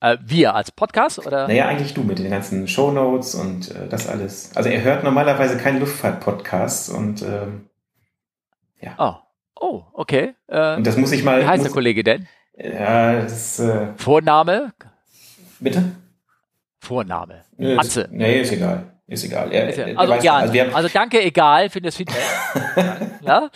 Äh, 0.00 0.12
äh, 0.12 0.18
wir 0.22 0.54
als 0.54 0.70
Podcast 0.70 1.24
oder? 1.24 1.48
Naja, 1.48 1.66
eigentlich 1.66 1.94
du 1.94 2.02
mit 2.02 2.18
den 2.18 2.30
ganzen 2.30 2.68
Show 2.68 2.90
Notes 2.90 3.34
und 3.34 3.70
äh, 3.70 3.88
das 3.88 4.08
alles. 4.08 4.50
Also 4.54 4.68
er 4.68 4.82
hört 4.82 5.04
normalerweise 5.04 5.56
keinen 5.56 5.80
Luftfahrt-Podcast 5.80 6.90
und 6.90 7.22
ähm, 7.22 7.68
ja. 8.80 8.94
Oh. 8.98 9.14
Oh, 9.60 9.82
okay. 9.92 10.34
Äh, 10.48 10.76
und 10.76 10.86
das 10.86 10.96
muss 10.96 11.12
ich 11.12 11.22
mal. 11.22 11.40
Wie 11.40 11.46
heißt 11.46 11.58
muss, 11.58 11.68
der 11.68 11.72
Kollege 11.72 12.02
denn? 12.02 12.26
Ja, 12.56 13.22
das 13.22 13.58
äh, 13.58 13.88
Vorname? 13.96 14.72
Bitte? 15.60 15.92
Vorname. 16.80 17.44
Nö, 17.56 17.78
Atze. 17.78 18.08
Nee, 18.10 18.42
ist 18.42 18.52
egal. 18.52 18.84
Ist 19.06 19.24
egal. 19.24 19.52
Er, 19.52 19.68
ist 19.68 19.78
ja, 19.78 19.86
also, 19.96 20.14
ja, 20.14 20.36
also, 20.36 20.60
also, 20.74 20.88
danke, 20.92 21.22
egal 21.22 21.70
für 21.70 21.80
das 21.80 21.96
Feedback. 21.96 22.22
ja? 23.22 23.50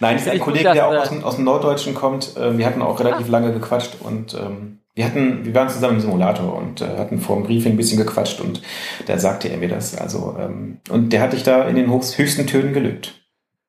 Nein, 0.00 0.16
ist 0.16 0.28
ein 0.28 0.38
Kollege, 0.38 0.66
gut, 0.66 0.74
der 0.74 0.88
auch 0.88 0.94
aus 0.94 1.08
dem, 1.08 1.24
aus 1.24 1.36
dem, 1.36 1.44
Norddeutschen 1.44 1.94
kommt. 1.94 2.34
Ähm, 2.36 2.58
wir 2.58 2.66
hatten 2.66 2.82
auch 2.82 2.98
relativ 3.00 3.28
ah. 3.28 3.30
lange 3.30 3.52
gequatscht 3.52 3.96
und 4.00 4.34
ähm, 4.34 4.80
wir 4.94 5.04
hatten, 5.06 5.44
wir 5.44 5.54
waren 5.54 5.68
zusammen 5.68 5.94
im 5.94 6.00
Simulator 6.00 6.54
und 6.54 6.80
äh, 6.80 6.98
hatten 6.98 7.20
vor 7.20 7.36
dem 7.36 7.44
Briefing 7.44 7.72
ein 7.72 7.76
bisschen 7.76 7.98
gequatscht 7.98 8.40
und 8.40 8.62
da 9.06 9.18
sagte 9.18 9.48
er 9.48 9.56
mir 9.56 9.68
das. 9.68 9.96
Also, 9.96 10.36
ähm, 10.38 10.80
und 10.90 11.12
der 11.12 11.22
hat 11.22 11.32
dich 11.32 11.42
da 11.42 11.66
in 11.66 11.76
den 11.76 11.90
höchsten 11.90 12.46
Tönen 12.46 12.74
gelöbt. 12.74 13.14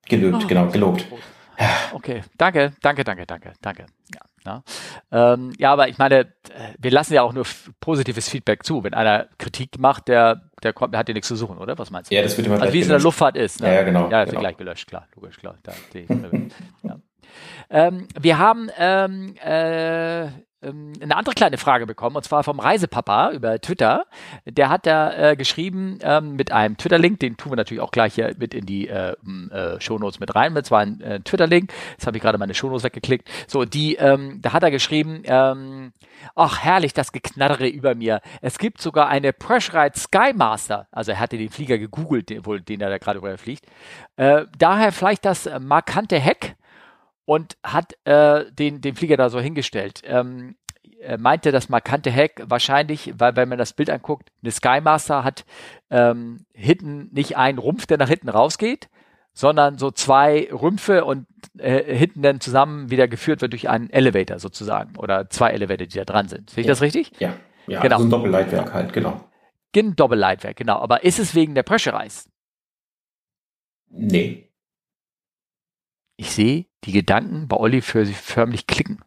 Gelöbt, 0.07 0.41
oh, 0.43 0.47
genau, 0.47 0.67
gelobt. 0.67 1.05
Okay, 1.93 2.23
danke, 2.37 2.73
danke, 2.81 3.03
danke, 3.03 3.25
danke, 3.25 3.53
danke. 3.61 3.85
Ja. 4.13 4.21
Ja, 4.45 4.63
ähm, 5.11 5.53
ja 5.57 5.71
aber 5.71 5.87
ich 5.87 5.97
meine, 5.97 6.33
wir 6.77 6.91
lassen 6.91 7.13
ja 7.13 7.21
auch 7.21 7.33
nur 7.33 7.45
positives 7.79 8.29
Feedback 8.29 8.63
zu. 8.63 8.83
Wenn 8.83 8.93
einer 8.93 9.27
Kritik 9.37 9.79
macht, 9.79 10.07
der, 10.07 10.41
der 10.63 10.73
kommt, 10.73 10.93
der 10.93 10.99
hat 10.99 11.07
ja 11.07 11.13
nichts 11.13 11.27
zu 11.27 11.35
suchen, 11.35 11.57
oder? 11.57 11.77
Was 11.77 11.91
meinst 11.91 12.11
du? 12.11 12.15
Ja, 12.15 12.21
das 12.21 12.37
wird 12.37 12.47
immer 12.47 12.61
Also 12.61 12.73
wie 12.73 12.79
es 12.79 12.85
in 12.85 12.91
der 12.91 12.99
Luftfahrt 12.99 13.35
ist. 13.35 13.61
Ne? 13.61 13.67
Ja, 13.67 13.73
ja, 13.73 13.83
genau. 13.83 14.03
Ja, 14.09 14.21
das 14.21 14.29
genau. 14.29 14.41
gleich 14.41 14.57
gelöscht, 14.57 14.87
klar, 14.87 15.07
logisch, 15.15 15.37
klar. 15.37 15.57
Da, 15.63 15.73
die, 15.93 16.05
ja. 16.83 16.99
ähm, 17.69 18.07
wir 18.19 18.37
haben 18.37 18.69
ähm, 18.77 19.35
äh, 19.43 20.27
ähm, 20.63 20.93
eine 21.01 21.15
andere 21.15 21.35
kleine 21.35 21.57
Frage 21.57 21.85
bekommen, 21.85 22.15
und 22.15 22.23
zwar 22.23 22.43
vom 22.43 22.59
Reisepapa 22.59 23.31
über 23.31 23.59
Twitter. 23.59 24.05
Der 24.45 24.69
hat 24.69 24.85
da 24.85 25.31
äh, 25.31 25.35
geschrieben 25.35 25.99
ähm, 26.01 26.35
mit 26.35 26.51
einem 26.51 26.77
Twitter-Link, 26.77 27.19
den 27.19 27.37
tun 27.37 27.51
wir 27.51 27.55
natürlich 27.55 27.81
auch 27.81 27.91
gleich 27.91 28.15
hier 28.15 28.33
mit 28.37 28.53
in 28.53 28.65
die 28.65 28.87
äh, 28.87 29.13
äh, 29.51 29.79
Shownotes 29.79 30.19
mit 30.19 30.33
rein. 30.35 30.55
Das 30.55 30.71
war 30.71 30.79
ein 30.81 31.01
äh, 31.01 31.19
Twitter-Link. 31.21 31.71
Jetzt 31.91 32.07
habe 32.07 32.17
ich 32.17 32.23
gerade 32.23 32.37
meine 32.37 32.53
Shownotes 32.53 32.83
weggeklickt. 32.83 33.29
So, 33.47 33.65
die, 33.65 33.95
ähm, 33.95 34.39
da 34.41 34.53
hat 34.53 34.63
er 34.63 34.71
geschrieben, 34.71 35.23
ähm, 35.25 35.93
ach 36.35 36.59
herrlich, 36.59 36.93
das 36.93 37.11
Geknarre 37.11 37.67
über 37.67 37.95
mir. 37.95 38.21
Es 38.41 38.57
gibt 38.57 38.81
sogar 38.81 39.07
eine 39.07 39.33
Pressurite 39.33 39.99
Skymaster. 39.99 40.87
Also 40.91 41.11
er 41.11 41.19
hatte 41.19 41.37
den 41.37 41.49
Flieger 41.49 41.77
gegoogelt, 41.77 42.29
den, 42.29 42.45
wohl, 42.45 42.61
den 42.61 42.81
er 42.81 42.89
da 42.89 42.97
gerade 42.97 43.19
überfliegt. 43.19 43.65
Äh, 44.15 44.45
daher 44.57 44.91
vielleicht 44.91 45.25
das 45.25 45.49
markante 45.59 46.19
Heck 46.19 46.55
und 47.25 47.57
hat 47.63 47.93
äh, 48.05 48.45
den, 48.51 48.81
den 48.81 48.95
Flieger 48.95 49.17
da 49.17 49.29
so 49.29 49.39
hingestellt. 49.39 50.01
Ähm, 50.05 50.55
er 50.99 51.17
meinte 51.17 51.51
das 51.51 51.69
markante 51.69 52.09
Heck 52.09 52.43
wahrscheinlich, 52.45 53.13
weil 53.17 53.35
wenn 53.35 53.49
man 53.49 53.57
das 53.57 53.73
Bild 53.73 53.89
anguckt, 53.89 54.31
eine 54.41 54.51
Skymaster 54.51 55.23
hat 55.23 55.45
ähm, 55.89 56.45
hinten 56.53 57.09
nicht 57.11 57.37
einen 57.37 57.57
Rumpf, 57.57 57.85
der 57.85 57.97
nach 57.97 58.07
hinten 58.07 58.29
rausgeht, 58.29 58.89
sondern 59.33 59.77
so 59.77 59.91
zwei 59.91 60.47
Rümpfe 60.51 61.05
und 61.05 61.27
äh, 61.57 61.95
hinten 61.95 62.21
dann 62.21 62.39
zusammen 62.39 62.89
wieder 62.89 63.07
geführt 63.07 63.41
wird 63.41 63.53
durch 63.53 63.67
einen 63.69 63.89
Elevator 63.89 64.39
sozusagen 64.39 64.95
oder 64.97 65.29
zwei 65.29 65.49
Elevator, 65.49 65.87
die 65.87 65.97
da 65.97 66.05
dran 66.05 66.27
sind. 66.27 66.49
Sehe 66.49 66.61
ich 66.61 66.67
ja. 66.67 66.71
das 66.71 66.81
richtig? 66.81 67.11
Ja, 67.19 67.33
ja 67.67 67.81
genau. 67.81 67.97
so 67.97 68.03
ein 68.05 68.09
Doppelleitwerk 68.09 68.65
genau. 68.65 68.73
halt, 68.73 68.93
genau. 68.93 69.29
Ein 69.75 69.95
Doppelleitwerk, 69.95 70.55
genau. 70.55 70.77
Aber 70.77 71.03
ist 71.03 71.19
es 71.19 71.33
wegen 71.33 71.55
der 71.55 71.63
Pressurize? 71.63 72.29
Nee. 73.89 74.52
Ich 76.15 76.31
sehe 76.31 76.65
die 76.83 76.91
Gedanken 76.91 77.47
bei 77.47 77.57
Olli 77.57 77.81
für 77.81 78.05
sie 78.05 78.13
förmlich 78.13 78.67
klicken. 78.67 78.99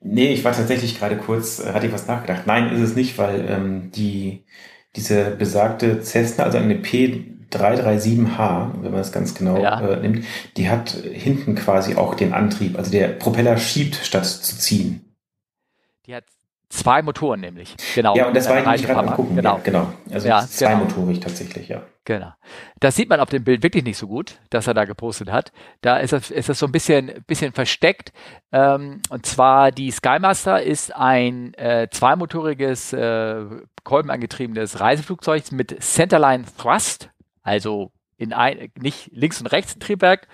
Nee, 0.00 0.32
ich 0.32 0.44
war 0.44 0.52
tatsächlich 0.52 0.98
gerade 0.98 1.16
kurz, 1.16 1.58
äh, 1.58 1.72
hatte 1.72 1.86
ich 1.86 1.92
was 1.92 2.06
nachgedacht. 2.06 2.46
Nein, 2.46 2.72
ist 2.72 2.80
es 2.80 2.94
nicht, 2.94 3.18
weil 3.18 3.46
ähm, 3.48 3.90
die 3.92 4.44
diese 4.94 5.32
besagte 5.32 6.02
Cessna, 6.02 6.44
also 6.44 6.58
eine 6.58 6.76
P337H, 6.76 8.82
wenn 8.82 8.90
man 8.90 9.00
das 9.00 9.12
ganz 9.12 9.34
genau 9.34 9.62
ja. 9.62 9.80
äh, 9.80 10.00
nimmt, 10.00 10.24
die 10.56 10.70
hat 10.70 10.90
hinten 10.90 11.54
quasi 11.54 11.96
auch 11.96 12.14
den 12.14 12.32
Antrieb. 12.32 12.78
Also 12.78 12.90
der 12.90 13.08
Propeller 13.08 13.58
schiebt 13.58 13.96
statt 13.96 14.24
zu 14.24 14.56
ziehen. 14.56 15.14
Die 16.06 16.14
hat 16.14 16.24
Zwei 16.68 17.00
Motoren 17.00 17.40
nämlich, 17.40 17.76
genau. 17.94 18.16
Ja, 18.16 18.26
und 18.26 18.36
das 18.36 18.48
war 18.48 18.74
ich 18.74 18.82
gerade 18.82 18.98
am 18.98 19.14
gucken. 19.14 19.36
Genau. 19.36 19.56
Ja, 19.56 19.60
genau. 19.62 19.92
Also 20.10 20.26
ja, 20.26 20.44
zweimotorig 20.44 21.20
genau. 21.20 21.28
tatsächlich, 21.28 21.68
ja. 21.68 21.82
Genau. 22.04 22.32
Das 22.80 22.96
sieht 22.96 23.08
man 23.08 23.20
auf 23.20 23.28
dem 23.28 23.44
Bild 23.44 23.62
wirklich 23.62 23.84
nicht 23.84 23.98
so 23.98 24.08
gut, 24.08 24.40
dass 24.50 24.66
er 24.66 24.74
da 24.74 24.84
gepostet 24.84 25.30
hat. 25.30 25.52
Da 25.80 25.98
ist 25.98 26.12
das, 26.12 26.30
ist 26.30 26.48
das 26.48 26.58
so 26.58 26.66
ein 26.66 26.72
bisschen, 26.72 27.24
bisschen 27.26 27.52
versteckt. 27.52 28.12
Ähm, 28.52 29.00
und 29.10 29.26
zwar 29.26 29.70
die 29.70 29.90
Skymaster 29.90 30.62
ist 30.62 30.94
ein 30.94 31.54
äh, 31.54 31.88
zweimotoriges, 31.90 32.92
äh, 32.92 33.44
kolbenangetriebenes 33.84 34.80
Reiseflugzeug 34.80 35.52
mit 35.52 35.82
Centerline 35.82 36.44
Thrust, 36.58 37.10
also 37.42 37.92
in 38.16 38.32
ein, 38.32 38.70
nicht 38.78 39.10
links 39.12 39.40
und 39.40 39.46
rechts 39.48 39.76
ein 39.76 39.80
Triebwerk 39.80 40.26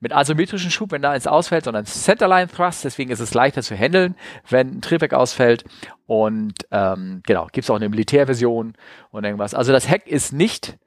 mit 0.00 0.12
asymmetrischen 0.12 0.70
Schub, 0.70 0.92
wenn 0.92 1.02
da 1.02 1.10
eins 1.10 1.26
ausfällt, 1.26 1.64
sondern 1.64 1.84
Centerline 1.84 2.48
Thrust. 2.48 2.84
Deswegen 2.84 3.10
ist 3.10 3.20
es 3.20 3.34
leichter 3.34 3.62
zu 3.62 3.76
handeln, 3.76 4.16
wenn 4.48 4.78
ein 4.78 4.80
Triebwerk 4.80 5.12
ausfällt. 5.12 5.64
Und 6.06 6.54
ähm, 6.70 7.22
genau, 7.26 7.46
gibt 7.52 7.64
es 7.64 7.70
auch 7.70 7.76
eine 7.76 7.88
Militärversion 7.88 8.74
und 9.10 9.24
irgendwas. 9.24 9.54
Also 9.54 9.72
das 9.72 9.88
Heck 9.88 10.06
ist 10.06 10.32
nicht 10.32 10.78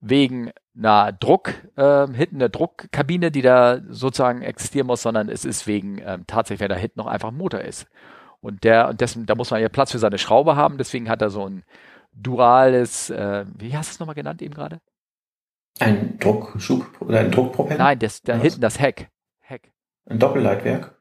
wegen 0.00 0.50
einer 0.76 1.12
Druck, 1.12 1.50
äh, 1.76 2.06
hinten 2.08 2.36
eine 2.36 2.50
Druckkabine, 2.50 3.30
die 3.30 3.42
da 3.42 3.80
sozusagen 3.88 4.42
existieren 4.42 4.86
muss, 4.86 5.02
sondern 5.02 5.28
es 5.28 5.44
ist 5.44 5.66
wegen 5.66 6.00
ähm, 6.04 6.24
tatsächlich, 6.26 6.60
wenn 6.60 6.70
da 6.70 6.76
hinten 6.76 6.98
noch 6.98 7.06
einfach 7.06 7.28
ein 7.28 7.36
Motor 7.36 7.60
ist. 7.60 7.86
Und 8.40 8.64
der, 8.64 8.88
und 8.88 9.00
dessen, 9.00 9.26
da 9.26 9.36
muss 9.36 9.50
man 9.50 9.60
ja 9.60 9.68
Platz 9.68 9.92
für 9.92 9.98
seine 9.98 10.18
Schraube 10.18 10.56
haben, 10.56 10.78
deswegen 10.78 11.08
hat 11.08 11.22
er 11.22 11.30
so 11.30 11.46
ein 11.46 11.62
duales, 12.12 13.10
äh, 13.10 13.44
wie 13.56 13.76
hast 13.76 13.90
du 13.90 13.92
es 13.92 14.00
nochmal 14.00 14.16
genannt 14.16 14.42
eben 14.42 14.54
gerade? 14.54 14.80
Ein 15.78 16.18
Druckschub 16.18 17.00
oder 17.00 17.20
ein 17.20 17.30
Druckpropeller? 17.30 17.78
Nein, 17.78 17.98
das, 17.98 18.22
da 18.22 18.36
hinten 18.36 18.60
das 18.60 18.78
Heck. 18.78 19.08
Heck. 19.40 19.72
Ein 20.06 20.18
Doppelleitwerk? 20.18 20.98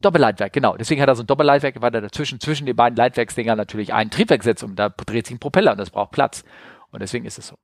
Doppelleitwerk, 0.00 0.52
genau. 0.52 0.76
Deswegen 0.76 1.00
hat 1.02 1.08
er 1.08 1.14
so 1.14 1.22
ein 1.22 1.26
Doppelleitwerk, 1.26 1.80
weil 1.80 1.94
er 1.94 2.00
dazwischen, 2.00 2.40
zwischen 2.40 2.66
den 2.66 2.76
beiden 2.76 2.96
Leitwerksdingern 2.96 3.56
natürlich 3.56 3.92
ein 3.92 4.10
Triebwerk 4.10 4.42
setzt 4.42 4.64
und 4.64 4.76
da 4.76 4.88
dreht 4.88 5.26
sich 5.26 5.36
ein 5.36 5.40
Propeller 5.40 5.72
und 5.72 5.78
das 5.78 5.90
braucht 5.90 6.12
Platz. 6.12 6.42
Und 6.90 7.00
deswegen 7.02 7.26
ist 7.26 7.38
es 7.38 7.48
so. 7.48 7.56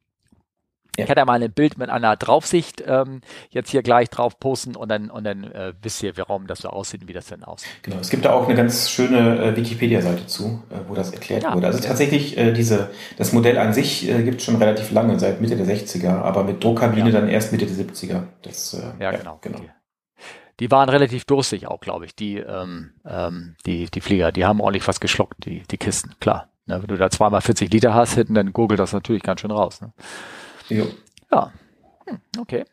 Ja. 0.97 1.05
Ich 1.05 1.11
hatte 1.11 1.25
mal 1.25 1.43
ein 1.43 1.53
Bild 1.53 1.79
mit 1.79 1.91
einer 1.91 2.17
Draufsicht 2.17 2.83
ähm, 2.87 3.21
jetzt 3.51 3.71
hier 3.71 3.83
gleich 3.83 4.09
drauf 4.09 4.39
posten 4.39 4.77
und 4.77 4.89
dann, 4.89 5.11
und 5.11 5.25
dann 5.25 5.45
äh, 5.45 5.73
wisst 5.83 6.03
ihr, 6.03 6.17
warum 6.17 6.47
das 6.47 6.61
so 6.61 6.69
aussieht 6.69 7.03
und 7.03 7.09
wie 7.09 7.13
das 7.13 7.27
denn 7.27 7.45
aussieht. 7.45 7.71
Genau, 7.83 7.99
es 7.99 8.11
gibt 8.11 8.25
da 8.25 8.33
auch 8.33 8.47
eine 8.47 8.55
ganz 8.55 8.91
schöne 8.91 9.43
äh, 9.43 9.57
Wikipedia-Seite 9.57 10.27
zu, 10.27 10.63
äh, 10.71 10.77
wo 10.89 10.95
das 10.95 11.13
erklärt 11.13 11.43
ja. 11.43 11.55
wurde. 11.55 11.67
Also 11.67 11.81
tatsächlich, 11.81 12.37
äh, 12.39 12.53
diese, 12.53 12.91
das 13.17 13.33
Modell 13.33 13.59
an 13.59 13.73
sich 13.73 14.09
äh, 14.09 14.23
gibt 14.23 14.41
es 14.41 14.45
schon 14.45 14.57
relativ 14.57 14.91
lange, 14.91 15.19
seit 15.19 15.41
Mitte 15.41 15.57
der 15.57 15.67
60er, 15.67 16.23
aber 16.23 16.45
mit 16.45 16.63
Druckkabine 16.63 17.11
ja. 17.11 17.21
dann 17.21 17.29
erst 17.29 17.53
Mitte 17.53 17.67
der 17.67 17.77
70er. 17.77 18.23
Das, 18.43 18.75
äh, 18.75 19.03
ja, 19.03 19.11
genau. 19.11 19.39
genau. 19.41 19.59
Die, 19.59 19.71
die 20.61 20.71
waren 20.71 20.89
relativ 20.89 21.25
durstig 21.25 21.67
auch, 21.67 21.81
glaube 21.81 22.07
ich, 22.07 22.15
die, 22.15 22.39
ähm, 22.39 22.93
ähm, 23.07 23.57
die, 23.67 23.87
die 23.91 24.01
Flieger. 24.01 24.33
Die 24.33 24.45
haben 24.45 24.61
ordentlich 24.61 24.89
was 24.89 25.01
geschluckt, 25.01 25.45
die, 25.45 25.63
die 25.71 25.77
Kisten, 25.77 26.15
klar. 26.21 26.49
Ne, 26.67 26.81
wenn 26.81 26.89
du 26.89 26.97
da 26.97 27.11
zweimal 27.11 27.41
40 27.43 27.73
Liter 27.73 27.95
hast 27.95 28.15
hinten, 28.15 28.35
dann 28.35 28.53
gurgelt 28.53 28.81
das 28.81 28.93
natürlich 28.93 29.23
ganz 29.23 29.41
schön 29.41 29.53
raus. 29.53 29.81
Ne? 29.81 29.93
Jo. 30.69 30.87
Ja, 31.31 31.53
hm, 32.07 32.19
okay. 32.41 32.65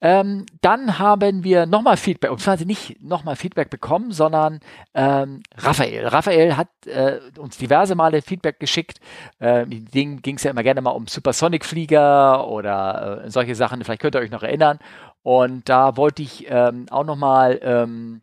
Ähm, 0.00 0.46
dann 0.60 1.00
haben 1.00 1.42
wir 1.42 1.66
nochmal 1.66 1.96
Feedback, 1.96 2.30
und 2.30 2.40
zwar 2.40 2.56
nicht 2.58 3.02
nochmal 3.02 3.34
Feedback 3.34 3.68
bekommen, 3.68 4.12
sondern 4.12 4.60
ähm, 4.94 5.42
Raphael. 5.56 6.06
Raphael 6.06 6.56
hat 6.56 6.68
äh, 6.86 7.18
uns 7.36 7.58
diverse 7.58 7.96
Male 7.96 8.22
Feedback 8.22 8.60
geschickt. 8.60 9.00
Äh, 9.40 9.66
ging 9.66 10.36
es 10.36 10.44
ja 10.44 10.52
immer 10.52 10.62
gerne 10.62 10.82
mal 10.82 10.90
um 10.90 11.08
Supersonic-Flieger 11.08 12.46
oder 12.46 13.24
äh, 13.24 13.30
solche 13.30 13.56
Sachen. 13.56 13.82
Vielleicht 13.82 14.00
könnt 14.00 14.14
ihr 14.14 14.20
euch 14.20 14.30
noch 14.30 14.44
erinnern. 14.44 14.78
Und 15.22 15.68
da 15.68 15.96
wollte 15.96 16.22
ich 16.22 16.46
ähm, 16.48 16.86
auch 16.90 17.04
nochmal 17.04 17.58
ähm, 17.62 18.22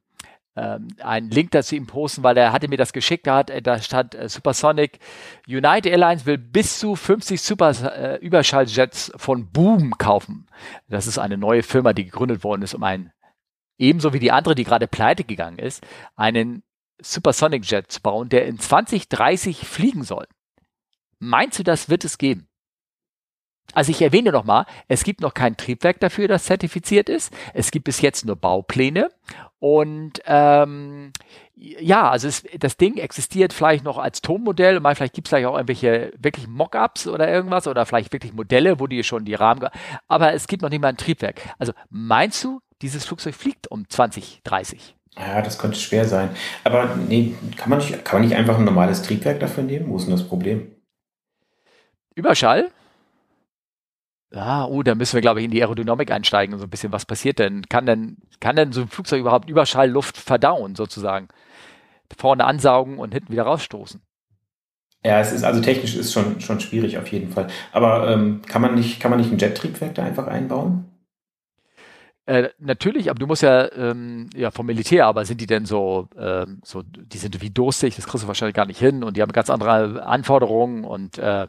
ähm, 0.55 0.87
einen 1.01 1.29
Link 1.29 1.51
dazu 1.51 1.75
ihm 1.75 1.85
posten, 1.85 2.23
weil 2.23 2.37
er 2.37 2.53
hatte 2.53 2.69
mir 2.69 2.77
das 2.77 2.93
geschickt, 2.93 3.27
da, 3.27 3.37
hat, 3.37 3.49
äh, 3.49 3.61
da 3.61 3.81
stand 3.81 4.15
äh, 4.15 4.29
Supersonic, 4.29 4.99
United 5.47 5.87
Airlines 5.87 6.25
will 6.25 6.37
bis 6.37 6.79
zu 6.79 6.95
50 6.95 7.41
Super 7.41 7.71
äh, 7.97 8.15
Überschalljets 8.17 9.11
von 9.17 9.51
Boom 9.51 9.97
kaufen. 9.97 10.47
Das 10.87 11.07
ist 11.07 11.17
eine 11.17 11.37
neue 11.37 11.61
Firma, 11.61 11.93
die 11.93 12.05
gegründet 12.05 12.43
worden 12.43 12.61
ist, 12.61 12.73
um 12.73 12.83
einen, 12.83 13.11
ebenso 13.77 14.13
wie 14.13 14.19
die 14.19 14.31
andere, 14.31 14.55
die 14.55 14.63
gerade 14.63 14.87
pleite 14.87 15.25
gegangen 15.25 15.59
ist, 15.59 15.85
einen 16.15 16.63
Supersonic 17.01 17.69
Jet 17.69 17.91
zu 17.91 18.01
bauen, 18.01 18.29
der 18.29 18.45
in 18.45 18.57
2030 18.57 19.67
fliegen 19.67 20.03
soll. 20.03 20.25
Meinst 21.19 21.59
du, 21.59 21.63
das 21.63 21.89
wird 21.89 22.05
es 22.05 22.17
geben? 22.17 22.47
Also 23.73 23.91
ich 23.91 24.01
erwähne 24.01 24.31
nochmal, 24.31 24.65
es 24.87 25.03
gibt 25.03 25.21
noch 25.21 25.33
kein 25.33 25.57
Triebwerk 25.57 25.99
dafür, 25.99 26.27
das 26.27 26.45
zertifiziert 26.45 27.09
ist. 27.09 27.33
Es 27.53 27.71
gibt 27.71 27.85
bis 27.85 28.01
jetzt 28.01 28.25
nur 28.25 28.35
Baupläne. 28.35 29.09
Und 29.59 30.21
ähm, 30.25 31.11
ja, 31.55 32.09
also 32.09 32.27
es, 32.27 32.43
das 32.59 32.77
Ding 32.77 32.97
existiert 32.97 33.53
vielleicht 33.53 33.83
noch 33.83 33.97
als 33.97 34.21
Tonmodell. 34.21 34.79
Mal 34.79 34.95
vielleicht 34.95 35.13
gibt 35.13 35.27
es 35.27 35.29
vielleicht 35.29 35.47
auch 35.47 35.55
irgendwelche 35.55 36.13
wirklich 36.17 36.47
Mockups 36.47 37.07
oder 37.07 37.27
irgendwas 37.27 37.67
oder 37.67 37.85
vielleicht 37.85 38.13
wirklich 38.13 38.33
Modelle, 38.33 38.79
wo 38.79 38.87
die 38.87 39.03
schon 39.03 39.25
die 39.25 39.33
Rahmen. 39.33 39.67
Aber 40.07 40.33
es 40.33 40.47
gibt 40.47 40.61
noch 40.61 40.69
nicht 40.69 40.81
mal 40.81 40.89
ein 40.89 40.97
Triebwerk. 40.97 41.41
Also 41.57 41.73
meinst 41.89 42.43
du, 42.43 42.61
dieses 42.81 43.05
Flugzeug 43.05 43.35
fliegt 43.35 43.69
um 43.71 43.89
2030? 43.89 44.95
Ja, 45.17 45.41
das 45.41 45.57
könnte 45.57 45.79
schwer 45.79 46.05
sein. 46.05 46.29
Aber 46.63 46.95
nee, 47.07 47.35
kann 47.55 47.69
man 47.69 47.79
nicht, 47.79 48.03
kann 48.03 48.19
man 48.19 48.27
nicht 48.27 48.37
einfach 48.37 48.57
ein 48.57 48.65
normales 48.65 49.01
Triebwerk 49.01 49.39
dafür 49.39 49.63
nehmen? 49.63 49.89
Wo 49.89 49.97
ist 49.97 50.05
denn 50.05 50.11
das 50.11 50.27
Problem? 50.27 50.71
Überschall? 52.15 52.71
Ja, 54.35 54.65
oh, 54.65 54.83
da 54.83 54.95
müssen 54.95 55.13
wir, 55.13 55.21
glaube 55.21 55.39
ich, 55.39 55.45
in 55.45 55.51
die 55.51 55.61
Aerodynamik 55.61 56.11
einsteigen 56.11 56.53
und 56.53 56.59
so 56.59 56.65
ein 56.65 56.69
bisschen, 56.69 56.91
was 56.91 57.05
passiert 57.05 57.39
denn? 57.39 57.63
Kann 57.69 57.85
denn, 57.85 58.17
kann 58.41 58.57
denn 58.57 58.73
so 58.73 58.81
ein 58.81 58.89
Flugzeug 58.89 59.21
überhaupt 59.21 59.49
Überschallluft 59.49 60.17
verdauen, 60.17 60.75
sozusagen? 60.75 61.29
Vorne 62.17 62.43
ansaugen 62.43 62.99
und 62.99 63.13
hinten 63.13 63.31
wieder 63.31 63.43
rausstoßen? 63.43 64.01
Ja, 65.05 65.21
es 65.21 65.31
ist 65.31 65.43
also 65.43 65.61
technisch 65.61 65.95
ist 65.95 66.11
schon, 66.11 66.41
schon 66.41 66.59
schwierig 66.59 66.97
auf 66.97 67.07
jeden 67.07 67.31
Fall. 67.31 67.47
Aber 67.71 68.09
ähm, 68.11 68.41
kann 68.45 68.61
man 68.61 68.75
nicht, 68.75 68.99
kann 68.99 69.09
man 69.09 69.21
nicht 69.21 69.31
ein 69.31 69.37
Jet-Triebwerk 69.37 69.95
da 69.95 70.03
einfach 70.03 70.27
einbauen? 70.27 70.85
Äh, 72.25 72.49
natürlich, 72.59 73.09
aber 73.09 73.19
du 73.19 73.27
musst 73.27 73.43
ja, 73.43 73.71
ähm, 73.71 74.29
ja 74.35 74.51
vom 74.51 74.65
Militär, 74.65 75.05
aber 75.05 75.23
sind 75.23 75.39
die 75.39 75.45
denn 75.45 75.65
so, 75.65 76.09
ähm, 76.17 76.59
so, 76.63 76.81
die 76.81 77.19
sind 77.19 77.39
wie 77.41 77.51
durstig, 77.51 77.95
das 77.95 78.07
kriegst 78.07 78.23
du 78.23 78.27
wahrscheinlich 78.27 78.55
gar 78.55 78.65
nicht 78.65 78.79
hin 78.79 79.03
und 79.03 79.15
die 79.15 79.21
haben 79.21 79.31
ganz 79.31 79.49
andere 79.49 80.03
Anforderungen 80.03 80.83
und 80.83 81.19
äh, 81.19 81.47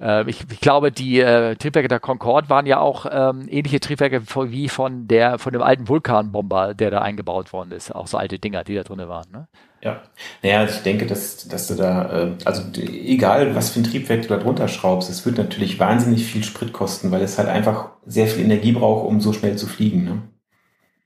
äh, 0.00 0.28
ich, 0.28 0.44
ich, 0.50 0.60
glaube, 0.60 0.92
die 0.92 1.20
äh, 1.20 1.56
Triebwerke 1.56 1.88
der 1.88 2.00
Concorde 2.00 2.48
waren 2.50 2.66
ja 2.66 2.78
auch 2.78 3.06
ähm, 3.10 3.46
ähnliche 3.48 3.80
Triebwerke 3.80 4.22
wie 4.50 4.68
von 4.68 5.06
der 5.08 5.38
von 5.38 5.52
dem 5.52 5.62
alten 5.62 5.88
Vulkanbomber, 5.88 6.74
der 6.74 6.90
da 6.90 7.00
eingebaut 7.00 7.52
worden 7.52 7.72
ist. 7.72 7.94
Auch 7.94 8.06
so 8.06 8.16
alte 8.16 8.38
Dinger, 8.38 8.64
die 8.64 8.74
da 8.74 8.82
drin 8.82 8.98
waren. 9.08 9.30
Ne? 9.32 9.48
Ja, 9.82 10.02
naja, 10.42 10.64
ich 10.64 10.82
denke, 10.82 11.06
dass, 11.06 11.46
dass 11.46 11.68
du 11.68 11.74
da, 11.74 12.10
äh, 12.10 12.32
also 12.44 12.62
egal 12.80 13.54
was 13.54 13.70
für 13.70 13.80
ein 13.80 13.84
Triebwerk 13.84 14.22
du 14.22 14.28
da 14.28 14.38
drunter 14.38 14.68
schraubst, 14.68 15.10
es 15.10 15.26
wird 15.26 15.36
natürlich 15.36 15.78
wahnsinnig 15.78 16.24
viel 16.24 16.42
Sprit 16.42 16.72
kosten, 16.72 17.10
weil 17.10 17.22
es 17.22 17.38
halt 17.38 17.48
einfach 17.48 17.90
sehr 18.06 18.26
viel 18.26 18.44
Energie 18.44 18.72
braucht, 18.72 19.06
um 19.06 19.20
so 19.20 19.32
schnell 19.32 19.56
zu 19.56 19.66
fliegen. 19.66 20.04
Ne? 20.04 20.22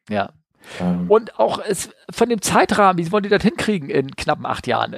Ja, 0.09 0.31
ähm. 0.81 1.11
Und 1.11 1.39
auch 1.39 1.59
es, 1.59 1.91
von 2.11 2.29
dem 2.29 2.41
Zeitrahmen, 2.41 3.05
wie 3.05 3.11
wollen 3.13 3.23
die 3.23 3.29
das 3.29 3.43
hinkriegen 3.43 3.91
in 3.91 4.15
knappen 4.17 4.47
acht 4.47 4.67
Jahren? 4.67 4.95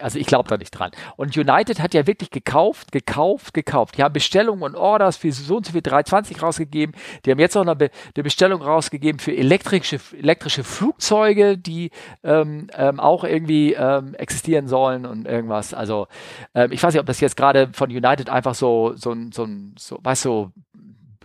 Also 0.00 0.18
ich 0.18 0.26
glaube 0.26 0.48
da 0.48 0.56
nicht 0.56 0.70
dran. 0.70 0.90
Und 1.16 1.36
United 1.36 1.80
hat 1.80 1.94
ja 1.94 2.06
wirklich 2.06 2.30
gekauft, 2.30 2.92
gekauft, 2.92 3.54
gekauft. 3.54 3.96
Die 3.96 4.02
haben 4.02 4.12
Bestellungen 4.12 4.62
und 4.62 4.74
Orders 4.74 5.16
für 5.16 5.32
so 5.32 5.56
und 5.56 5.66
so 5.66 5.72
viel 5.72 5.82
320 5.82 6.42
rausgegeben. 6.42 6.94
Die 7.24 7.30
haben 7.30 7.38
jetzt 7.38 7.56
auch 7.56 7.64
noch 7.64 7.76
eine 7.76 7.90
Bestellung 8.14 8.62
rausgegeben 8.62 9.18
für 9.18 9.36
elektrische, 9.36 9.98
elektrische 10.16 10.64
Flugzeuge, 10.64 11.58
die 11.58 11.90
ähm, 12.22 12.68
ähm, 12.76 13.00
auch 13.00 13.24
irgendwie 13.24 13.74
ähm, 13.74 14.14
existieren 14.14 14.68
sollen 14.68 15.06
und 15.06 15.26
irgendwas. 15.26 15.74
Also 15.74 16.06
ähm, 16.54 16.72
ich 16.72 16.82
weiß 16.82 16.94
nicht, 16.94 17.00
ob 17.00 17.06
das 17.06 17.20
jetzt 17.20 17.36
gerade 17.36 17.68
von 17.72 17.90
United 17.90 18.30
einfach 18.30 18.54
so, 18.54 18.92
so, 18.96 19.14
so, 19.32 19.46
so 19.78 19.98
weißt 20.02 20.24
du, 20.24 20.52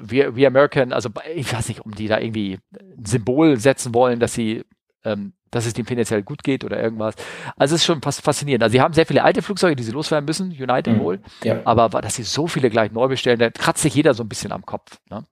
wir, 0.01 0.35
wir 0.35 0.47
American, 0.47 0.93
also 0.93 1.09
ich 1.35 1.53
weiß 1.53 1.69
nicht, 1.69 1.85
um 1.85 1.93
die 1.93 2.07
da 2.07 2.19
irgendwie 2.19 2.59
ein 2.79 3.05
Symbol 3.05 3.57
setzen 3.57 3.93
wollen, 3.93 4.19
dass 4.19 4.33
sie, 4.33 4.63
ähm, 5.03 5.33
dass 5.51 5.65
es 5.65 5.73
dem 5.73 5.85
finanziell 5.85 6.23
gut 6.23 6.43
geht 6.43 6.63
oder 6.63 6.81
irgendwas. 6.81 7.15
Also 7.57 7.75
es 7.75 7.81
ist 7.81 7.85
schon 7.85 8.01
faszinierend. 8.01 8.63
Also 8.63 8.73
sie 8.73 8.81
haben 8.81 8.93
sehr 8.93 9.05
viele 9.05 9.23
alte 9.23 9.41
Flugzeuge, 9.41 9.75
die 9.75 9.83
sie 9.83 9.91
loswerden 9.91 10.25
müssen, 10.25 10.51
United 10.51 10.97
mhm. 10.97 10.99
wohl. 10.99 11.19
Ja. 11.43 11.59
Aber 11.65 11.89
dass 12.01 12.15
sie 12.15 12.23
so 12.23 12.47
viele 12.47 12.69
gleich 12.69 12.91
neu 12.91 13.07
bestellen, 13.07 13.39
da 13.39 13.49
kratzt 13.49 13.81
sich 13.81 13.93
jeder 13.93 14.13
so 14.13 14.23
ein 14.23 14.29
bisschen 14.29 14.51
am 14.51 14.65
Kopf. 14.65 14.99
Ne? 15.09 15.23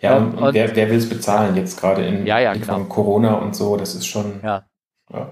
Ja, 0.00 0.16
ähm, 0.16 0.34
und, 0.34 0.38
und, 0.38 0.54
wer, 0.54 0.74
wer 0.74 0.90
will 0.90 0.98
es 0.98 1.08
bezahlen 1.08 1.56
jetzt 1.56 1.80
gerade 1.80 2.04
in, 2.04 2.26
ja, 2.26 2.38
ja, 2.38 2.52
genau. 2.52 2.84
Corona 2.84 3.34
und 3.34 3.54
so, 3.54 3.76
das 3.76 3.94
ist 3.94 4.06
schon. 4.06 4.40
Ja. 4.42 4.66
ja. 5.12 5.30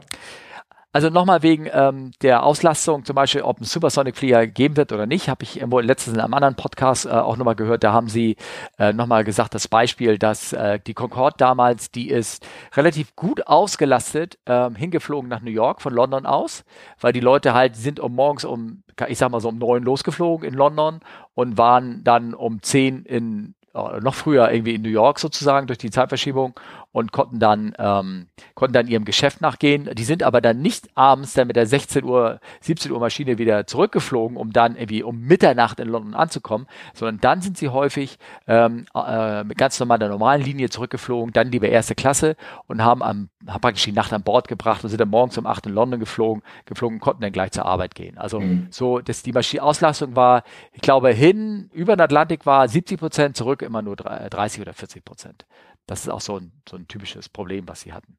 Also 0.90 1.10
nochmal 1.10 1.42
wegen 1.42 1.68
ähm, 1.70 2.12
der 2.22 2.44
Auslastung, 2.44 3.04
zum 3.04 3.14
Beispiel, 3.14 3.42
ob 3.42 3.60
ein 3.60 3.64
Supersonic 3.64 4.16
Flieger 4.16 4.46
geben 4.46 4.78
wird 4.78 4.90
oder 4.90 5.04
nicht, 5.04 5.28
habe 5.28 5.44
ich 5.44 5.60
letztens 5.60 6.16
in 6.16 6.20
einem 6.20 6.32
anderen 6.32 6.56
Podcast 6.56 7.04
äh, 7.04 7.10
auch 7.10 7.36
nochmal 7.36 7.56
gehört. 7.56 7.84
Da 7.84 7.92
haben 7.92 8.08
sie 8.08 8.36
äh, 8.78 8.94
nochmal 8.94 9.22
gesagt, 9.22 9.54
das 9.54 9.68
Beispiel, 9.68 10.16
dass 10.18 10.54
äh, 10.54 10.80
die 10.80 10.94
Concorde 10.94 11.36
damals, 11.36 11.90
die 11.90 12.08
ist 12.08 12.46
relativ 12.74 13.14
gut 13.16 13.46
ausgelastet, 13.46 14.38
äh, 14.46 14.70
hingeflogen 14.70 15.28
nach 15.28 15.42
New 15.42 15.50
York 15.50 15.82
von 15.82 15.92
London 15.92 16.24
aus, 16.24 16.64
weil 16.98 17.12
die 17.12 17.20
Leute 17.20 17.52
halt 17.52 17.76
sind 17.76 18.00
um 18.00 18.14
morgens 18.14 18.46
um, 18.46 18.82
ich 19.08 19.18
sag 19.18 19.30
mal 19.30 19.40
so 19.40 19.50
um 19.50 19.58
neun 19.58 19.82
losgeflogen 19.82 20.48
in 20.48 20.54
London 20.54 21.00
und 21.34 21.58
waren 21.58 22.02
dann 22.02 22.32
um 22.32 22.62
zehn 22.62 23.04
in 23.04 23.54
äh, 23.74 24.00
noch 24.00 24.14
früher 24.14 24.50
irgendwie 24.50 24.74
in 24.74 24.82
New 24.82 24.88
York 24.88 25.18
sozusagen 25.18 25.66
durch 25.66 25.78
die 25.78 25.90
Zeitverschiebung 25.90 26.58
und 26.92 27.12
konnten 27.12 27.38
dann, 27.38 27.74
ähm, 27.78 28.28
konnten 28.54 28.72
dann 28.72 28.88
ihrem 28.88 29.04
Geschäft 29.04 29.40
nachgehen. 29.40 29.90
Die 29.94 30.04
sind 30.04 30.22
aber 30.22 30.40
dann 30.40 30.60
nicht 30.60 30.88
abends 30.94 31.34
dann 31.34 31.46
mit 31.46 31.56
der 31.56 31.66
16 31.66 32.02
Uhr, 32.04 32.40
17 32.60 32.90
Uhr 32.90 32.98
Maschine 32.98 33.38
wieder 33.38 33.66
zurückgeflogen, 33.66 34.36
um 34.36 34.52
dann 34.52 34.74
irgendwie 34.74 35.02
um 35.02 35.20
Mitternacht 35.20 35.80
in 35.80 35.88
London 35.88 36.14
anzukommen, 36.14 36.66
sondern 36.94 37.20
dann 37.20 37.42
sind 37.42 37.58
sie 37.58 37.68
häufig 37.68 38.18
ähm, 38.46 38.86
äh, 38.94 39.44
mit 39.44 39.58
ganz 39.58 39.78
normal 39.78 39.98
der 39.98 40.08
normalen 40.08 40.42
Linie 40.42 40.70
zurückgeflogen, 40.70 41.32
dann 41.32 41.50
lieber 41.52 41.68
erste 41.68 41.94
Klasse 41.94 42.36
und 42.66 42.82
haben, 42.82 43.02
am, 43.02 43.28
haben 43.46 43.60
praktisch 43.60 43.84
die 43.84 43.92
Nacht 43.92 44.12
an 44.12 44.22
Bord 44.22 44.48
gebracht 44.48 44.82
und 44.82 44.90
sind 44.90 45.00
dann 45.00 45.10
morgens 45.10 45.36
um 45.36 45.46
8 45.46 45.66
in 45.66 45.74
London 45.74 46.00
geflogen, 46.00 46.42
geflogen 46.64 46.96
und 46.96 47.00
konnten 47.00 47.20
dann 47.20 47.32
gleich 47.32 47.52
zur 47.52 47.66
Arbeit 47.66 47.94
gehen. 47.94 48.16
Also 48.16 48.40
mhm. 48.40 48.68
so, 48.70 49.00
dass 49.00 49.22
die 49.22 49.32
Maschine 49.32 49.62
Auslastung 49.62 50.16
war, 50.16 50.42
ich 50.72 50.80
glaube, 50.80 51.10
hin 51.10 51.70
über 51.72 51.96
den 51.96 52.00
Atlantik 52.00 52.46
war 52.46 52.66
70 52.66 52.98
Prozent, 52.98 53.36
zurück 53.36 53.62
immer 53.62 53.82
nur 53.82 53.96
30 53.96 54.62
oder 54.62 54.72
40 54.72 55.04
Prozent. 55.04 55.44
Das 55.88 56.02
ist 56.02 56.08
auch 56.08 56.20
so 56.20 56.38
ein, 56.38 56.52
so 56.68 56.76
ein 56.76 56.86
typisches 56.86 57.28
Problem, 57.28 57.66
was 57.66 57.80
sie 57.80 57.92
hatten. 57.92 58.16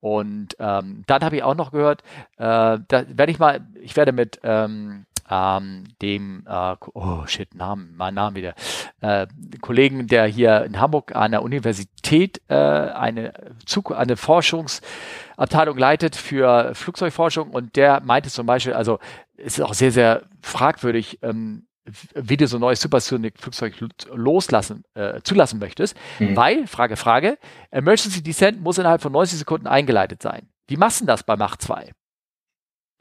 Und 0.00 0.56
ähm, 0.60 1.02
dann 1.06 1.22
habe 1.22 1.36
ich 1.36 1.42
auch 1.42 1.56
noch 1.56 1.72
gehört, 1.72 2.02
äh, 2.36 2.78
da 2.86 3.04
werde 3.08 3.32
ich 3.32 3.38
mal, 3.38 3.66
ich 3.82 3.96
werde 3.96 4.12
mit 4.12 4.40
ähm, 4.44 5.04
ähm, 5.30 5.84
dem, 6.00 6.44
äh, 6.46 6.76
oh 6.94 7.26
shit, 7.26 7.54
Namen, 7.54 7.94
mein 7.96 8.14
Name 8.14 8.36
wieder, 8.36 8.54
äh, 9.00 9.26
Kollegen, 9.60 10.06
der 10.06 10.26
hier 10.26 10.64
in 10.64 10.80
Hamburg 10.80 11.14
an 11.14 11.32
der 11.32 11.42
Universität 11.42 12.40
äh, 12.48 12.54
eine, 12.54 13.34
Zug 13.66 13.92
eine 13.92 14.16
Forschungsabteilung 14.16 15.76
leitet 15.76 16.16
für 16.16 16.74
Flugzeugforschung 16.74 17.50
und 17.50 17.76
der 17.76 18.00
meinte 18.00 18.30
zum 18.30 18.46
Beispiel, 18.46 18.72
also 18.72 18.98
ist 19.36 19.60
auch 19.60 19.74
sehr, 19.74 19.92
sehr 19.92 20.22
fragwürdig, 20.42 21.18
ähm, 21.22 21.67
wie 22.14 22.36
du 22.36 22.46
so 22.46 22.56
ein 22.58 22.60
neues 22.60 22.80
Supersonic-Flugzeug 22.80 23.74
loslassen, 24.12 24.84
äh, 24.94 25.20
zulassen 25.22 25.58
möchtest, 25.58 25.96
mhm. 26.18 26.36
weil, 26.36 26.66
Frage, 26.66 26.96
Frage, 26.96 27.38
Emergency 27.70 28.22
Descent 28.22 28.60
muss 28.60 28.78
innerhalb 28.78 29.02
von 29.02 29.12
90 29.12 29.38
Sekunden 29.38 29.66
eingeleitet 29.66 30.22
sein. 30.22 30.48
Wie 30.66 30.76
machst 30.76 31.00
du 31.00 31.06
das 31.06 31.22
bei 31.22 31.36
Mach 31.36 31.56
2? 31.56 31.92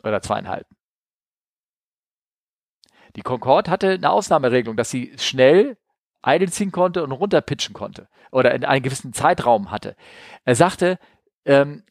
Oder 0.03 0.21
zweieinhalb? 0.21 0.65
Die 3.15 3.21
Concorde 3.21 3.71
hatte 3.71 3.91
eine 3.91 4.09
Ausnahmeregelung, 4.09 4.77
dass 4.77 4.91
sie 4.91 5.13
schnell 5.17 5.77
idle 6.25 6.49
ziehen 6.49 6.71
konnte 6.71 7.03
und 7.03 7.11
runterpitchen 7.11 7.73
konnte 7.73 8.07
oder 8.31 8.53
in 8.53 8.65
einem 8.65 8.83
gewissen 8.83 9.13
Zeitraum 9.13 9.71
hatte. 9.71 9.95
Er 10.45 10.55
sagte, 10.55 10.99
ähm, 11.45 11.83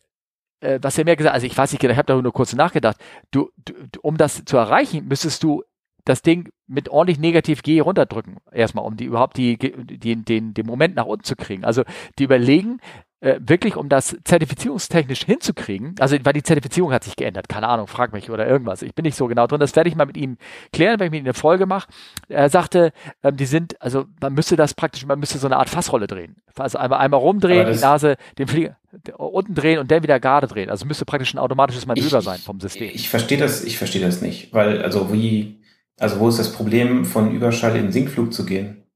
äh, 0.61 0.79
was 0.83 0.99
er 0.99 1.05
mir 1.05 1.17
gesagt 1.17 1.33
hat, 1.33 1.35
also 1.35 1.47
ich 1.47 1.57
weiß 1.57 1.73
nicht, 1.73 1.83
ich 1.83 1.97
habe 1.97 2.07
da 2.07 2.21
nur 2.21 2.33
kurz 2.33 2.53
nachgedacht, 2.55 2.97
du, 3.31 3.51
du, 3.65 3.75
um 4.03 4.17
das 4.17 4.45
zu 4.45 4.57
erreichen, 4.57 5.07
müsstest 5.09 5.43
du 5.43 5.65
das 6.07 6.23
Ding 6.23 6.49
mit 6.67 6.89
ordentlich 6.89 7.19
negativ 7.19 7.63
G 7.63 7.81
runterdrücken, 7.81 8.39
erstmal, 8.51 8.85
um 8.85 8.97
die 8.97 9.05
überhaupt 9.05 9.37
die, 9.37 9.59
die, 9.59 10.17
den, 10.17 10.55
den 10.55 10.67
Moment 10.67 10.95
nach 10.97 11.05
unten 11.05 11.25
zu 11.25 11.37
kriegen. 11.37 11.65
Also 11.65 11.83
die 12.19 12.25
überlegen, 12.25 12.81
äh, 13.21 13.41
wirklich, 13.41 13.77
um 13.77 13.89
das 13.89 14.17
zertifizierungstechnisch 14.25 15.25
hinzukriegen, 15.25 15.95
also 15.99 16.17
weil 16.23 16.33
die 16.33 16.43
Zertifizierung 16.43 16.93
hat 16.93 17.03
sich 17.03 17.17
geändert, 17.17 17.49
keine 17.49 17.67
Ahnung, 17.69 17.87
frag 17.87 18.13
mich 18.13 18.31
oder 18.31 18.47
irgendwas. 18.47 18.83
Ich 18.83 18.95
bin 18.95 19.05
nicht 19.05 19.17
so 19.17 19.27
genau 19.27 19.47
drin. 19.47 19.59
Das 19.59 19.75
werde 19.75 19.89
ich 19.89 19.97
mal 19.97 20.07
mit 20.07 20.17
ihm 20.17 20.37
klären, 20.73 21.01
wenn 21.01 21.07
ich 21.07 21.11
mit 21.11 21.21
ihm 21.21 21.27
eine 21.27 21.35
Folge 21.35 21.67
mache. 21.67 21.89
Er 22.29 22.49
sagte, 22.51 22.93
ähm, 23.23 23.37
die 23.37 23.47
sind, 23.47 23.81
also 23.83 24.05
man 24.21 24.35
müsste 24.35 24.55
das 24.57 24.75
praktisch, 24.75 25.07
man 25.07 25.19
müsste 25.19 25.39
so 25.39 25.47
eine 25.47 25.57
Art 25.57 25.69
Fassrolle 25.69 26.07
drehen. 26.07 26.37
Also 26.57 26.79
einmal, 26.79 27.01
einmal 27.01 27.21
rumdrehen, 27.21 27.73
die 27.73 27.81
Nase, 27.81 28.17
den 28.39 28.47
Flieger 28.47 28.77
unten 29.17 29.55
drehen 29.55 29.79
und 29.79 29.91
dann 29.91 30.03
wieder 30.03 30.21
gerade 30.21 30.47
drehen. 30.47 30.71
Also 30.71 30.87
müsste 30.87 31.05
praktisch 31.05 31.35
ein 31.35 31.39
automatisches 31.39 31.87
Manöver 31.87 32.19
ich, 32.19 32.25
sein 32.25 32.39
vom 32.39 32.61
System. 32.61 32.91
Ich 32.95 33.09
verstehe 33.09 33.39
das, 33.39 33.65
ich 33.65 33.79
verstehe 33.79 34.01
das 34.01 34.23
nicht, 34.23 34.53
weil 34.55 34.83
also 34.83 35.13
wie, 35.13 35.59
also 35.99 36.21
wo 36.21 36.29
ist 36.29 36.39
das 36.39 36.53
Problem, 36.53 37.05
von 37.05 37.33
Überschall 37.33 37.77
in 37.77 37.93
Sinkflug 37.93 38.33
zu 38.33 38.45
gehen? 38.45 38.87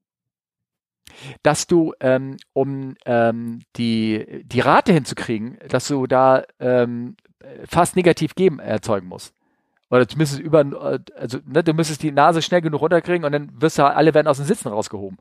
dass 1.43 1.67
du, 1.67 1.93
ähm, 1.99 2.37
um 2.53 2.95
ähm, 3.05 3.59
die, 3.77 4.43
die 4.43 4.59
Rate 4.59 4.93
hinzukriegen, 4.93 5.57
dass 5.67 5.87
du 5.87 6.07
da 6.07 6.43
ähm, 6.59 7.15
fast 7.67 7.95
negativ 7.95 8.35
geben 8.35 8.59
erzeugen 8.59 9.07
musst. 9.07 9.33
Oder 9.89 10.07
zumindest 10.07 10.39
über, 10.39 10.61
äh, 10.61 10.99
also 11.15 11.39
ne, 11.45 11.63
du 11.63 11.73
müsstest 11.73 12.03
die 12.03 12.11
Nase 12.11 12.41
schnell 12.41 12.61
genug 12.61 12.81
runterkriegen 12.81 13.25
und 13.25 13.31
dann 13.31 13.51
wirst 13.61 13.77
du, 13.77 13.85
alle 13.85 14.13
werden 14.13 14.27
aus 14.27 14.37
dem 14.37 14.45
Sitzen 14.45 14.69
rausgehoben 14.69 15.17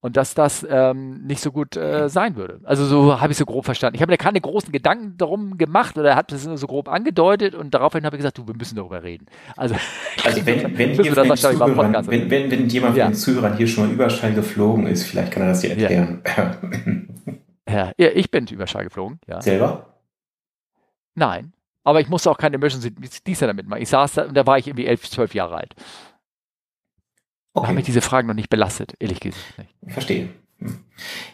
und 0.00 0.16
dass 0.16 0.34
das 0.34 0.66
ähm, 0.68 1.24
nicht 1.24 1.40
so 1.40 1.50
gut 1.50 1.76
äh, 1.76 2.08
sein 2.08 2.36
würde. 2.36 2.60
Also 2.64 2.84
so 2.84 3.20
habe 3.20 3.32
ich 3.32 3.38
so 3.38 3.44
grob 3.44 3.64
verstanden. 3.64 3.96
Ich 3.96 4.02
habe 4.02 4.12
mir 4.12 4.16
keine 4.16 4.40
großen 4.40 4.70
Gedanken 4.70 5.16
darum 5.16 5.58
gemacht 5.58 5.98
oder 5.98 6.14
hat 6.14 6.30
das 6.30 6.46
nur 6.46 6.56
so 6.56 6.66
grob 6.66 6.88
angedeutet 6.88 7.54
und 7.54 7.74
daraufhin 7.74 8.04
habe 8.04 8.16
ich 8.16 8.20
gesagt, 8.20 8.38
du, 8.38 8.46
wir 8.46 8.54
müssen 8.54 8.76
darüber 8.76 9.02
reden. 9.02 9.26
Also, 9.56 9.74
also 10.24 10.46
wenn, 10.46 10.78
wenn, 10.78 10.90
hier 10.90 11.12
von 11.12 11.36
Zuhörern, 11.36 12.06
wenn, 12.06 12.30
wenn, 12.30 12.50
wenn 12.50 12.68
jemand 12.68 12.96
ja. 12.96 13.04
von 13.04 13.12
den 13.12 13.18
Zuhörern 13.18 13.56
hier 13.56 13.66
schon 13.66 13.86
mal 13.86 13.92
Überschall 13.92 14.34
geflogen 14.34 14.86
ist, 14.86 15.04
vielleicht 15.04 15.32
kann 15.32 15.42
er 15.42 15.48
das 15.48 15.60
dir 15.60 15.70
erklären. 15.70 16.22
Ja, 17.68 17.92
ja 17.98 18.08
ich 18.14 18.30
bin 18.30 18.46
Überschall 18.46 18.84
geflogen. 18.84 19.20
Ja. 19.26 19.42
Selber? 19.42 19.94
Nein. 21.14 21.52
Aber 21.84 22.00
ich 22.00 22.08
musste 22.08 22.30
auch 22.30 22.38
keine 22.38 22.56
Emergency 22.56 22.90
Diesel 23.26 23.48
damit 23.48 23.66
machen. 23.66 23.82
Ich 23.82 23.88
saß 23.88 24.12
da 24.12 24.24
und 24.24 24.34
da 24.34 24.46
war 24.46 24.58
ich 24.58 24.66
irgendwie 24.66 24.86
elf, 24.86 25.08
zwölf 25.08 25.34
Jahre 25.34 25.56
alt. 25.56 25.74
Okay. 27.58 27.68
Haben 27.68 27.74
mich 27.74 27.86
diese 27.86 28.00
Fragen 28.00 28.28
noch 28.28 28.34
nicht 28.34 28.50
belastet, 28.50 28.94
ehrlich 28.98 29.20
gesagt. 29.20 29.58
Nicht. 29.58 29.70
Ich 29.86 29.92
verstehe. 29.92 30.28
Hm. 30.60 30.78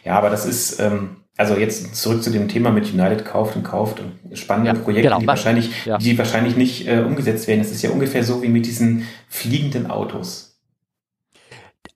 Ja, 0.03 0.17
aber 0.17 0.29
das 0.29 0.45
ist, 0.45 0.79
ähm, 0.79 1.17
also 1.37 1.57
jetzt 1.57 1.95
zurück 1.95 2.23
zu 2.23 2.29
dem 2.31 2.47
Thema 2.47 2.71
mit 2.71 2.91
United 2.93 3.25
kauft 3.25 3.55
und 3.55 3.63
kauft 3.63 3.99
und 3.99 4.37
spannende 4.37 4.71
ja, 4.71 4.77
Projekte, 4.77 5.09
genau. 5.09 5.19
die, 5.19 5.27
wahrscheinlich, 5.27 5.85
ja. 5.85 5.97
die 5.97 6.17
wahrscheinlich 6.17 6.55
nicht 6.55 6.87
äh, 6.87 6.99
umgesetzt 6.99 7.47
werden. 7.47 7.61
Es 7.61 7.71
ist 7.71 7.81
ja 7.81 7.89
ungefähr 7.89 8.23
so 8.23 8.41
wie 8.41 8.47
mit 8.47 8.65
diesen 8.65 9.07
fliegenden 9.27 9.89
Autos. 9.89 10.59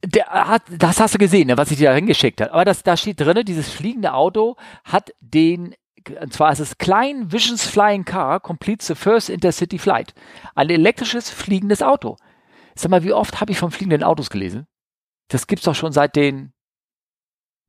Der 0.06 0.26
hat, 0.28 0.64
das 0.70 1.00
hast 1.00 1.16
du 1.16 1.18
gesehen, 1.18 1.48
ne, 1.48 1.58
was 1.58 1.72
ich 1.72 1.78
dir 1.78 1.90
da 1.90 1.96
hingeschickt 1.96 2.42
habe. 2.42 2.54
Aber 2.54 2.66
das, 2.66 2.84
da 2.84 2.98
steht 2.98 3.20
drin, 3.20 3.44
dieses 3.46 3.70
fliegende 3.70 4.14
Auto 4.14 4.56
hat 4.84 5.12
den, 5.20 5.76
und 6.22 6.34
zwar 6.34 6.52
ist 6.52 6.60
es 6.60 6.78
Klein 6.78 7.32
Visions 7.32 7.66
Flying 7.66 8.06
Car 8.06 8.40
completes 8.40 8.88
the 8.88 8.96
first 8.96 9.30
intercity 9.30 9.78
flight. 9.78 10.14
Ein 10.56 10.70
elektrisches 10.70 11.30
fliegendes 11.30 11.82
Auto. 11.82 12.18
Sag 12.80 12.92
mal, 12.92 13.04
wie 13.04 13.12
oft 13.12 13.42
habe 13.42 13.52
ich 13.52 13.60
von 13.60 13.72
fliegenden 13.72 14.04
Autos 14.04 14.30
gelesen? 14.30 14.66
Das 15.28 15.48
gibt's 15.48 15.66
doch 15.66 15.76
schon 15.76 15.92
seit 15.92 16.16
den. 16.16 16.54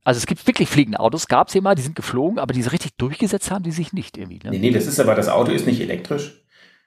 Also 0.04 0.18
es 0.18 0.26
gibt 0.26 0.46
wirklich 0.46 0.68
fliegende 0.68 1.00
Autos, 1.00 1.26
gab 1.26 1.48
es 1.48 1.54
immer, 1.56 1.74
die 1.74 1.82
sind 1.82 1.96
geflogen, 1.96 2.38
aber 2.38 2.54
die 2.54 2.62
so 2.62 2.70
richtig 2.70 2.96
durchgesetzt 2.96 3.50
haben 3.50 3.64
die 3.64 3.72
sich 3.72 3.92
nicht 3.92 4.16
irgendwie. 4.16 4.38
Ne? 4.38 4.50
Nee, 4.50 4.58
nee, 4.61 4.70
das 4.70 4.86
ist 4.86 5.00
aber, 5.00 5.16
das 5.16 5.28
Auto 5.28 5.50
ist 5.50 5.66
nicht 5.66 5.80
elektrisch. 5.80 6.44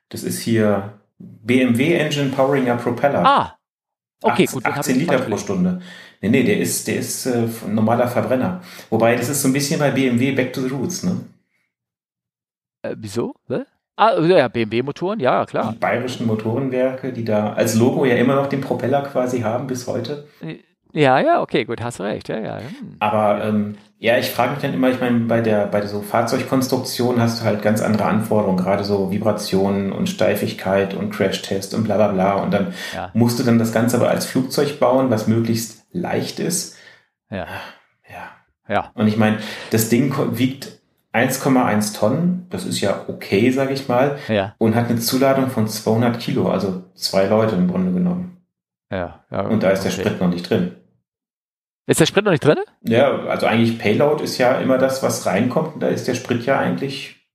Das 0.08 0.24
ist 0.24 0.40
hier 0.40 1.02
BMW 1.20 1.96
Engine 1.96 2.30
Powering 2.30 2.70
a 2.70 2.78
Propeller. 2.78 3.26
Ah, 3.26 3.58
okay, 4.22 4.44
18, 4.44 4.54
gut. 4.54 4.66
18 4.66 5.00
Liter 5.00 5.20
pro 5.20 5.38
Stunde. 5.38 5.82
Nee, 6.22 6.30
nee, 6.30 6.44
der 6.44 6.60
ist, 6.60 6.88
der 6.88 6.96
ist 6.96 7.26
äh, 7.26 7.50
ein 7.66 7.76
normaler 7.76 8.08
Verbrenner. 8.08 8.64
Wobei, 8.90 9.18
das 9.18 9.28
ist 9.28 9.42
so 9.42 9.50
ein 9.50 9.54
bisschen 9.54 9.82
bei 9.82 9.92
BMW 9.92 10.32
Back 10.32 10.54
to 10.54 10.62
the 10.62 10.70
Roots, 10.70 11.04
ne? 11.04 11.26
Äh, 12.84 12.96
wieso? 12.98 13.36
Hä? 13.50 13.66
Ah, 13.96 14.20
ja, 14.20 14.48
BMW-Motoren, 14.48 15.20
ja, 15.20 15.46
klar. 15.46 15.72
Die 15.74 15.80
bayerischen 15.80 16.26
Motorenwerke, 16.26 17.14
die 17.14 17.24
da 17.24 17.54
als 17.54 17.76
Logo 17.76 18.06
ja 18.06 18.16
immer 18.16 18.36
noch 18.36 18.48
den 18.48 18.62
Propeller 18.62 19.04
quasi 19.04 19.42
haben 19.42 19.68
bis 19.68 19.86
heute. 19.86 20.28
Ja, 20.94 21.20
ja, 21.20 21.42
okay, 21.42 21.66
gut, 21.66 21.82
hast 21.82 22.02
recht, 22.02 22.30
ja, 22.30 22.40
ja. 22.40 22.60
Hm. 22.60 22.96
Aber 23.00 23.44
ähm, 23.44 23.78
ja, 23.98 24.18
ich 24.18 24.30
frage 24.30 24.52
mich 24.52 24.62
dann 24.62 24.74
immer, 24.74 24.90
ich 24.90 25.00
meine, 25.00 25.22
bei 25.22 25.42
der, 25.42 25.66
bei 25.68 25.86
so 25.86 26.02
Fahrzeugkonstruktion 26.02 27.20
hast 27.20 27.42
du 27.42 27.46
halt 27.46 27.62
ganz 27.62 27.82
andere 27.82 28.06
Anforderungen, 28.06 28.58
gerade 28.58 28.84
so 28.84 29.12
Vibrationen 29.12 29.92
und 29.92 30.08
Steifigkeit 30.08 30.94
und 30.94 31.12
Crashtest 31.12 31.74
und 31.74 31.84
bla 31.84 31.96
bla 31.96 32.10
bla. 32.10 32.34
Und 32.36 32.52
dann 32.52 32.74
ja. 32.94 33.10
musst 33.14 33.40
du 33.40 33.44
dann 33.44 33.58
das 33.58 33.72
Ganze 33.72 33.98
aber 33.98 34.10
als 34.10 34.26
Flugzeug 34.26 34.80
bauen, 34.80 35.10
was 35.10 35.28
möglichst 35.28 35.86
leicht 35.92 36.40
ist. 36.40 36.78
Ja. 37.30 37.48
Ja. 38.08 38.30
Ja. 38.68 38.92
Und 38.94 39.08
ich 39.08 39.18
meine, 39.18 39.38
das 39.72 39.90
Ding 39.90 40.14
wiegt 40.38 40.80
1,1 41.14 41.98
Tonnen, 41.98 42.48
das 42.50 42.66
ist 42.66 42.82
ja 42.82 43.06
okay, 43.08 43.52
sage 43.52 43.74
ich 43.74 43.88
mal, 43.88 44.18
ja. 44.28 44.56
und 44.58 44.76
hat 44.76 44.90
eine 44.90 45.00
Zuladung 45.00 45.50
von 45.50 45.68
200 45.68 46.20
Kilo, 46.20 46.50
also 46.50 46.84
zwei 46.96 47.28
Leute 47.28 47.56
im 47.56 47.68
Grunde 47.68 47.94
genommen. 47.94 48.46
Ja, 48.92 49.24
ja 49.30 49.42
und 49.42 49.62
da 49.62 49.70
ist 49.70 49.86
okay. 49.86 49.96
der 49.96 50.02
Sprit 50.02 50.22
noch 50.22 50.30
nicht 50.30 50.50
drin. 50.50 50.76
Ist 51.86 52.00
der 52.00 52.06
Sprit 52.06 52.26
noch 52.26 52.32
nicht 52.32 52.46
drin? 52.46 52.60
Ja, 52.82 53.26
also 53.26 53.46
eigentlich 53.46 53.78
Payload 53.78 54.24
ist 54.24 54.38
ja 54.38 54.58
immer 54.60 54.78
das, 54.78 55.04
was 55.04 55.26
reinkommt, 55.26 55.76
und 55.76 55.80
da 55.82 55.88
ist 55.88 56.08
der 56.08 56.16
Sprit 56.16 56.46
ja 56.46 56.58
eigentlich. 56.58 57.28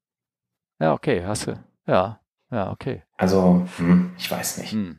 Ja, 0.80 0.92
okay, 0.92 1.22
hast 1.24 1.46
du. 1.46 1.58
Ja, 1.86 2.20
ja, 2.50 2.70
okay. 2.70 3.02
Also, 3.16 3.66
hm, 3.76 4.12
ich 4.16 4.30
weiß 4.30 4.58
nicht. 4.58 4.72
Hm. 4.72 4.98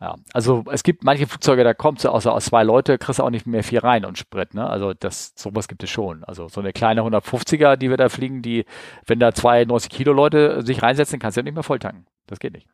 Ja, 0.00 0.14
also 0.32 0.64
es 0.70 0.84
gibt 0.84 1.02
manche 1.02 1.26
Flugzeuge, 1.26 1.64
da 1.64 1.74
kommt 1.74 2.00
so 2.00 2.10
außer 2.10 2.32
aus 2.32 2.44
zwei 2.46 2.62
Leute, 2.62 2.98
kriegst 2.98 3.18
du 3.18 3.24
auch 3.24 3.30
nicht 3.30 3.46
mehr 3.48 3.64
viel 3.64 3.80
rein 3.80 4.04
und 4.04 4.16
Sprit, 4.16 4.54
ne? 4.54 4.68
Also 4.68 4.94
das, 4.94 5.32
sowas 5.34 5.66
gibt 5.66 5.82
es 5.82 5.90
schon. 5.90 6.22
Also 6.22 6.48
so 6.48 6.60
eine 6.60 6.72
kleine 6.72 7.02
150er, 7.02 7.76
die 7.76 7.90
wir 7.90 7.96
da 7.96 8.08
fliegen, 8.08 8.40
die, 8.40 8.64
wenn 9.06 9.18
da 9.18 9.32
zwei 9.32 9.64
90 9.64 9.90
Kilo 9.90 10.12
Leute 10.12 10.64
sich 10.64 10.82
reinsetzen, 10.82 11.18
kannst 11.18 11.36
du 11.36 11.40
ja 11.40 11.44
nicht 11.44 11.54
mehr 11.54 11.64
voll 11.64 11.80
tanken. 11.80 12.06
Das 12.28 12.38
geht 12.38 12.52
nicht. 12.52 12.68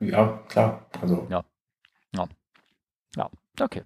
Ja, 0.00 0.42
klar. 0.48 0.86
Also. 1.00 1.26
Ja. 1.30 1.42
Ja. 2.14 2.28
Ja, 3.16 3.30
okay. 3.62 3.84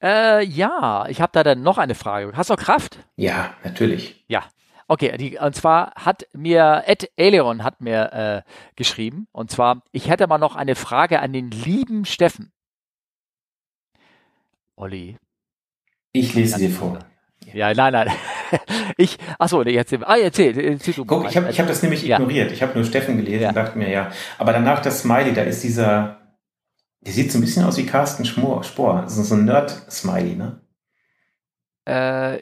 Äh, 0.00 0.44
ja, 0.44 1.06
ich 1.08 1.20
habe 1.20 1.32
da 1.32 1.42
dann 1.42 1.62
noch 1.62 1.76
eine 1.76 1.94
Frage. 1.94 2.32
Hast 2.34 2.48
du 2.48 2.54
auch 2.54 2.58
Kraft? 2.58 3.00
Ja, 3.16 3.52
natürlich. 3.64 4.24
Ja, 4.28 4.44
Okay, 4.90 5.16
die, 5.18 5.36
und 5.38 5.54
zwar 5.54 5.92
hat 5.94 6.26
mir 6.32 6.84
Ed 6.86 7.10
Eleon 7.16 7.62
hat 7.62 7.82
mir 7.82 8.12
äh, 8.46 8.50
geschrieben, 8.74 9.28
und 9.32 9.50
zwar, 9.50 9.82
ich 9.92 10.08
hätte 10.08 10.26
mal 10.26 10.38
noch 10.38 10.56
eine 10.56 10.74
Frage 10.74 11.20
an 11.20 11.34
den 11.34 11.50
lieben 11.50 12.06
Steffen. 12.06 12.52
Olli. 14.76 15.18
Ich 16.12 16.34
lese 16.34 16.58
dir 16.58 16.70
vor. 16.70 17.00
Ja, 17.52 17.72
nein, 17.74 17.92
nein. 17.92 18.10
Ich, 18.96 19.18
achso, 19.38 19.62
jetzt, 19.62 19.92
ah, 19.92 20.16
erzähl, 20.16 20.58
erzähl 20.58 20.94
du 20.94 21.04
Guck, 21.04 21.28
ich 21.28 21.36
habe 21.36 21.50
ich 21.50 21.60
hab 21.60 21.68
das 21.68 21.82
nämlich 21.82 22.02
ignoriert. 22.02 22.48
Ja. 22.48 22.54
Ich 22.54 22.62
habe 22.62 22.74
nur 22.74 22.84
Steffen 22.84 23.18
gelesen 23.18 23.42
ja. 23.42 23.48
und 23.50 23.54
dachte 23.54 23.78
mir, 23.78 23.90
ja. 23.90 24.10
Aber 24.38 24.52
danach 24.52 24.80
das 24.80 25.00
Smiley, 25.00 25.34
da 25.34 25.42
ist 25.42 25.62
dieser, 25.62 26.34
der 27.02 27.12
sieht 27.12 27.30
so 27.30 27.38
ein 27.38 27.42
bisschen 27.42 27.64
aus 27.64 27.76
wie 27.76 27.86
Carsten 27.86 28.24
Spor. 28.24 28.62
Das 29.02 29.16
ist 29.16 29.28
so 29.28 29.34
ein 29.34 29.44
Nerd-Smiley, 29.44 30.34
ne? 30.34 30.62
Äh, 31.88 32.38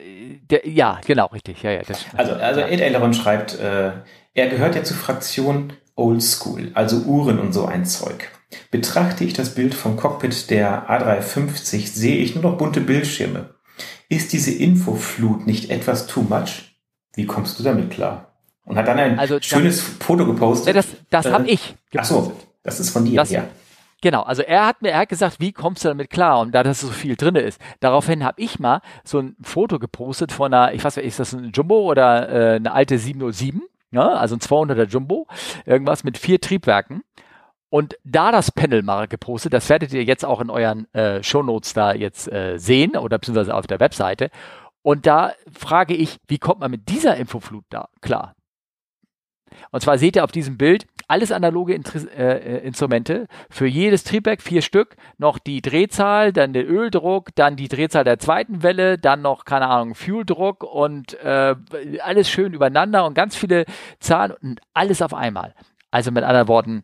der, 0.49 0.67
ja, 0.67 0.99
genau, 1.05 1.27
richtig. 1.27 1.63
Ja, 1.63 1.71
ja, 1.71 1.81
das, 1.87 2.05
also, 2.15 2.33
also 2.33 2.59
Ed 2.61 2.81
Aileron 2.81 3.13
schreibt, 3.13 3.57
äh, 3.59 3.91
er 4.33 4.47
gehört 4.49 4.75
ja 4.75 4.83
zur 4.83 4.97
Fraktion 4.97 5.73
Old 5.95 6.21
School, 6.21 6.71
also 6.73 6.97
Uhren 6.97 7.39
und 7.39 7.53
so 7.53 7.65
ein 7.65 7.85
Zeug. 7.85 8.29
Betrachte 8.71 9.23
ich 9.23 9.33
das 9.33 9.55
Bild 9.55 9.73
vom 9.73 9.95
Cockpit 9.95 10.49
der 10.49 10.89
A350, 10.89 11.87
sehe 11.87 12.17
ich 12.17 12.35
nur 12.35 12.43
noch 12.43 12.57
bunte 12.57 12.81
Bildschirme. 12.81 13.55
Ist 14.09 14.33
diese 14.33 14.51
Infoflut 14.51 15.47
nicht 15.47 15.69
etwas 15.69 16.07
too 16.07 16.21
much? 16.21 16.75
Wie 17.13 17.25
kommst 17.25 17.57
du 17.57 17.63
damit 17.63 17.89
klar? 17.89 18.33
Und 18.65 18.77
hat 18.77 18.87
dann 18.87 18.99
ein 18.99 19.17
also, 19.17 19.39
schönes 19.39 19.77
dann, 19.77 20.01
Foto 20.01 20.25
gepostet. 20.25 20.75
Das 20.75 20.87
das 21.09 21.25
äh, 21.25 21.31
habe 21.31 21.47
ich. 21.47 21.75
Gepostet. 21.89 21.99
Ach 21.99 22.05
so, 22.05 22.33
das 22.63 22.79
ist 22.81 22.89
von 22.89 23.05
dir, 23.05 23.15
das, 23.15 23.31
ja. 23.31 23.45
Genau, 24.01 24.21
also 24.21 24.43
er 24.43 24.67
hat 24.67 24.81
mir 24.83 24.89
er 24.91 24.99
hat 24.99 25.09
gesagt, 25.09 25.39
wie 25.39 25.51
kommst 25.51 25.83
du 25.83 25.87
damit 25.89 26.09
klar? 26.11 26.39
Und 26.39 26.53
da 26.53 26.61
das 26.61 26.81
so 26.81 26.87
viel 26.89 27.15
drin 27.15 27.35
ist. 27.35 27.59
Daraufhin 27.79 28.23
habe 28.23 28.39
ich 28.39 28.59
mal 28.59 28.81
so 29.03 29.19
ein 29.19 29.35
Foto 29.41 29.79
gepostet 29.79 30.31
von 30.31 30.53
einer, 30.53 30.73
ich 30.73 30.83
weiß 30.83 30.97
nicht, 30.97 31.05
ist 31.05 31.19
das 31.19 31.33
ein 31.33 31.51
Jumbo 31.51 31.79
oder 31.79 32.29
äh, 32.29 32.55
eine 32.57 32.73
alte 32.73 32.99
707? 32.99 33.63
Ja, 33.91 34.09
also 34.09 34.35
ein 34.35 34.39
200er 34.39 34.85
Jumbo, 34.87 35.27
irgendwas 35.65 36.03
mit 36.03 36.17
vier 36.17 36.39
Triebwerken. 36.41 37.03
und 37.69 37.97
da 38.03 38.31
das 38.31 38.51
Panel 38.51 38.83
mal 38.83 39.07
gepostet, 39.07 39.53
das 39.53 39.69
werdet 39.69 39.93
ihr 39.93 40.03
jetzt 40.03 40.25
auch 40.25 40.41
in 40.41 40.49
euren 40.49 40.93
äh, 40.93 41.23
Shownotes 41.23 41.73
da 41.73 41.93
jetzt 41.93 42.31
äh, 42.31 42.57
sehen 42.57 42.95
oder 42.97 43.17
beziehungsweise 43.17 43.55
auf 43.55 43.67
der 43.67 43.79
Webseite. 43.79 44.29
Und 44.83 45.05
da 45.05 45.33
frage 45.51 45.93
ich, 45.95 46.17
wie 46.27 46.37
kommt 46.37 46.61
man 46.61 46.71
mit 46.71 46.87
dieser 46.89 47.17
Infoflut 47.17 47.65
da 47.69 47.89
klar? 48.01 48.35
Und 49.71 49.81
zwar 49.81 49.97
seht 49.97 50.15
ihr 50.15 50.23
auf 50.23 50.31
diesem 50.31 50.57
Bild 50.57 50.85
alles 51.07 51.31
analoge 51.31 51.73
Intri 51.73 51.99
äh, 52.09 52.65
Instrumente. 52.65 53.27
Für 53.49 53.65
jedes 53.65 54.03
Triebwerk 54.03 54.41
vier 54.41 54.61
Stück. 54.61 54.95
Noch 55.17 55.39
die 55.39 55.61
Drehzahl, 55.61 56.33
dann 56.33 56.53
der 56.53 56.69
Öldruck, 56.69 57.33
dann 57.35 57.55
die 57.55 57.67
Drehzahl 57.67 58.03
der 58.03 58.19
zweiten 58.19 58.63
Welle, 58.63 58.97
dann 58.97 59.21
noch, 59.21 59.45
keine 59.45 59.67
Ahnung, 59.67 59.95
Fueldruck 59.95 60.63
und 60.63 61.13
äh, 61.21 61.55
alles 62.01 62.29
schön 62.29 62.53
übereinander 62.53 63.05
und 63.05 63.13
ganz 63.13 63.35
viele 63.35 63.65
Zahlen 63.99 64.33
und 64.41 64.59
alles 64.73 65.01
auf 65.01 65.13
einmal. 65.13 65.53
Also 65.91 66.11
mit 66.11 66.23
anderen 66.23 66.47
Worten, 66.47 66.83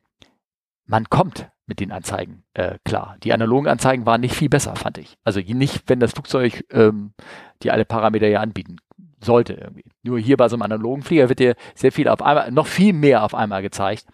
man 0.85 1.09
kommt 1.09 1.49
mit 1.65 1.79
den 1.79 1.91
Anzeigen 1.91 2.43
äh, 2.53 2.77
klar. 2.83 3.17
Die 3.23 3.33
analogen 3.33 3.67
Anzeigen 3.67 4.05
waren 4.05 4.21
nicht 4.21 4.35
viel 4.35 4.49
besser, 4.49 4.75
fand 4.75 4.97
ich. 4.97 5.17
Also 5.23 5.39
nicht, 5.39 5.83
wenn 5.87 5.99
das 5.99 6.11
Flugzeug 6.11 6.65
ähm, 6.71 7.13
die 7.61 7.71
alle 7.71 7.85
Parameter 7.85 8.27
ja 8.27 8.41
anbieten 8.41 8.77
sollte 9.23 9.53
irgendwie. 9.53 9.85
Nur 10.03 10.19
hier 10.19 10.37
bei 10.37 10.47
so 10.49 10.55
einem 10.55 10.63
analogen 10.63 11.03
Flieger 11.03 11.29
wird 11.29 11.39
dir 11.39 11.55
sehr 11.75 11.91
viel 11.91 12.07
auf 12.07 12.21
einmal, 12.21 12.51
noch 12.51 12.67
viel 12.67 12.93
mehr 12.93 13.23
auf 13.23 13.33
einmal 13.33 13.61
gezeigt. 13.61 14.05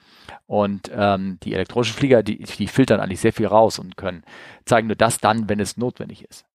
Und 0.46 0.92
ähm, 0.94 1.38
die 1.44 1.54
elektronischen 1.54 1.96
Flieger, 1.96 2.24
die, 2.24 2.40
die 2.40 2.68
filtern 2.68 3.00
eigentlich 3.00 3.20
sehr 3.20 3.34
viel 3.34 3.48
raus 3.48 3.80
und 3.80 3.98
können 3.98 4.24
zeigen 4.66 4.88
nur 4.88 4.96
das 4.96 5.20
dann, 5.20 5.50
wenn 5.50 5.60
es 5.60 5.78
notwendig 5.78 6.26
ist. 6.26 6.46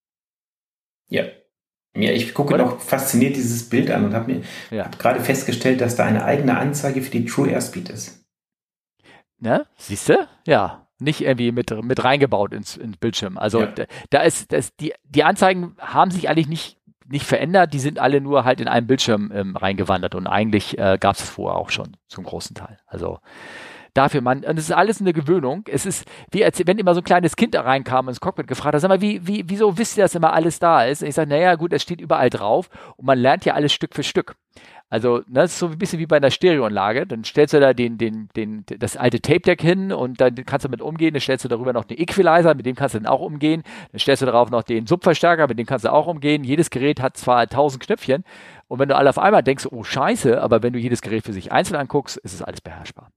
Ja. 1.09 1.24
Ja, 1.96 2.11
ich 2.11 2.34
gucke 2.34 2.55
Oder? 2.55 2.64
noch 2.64 2.80
fasziniert 2.80 3.36
dieses 3.36 3.68
Bild 3.68 3.90
an 3.90 4.05
und 4.05 4.14
habe 4.14 4.32
mir 4.32 4.42
ja. 4.70 4.86
hab 4.86 4.98
gerade 4.98 5.20
festgestellt, 5.20 5.80
dass 5.80 5.94
da 5.94 6.05
eine 6.05 6.24
eigene 6.24 6.59
Anzeige 6.59 7.02
für 7.02 7.11
die 7.11 7.24
True 7.24 7.48
Airspeed 7.50 7.88
ist. 7.88 8.24
Ne? 9.38 9.66
Siehst 9.76 10.09
du? 10.09 10.28
Ja. 10.46 10.88
Nicht 10.98 11.20
irgendwie 11.20 11.52
mit, 11.52 11.70
mit 11.84 12.02
reingebaut 12.02 12.52
ins, 12.52 12.76
ins 12.76 12.96
Bildschirm. 12.96 13.36
Also 13.36 13.61
ja. 13.61 13.66
da, 13.66 13.84
da, 14.11 14.22
ist, 14.22 14.52
das, 14.52 14.74
die, 14.76 14.94
die 15.05 15.22
Anzeigen 15.22 15.76
haben 15.78 16.11
sich 16.11 16.28
eigentlich 16.28 16.48
nicht, 16.48 16.78
nicht 17.07 17.26
verändert, 17.26 17.72
die 17.72 17.78
sind 17.78 17.98
alle 17.98 18.20
nur 18.20 18.44
halt 18.44 18.61
in 18.61 18.68
einen 18.68 18.86
Bildschirm 18.86 19.30
ähm, 19.34 19.57
reingewandert 19.57 20.14
und 20.14 20.26
eigentlich 20.26 20.78
äh, 20.78 20.98
gab 20.98 21.16
es 21.16 21.22
vorher 21.22 21.59
auch 21.59 21.70
schon 21.70 21.96
zum 22.09 22.24
großen 22.24 22.55
Teil. 22.55 22.78
Also 22.86 23.18
dafür 23.95 24.20
man, 24.20 24.45
und 24.45 24.59
es 24.59 24.66
ist 24.66 24.72
alles 24.72 25.01
eine 25.01 25.12
Gewöhnung. 25.12 25.64
Es 25.68 25.86
ist, 25.86 26.05
wie 26.30 26.45
als 26.45 26.61
wenn 26.66 26.78
immer 26.78 26.95
so 26.95 27.01
ein 27.01 27.05
kleines 27.05 27.36
Kind 27.36 27.55
da 27.55 27.62
reinkam 27.62 28.09
ins 28.09 28.20
Cockpit 28.20 28.47
gefragt 28.47 28.74
hat, 28.74 28.82
sag 28.82 28.88
mal, 28.88 29.01
wie, 29.01 29.26
wie, 29.26 29.45
wieso 29.47 29.78
wisst 29.78 29.97
ihr, 29.97 30.05
dass 30.05 30.14
immer 30.14 30.32
alles 30.32 30.59
da 30.59 30.84
ist? 30.84 31.03
Und 31.03 31.09
ich 31.09 31.14
sage, 31.14 31.30
naja, 31.30 31.55
gut, 31.55 31.72
es 31.72 31.82
steht 31.82 32.01
überall 32.01 32.30
drauf 32.30 32.68
und 32.97 33.07
man 33.07 33.18
lernt 33.18 33.45
ja 33.45 33.55
alles 33.55 33.72
Stück 33.72 33.95
für 33.95 34.03
Stück. 34.03 34.36
Also, 34.90 35.18
ne, 35.26 35.40
das 35.40 35.53
ist 35.53 35.59
so 35.59 35.66
ein 35.66 35.78
bisschen 35.78 35.99
wie 35.99 36.07
bei 36.07 36.18
einer 36.18 36.30
Stereoanlage. 36.30 37.07
Dann 37.07 37.24
stellst 37.24 37.55
du 37.55 37.59
da 37.59 37.72
den, 37.72 37.99
den, 37.99 38.28
den, 38.36 38.64
das 38.78 38.97
alte 38.97 39.20
Tape-Deck 39.20 39.61
hin 39.61 39.92
und 39.92 40.20
dann 40.20 40.34
kannst 40.47 40.64
du 40.66 40.68
mit 40.68 40.80
umgehen. 40.80 41.14
Dann 41.14 41.20
stellst 41.20 41.45
du 41.45 41.49
darüber 41.49 41.72
noch 41.72 41.84
den 41.84 41.99
Equalizer, 41.99 42.55
mit 42.55 42.64
dem 42.66 42.76
kannst 42.76 42.95
du 42.95 43.01
dann 43.01 43.09
auch 43.09 43.20
umgehen. 43.20 43.64
Dann 43.90 43.99
stellst 43.99 44.22
du 44.22 44.26
darauf 44.26 44.51
noch 44.51 44.62
den 44.62 44.86
Subverstärker, 44.86 45.49
mit 45.49 45.59
dem 45.59 45.66
kannst 45.66 45.84
du 45.84 45.92
auch 45.92 46.07
umgehen. 46.07 46.45
Jedes 46.45 46.70
Gerät 46.70 47.01
hat 47.01 47.16
zwar 47.16 47.49
tausend 47.49 47.82
Knöpfchen. 47.82 48.24
Und 48.68 48.78
wenn 48.78 48.88
du 48.88 48.97
alle 48.97 49.11
auf 49.11 49.18
einmal 49.18 49.42
denkst, 49.42 49.66
oh 49.70 49.82
Scheiße, 49.82 50.40
aber 50.40 50.62
wenn 50.62 50.72
du 50.72 50.78
jedes 50.78 51.03
Gerät 51.03 51.24
für 51.24 51.32
sich 51.32 51.51
einzeln 51.51 51.76
anguckst, 51.76 52.16
ist 52.18 52.34
es 52.34 52.42
alles 52.42 52.61
beherrschbar. 52.61 53.11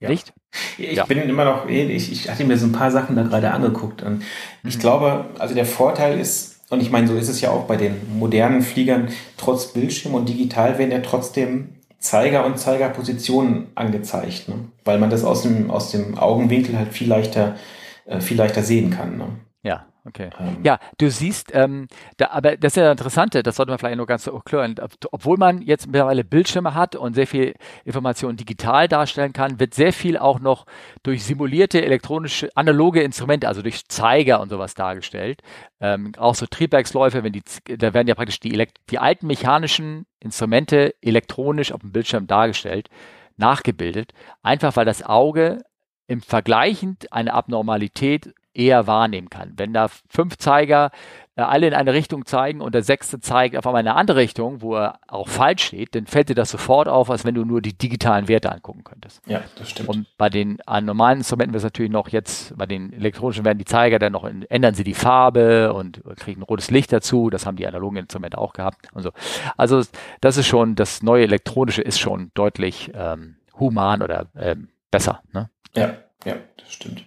Ja. 0.00 0.10
Nicht? 0.10 0.32
Ich 0.78 0.96
ja. 0.96 1.04
bin 1.04 1.18
immer 1.18 1.44
noch, 1.44 1.68
ich, 1.68 2.12
ich 2.12 2.28
hatte 2.30 2.44
mir 2.44 2.58
so 2.58 2.66
ein 2.66 2.72
paar 2.72 2.90
Sachen 2.90 3.16
da 3.16 3.22
gerade 3.22 3.50
angeguckt 3.50 4.02
und 4.02 4.22
ich 4.62 4.76
mhm. 4.76 4.80
glaube, 4.80 5.26
also 5.38 5.54
der 5.54 5.66
Vorteil 5.66 6.18
ist, 6.18 6.60
und 6.70 6.82
ich 6.82 6.90
meine, 6.90 7.06
so 7.06 7.16
ist 7.16 7.28
es 7.28 7.40
ja 7.40 7.50
auch 7.50 7.64
bei 7.64 7.76
den 7.76 8.18
modernen 8.18 8.62
Fliegern, 8.62 9.08
trotz 9.36 9.72
Bildschirm 9.72 10.14
und 10.14 10.28
digital 10.28 10.78
werden 10.78 10.90
ja 10.90 11.00
trotzdem 11.00 11.76
Zeiger 11.98 12.44
und 12.44 12.58
Zeigerpositionen 12.58 13.68
angezeigt, 13.74 14.48
ne? 14.48 14.56
weil 14.84 14.98
man 14.98 15.10
das 15.10 15.24
aus 15.24 15.42
dem, 15.42 15.70
aus 15.70 15.90
dem 15.90 16.18
Augenwinkel 16.18 16.76
halt 16.76 16.92
viel 16.92 17.08
leichter, 17.08 17.56
äh, 18.04 18.20
viel 18.20 18.36
leichter 18.36 18.62
sehen 18.62 18.90
kann. 18.90 19.16
Ne? 19.16 19.28
Ja, 19.62 19.86
okay. 20.06 20.30
Ähm. 20.38 20.58
Ja, 20.62 20.78
du 20.98 21.10
siehst, 21.10 21.50
ähm, 21.54 21.88
da, 22.16 22.28
aber 22.30 22.56
das 22.56 22.72
ist 22.72 22.76
ja 22.76 22.84
das 22.84 22.92
Interessante, 22.92 23.42
das 23.42 23.56
sollte 23.56 23.70
man 23.70 23.78
vielleicht 23.78 23.96
nur 23.96 24.06
ganz 24.06 24.24
so 24.24 24.38
klären. 24.40 24.74
Obwohl 25.10 25.36
man 25.36 25.62
jetzt 25.62 25.86
mittlerweile 25.86 26.24
Bildschirme 26.24 26.74
hat 26.74 26.96
und 26.96 27.14
sehr 27.14 27.26
viel 27.26 27.54
Informationen 27.84 28.36
digital 28.36 28.88
darstellen 28.88 29.32
kann, 29.32 29.60
wird 29.60 29.74
sehr 29.74 29.92
viel 29.92 30.16
auch 30.16 30.40
noch 30.40 30.66
durch 31.02 31.24
simulierte 31.24 31.84
elektronische, 31.84 32.50
analoge 32.54 33.02
Instrumente, 33.02 33.48
also 33.48 33.62
durch 33.62 33.86
Zeiger 33.88 34.40
und 34.40 34.48
sowas 34.48 34.74
dargestellt. 34.74 35.42
Ähm, 35.80 36.12
auch 36.16 36.34
so 36.34 36.46
Triebwerksläufe, 36.46 37.22
wenn 37.22 37.32
die, 37.32 37.42
da 37.76 37.94
werden 37.94 38.08
ja 38.08 38.14
praktisch 38.14 38.40
die, 38.40 38.66
die 38.90 38.98
alten 38.98 39.26
mechanischen 39.26 40.06
Instrumente 40.20 40.94
elektronisch 41.02 41.72
auf 41.72 41.80
dem 41.80 41.92
Bildschirm 41.92 42.26
dargestellt, 42.26 42.88
nachgebildet, 43.36 44.12
einfach 44.42 44.76
weil 44.76 44.84
das 44.84 45.02
Auge 45.02 45.62
im 46.06 46.20
Vergleichend 46.20 47.12
eine 47.12 47.34
Abnormalität 47.34 48.34
eher 48.56 48.86
wahrnehmen 48.86 49.30
kann. 49.30 49.52
Wenn 49.56 49.72
da 49.72 49.88
fünf 50.08 50.38
Zeiger 50.38 50.90
äh, 51.36 51.42
alle 51.42 51.66
in 51.66 51.74
eine 51.74 51.92
Richtung 51.92 52.24
zeigen 52.24 52.60
und 52.60 52.74
der 52.74 52.82
sechste 52.82 53.20
zeigt 53.20 53.56
auf 53.56 53.66
einmal 53.66 53.82
in 53.82 53.88
eine 53.88 53.96
andere 53.96 54.18
Richtung, 54.18 54.62
wo 54.62 54.74
er 54.74 54.98
auch 55.06 55.28
falsch 55.28 55.64
steht, 55.64 55.94
dann 55.94 56.06
fällt 56.06 56.30
dir 56.30 56.34
das 56.34 56.50
sofort 56.50 56.88
auf, 56.88 57.10
als 57.10 57.24
wenn 57.24 57.34
du 57.34 57.44
nur 57.44 57.60
die 57.60 57.76
digitalen 57.76 58.26
Werte 58.28 58.50
angucken 58.50 58.84
könntest. 58.84 59.20
Ja, 59.26 59.42
das 59.56 59.70
stimmt. 59.70 59.88
Und 59.88 60.06
bei 60.16 60.30
den 60.30 60.58
normalen 60.82 61.18
Instrumenten 61.18 61.52
wird 61.52 61.60
es 61.60 61.64
natürlich 61.64 61.92
noch 61.92 62.08
jetzt, 62.08 62.56
bei 62.56 62.66
den 62.66 62.92
elektronischen 62.92 63.44
werden 63.44 63.58
die 63.58 63.64
Zeiger 63.66 63.98
dann 63.98 64.12
noch, 64.12 64.24
in, 64.24 64.42
ändern 64.44 64.74
sie 64.74 64.84
die 64.84 64.94
Farbe 64.94 65.74
und 65.74 66.02
kriegen 66.16 66.42
rotes 66.42 66.70
Licht 66.70 66.92
dazu. 66.92 67.28
Das 67.30 67.44
haben 67.44 67.56
die 67.56 67.66
analogen 67.66 67.98
Instrumente 67.98 68.38
auch 68.38 68.54
gehabt 68.54 68.88
und 68.94 69.02
so. 69.02 69.10
Also 69.56 69.82
das 70.20 70.38
ist 70.38 70.46
schon, 70.46 70.74
das 70.74 71.02
neue 71.02 71.24
elektronische 71.24 71.82
ist 71.82 71.98
schon 71.98 72.30
deutlich 72.34 72.90
ähm, 72.94 73.36
human 73.58 74.02
oder 74.02 74.26
ähm, 74.38 74.68
besser. 74.90 75.20
Ne? 75.32 75.50
Ja, 75.74 75.96
ja, 76.24 76.36
das 76.56 76.72
stimmt. 76.72 77.05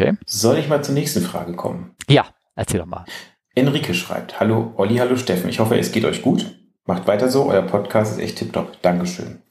Okay. 0.00 0.16
Soll 0.24 0.56
ich 0.56 0.68
mal 0.68 0.82
zur 0.82 0.94
nächsten 0.94 1.20
Frage 1.20 1.52
kommen? 1.52 1.94
Ja, 2.08 2.24
erzähl 2.56 2.80
doch 2.80 2.86
mal. 2.86 3.04
Enrique 3.54 3.92
schreibt, 3.92 4.40
hallo 4.40 4.72
Olli, 4.76 4.96
hallo 4.96 5.16
Steffen. 5.16 5.50
Ich 5.50 5.58
hoffe, 5.58 5.78
es 5.78 5.92
geht 5.92 6.06
euch 6.06 6.22
gut. 6.22 6.58
Macht 6.86 7.06
weiter 7.06 7.28
so, 7.28 7.46
euer 7.46 7.62
Podcast 7.62 8.12
ist 8.12 8.20
echt 8.20 8.38
tipptopp. 8.38 8.80
Dankeschön. 8.80 9.42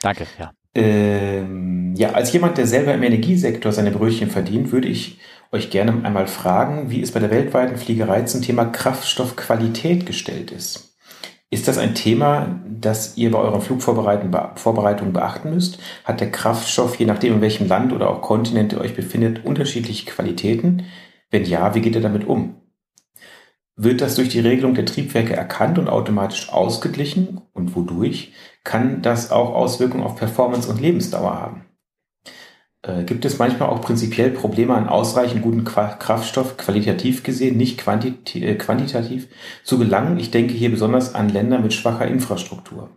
Danke, 0.00 0.26
ja. 0.38 0.52
Ähm, 0.74 1.94
ja, 1.96 2.12
als 2.12 2.32
jemand, 2.32 2.56
der 2.56 2.66
selber 2.66 2.94
im 2.94 3.02
Energiesektor 3.02 3.72
seine 3.72 3.90
Brötchen 3.90 4.30
verdient, 4.30 4.72
würde 4.72 4.88
ich 4.88 5.20
euch 5.52 5.70
gerne 5.70 6.04
einmal 6.04 6.26
fragen, 6.28 6.90
wie 6.90 7.02
es 7.02 7.12
bei 7.12 7.20
der 7.20 7.30
weltweiten 7.30 7.76
Fliegerei 7.76 8.22
zum 8.22 8.40
Thema 8.40 8.64
Kraftstoffqualität 8.64 10.06
gestellt 10.06 10.50
ist. 10.50 10.93
Ist 11.50 11.68
das 11.68 11.78
ein 11.78 11.94
Thema, 11.94 12.60
das 12.68 13.16
ihr 13.16 13.30
bei 13.30 13.38
eurer 13.38 13.60
Flugvorbereitung 13.60 15.12
beachten 15.12 15.54
müsst? 15.54 15.78
Hat 16.04 16.20
der 16.20 16.30
Kraftstoff, 16.30 16.96
je 16.96 17.06
nachdem 17.06 17.34
in 17.34 17.40
welchem 17.40 17.68
Land 17.68 17.92
oder 17.92 18.10
auch 18.10 18.22
Kontinent 18.22 18.72
ihr 18.72 18.80
euch 18.80 18.96
befindet, 18.96 19.44
unterschiedliche 19.44 20.06
Qualitäten? 20.06 20.84
Wenn 21.30 21.44
ja, 21.44 21.74
wie 21.74 21.80
geht 21.80 21.94
ihr 21.94 22.00
damit 22.00 22.26
um? 22.26 22.56
Wird 23.76 24.00
das 24.00 24.14
durch 24.14 24.28
die 24.28 24.40
Regelung 24.40 24.74
der 24.74 24.86
Triebwerke 24.86 25.34
erkannt 25.34 25.78
und 25.78 25.88
automatisch 25.88 26.52
ausgeglichen? 26.52 27.40
Und 27.52 27.74
wodurch? 27.74 28.32
Kann 28.62 29.02
das 29.02 29.32
auch 29.32 29.54
Auswirkungen 29.54 30.04
auf 30.04 30.16
Performance 30.16 30.68
und 30.70 30.80
Lebensdauer 30.80 31.34
haben? 31.40 31.64
Äh, 32.86 33.04
gibt 33.04 33.24
es 33.24 33.38
manchmal 33.38 33.70
auch 33.70 33.80
prinzipiell 33.80 34.30
Probleme 34.30 34.74
an 34.74 34.88
ausreichend 34.88 35.42
guten 35.42 35.64
Kraftstoff, 35.64 36.56
qualitativ 36.56 37.22
gesehen, 37.22 37.56
nicht 37.56 37.80
äh, 37.86 38.54
quantitativ, 38.56 39.28
zu 39.62 39.78
gelangen. 39.78 40.18
Ich 40.18 40.30
denke 40.30 40.52
hier 40.52 40.70
besonders 40.70 41.14
an 41.14 41.30
Länder 41.30 41.58
mit 41.58 41.72
schwacher 41.72 42.06
Infrastruktur. 42.06 42.90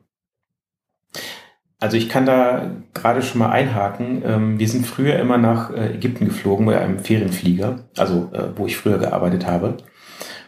Also 1.79 1.95
ich 1.95 2.09
kann 2.09 2.25
da 2.25 2.71
gerade 2.93 3.21
schon 3.21 3.39
mal 3.39 3.51
einhaken. 3.51 4.23
Ähm, 4.25 4.59
wir 4.59 4.67
sind 4.67 4.85
früher 4.85 5.17
immer 5.19 5.37
nach 5.37 5.71
äh, 5.71 5.93
Ägypten 5.93 6.25
geflogen 6.25 6.65
bei 6.65 6.79
einem 6.79 6.99
Ferienflieger, 6.99 7.87
also 7.95 8.31
wo 8.55 8.65
ich 8.65 8.77
früher 8.77 8.97
gearbeitet 8.97 9.45
habe. 9.45 9.77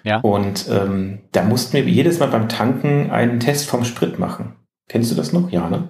Ja. 0.03 0.19
Und 0.19 0.67
ähm, 0.69 1.19
da 1.31 1.43
mussten 1.43 1.73
wir 1.73 1.83
jedes 1.83 2.19
Mal 2.19 2.27
beim 2.27 2.49
Tanken 2.49 3.11
einen 3.11 3.39
Test 3.39 3.69
vom 3.69 3.85
Sprit 3.85 4.17
machen. 4.17 4.55
Kennst 4.87 5.11
du 5.11 5.15
das 5.15 5.33
noch? 5.33 5.51
Ja, 5.51 5.69
ne? 5.69 5.89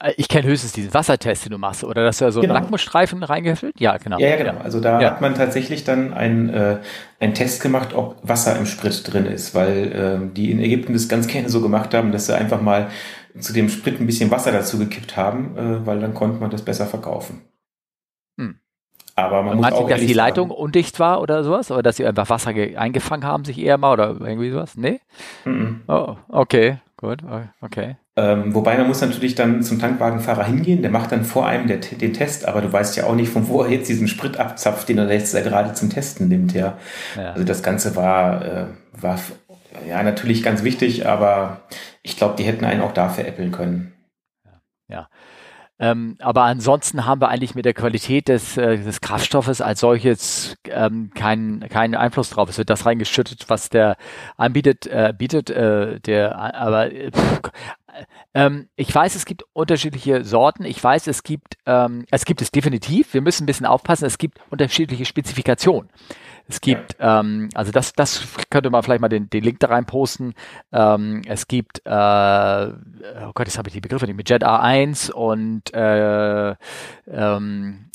Äh, 0.00 0.14
ich 0.16 0.28
kenne 0.28 0.46
höchstens 0.48 0.72
diesen 0.72 0.92
Wassertest, 0.92 1.44
den 1.44 1.52
du 1.52 1.58
machst, 1.58 1.84
oder 1.84 2.04
dass 2.04 2.18
du 2.18 2.24
da 2.24 2.32
so 2.32 2.40
genau. 2.40 2.54
Lackmusstreifen 2.54 3.22
reingefüllt? 3.22 3.78
Ja, 3.78 3.96
genau. 3.98 4.18
Ja, 4.18 4.28
ja 4.28 4.36
genau. 4.36 4.58
Also 4.62 4.80
da 4.80 5.00
ja. 5.00 5.10
hat 5.10 5.20
man 5.20 5.34
tatsächlich 5.34 5.84
dann 5.84 6.12
einen, 6.12 6.48
äh, 6.50 6.78
einen 7.20 7.34
Test 7.34 7.62
gemacht, 7.62 7.94
ob 7.94 8.16
Wasser 8.22 8.56
im 8.56 8.66
Sprit 8.66 9.12
drin 9.12 9.26
ist, 9.26 9.54
weil 9.54 9.92
äh, 9.92 10.34
die 10.34 10.50
in 10.50 10.60
Ägypten 10.60 10.92
das 10.92 11.08
ganz 11.08 11.26
gerne 11.26 11.48
so 11.48 11.60
gemacht 11.60 11.94
haben, 11.94 12.12
dass 12.12 12.26
sie 12.26 12.36
einfach 12.36 12.60
mal 12.60 12.90
zu 13.38 13.52
dem 13.52 13.68
Sprit 13.68 14.00
ein 14.00 14.06
bisschen 14.06 14.30
Wasser 14.30 14.50
dazu 14.50 14.78
gekippt 14.78 15.16
haben, 15.16 15.56
äh, 15.56 15.86
weil 15.86 16.00
dann 16.00 16.14
konnte 16.14 16.40
man 16.40 16.50
das 16.50 16.62
besser 16.62 16.86
verkaufen. 16.86 17.42
Hm. 18.38 18.56
Aber 19.14 19.42
man 19.42 19.58
Und 19.58 19.64
muss 19.64 19.72
auch 19.72 19.88
dass 19.88 20.00
die 20.00 20.12
Leitung 20.12 20.48
sagen, 20.48 20.60
undicht 20.60 20.98
war 20.98 21.20
oder 21.20 21.44
sowas? 21.44 21.70
Oder 21.70 21.82
dass 21.82 21.96
sie 21.96 22.06
einfach 22.06 22.30
Wasser 22.30 22.50
eingefangen 22.50 23.24
haben, 23.24 23.44
sich 23.44 23.58
eher 23.58 23.76
mal 23.76 23.92
oder 23.92 24.16
irgendwie 24.20 24.50
sowas? 24.50 24.76
Nee? 24.76 25.00
Mhm. 25.44 25.82
Oh, 25.88 26.16
okay, 26.28 26.78
gut, 26.96 27.22
okay. 27.60 27.96
Ähm, 28.20 28.54
wobei 28.54 28.76
man 28.76 28.86
muss 28.86 29.00
natürlich 29.00 29.34
dann 29.34 29.62
zum 29.62 29.78
Tankwagenfahrer 29.78 30.44
hingehen, 30.44 30.82
der 30.82 30.90
macht 30.90 31.10
dann 31.10 31.24
vor 31.24 31.46
einem 31.46 31.68
der, 31.68 31.78
den 31.78 32.12
Test, 32.12 32.46
aber 32.46 32.60
du 32.60 32.70
weißt 32.70 32.94
ja 32.98 33.04
auch 33.04 33.14
nicht, 33.14 33.32
von 33.32 33.48
wo 33.48 33.62
er 33.62 33.70
jetzt 33.70 33.88
diesen 33.88 34.08
Sprit 34.08 34.38
abzapft, 34.38 34.90
den 34.90 34.98
er 34.98 35.10
jetzt 35.10 35.32
gerade 35.32 35.72
zum 35.72 35.88
Testen 35.88 36.28
nimmt, 36.28 36.52
ja. 36.52 36.76
ja. 37.16 37.32
Also 37.32 37.44
das 37.44 37.62
Ganze 37.62 37.96
war, 37.96 38.44
äh, 38.44 38.66
war 38.92 39.18
ja 39.88 40.02
natürlich 40.02 40.42
ganz 40.42 40.64
wichtig, 40.64 41.06
aber 41.06 41.62
ich 42.02 42.18
glaube, 42.18 42.34
die 42.36 42.42
hätten 42.42 42.66
einen 42.66 42.82
auch 42.82 42.92
da 42.92 43.08
veräppeln 43.08 43.52
können. 43.52 43.94
Ja. 44.88 45.08
Ähm, 45.80 46.16
aber 46.18 46.42
ansonsten 46.42 47.06
haben 47.06 47.22
wir 47.22 47.28
eigentlich 47.28 47.54
mit 47.54 47.64
der 47.64 47.72
Qualität 47.72 48.28
des, 48.28 48.58
äh, 48.58 48.76
des 48.76 49.00
Kraftstoffes 49.00 49.62
als 49.62 49.80
solches 49.80 50.56
ähm, 50.68 51.10
keinen 51.14 51.60
keinen 51.70 51.94
Einfluss 51.94 52.28
drauf. 52.28 52.50
Es 52.50 52.58
wird 52.58 52.68
das 52.68 52.84
reingeschüttet, 52.84 53.46
was 53.48 53.70
der 53.70 53.96
anbietet, 54.36 54.86
äh, 54.86 55.14
bietet. 55.16 55.48
Äh, 55.48 55.98
der, 56.00 56.36
aber 56.38 56.92
äh, 56.92 57.10
pff, 57.10 57.40
ähm, 58.34 58.68
ich 58.76 58.94
weiß, 58.94 59.14
es 59.14 59.24
gibt 59.24 59.44
unterschiedliche 59.52 60.24
Sorten. 60.24 60.64
Ich 60.64 60.82
weiß, 60.82 61.06
es 61.06 61.22
gibt, 61.22 61.56
ähm, 61.66 62.06
es 62.10 62.24
gibt 62.24 62.42
es 62.42 62.50
definitiv. 62.50 63.14
Wir 63.14 63.20
müssen 63.20 63.44
ein 63.44 63.46
bisschen 63.46 63.66
aufpassen. 63.66 64.06
Es 64.06 64.18
gibt 64.18 64.38
unterschiedliche 64.50 65.04
Spezifikationen. 65.04 65.90
Es 66.48 66.60
gibt, 66.60 66.96
ähm, 66.98 67.48
also 67.54 67.70
das, 67.70 67.92
das 67.92 68.26
könnte 68.50 68.70
man 68.70 68.82
vielleicht 68.82 69.00
mal 69.00 69.08
den, 69.08 69.30
den 69.30 69.44
Link 69.44 69.60
da 69.60 69.68
rein 69.68 69.86
posten. 69.86 70.34
Ähm, 70.72 71.22
es 71.26 71.46
gibt, 71.46 71.80
äh, 71.84 71.90
oh 71.90 73.32
Gott, 73.34 73.46
jetzt 73.46 73.58
habe 73.58 73.68
ich 73.68 73.74
die 73.74 73.80
Begriffe 73.80 74.06
nicht, 74.06 74.16
mit 74.16 74.28
Jet 74.28 74.44
A1 74.44 75.12
und 75.12 75.72
äh, 75.72 76.56
ähm, 77.06 77.86
äh, 77.86 77.89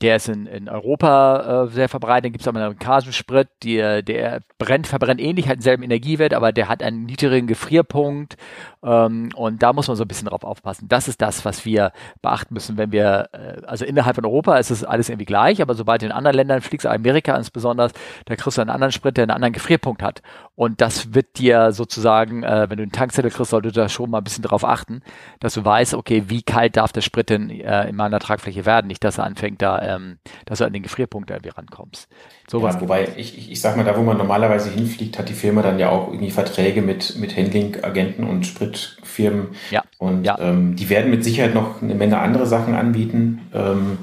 der 0.00 0.16
ist 0.16 0.28
in, 0.28 0.46
in 0.46 0.68
Europa 0.68 1.64
äh, 1.64 1.68
sehr 1.68 1.88
verbreitet. 1.88 2.26
Dann 2.26 2.32
gibt 2.32 2.42
es 2.42 2.48
auch 2.48 2.54
einen 2.54 2.64
amerikanischen 2.64 3.12
Sprit, 3.12 3.48
die, 3.62 3.76
der 3.76 4.40
brennt, 4.58 4.86
verbrennt 4.86 5.20
ähnlich, 5.20 5.48
hat 5.48 5.56
denselben 5.56 5.82
Energiewert, 5.82 6.32
aber 6.32 6.52
der 6.52 6.68
hat 6.68 6.82
einen 6.82 7.04
niedrigen 7.04 7.46
Gefrierpunkt. 7.46 8.36
Ähm, 8.82 9.30
und 9.34 9.62
da 9.62 9.72
muss 9.72 9.88
man 9.88 9.96
so 9.96 10.04
ein 10.04 10.08
bisschen 10.08 10.28
drauf 10.28 10.44
aufpassen. 10.44 10.88
Das 10.88 11.08
ist 11.08 11.20
das, 11.20 11.44
was 11.44 11.64
wir 11.64 11.92
beachten 12.22 12.54
müssen, 12.54 12.78
wenn 12.78 12.92
wir, 12.92 13.28
äh, 13.32 13.66
also 13.66 13.84
innerhalb 13.84 14.16
von 14.16 14.24
Europa 14.24 14.56
ist 14.56 14.70
es 14.70 14.84
alles 14.84 15.08
irgendwie 15.08 15.26
gleich, 15.26 15.60
aber 15.60 15.74
sobald 15.74 16.02
du 16.02 16.06
in 16.06 16.12
anderen 16.12 16.36
Ländern 16.36 16.60
fliegst, 16.62 16.86
Amerika 16.86 17.36
insbesondere, 17.36 17.90
da 18.24 18.36
kriegst 18.36 18.56
du 18.56 18.62
einen 18.62 18.70
anderen 18.70 18.92
Sprit, 18.92 19.16
der 19.16 19.24
einen 19.24 19.32
anderen 19.32 19.52
Gefrierpunkt 19.52 20.02
hat. 20.02 20.22
Und 20.54 20.80
das 20.80 21.14
wird 21.14 21.38
dir 21.38 21.72
sozusagen, 21.72 22.42
äh, 22.42 22.66
wenn 22.68 22.76
du 22.76 22.82
einen 22.82 22.92
Tankzettel 22.92 23.30
kriegst, 23.30 23.50
solltest 23.50 23.76
du 23.76 23.80
da 23.80 23.88
schon 23.88 24.10
mal 24.10 24.18
ein 24.18 24.24
bisschen 24.24 24.44
drauf 24.44 24.64
achten, 24.64 25.02
dass 25.40 25.54
du 25.54 25.64
weißt, 25.64 25.94
okay, 25.94 26.24
wie 26.28 26.42
kalt 26.42 26.76
darf 26.76 26.92
der 26.92 27.00
Sprit 27.00 27.30
denn 27.30 27.50
äh, 27.50 27.88
in 27.88 27.96
meiner 27.96 28.18
Tragfläche 28.18 28.66
werden? 28.66 28.86
Nicht, 28.86 29.02
dass 29.04 29.18
er 29.18 29.24
anfängt, 29.24 29.49
da, 29.58 29.80
ähm, 29.82 30.18
dass 30.46 30.58
du 30.58 30.64
an 30.64 30.72
den 30.72 30.82
Gefrierpunkt 30.82 31.30
irgendwie 31.30 31.50
rankommst. 31.50 32.08
Sowas 32.48 32.76
ja, 32.76 32.80
wobei 32.80 33.08
ich, 33.16 33.36
ich, 33.38 33.50
ich 33.52 33.60
sag 33.60 33.76
mal, 33.76 33.84
da 33.84 33.96
wo 33.96 34.02
man 34.02 34.16
normalerweise 34.16 34.70
hinfliegt, 34.70 35.18
hat 35.18 35.28
die 35.28 35.34
Firma 35.34 35.62
dann 35.62 35.78
ja 35.78 35.90
auch 35.90 36.08
irgendwie 36.08 36.30
Verträge 36.30 36.82
mit, 36.82 37.16
mit 37.16 37.36
Handling-Agenten 37.36 38.24
und 38.24 38.46
Spritfirmen. 38.46 39.48
Ja. 39.70 39.82
Und 39.98 40.24
ja. 40.24 40.38
Ähm, 40.40 40.76
die 40.76 40.88
werden 40.88 41.10
mit 41.10 41.24
Sicherheit 41.24 41.54
noch 41.54 41.82
eine 41.82 41.94
Menge 41.94 42.18
andere 42.18 42.46
Sachen 42.46 42.74
anbieten. 42.74 43.48
Ähm, 43.54 43.98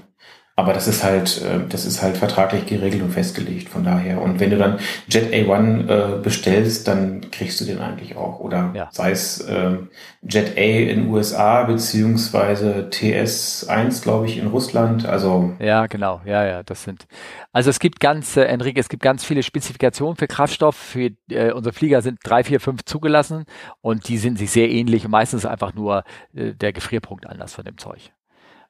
aber 0.59 0.73
das 0.73 0.87
ist 0.87 1.03
halt, 1.03 1.43
äh, 1.43 1.59
das 1.69 1.85
ist 1.85 2.01
halt 2.01 2.17
vertraglich 2.17 2.65
geregelt 2.65 3.03
und 3.03 3.11
festgelegt 3.11 3.69
von 3.69 3.83
daher. 3.83 4.19
Und 4.19 4.39
wenn 4.39 4.49
du 4.49 4.57
dann 4.57 4.79
Jet 5.07 5.31
A1 5.31 5.87
äh, 5.87 6.19
bestellst, 6.19 6.87
dann 6.87 7.29
kriegst 7.29 7.61
du 7.61 7.65
den 7.65 7.77
eigentlich 7.77 8.17
auch. 8.17 8.39
Oder 8.39 8.71
ja. 8.73 8.89
sei 8.91 9.11
es 9.11 9.39
äh, 9.41 9.77
Jet 10.23 10.57
A 10.57 10.61
in 10.61 11.09
USA 11.09 11.63
beziehungsweise 11.63 12.89
TS1, 12.91 14.01
glaube 14.01 14.25
ich, 14.25 14.39
in 14.39 14.47
Russland. 14.47 15.05
Also 15.05 15.53
ja, 15.59 15.85
genau, 15.85 16.21
ja, 16.25 16.43
ja, 16.43 16.63
das 16.63 16.83
sind. 16.83 17.05
Also 17.51 17.69
es 17.69 17.79
gibt 17.79 17.99
ganz, 17.99 18.35
äh, 18.35 18.45
Enrique, 18.45 18.79
es 18.79 18.89
gibt 18.89 19.03
ganz 19.03 19.23
viele 19.23 19.43
Spezifikationen 19.43 20.17
für 20.17 20.27
Kraftstoff. 20.27 20.75
Für 20.75 21.11
äh, 21.29 21.51
unsere 21.51 21.71
Flieger 21.71 22.01
sind 22.01 22.17
drei, 22.23 22.43
vier, 22.43 22.59
fünf 22.59 22.83
zugelassen 22.83 23.45
und 23.81 24.07
die 24.07 24.17
sind 24.17 24.39
sich 24.39 24.49
sehr 24.49 24.71
ähnlich 24.71 25.05
und 25.05 25.11
meistens 25.11 25.45
einfach 25.45 25.75
nur 25.75 26.03
äh, 26.33 26.53
der 26.53 26.73
Gefrierpunkt 26.73 27.27
anders 27.27 27.53
von 27.53 27.63
dem 27.63 27.77
Zeug. 27.77 28.11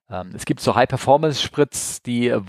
Ähm, 0.10 0.32
es 0.34 0.46
gibt 0.46 0.62
so 0.62 0.74
High-Performance-Spritz, 0.74 2.02
die, 2.02 2.30
äh, 2.30 2.42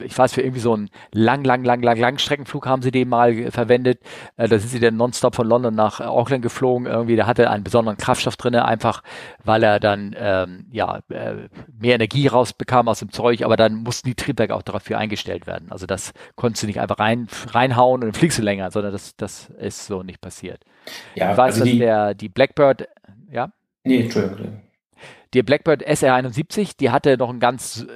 ich 0.00 0.16
weiß, 0.16 0.32
für 0.32 0.40
irgendwie 0.40 0.60
so 0.60 0.72
einen 0.72 0.88
lang, 1.12 1.44
lang, 1.44 1.62
lang, 1.62 1.82
lang, 1.82 1.98
lang 1.98 2.18
Streckenflug 2.18 2.66
haben 2.66 2.80
sie 2.80 2.90
den 2.90 3.08
mal 3.08 3.50
verwendet. 3.50 4.00
Äh, 4.38 4.48
da 4.48 4.58
sind 4.58 4.70
sie 4.70 4.80
dann 4.80 4.96
nonstop 4.96 5.34
von 5.34 5.46
London 5.46 5.74
nach 5.74 6.00
Auckland 6.00 6.42
geflogen. 6.42 6.86
Irgendwie, 6.86 7.16
der 7.16 7.26
hatte 7.26 7.50
einen 7.50 7.64
besonderen 7.64 7.98
Kraftstoff 7.98 8.36
drinne, 8.36 8.64
einfach 8.64 9.02
weil 9.44 9.62
er 9.62 9.78
dann 9.78 10.16
ähm, 10.18 10.66
ja 10.70 11.00
äh, 11.10 11.48
mehr 11.78 11.96
Energie 11.96 12.28
rausbekam 12.28 12.88
aus 12.88 13.00
dem 13.00 13.12
Zeug, 13.12 13.42
aber 13.42 13.56
dann 13.56 13.74
mussten 13.74 14.08
die 14.08 14.14
Triebwerke 14.14 14.54
auch 14.54 14.62
dafür 14.62 14.96
eingestellt 14.96 15.46
werden. 15.46 15.70
Also 15.70 15.84
das 15.84 16.14
konntest 16.36 16.62
du 16.62 16.66
nicht 16.66 16.80
einfach 16.80 16.98
rein, 16.98 17.28
reinhauen 17.48 18.02
und 18.02 18.06
dann 18.06 18.14
fliegst 18.14 18.38
du 18.38 18.42
länger, 18.42 18.70
sondern 18.70 18.92
das, 18.92 19.16
das 19.16 19.50
ist 19.58 19.86
so 19.86 20.02
nicht 20.02 20.22
passiert. 20.22 20.64
Ja, 21.14 21.32
ich 21.32 21.36
weiß, 21.36 21.60
also 21.60 21.66
dass 21.66 21.78
der, 21.78 22.14
die 22.14 22.30
Blackbird, 22.30 22.88
ja? 23.30 23.52
Nee, 23.84 24.04
Entschuldigung 24.04 24.62
die 25.34 25.42
Blackbird 25.42 25.86
SR71, 25.86 26.76
die 26.78 26.90
hatte 26.90 27.16
noch 27.16 27.30
einen 27.30 27.40
ganz, 27.40 27.86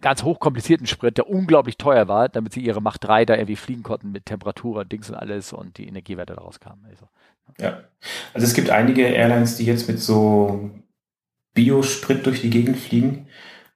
ganz 0.00 0.22
hochkomplizierten 0.22 0.86
Sprit, 0.86 1.18
der 1.18 1.28
unglaublich 1.28 1.76
teuer 1.76 2.08
war, 2.08 2.28
damit 2.28 2.54
sie 2.54 2.60
ihre 2.60 2.80
Macht 2.80 3.04
3 3.04 3.26
da 3.26 3.34
irgendwie 3.34 3.56
fliegen 3.56 3.82
konnten 3.82 4.10
mit 4.10 4.26
Temperatur 4.26 4.80
und 4.80 4.92
Dings 4.92 5.10
und 5.10 5.16
alles 5.16 5.52
und 5.52 5.76
die 5.76 5.86
Energiewerte 5.86 6.34
daraus 6.34 6.60
kamen. 6.60 6.84
Also. 6.88 7.06
Ja, 7.60 7.80
also 8.32 8.46
es 8.46 8.54
gibt 8.54 8.70
einige 8.70 9.02
Airlines, 9.02 9.56
die 9.56 9.66
jetzt 9.66 9.88
mit 9.88 10.00
so 10.00 10.70
Biosprit 11.54 12.24
durch 12.24 12.40
die 12.40 12.50
Gegend 12.50 12.78
fliegen. 12.78 13.26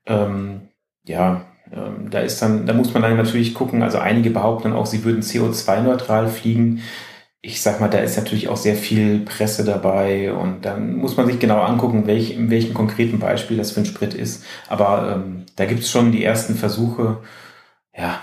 Ähm, 0.07 0.69
ja, 1.05 1.47
ähm, 1.71 2.11
da 2.11 2.21
ist 2.21 2.41
dann, 2.41 2.67
da 2.67 2.73
muss 2.73 2.95
man 2.95 3.03
dann 3.03 3.17
natürlich 3.17 3.55
gucken. 3.55 3.83
Also 3.83 3.99
einige 3.99 4.31
behaupten 4.31 4.73
auch, 4.73 4.87
sie 4.87 5.05
würden 5.05 5.23
CO2-neutral 5.23 6.29
fliegen 6.29 6.83
ich 7.45 7.61
sag 7.61 7.80
mal, 7.80 7.88
da 7.88 7.99
ist 7.99 8.16
natürlich 8.16 8.49
auch 8.49 8.57
sehr 8.57 8.76
viel 8.76 9.18
Presse 9.20 9.64
dabei 9.64 10.32
und 10.32 10.64
dann 10.64 10.95
muss 10.95 11.16
man 11.16 11.26
sich 11.26 11.40
genau 11.40 11.61
angucken, 11.61 12.07
welch, 12.07 12.30
in 12.30 12.51
welchem 12.51 12.72
konkreten 12.72 13.18
Beispiel 13.18 13.57
das 13.57 13.72
für 13.72 13.80
ein 13.80 13.86
Sprit 13.86 14.14
ist. 14.14 14.45
Aber 14.68 15.12
ähm, 15.16 15.45
da 15.57 15.64
gibt's 15.64 15.90
schon 15.90 16.12
die 16.12 16.24
ersten 16.24 16.55
Versuche. 16.55 17.18
Ja, 17.97 18.22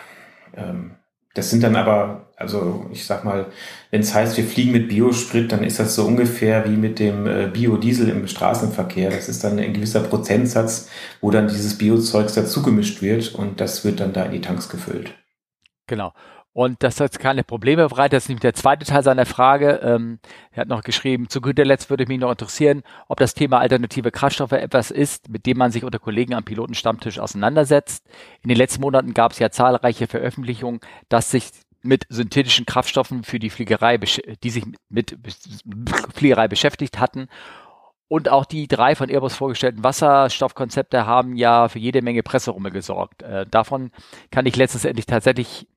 ähm, 0.55 0.91
das 1.33 1.49
sind 1.49 1.63
dann 1.63 1.75
aber, 1.75 2.27
also 2.37 2.85
ich 2.93 3.05
sag 3.05 3.25
mal, 3.25 3.47
wenn 3.91 3.99
es 3.99 4.13
heißt, 4.13 4.37
wir 4.37 4.45
fliegen 4.45 4.71
mit 4.71 4.87
Biosprit, 4.87 5.51
dann 5.51 5.65
ist 5.65 5.79
das 5.79 5.95
so 5.95 6.05
ungefähr 6.05 6.63
wie 6.69 6.77
mit 6.77 6.97
dem 6.97 7.27
äh, 7.27 7.47
Biodiesel 7.47 8.07
im 8.07 8.25
Straßenverkehr. 8.25 9.09
Das 9.09 9.27
ist 9.27 9.43
dann 9.43 9.59
ein 9.59 9.73
gewisser 9.73 9.99
Prozentsatz, 9.99 10.89
wo 11.19 11.29
dann 11.29 11.49
dieses 11.49 11.77
Biozeugs 11.77 12.35
dazugemischt 12.35 13.01
wird 13.01 13.35
und 13.35 13.59
das 13.59 13.83
wird 13.83 13.99
dann 13.99 14.13
da 14.13 14.23
in 14.23 14.31
die 14.31 14.41
Tanks 14.41 14.69
gefüllt. 14.69 15.13
Genau. 15.87 16.13
Und 16.51 16.81
das 16.81 16.99
hat 16.99 17.19
keine 17.19 17.43
Probleme 17.43 17.87
bereitet. 17.87 18.13
Das 18.13 18.23
ist 18.23 18.29
nämlich 18.29 18.41
der 18.41 18.55
zweite 18.55 18.85
Teil 18.85 19.03
seiner 19.03 19.25
Frage. 19.25 19.79
Ähm, 19.83 20.19
er 20.51 20.61
hat 20.61 20.67
noch 20.67 20.81
geschrieben, 20.81 21.29
zu 21.29 21.41
guter 21.41 21.63
Letzt 21.63 21.89
würde 21.89 22.05
mich 22.07 22.19
noch 22.19 22.31
interessieren, 22.31 22.81
ob 23.07 23.19
das 23.19 23.35
Thema 23.35 23.59
alternative 23.59 24.11
Kraftstoffe 24.11 24.53
etwas 24.53 24.89
ist, 24.89 25.29
mit 25.29 25.45
dem 25.45 25.57
man 25.57 25.71
sich 25.71 25.83
unter 25.83 25.99
Kollegen 25.99 26.33
am 26.33 26.43
Pilotenstammtisch 26.43 27.19
auseinandersetzt. 27.19 28.05
In 28.41 28.49
den 28.49 28.57
letzten 28.57 28.81
Monaten 28.81 29.13
gab 29.13 29.33
es 29.33 29.39
ja 29.39 29.51
zahlreiche 29.51 30.07
Veröffentlichungen, 30.07 30.79
dass 31.07 31.31
sich 31.31 31.51
mit 31.81 32.05
synthetischen 32.09 32.65
Kraftstoffen 32.65 33.23
für 33.23 33.39
die 33.39 33.49
Fliegerei, 33.49 33.97
die 33.97 34.49
sich 34.49 34.65
mit 34.89 35.17
Fliegerei 36.13 36.47
beschäftigt 36.47 36.99
hatten. 36.99 37.29
Und 38.07 38.27
auch 38.27 38.45
die 38.45 38.67
drei 38.67 38.95
von 38.95 39.09
Airbus 39.09 39.35
vorgestellten 39.35 39.83
Wasserstoffkonzepte 39.83 41.05
haben 41.05 41.35
ja 41.35 41.69
für 41.69 41.77
jede 41.77 42.01
Menge 42.01 42.23
Presserummel 42.23 42.71
gesorgt. 42.71 43.21
Äh, 43.21 43.45
davon 43.45 43.91
kann 44.31 44.47
ich 44.47 44.55
letztendlich 44.55 45.05
tatsächlich 45.05 45.67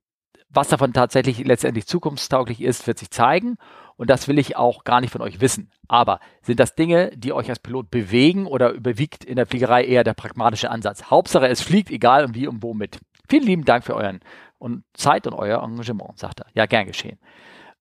was 0.52 0.68
davon 0.68 0.92
tatsächlich 0.92 1.38
letztendlich 1.44 1.86
zukunftstauglich 1.86 2.60
ist, 2.60 2.86
wird 2.86 2.98
sich 2.98 3.10
zeigen. 3.10 3.56
Und 3.96 4.10
das 4.10 4.26
will 4.26 4.38
ich 4.38 4.56
auch 4.56 4.84
gar 4.84 5.00
nicht 5.00 5.12
von 5.12 5.22
euch 5.22 5.40
wissen. 5.40 5.70
Aber 5.86 6.20
sind 6.42 6.58
das 6.60 6.74
Dinge, 6.74 7.10
die 7.14 7.32
euch 7.32 7.48
als 7.50 7.58
Pilot 7.58 7.90
bewegen 7.90 8.46
oder 8.46 8.70
überwiegt 8.70 9.24
in 9.24 9.36
der 9.36 9.46
Fliegerei 9.46 9.84
eher 9.84 10.04
der 10.04 10.14
pragmatische 10.14 10.70
Ansatz? 10.70 11.04
Hauptsache, 11.04 11.46
es 11.46 11.62
fliegt, 11.62 11.90
egal 11.90 12.24
um 12.24 12.34
wie 12.34 12.46
und 12.46 12.62
wo 12.62 12.74
mit. 12.74 12.98
Vielen 13.28 13.44
lieben 13.44 13.64
Dank 13.64 13.84
für 13.84 13.94
euren 13.94 14.20
und 14.58 14.84
Zeit 14.94 15.26
und 15.26 15.34
euer 15.34 15.62
Engagement, 15.62 16.18
sagt 16.18 16.40
er. 16.40 16.46
Ja, 16.54 16.66
gern 16.66 16.86
geschehen. 16.86 17.18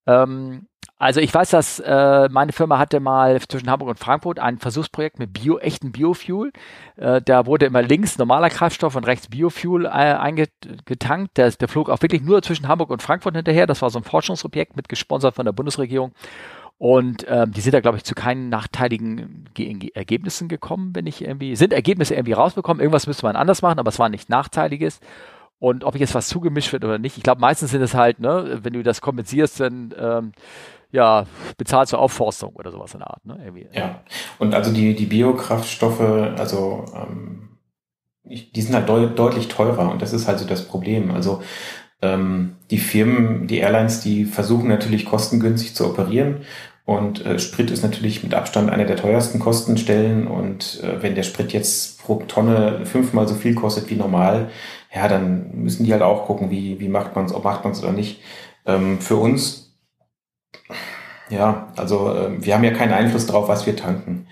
Ähm, 0.07 0.67
also 1.01 1.19
ich 1.19 1.33
weiß, 1.33 1.49
dass 1.49 1.79
äh, 1.79 2.29
meine 2.29 2.51
Firma 2.51 2.77
hatte 2.77 2.99
mal 2.99 3.41
zwischen 3.41 3.71
Hamburg 3.71 3.89
und 3.89 3.97
Frankfurt 3.97 4.37
ein 4.37 4.59
Versuchsprojekt 4.59 5.17
mit 5.17 5.33
Bio, 5.33 5.57
echten 5.57 5.91
Biofuel. 5.91 6.51
Äh, 6.95 7.23
da 7.23 7.47
wurde 7.47 7.65
immer 7.65 7.81
links 7.81 8.19
normaler 8.19 8.51
Kraftstoff 8.51 8.95
und 8.95 9.07
rechts 9.07 9.27
Biofuel 9.27 9.85
äh, 9.85 9.89
eingetankt. 9.89 11.37
Der, 11.37 11.49
der 11.49 11.67
flog 11.67 11.89
auch 11.89 12.03
wirklich 12.03 12.21
nur 12.21 12.43
zwischen 12.43 12.67
Hamburg 12.67 12.91
und 12.91 13.01
Frankfurt 13.01 13.35
hinterher. 13.35 13.65
Das 13.65 13.81
war 13.81 13.89
so 13.89 13.97
ein 13.97 14.03
Forschungsobjekt 14.03 14.75
mit 14.75 14.89
gesponsert 14.89 15.33
von 15.33 15.45
der 15.45 15.53
Bundesregierung. 15.53 16.11
Und 16.77 17.25
ähm, 17.27 17.51
die 17.51 17.61
sind 17.61 17.73
da, 17.73 17.79
glaube 17.79 17.97
ich, 17.97 18.03
zu 18.03 18.13
keinen 18.13 18.49
nachteiligen 18.49 19.49
Ge 19.55 19.89
Ergebnissen 19.95 20.49
gekommen, 20.49 20.95
wenn 20.95 21.07
ich 21.07 21.23
irgendwie, 21.23 21.55
sind 21.55 21.73
Ergebnisse 21.73 22.13
irgendwie 22.13 22.33
rausbekommen. 22.33 22.79
Irgendwas 22.79 23.07
müsste 23.07 23.25
man 23.25 23.35
anders 23.35 23.63
machen, 23.63 23.79
aber 23.79 23.89
es 23.89 23.97
war 23.97 24.09
nicht 24.09 24.29
nachteiliges. 24.29 24.99
Und 25.61 25.83
ob 25.83 25.95
jetzt 25.95 26.15
was 26.15 26.27
zugemischt 26.27 26.73
wird 26.73 26.83
oder 26.83 26.97
nicht, 26.97 27.17
ich 27.17 27.23
glaube, 27.23 27.39
meistens 27.39 27.69
sind 27.69 27.83
es 27.83 27.93
halt, 27.93 28.19
ne, 28.19 28.57
wenn 28.63 28.73
du 28.73 28.81
das 28.81 28.99
kompensierst, 28.99 29.59
dann 29.59 29.93
ähm, 29.95 30.31
ja, 30.91 31.27
bezahlst 31.55 31.93
du 31.93 31.97
Aufforstung 31.97 32.55
oder 32.55 32.71
sowas 32.71 32.95
in 32.95 33.01
der 33.01 33.11
Art. 33.11 33.23
Ne? 33.23 33.37
Irgendwie. 33.43 33.67
Ja, 33.71 34.01
und 34.39 34.55
also 34.55 34.73
die, 34.73 34.95
die 34.95 35.05
Biokraftstoffe, 35.05 36.01
also 36.01 36.85
ähm, 36.95 37.59
die 38.23 38.61
sind 38.61 38.73
halt 38.73 38.89
deut 38.89 39.19
deutlich 39.19 39.49
teurer 39.49 39.91
und 39.91 40.01
das 40.01 40.13
ist 40.13 40.27
halt 40.27 40.39
so 40.39 40.47
das 40.47 40.67
Problem. 40.67 41.11
Also 41.11 41.43
ähm, 42.01 42.55
die 42.71 42.79
Firmen, 42.79 43.45
die 43.45 43.59
Airlines, 43.59 44.01
die 44.01 44.25
versuchen 44.25 44.67
natürlich 44.67 45.05
kostengünstig 45.05 45.75
zu 45.75 45.85
operieren 45.85 46.41
und 46.85 47.23
äh, 47.23 47.37
Sprit 47.37 47.69
ist 47.69 47.83
natürlich 47.83 48.23
mit 48.23 48.33
Abstand 48.33 48.71
eine 48.71 48.87
der 48.87 48.97
teuersten 48.97 49.37
Kostenstellen 49.37 50.25
und 50.25 50.81
äh, 50.83 51.03
wenn 51.03 51.13
der 51.13 51.21
Sprit 51.21 51.53
jetzt 51.53 52.01
pro 52.01 52.15
Tonne 52.27 52.85
fünfmal 52.85 53.27
so 53.27 53.35
viel 53.35 53.53
kostet 53.53 53.91
wie 53.91 53.95
normal, 53.95 54.49
ja, 54.93 55.07
dann 55.07 55.51
müssen 55.53 55.85
die 55.85 55.93
halt 55.93 56.01
auch 56.01 56.25
gucken, 56.25 56.51
wie, 56.51 56.79
wie 56.79 56.89
macht 56.89 57.15
man 57.15 57.25
es, 57.25 57.33
ob 57.33 57.43
macht 57.43 57.63
man 57.63 57.73
es 57.73 57.83
oder 57.83 57.93
nicht. 57.93 58.21
Ähm, 58.65 58.99
für 58.99 59.15
uns, 59.15 59.77
ja, 61.29 61.67
also 61.77 62.13
äh, 62.13 62.43
wir 62.43 62.55
haben 62.55 62.63
ja 62.63 62.71
keinen 62.71 62.93
Einfluss 62.93 63.25
darauf, 63.25 63.47
was 63.47 63.65
wir 63.65 63.75
tanken. 63.75 64.27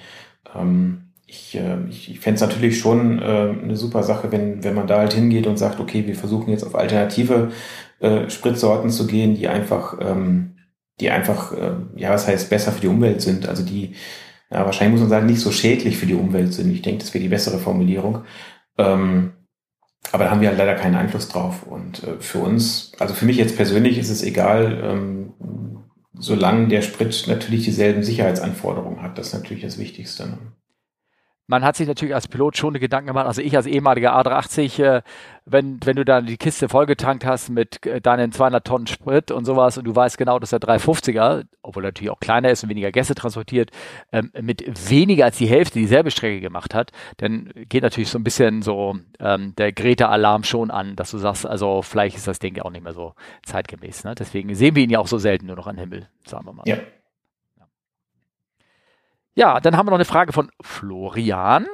Ähm, 0.56 1.14
ich, 1.26 1.56
äh, 1.56 1.78
ich, 1.90 2.12
ich 2.12 2.20
fände 2.20 2.36
es 2.36 2.42
natürlich 2.42 2.80
schon 2.80 3.20
äh, 3.20 3.54
eine 3.64 3.78
super 3.78 4.04
Sache, 4.04 4.32
wenn, 4.32 4.64
wenn 4.64 4.76
man 4.76 4.88
da 4.88 5.00
halt 5.00 5.14
hingeht 5.14 5.48
und 5.48 5.58
sagt, 5.58 5.80
okay, 5.80 6.06
wir 6.08 6.16
versuchen 6.16 6.50
jetzt 6.50 6.66
auf 6.66 6.76
alternative 6.76 7.52
äh, 8.00 8.30
Spritsorten 8.30 8.90
zu 8.90 9.08
gehen, 9.08 9.36
die 9.36 9.48
einfach, 9.48 9.98
ähm, 10.02 10.58
die 11.00 11.10
einfach, 11.12 11.54
äh, 11.54 11.74
ja, 11.96 12.10
was 12.10 12.28
heißt 12.28 12.50
besser 12.50 12.72
für 12.72 12.82
die 12.82 12.88
Umwelt 12.88 13.22
sind, 13.22 13.48
also 13.48 13.64
die, 13.64 13.96
ja, 14.52 14.66
wahrscheinlich 14.66 14.94
muss 14.94 15.02
man 15.02 15.10
sagen, 15.10 15.28
nicht 15.28 15.42
so 15.42 15.52
schädlich 15.52 15.98
für 15.98 16.08
die 16.08 16.16
Umwelt 16.16 16.54
sind. 16.54 16.72
Ich 16.74 16.82
denke, 16.82 17.00
das 17.00 17.14
wäre 17.14 17.22
die 17.22 17.30
bessere 17.30 17.60
Formulierung. 17.60 18.24
Ähm, 18.78 19.34
aber 20.12 20.26
da 20.26 20.32
haben 20.32 20.42
wir 20.42 20.50
halt 20.50 20.58
leider 20.58 20.76
keinen 20.76 20.96
Einfluss 20.96 21.28
drauf. 21.30 21.64
Und 21.64 22.04
äh, 22.04 22.20
für 22.20 22.40
uns, 22.40 22.92
also 23.00 23.14
für 23.14 23.26
mich 23.26 23.38
jetzt 23.38 23.56
persönlich 23.56 23.98
ist 23.98 24.10
es 24.10 24.24
egal, 24.24 24.82
ähm, 24.84 25.34
solange 26.18 26.68
der 26.68 26.82
Sprit 26.82 27.26
natürlich 27.28 27.64
dieselben 27.64 28.04
Sicherheitsanforderungen 28.04 29.02
hat. 29.02 29.18
Das 29.18 29.28
ist 29.28 29.34
natürlich 29.34 29.64
das 29.64 29.78
Wichtigste. 29.78 30.38
Man 31.50 31.64
hat 31.64 31.76
sich 31.76 31.88
natürlich 31.88 32.14
als 32.14 32.28
Pilot 32.28 32.58
schon 32.58 32.76
Gedanken 32.76 33.08
gemacht, 33.08 33.26
also 33.26 33.42
ich 33.42 33.56
als 33.56 33.66
ehemaliger 33.66 34.16
A380, 34.16 34.84
äh, 34.84 35.02
wenn, 35.46 35.80
wenn 35.84 35.96
du 35.96 36.06
dann 36.06 36.28
die 36.28 36.38
Kiste 36.38 36.70
vollgetankt 36.70 37.26
hast 37.26 37.50
mit 37.50 37.84
äh, 37.88 38.00
deinen 38.00 38.32
200 38.32 38.68
Tonnen 38.68 38.86
Sprit 38.86 39.32
und 39.32 39.46
sowas 39.46 39.76
und 39.80 39.86
du 39.86 39.96
weißt 39.96 40.20
genau, 40.20 40.38
dass 40.38 40.52
der 40.52 40.60
350er, 40.60 41.46
obwohl 41.64 41.86
er 41.86 41.88
natürlich 41.88 42.12
auch 42.12 42.20
kleiner 42.20 42.52
ist 42.52 42.62
und 42.62 42.70
weniger 42.70 42.92
Gäste 42.92 43.16
transportiert, 43.16 43.72
ähm, 44.12 44.32
mit 44.40 44.92
weniger 44.92 45.26
als 45.26 45.40
die 45.40 45.48
Hälfte 45.48 45.80
dieselbe 45.80 46.12
Strecke 46.12 46.40
gemacht 46.40 46.76
hat, 46.76 46.92
dann 47.18 47.52
geht 47.68 47.82
natürlich 47.82 48.10
so 48.10 48.20
ein 48.20 48.24
bisschen 48.24 48.62
so 48.62 48.98
ähm, 49.20 49.56
der 49.58 49.72
Greta-Alarm 49.72 50.44
schon 50.44 50.70
an, 50.70 50.96
dass 50.96 51.10
du 51.10 51.18
sagst, 51.18 51.48
also 51.48 51.82
vielleicht 51.82 52.16
ist 52.16 52.28
das 52.28 52.38
Ding 52.38 52.60
auch 52.62 52.70
nicht 52.70 52.84
mehr 52.84 52.94
so 52.94 53.16
zeitgemäß. 53.42 54.04
Ne? 54.04 54.14
Deswegen 54.14 54.54
sehen 54.54 54.76
wir 54.76 54.84
ihn 54.84 54.92
ja 54.92 55.00
auch 55.00 55.08
so 55.08 55.18
selten 55.18 55.48
nur 55.48 55.56
noch 55.56 55.66
am 55.66 55.80
Himmel, 55.80 56.10
sagen 56.28 56.46
wir 56.46 56.54
mal. 56.54 56.64
Ja. 56.68 56.78
Ja, 59.40 59.62
dann 59.62 59.78
haben 59.78 59.86
wir 59.86 59.92
noch 59.92 59.98
eine 59.98 60.04
Frage 60.04 60.34
von 60.34 60.52
Florian. 60.60 61.66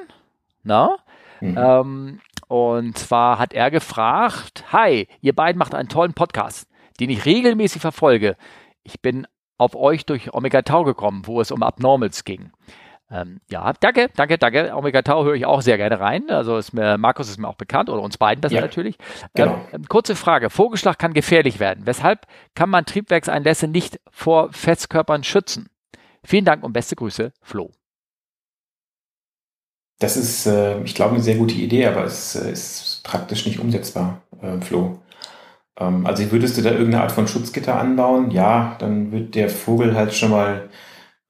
Na? 0.61 0.97
Mhm. 1.41 1.57
Ähm, 1.57 2.19
und 2.47 2.95
zwar 2.95 3.39
hat 3.39 3.53
er 3.53 3.71
gefragt: 3.71 4.65
Hi, 4.71 5.07
ihr 5.21 5.33
beiden 5.33 5.57
macht 5.57 5.73
einen 5.73 5.89
tollen 5.89 6.13
Podcast, 6.13 6.69
den 6.99 7.09
ich 7.09 7.25
regelmäßig 7.25 7.81
verfolge. 7.81 8.37
Ich 8.83 9.01
bin 9.01 9.25
auf 9.57 9.75
euch 9.75 10.05
durch 10.05 10.31
Omega 10.31 10.61
Tau 10.61 10.83
gekommen, 10.83 11.23
wo 11.25 11.41
es 11.41 11.49
um 11.49 11.63
Abnormals 11.63 12.23
ging. 12.23 12.51
Ähm, 13.09 13.41
ja, 13.49 13.73
danke, 13.79 14.11
danke, 14.15 14.37
danke. 14.37 14.71
Omega 14.75 15.01
Tau 15.01 15.23
höre 15.23 15.33
ich 15.33 15.47
auch 15.47 15.63
sehr 15.63 15.77
gerne 15.77 15.99
rein. 15.99 16.29
Also 16.29 16.57
ist 16.57 16.71
mir, 16.71 16.99
Markus 16.99 17.29
ist 17.29 17.39
mir 17.39 17.47
auch 17.47 17.55
bekannt 17.55 17.89
oder 17.89 18.03
uns 18.03 18.19
beiden 18.19 18.41
das 18.41 18.51
ja, 18.51 18.61
natürlich. 18.61 18.95
Genau. 19.33 19.59
Ähm, 19.73 19.87
kurze 19.87 20.15
Frage. 20.15 20.51
Vogelschlag 20.51 20.99
kann 20.99 21.13
gefährlich 21.13 21.59
werden. 21.59 21.87
Weshalb 21.87 22.27
kann 22.53 22.69
man 22.69 22.85
Triebwerkseinlässe 22.85 23.67
nicht 23.67 23.99
vor 24.11 24.53
Festkörpern 24.53 25.23
schützen? 25.23 25.71
Vielen 26.25 26.45
Dank 26.45 26.63
und 26.63 26.73
beste 26.73 26.95
Grüße, 26.95 27.31
Flo. 27.41 27.71
Das 29.99 30.17
ist, 30.17 30.45
äh, 30.45 30.81
ich 30.83 30.95
glaube, 30.95 31.13
eine 31.13 31.23
sehr 31.23 31.35
gute 31.35 31.55
Idee, 31.55 31.85
aber 31.85 32.03
es 32.03 32.35
äh, 32.35 32.51
ist 32.51 33.01
praktisch 33.03 33.45
nicht 33.45 33.59
umsetzbar, 33.59 34.23
äh, 34.41 34.59
Flo. 34.59 34.99
Ähm, 35.77 36.05
also 36.05 36.31
würdest 36.31 36.57
du 36.57 36.61
da 36.63 36.71
irgendeine 36.71 37.03
Art 37.03 37.11
von 37.11 37.27
Schutzgitter 37.27 37.79
anbauen? 37.79 38.31
Ja, 38.31 38.75
dann 38.79 39.11
wird 39.11 39.35
der 39.35 39.49
Vogel 39.49 39.95
halt 39.95 40.13
schon 40.13 40.31
mal, 40.31 40.69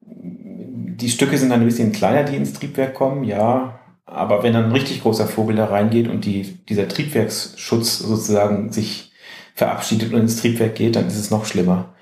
die 0.01 1.09
Stücke 1.09 1.37
sind 1.37 1.49
dann 1.49 1.61
ein 1.61 1.65
bisschen 1.67 1.91
kleiner, 1.91 2.23
die 2.23 2.37
ins 2.37 2.53
Triebwerk 2.53 2.93
kommen, 2.95 3.23
ja. 3.23 3.79
Aber 4.05 4.43
wenn 4.43 4.53
dann 4.53 4.65
ein 4.65 4.71
richtig 4.71 5.01
großer 5.01 5.27
Vogel 5.27 5.55
da 5.55 5.65
reingeht 5.65 6.07
und 6.07 6.25
die, 6.25 6.43
dieser 6.65 6.87
Triebwerksschutz 6.87 7.99
sozusagen 7.99 8.71
sich 8.71 9.11
verabschiedet 9.55 10.13
und 10.13 10.21
ins 10.21 10.37
Triebwerk 10.37 10.75
geht, 10.75 10.95
dann 10.95 11.07
ist 11.07 11.17
es 11.17 11.31
noch 11.31 11.45
schlimmer. 11.45 11.95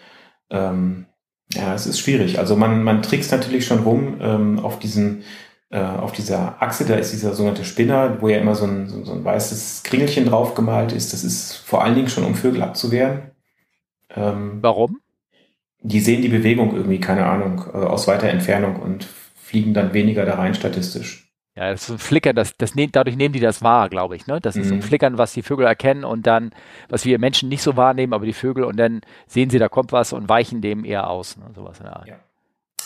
Ähm, 0.50 1.08
ja, 1.52 1.74
es 1.74 1.86
ist 1.86 2.00
schwierig. 2.00 2.39
Also 2.39 2.56
man, 2.56 2.84
man 2.84 3.02
trickst 3.02 3.32
natürlich 3.32 3.66
schon 3.66 3.80
rum 3.80 4.18
ähm, 4.22 4.60
auf 4.60 4.80
diesen 4.80 5.24
äh, 5.74 5.80
auf 5.80 6.12
dieser 6.12 6.62
Achse, 6.62 6.86
da 6.86 6.96
ist 6.96 7.14
dieser 7.14 7.34
sogenannte 7.34 7.66
Spinner, 7.66 8.22
wo 8.22 8.30
ja 8.30 8.38
immer 8.38 8.54
so 8.54 8.66
ein, 8.66 8.89
so, 8.89 9.04
so 9.04 9.12
ein 9.12 9.26
weißes 9.26 9.82
Kringelchen 9.82 10.26
drauf 10.26 10.54
gemalt 10.54 10.91
ist. 10.91 11.14
Das 11.14 11.24
ist 11.24 11.56
vor 11.56 11.84
allen 11.84 11.96
Dingen 11.96 12.10
schon, 12.10 12.26
um 12.26 12.36
Vögel 12.36 12.62
abzuwehren. 12.62 13.32
Ähm, 14.16 14.60
Warum? 14.62 15.00
Die 15.82 16.00
sehen 16.00 16.22
die 16.22 16.30
Bewegung 16.30 16.76
irgendwie, 16.76 17.00
keine 17.00 17.26
Ahnung, 17.26 17.64
äh, 17.74 17.78
aus 17.78 18.08
weiter 18.08 18.30
Entfernung 18.30 18.76
und 18.76 19.08
fliegen 19.36 19.74
dann 19.74 19.94
weniger 19.94 20.26
da 20.26 20.36
rein 20.36 20.54
statistisch. 20.54 21.22
Ja, 21.56 21.70
das 21.70 21.84
ist 21.84 21.89
ein 21.91 21.97
Flickern, 21.99 22.36
das, 22.36 22.58
das 22.58 22.74
ne, 22.74 22.88
dadurch 22.88 23.16
nehmen 23.16 23.34
die 23.34 23.39
das 23.39 23.62
wahr, 23.62 23.88
glaube 23.88 24.16
ich. 24.16 24.26
Ne? 24.26 24.41
Das 24.41 24.56
ist 24.56 24.66
mhm. 24.66 24.70
so 24.70 24.74
ein 24.76 24.80
mhm. 24.80 24.84
Flickern, 24.84 25.18
was 25.20 25.34
die 25.34 25.43
Vögel 25.43 25.68
erkennen 25.68 26.04
und 26.04 26.26
dann, 26.26 26.51
was 26.89 27.06
wir 27.06 27.20
Menschen 27.20 27.49
nicht 27.49 27.62
so 27.62 27.78
wahrnehmen, 27.78 28.14
aber 28.14 28.26
die 28.26 28.34
Vögel 28.34 28.64
und 28.64 28.78
dann 28.78 29.01
sehen 29.28 29.51
sie, 29.51 29.60
da 29.60 29.70
kommt 29.70 29.91
was 29.91 30.14
und 30.14 30.28
weichen 30.30 30.62
dem 30.62 30.84
eher 30.84 31.10
aus. 31.10 31.38
Ne? 31.38 31.45
Sowas 31.54 31.80
in 31.80 31.86
der 31.86 31.95
Art. 31.95 32.08
Ja. 32.08 32.16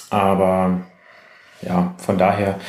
Aber 0.09 0.81
ja, 1.61 1.95
von 1.97 2.17
daher 2.17 2.59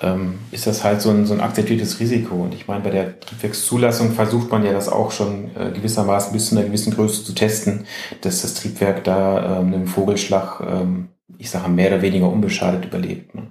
ähm, 0.00 0.40
ist 0.50 0.66
das 0.66 0.84
halt 0.84 1.00
so 1.00 1.10
ein, 1.10 1.26
so 1.26 1.34
ein 1.34 1.40
akzeptiertes 1.40 2.00
Risiko. 2.00 2.36
Und 2.36 2.54
ich 2.54 2.66
meine, 2.66 2.82
bei 2.82 2.90
der 2.90 3.20
Triebwerkszulassung 3.20 4.12
versucht 4.12 4.50
man 4.50 4.64
ja 4.64 4.72
das 4.72 4.88
auch 4.88 5.10
schon 5.10 5.50
äh, 5.54 5.70
gewissermaßen 5.70 6.32
bis 6.32 6.48
zu 6.48 6.56
einer 6.56 6.66
gewissen 6.66 6.94
Größe 6.94 7.24
zu 7.24 7.34
testen, 7.34 7.86
dass 8.22 8.40
das 8.40 8.54
Triebwerk 8.54 9.04
da 9.04 9.60
ähm, 9.60 9.74
einem 9.74 9.86
Vogelschlag, 9.86 10.60
ähm, 10.60 11.08
ich 11.36 11.50
sage 11.50 11.68
mehr 11.68 11.88
oder 11.88 12.02
weniger 12.02 12.28
unbeschadet 12.28 12.86
überlebt. 12.86 13.34
Ne? 13.34 13.50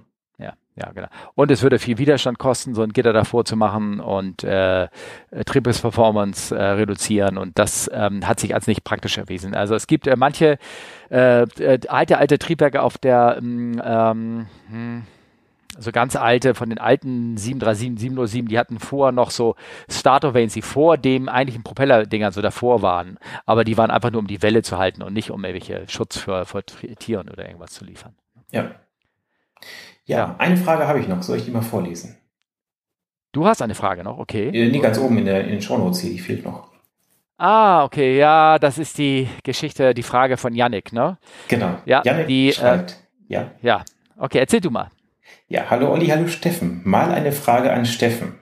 Ja, 0.76 0.92
genau. 0.92 1.08
Und 1.36 1.52
es 1.52 1.64
würde 1.64 1.80
viel 1.80 1.98
Widerstand 1.98 2.40
kosten, 2.40 2.74
so 2.74 2.82
ein 2.82 2.94
Gitter 2.94 3.12
davor 3.12 3.44
zu 3.44 3.58
machen 3.58 4.00
und 4.00 4.44
äh, 4.44 4.88
Triebwerksperformance 5.46 6.56
äh, 6.56 6.64
reduzieren. 6.64 7.38
Und 7.38 7.60
das 7.60 7.90
ähm, 7.94 8.26
hat 8.26 8.40
sich 8.40 8.54
als 8.56 8.68
nicht 8.68 8.86
praktisch 8.86 9.18
erwiesen. 9.18 9.54
Also 9.54 9.76
es 9.76 9.86
gibt 9.86 10.08
äh, 10.08 10.16
manche 10.16 10.58
äh, 11.10 11.42
äh 11.42 11.80
alte, 11.88 12.18
alte 12.18 12.40
Triebwerke 12.40 12.82
auf 12.82 12.98
der 12.98 13.38
ähm, 13.42 14.48
hm, 14.70 15.04
so 15.78 15.92
ganz 15.92 16.16
alte, 16.16 16.54
von 16.54 16.70
den 16.70 16.80
alten 16.80 17.38
737, 17.38 18.00
707, 18.00 18.48
die 18.48 18.60
hatten 18.60 18.80
vorher 18.80 19.12
noch 19.12 19.32
so 19.32 19.56
Starter 19.90 20.34
Vanes, 20.34 20.54
die 20.54 20.62
vor 20.62 20.98
dem 20.98 21.30
eigentlichen 21.30 21.64
Propeller-Dingern 21.64 22.32
so 22.32 22.42
davor 22.42 22.82
waren. 22.82 23.18
Aber 23.46 23.64
die 23.64 23.78
waren 23.78 23.92
einfach 23.92 24.12
nur, 24.12 24.20
um 24.20 24.28
die 24.28 24.42
Welle 24.42 24.64
zu 24.64 24.78
halten 24.78 25.02
und 25.02 25.14
nicht 25.14 25.32
um 25.32 25.44
irgendwelche 25.44 25.88
Schutz 25.88 26.18
für, 26.18 26.46
für 26.46 26.64
Tieren 26.64 27.30
oder 27.30 27.46
irgendwas 27.46 27.72
zu 27.72 27.86
liefern. 27.86 28.16
Ja. 28.52 28.72
Ja, 30.12 30.36
eine 30.40 30.58
Frage 30.58 30.88
habe 30.88 31.00
ich 31.00 31.08
noch. 31.08 31.24
Soll 31.24 31.38
ich 31.38 31.46
die 31.46 31.52
mal 31.52 31.62
vorlesen? 31.62 32.18
Du 33.32 33.46
hast 33.46 33.62
eine 33.62 33.76
Frage 33.76 34.04
noch, 34.04 34.18
okay. 34.18 34.50
Äh, 34.50 34.70
nee, 34.70 34.80
ganz 34.80 34.98
oben 34.98 35.18
in, 35.20 35.26
der, 35.26 35.46
in 35.46 35.52
den 35.52 35.62
Shownotes 35.62 36.02
hier, 36.02 36.12
die 36.12 36.20
fehlt 36.20 36.44
noch. 36.44 36.70
Ah, 37.38 37.86
okay, 37.86 38.18
ja, 38.18 38.60
das 38.60 38.78
ist 38.78 38.98
die 38.98 39.30
Geschichte, 39.44 39.94
die 39.94 40.04
Frage 40.04 40.36
von 40.36 40.54
Yannick, 40.54 40.92
ne? 40.92 41.18
Genau. 41.48 41.78
Ja, 41.86 42.02
Yannick 42.04 42.28
die, 42.28 42.50
äh, 42.50 42.54
schreibt, 42.54 42.92
äh, 42.92 43.34
ja. 43.34 43.52
Ja, 43.62 43.86
okay, 44.18 44.40
erzähl 44.40 44.60
du 44.60 44.70
mal. 44.70 44.90
Ja, 45.48 45.70
hallo 45.70 45.92
Olli, 45.92 46.08
hallo 46.08 46.28
Steffen. 46.28 46.82
Mal 46.84 47.12
eine 47.14 47.32
Frage 47.32 47.72
an 47.72 47.86
Steffen. 47.86 48.36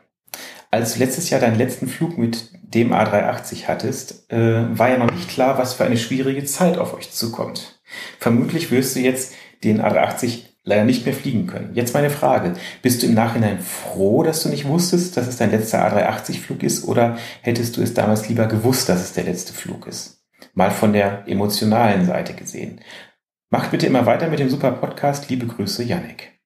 Als 0.71 0.95
du 0.95 0.99
letztes 0.99 1.29
Jahr 1.29 1.39
deinen 1.39 1.57
letzten 1.57 1.87
Flug 1.87 2.17
mit 2.17 2.49
dem 2.63 2.93
A380 2.93 3.67
hattest, 3.67 4.31
äh, 4.31 4.77
war 4.77 4.89
ja 4.89 4.97
noch 4.97 5.11
nicht 5.11 5.29
klar, 5.29 5.59
was 5.59 5.75
für 5.75 5.85
eine 5.85 5.97
schwierige 5.97 6.43
Zeit 6.45 6.79
auf 6.79 6.95
euch 6.95 7.11
zukommt. 7.11 7.79
Vermutlich 8.17 8.71
wirst 8.71 8.95
du 8.95 9.01
jetzt 9.01 9.35
den 9.63 9.81
A380 9.81 10.48
leider 10.69 10.85
nicht 10.85 11.05
mehr 11.05 11.15
fliegen 11.15 11.47
können. 11.47 11.71
Jetzt 11.73 11.93
meine 11.93 12.09
Frage. 12.09 12.53
Bist 12.81 13.01
du 13.01 13.07
im 13.07 13.15
Nachhinein 13.15 13.59
froh, 13.59 14.23
dass 14.23 14.43
du 14.43 14.49
nicht 14.49 14.65
wusstest, 14.65 15.17
dass 15.17 15.27
es 15.27 15.37
dein 15.37 15.51
letzter 15.51 15.85
A380-Flug 15.85 16.63
ist 16.63 16.87
oder 16.87 17.17
hättest 17.41 17.75
du 17.75 17.81
es 17.81 17.93
damals 17.93 18.29
lieber 18.29 18.45
gewusst, 18.45 18.87
dass 18.87 19.01
es 19.01 19.13
der 19.13 19.25
letzte 19.25 19.51
Flug 19.51 19.87
ist? 19.87 20.23
Mal 20.53 20.71
von 20.71 20.93
der 20.93 21.27
emotionalen 21.27 22.05
Seite 22.05 22.33
gesehen. 22.33 22.81
Macht 23.49 23.71
bitte 23.71 23.87
immer 23.87 24.05
weiter 24.05 24.29
mit 24.29 24.39
dem 24.39 24.49
super 24.49 24.71
Podcast. 24.71 25.29
Liebe 25.29 25.47
Grüße, 25.47 25.83
Yannick. 25.83 26.39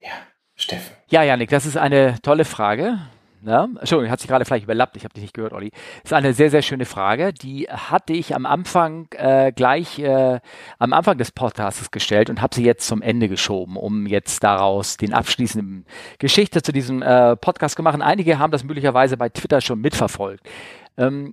Ja, 0.00 0.10
Steffen. 0.56 0.96
Ja, 1.08 1.22
Yannick, 1.22 1.50
das 1.50 1.64
ist 1.64 1.76
eine 1.76 2.20
tolle 2.22 2.44
Frage. 2.44 2.98
Ja, 3.42 3.64
Entschuldigung, 3.64 4.10
hat 4.10 4.20
sich 4.20 4.28
gerade 4.28 4.44
vielleicht 4.44 4.64
überlappt, 4.64 4.96
ich 4.96 5.04
habe 5.04 5.14
dich 5.14 5.22
nicht 5.22 5.34
gehört, 5.34 5.52
Olli. 5.52 5.70
Das 6.02 6.10
ist 6.10 6.12
eine 6.12 6.32
sehr, 6.32 6.50
sehr 6.50 6.62
schöne 6.62 6.86
Frage. 6.86 7.32
Die 7.32 7.68
hatte 7.70 8.12
ich 8.12 8.34
am 8.34 8.46
Anfang 8.46 9.08
äh, 9.12 9.52
gleich 9.52 9.98
äh, 10.00 10.40
am 10.78 10.92
Anfang 10.92 11.18
des 11.18 11.30
Podcasts 11.30 11.90
gestellt 11.90 12.30
und 12.30 12.42
habe 12.42 12.54
sie 12.54 12.64
jetzt 12.64 12.86
zum 12.86 13.00
Ende 13.00 13.28
geschoben, 13.28 13.76
um 13.76 14.06
jetzt 14.06 14.42
daraus 14.42 14.96
den 14.96 15.14
abschließenden 15.14 15.86
Geschichte 16.18 16.62
zu 16.62 16.72
diesem 16.72 17.00
äh, 17.02 17.36
Podcast 17.36 17.76
zu 17.76 17.82
machen. 17.82 18.02
Einige 18.02 18.38
haben 18.38 18.50
das 18.50 18.64
möglicherweise 18.64 19.16
bei 19.16 19.28
Twitter 19.28 19.60
schon 19.60 19.80
mitverfolgt. 19.80 20.48
Ähm, 20.96 21.32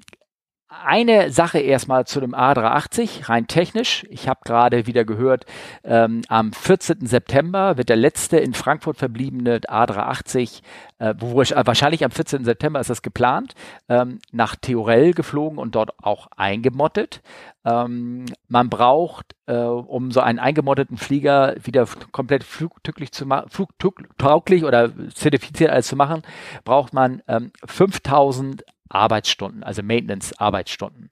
eine 0.83 1.31
Sache 1.31 1.59
erstmal 1.59 2.05
zu 2.05 2.19
dem 2.19 2.33
A380, 2.33 3.29
rein 3.29 3.47
technisch. 3.47 4.05
Ich 4.09 4.27
habe 4.27 4.41
gerade 4.43 4.87
wieder 4.87 5.05
gehört, 5.05 5.45
ähm, 5.83 6.21
am 6.27 6.53
14. 6.53 7.05
September 7.05 7.77
wird 7.77 7.89
der 7.89 7.95
letzte 7.95 8.37
in 8.37 8.53
Frankfurt 8.53 8.97
verbliebene 8.97 9.59
A380, 9.59 10.61
äh, 10.99 11.13
wo, 11.17 11.37
wahrscheinlich 11.37 12.03
am 12.03 12.11
14. 12.11 12.43
September 12.45 12.79
ist 12.79 12.89
das 12.89 13.01
geplant, 13.01 13.53
ähm, 13.89 14.19
nach 14.31 14.55
Theorel 14.55 15.13
geflogen 15.13 15.57
und 15.57 15.75
dort 15.75 15.91
auch 16.03 16.27
eingemottet. 16.35 17.21
Ähm, 17.65 18.25
man 18.47 18.69
braucht, 18.69 19.35
äh, 19.47 19.55
um 19.55 20.11
so 20.11 20.21
einen 20.21 20.39
eingemotteten 20.39 20.97
Flieger 20.97 21.55
wieder 21.63 21.87
komplett 22.11 22.43
flugtauglich 22.43 23.11
zu 23.11 23.25
machen, 23.25 23.49
flugtauglich 23.49 24.63
oder 24.63 24.91
zertifiziert 25.13 25.71
als 25.71 25.87
zu 25.87 25.95
machen, 25.95 26.21
braucht 26.63 26.93
man 26.93 27.21
ähm, 27.27 27.51
5000 27.65 28.63
Arbeitsstunden, 28.89 29.63
also 29.63 29.83
Maintenance-Arbeitsstunden. 29.83 31.09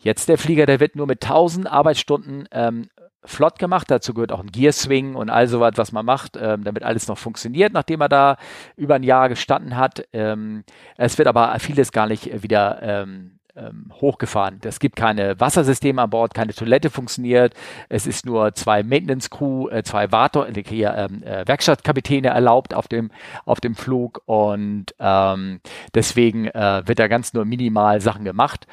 Jetzt 0.00 0.28
der 0.28 0.38
Flieger, 0.38 0.66
der 0.66 0.80
wird 0.80 0.96
nur 0.96 1.06
mit 1.06 1.22
1000 1.22 1.66
Arbeitsstunden 1.66 2.48
ähm, 2.52 2.88
flott 3.24 3.58
gemacht. 3.58 3.90
Dazu 3.90 4.14
gehört 4.14 4.32
auch 4.32 4.40
ein 4.40 4.52
Gear 4.52 4.72
Swing 4.72 5.14
und 5.14 5.28
all 5.28 5.48
sowas, 5.48 5.72
was 5.76 5.92
man 5.92 6.06
macht, 6.06 6.36
ähm, 6.40 6.64
damit 6.64 6.82
alles 6.82 7.08
noch 7.08 7.18
funktioniert, 7.18 7.72
nachdem 7.72 8.00
er 8.00 8.08
da 8.08 8.36
über 8.76 8.94
ein 8.94 9.02
Jahr 9.02 9.28
gestanden 9.28 9.76
hat. 9.76 10.06
Ähm, 10.12 10.64
es 10.96 11.18
wird 11.18 11.28
aber 11.28 11.56
vieles 11.58 11.92
gar 11.92 12.06
nicht 12.06 12.42
wieder 12.42 12.78
ähm, 12.82 13.37
ähm, 13.58 13.92
hochgefahren. 14.00 14.60
Es 14.64 14.80
gibt 14.80 14.96
keine 14.96 15.38
Wassersysteme 15.40 16.02
an 16.02 16.10
Bord, 16.10 16.34
keine 16.34 16.54
Toilette 16.54 16.90
funktioniert. 16.90 17.54
Es 17.88 18.06
ist 18.06 18.26
nur 18.26 18.54
zwei 18.54 18.82
Maintenance 18.82 19.30
Crew, 19.30 19.68
äh, 19.68 19.82
zwei 19.82 20.12
Warto 20.12 20.44
äh, 20.44 20.50
äh, 20.50 21.46
Werkstattkapitäne 21.46 22.28
erlaubt 22.28 22.74
auf 22.74 22.88
dem, 22.88 23.10
auf 23.44 23.60
dem 23.60 23.74
Flug 23.74 24.22
und 24.26 24.86
ähm, 24.98 25.60
deswegen 25.94 26.46
äh, 26.46 26.82
wird 26.86 26.98
da 26.98 27.08
ganz 27.08 27.34
nur 27.34 27.44
minimal 27.44 28.00
Sachen 28.00 28.24
gemacht 28.24 28.66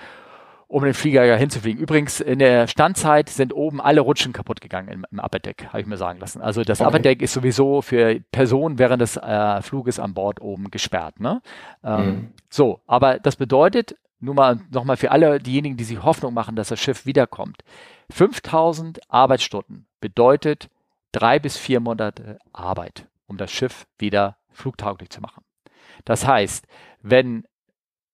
um 0.68 0.84
den 0.84 0.94
Flieger 0.94 1.38
hinzufliegen. 1.38 1.82
Übrigens, 1.82 2.20
in 2.20 2.40
der 2.40 2.68
Standzeit 2.68 3.30
sind 3.30 3.53
oben 3.53 3.80
alle 3.80 4.02
Rutschen 4.02 4.34
kaputt 4.34 4.62
gegangen 4.62 4.90
im, 4.90 5.06
im 5.12 5.20
Upper 5.20 5.40
Deck, 5.40 5.68
habe 5.68 5.82
ich 5.82 5.86
mir 5.86 5.98
sagen 5.98 6.20
lassen. 6.20 6.41
Also 6.41 6.64
das 6.64 6.82
okay. 6.82 6.90
Upper 6.90 6.99
Deck 6.99 7.22
ist 7.22 7.34
sowieso 7.34 7.82
für 7.82 8.20
Personen 8.32 8.80
während 8.80 9.02
des 9.02 9.16
äh, 9.18 9.62
Fluges 9.62 9.99
an 9.99 10.14
Bord 10.14 10.41
oben 10.41 10.72
gesperrt. 10.72 11.20
Ne? 11.20 11.41
Ähm, 11.84 12.06
mhm. 12.06 12.28
So, 12.49 12.82
aber 12.88 13.20
das 13.20 13.36
bedeutet, 13.36 13.95
nur 14.26 14.35
mal 14.35 14.60
nochmal 14.72 14.97
für 14.97 15.11
alle 15.11 15.39
diejenigen, 15.39 15.77
die 15.77 15.84
sich 15.84 16.03
Hoffnung 16.03 16.34
machen, 16.34 16.56
dass 16.56 16.69
das 16.69 16.80
Schiff 16.80 17.06
wiederkommt. 17.06 17.64
5000 18.11 18.99
Arbeitsstunden 19.10 19.88
bedeutet 20.02 20.69
drei 21.11 21.39
bis 21.39 21.57
vier 21.57 21.80
Monate 21.80 22.39
Arbeit, 22.52 23.07
um 23.27 23.38
das 23.38 23.52
Schiff 23.52 23.88
wieder 23.97 24.38
flugtauglich 24.52 25.10
zu 25.10 25.22
machen. 25.22 25.43
Das 26.03 26.27
heißt, 26.27 26.68
wenn 27.02 27.45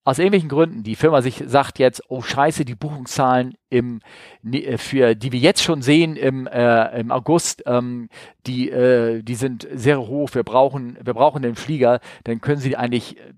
aus 0.03 0.17
irgendwelchen 0.17 0.49
Gründen 0.49 0.83
die 0.83 0.95
Firma 0.95 1.21
sich 1.21 1.43
sagt 1.45 1.77
jetzt, 1.77 2.01
oh 2.09 2.21
scheiße, 2.21 2.65
die 2.65 2.75
Buchungszahlen 2.75 3.53
im, 3.69 4.01
äh, 4.43 4.77
für, 4.77 5.15
die 5.15 5.31
wir 5.31 5.39
jetzt 5.39 5.61
schon 5.61 5.81
sehen 5.83 6.15
im, 6.15 6.47
äh, 6.47 6.99
im 6.99 7.11
August, 7.11 7.63
ähm, 7.67 8.09
die, 8.47 8.69
äh, 8.71 9.21
die 9.21 9.35
sind 9.35 9.67
sehr 9.71 9.99
hoch, 9.99 10.33
wir 10.33 10.43
brauchen, 10.43 10.97
wir 11.03 11.13
brauchen 11.13 11.43
den 11.43 11.55
Flieger, 11.55 11.99
dann 12.23 12.41
können 12.41 12.59
sie 12.59 12.75
eigentlich 12.75 13.17
äh, 13.17 13.33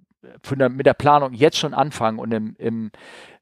der, 0.51 0.69
mit 0.69 0.85
der 0.85 0.93
Planung 0.93 1.33
jetzt 1.33 1.57
schon 1.57 1.73
anfangen 1.73 2.19
und 2.19 2.31
im, 2.33 2.55
im, 2.57 2.91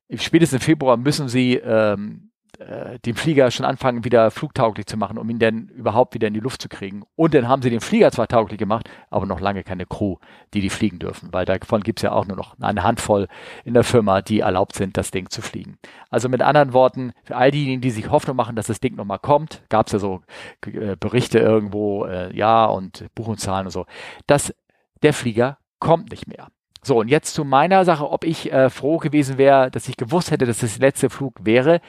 im 0.07 0.17
spätestens 0.17 0.61
im 0.61 0.65
Februar 0.65 0.97
müssen 0.97 1.29
sie 1.29 1.55
ähm, 1.55 2.31
äh, 2.61 2.99
den 2.99 3.15
Flieger 3.15 3.49
schon 3.49 3.65
anfangen, 3.65 4.03
wieder 4.03 4.29
flugtauglich 4.29 4.85
zu 4.85 4.97
machen, 4.97 5.17
um 5.17 5.29
ihn 5.29 5.39
dann 5.39 5.69
überhaupt 5.69 6.13
wieder 6.13 6.27
in 6.27 6.33
die 6.33 6.39
Luft 6.39 6.61
zu 6.61 6.69
kriegen. 6.69 7.03
Und 7.15 7.33
dann 7.33 7.47
haben 7.47 7.61
sie 7.61 7.69
den 7.69 7.79
Flieger 7.79 8.11
zwar 8.11 8.27
tauglich 8.27 8.59
gemacht, 8.59 8.89
aber 9.09 9.25
noch 9.25 9.39
lange 9.39 9.63
keine 9.63 9.85
Crew, 9.85 10.17
die 10.53 10.61
die 10.61 10.69
fliegen 10.69 10.99
dürfen, 10.99 11.29
weil 11.31 11.45
davon 11.45 11.81
gibt 11.81 11.99
es 11.99 12.03
ja 12.03 12.11
auch 12.11 12.27
nur 12.27 12.37
noch 12.37 12.59
eine 12.59 12.83
Handvoll 12.83 13.27
in 13.63 13.73
der 13.73 13.83
Firma, 13.83 14.21
die 14.21 14.41
erlaubt 14.41 14.75
sind, 14.75 14.97
das 14.97 15.11
Ding 15.11 15.29
zu 15.29 15.41
fliegen. 15.41 15.77
Also 16.09 16.29
mit 16.29 16.41
anderen 16.41 16.73
Worten, 16.73 17.13
für 17.23 17.35
all 17.35 17.51
diejenigen, 17.51 17.81
die 17.81 17.91
sich 17.91 18.11
Hoffnung 18.11 18.35
machen, 18.35 18.55
dass 18.55 18.67
das 18.67 18.79
Ding 18.79 18.95
nochmal 18.95 19.19
kommt, 19.19 19.63
gab 19.69 19.87
es 19.87 19.93
ja 19.93 19.99
so 19.99 20.21
äh, 20.65 20.95
Berichte 20.99 21.39
irgendwo, 21.39 22.05
äh, 22.05 22.35
ja, 22.35 22.65
und 22.65 23.05
Buchungszahlen 23.15 23.67
und 23.67 23.71
so, 23.71 23.85
dass 24.27 24.53
der 25.01 25.13
Flieger 25.13 25.57
kommt 25.79 26.11
nicht 26.11 26.27
mehr. 26.27 26.47
So, 26.83 26.99
und 26.99 27.09
jetzt 27.09 27.33
zu 27.33 27.45
meiner 27.45 27.85
Sache, 27.85 28.09
ob 28.09 28.23
ich 28.23 28.51
äh, 28.51 28.69
froh 28.69 28.97
gewesen 28.97 29.37
wäre, 29.37 29.69
dass 29.69 29.87
ich 29.87 29.97
gewusst 29.97 30.31
hätte, 30.31 30.45
dass 30.45 30.59
das 30.59 30.77
der 30.79 30.87
letzte 30.87 31.09
Flug 31.09 31.35
wäre. 31.43 31.79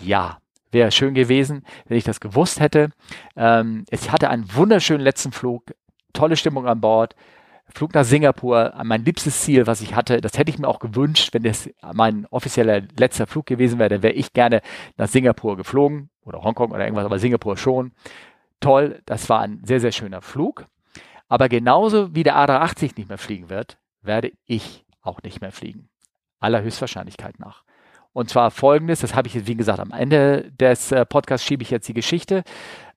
Ja, 0.00 0.38
wäre 0.72 0.90
schön 0.90 1.14
gewesen, 1.14 1.62
wenn 1.86 1.96
ich 1.96 2.04
das 2.04 2.20
gewusst 2.20 2.58
hätte. 2.58 2.90
Ähm, 3.36 3.84
ich 3.90 4.10
hatte 4.10 4.28
einen 4.30 4.52
wunderschönen 4.54 5.02
letzten 5.02 5.30
Flug, 5.30 5.72
tolle 6.12 6.36
Stimmung 6.36 6.66
an 6.66 6.80
Bord. 6.80 7.14
Flug 7.72 7.94
nach 7.94 8.04
Singapur, 8.04 8.74
mein 8.84 9.04
liebstes 9.04 9.40
Ziel, 9.40 9.66
was 9.66 9.80
ich 9.80 9.94
hatte, 9.96 10.20
das 10.20 10.36
hätte 10.36 10.50
ich 10.50 10.58
mir 10.58 10.68
auch 10.68 10.80
gewünscht, 10.80 11.32
wenn 11.32 11.44
das 11.44 11.70
mein 11.94 12.26
offizieller 12.30 12.82
letzter 12.98 13.26
Flug 13.26 13.46
gewesen 13.46 13.78
wäre, 13.78 13.88
dann 13.88 14.02
wäre 14.02 14.12
ich 14.12 14.34
gerne 14.34 14.60
nach 14.98 15.08
Singapur 15.08 15.56
geflogen 15.56 16.10
oder 16.24 16.42
Hongkong 16.42 16.72
oder 16.72 16.84
irgendwas, 16.84 17.06
aber 17.06 17.18
Singapur 17.18 17.56
schon. 17.56 17.92
Toll, 18.60 19.00
das 19.06 19.28
war 19.30 19.40
ein 19.40 19.62
sehr, 19.64 19.80
sehr 19.80 19.92
schöner 19.92 20.20
Flug. 20.20 20.66
Aber 21.28 21.48
genauso 21.48 22.14
wie 22.14 22.22
der 22.22 22.36
A380 22.36 22.92
nicht 22.96 23.08
mehr 23.08 23.18
fliegen 23.18 23.48
wird, 23.48 23.78
werde 24.04 24.32
ich 24.46 24.84
auch 25.02 25.22
nicht 25.22 25.40
mehr 25.40 25.52
fliegen. 25.52 25.88
Aller 26.40 26.62
Höchstwahrscheinlichkeit 26.62 27.38
nach. 27.38 27.64
Und 28.14 28.30
zwar 28.30 28.52
folgendes, 28.52 29.00
das 29.00 29.14
habe 29.16 29.26
ich 29.26 29.34
jetzt, 29.34 29.48
wie 29.48 29.56
gesagt, 29.56 29.80
am 29.80 29.90
Ende 29.90 30.52
des 30.52 30.92
äh, 30.92 31.04
Podcasts 31.04 31.44
schiebe 31.44 31.64
ich 31.64 31.70
jetzt 31.70 31.88
die 31.88 31.94
Geschichte. 31.94 32.44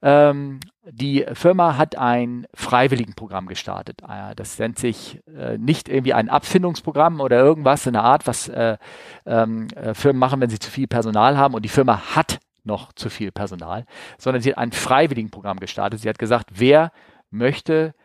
Ähm, 0.04 0.60
die 0.86 1.26
Firma 1.34 1.76
hat 1.76 1.98
ein 1.98 2.46
Freiwilligenprogramm 2.54 3.48
gestartet. 3.48 4.02
Äh, 4.08 4.36
das 4.36 4.60
nennt 4.60 4.78
sich 4.78 5.20
äh, 5.36 5.58
nicht 5.58 5.90
irgendwie 5.90 6.14
ein 6.14 6.30
Abfindungsprogramm 6.30 7.20
oder 7.20 7.40
irgendwas 7.40 7.88
in 7.88 7.94
der 7.94 8.04
Art, 8.04 8.28
was 8.28 8.48
äh, 8.48 8.78
ähm, 9.26 9.70
äh, 9.76 9.96
Firmen 9.96 10.20
machen, 10.20 10.40
wenn 10.40 10.52
sie 10.52 10.60
zu 10.60 10.70
viel 10.70 10.86
Personal 10.86 11.36
haben. 11.36 11.56
Und 11.56 11.66
die 11.66 11.70
Firma 11.70 12.16
hat 12.16 12.38
noch 12.64 12.94
zu 12.94 13.10
viel 13.10 13.32
Personal, 13.32 13.86
sondern 14.20 14.44
sie 14.44 14.52
hat 14.52 14.60
ein 14.60 14.72
Freiwilligenprogramm 14.72 15.60
gestartet. 15.60 16.00
Sie 16.00 16.10
hat 16.10 16.20
gesagt, 16.20 16.52
wer 16.54 16.92
möchte 17.32 17.96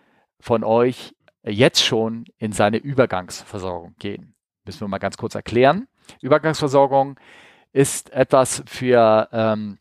von 0.41 0.65
euch 0.65 1.15
jetzt 1.45 1.85
schon 1.85 2.25
in 2.39 2.53
seine 2.53 2.79
Übergangsversorgung 2.79 3.95
gehen? 3.99 4.35
Müssen 4.65 4.81
wir 4.81 4.89
mal 4.89 4.99
ganz 4.99 5.17
kurz 5.17 5.35
erklären. 5.35 5.89
Übergangsversorgung 6.21 7.19
ist 7.73 8.13
etwas 8.13 8.63
für, 8.67 9.29
ähm, 9.33 9.79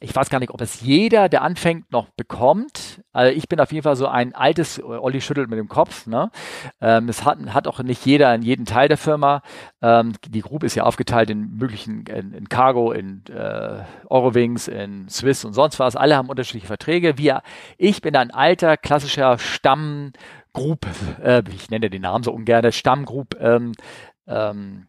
ich 0.00 0.16
weiß 0.16 0.30
gar 0.30 0.38
nicht, 0.38 0.50
ob 0.50 0.60
es 0.62 0.80
jeder, 0.80 1.28
der 1.28 1.42
anfängt, 1.42 1.92
noch 1.92 2.08
bekommt. 2.10 3.02
Also 3.12 3.36
ich 3.36 3.48
bin 3.48 3.60
auf 3.60 3.70
jeden 3.72 3.82
Fall 3.82 3.96
so 3.96 4.06
ein 4.06 4.34
altes, 4.34 4.82
Olli 4.82 5.20
schüttelt 5.20 5.50
mit 5.50 5.58
dem 5.58 5.68
Kopf. 5.68 6.06
Ne? 6.06 6.30
Ähm, 6.80 7.08
es 7.08 7.24
hat, 7.24 7.38
hat 7.52 7.68
auch 7.68 7.80
nicht 7.82 8.06
jeder 8.06 8.34
in 8.34 8.42
jedem 8.42 8.64
Teil 8.64 8.88
der 8.88 8.96
Firma. 8.96 9.42
Ähm, 9.82 10.14
die 10.26 10.40
Group 10.40 10.64
ist 10.64 10.74
ja 10.74 10.84
aufgeteilt 10.84 11.28
in 11.28 11.56
möglichen, 11.56 12.06
in, 12.06 12.32
in 12.32 12.48
Cargo, 12.48 12.92
in 12.92 13.22
äh, 13.28 13.84
Eurowings, 14.08 14.68
in 14.68 15.08
Swiss 15.08 15.44
und 15.44 15.52
sonst 15.52 15.78
was. 15.78 15.96
Alle 15.96 16.16
haben 16.16 16.30
unterschiedliche 16.30 16.66
Verträge. 16.66 17.18
Wir, 17.18 17.42
ich 17.76 18.00
bin 18.00 18.16
ein 18.16 18.30
alter, 18.30 18.78
klassischer 18.78 19.38
Stamm, 19.38 20.12
Group, 20.52 20.86
äh, 21.22 21.42
ich 21.54 21.70
nenne 21.70 21.90
den 21.90 22.02
Namen 22.02 22.24
so 22.24 22.32
ungern, 22.32 22.72
Stammgroup, 22.72 23.36
ähm, 23.40 23.72
ähm, 24.26 24.86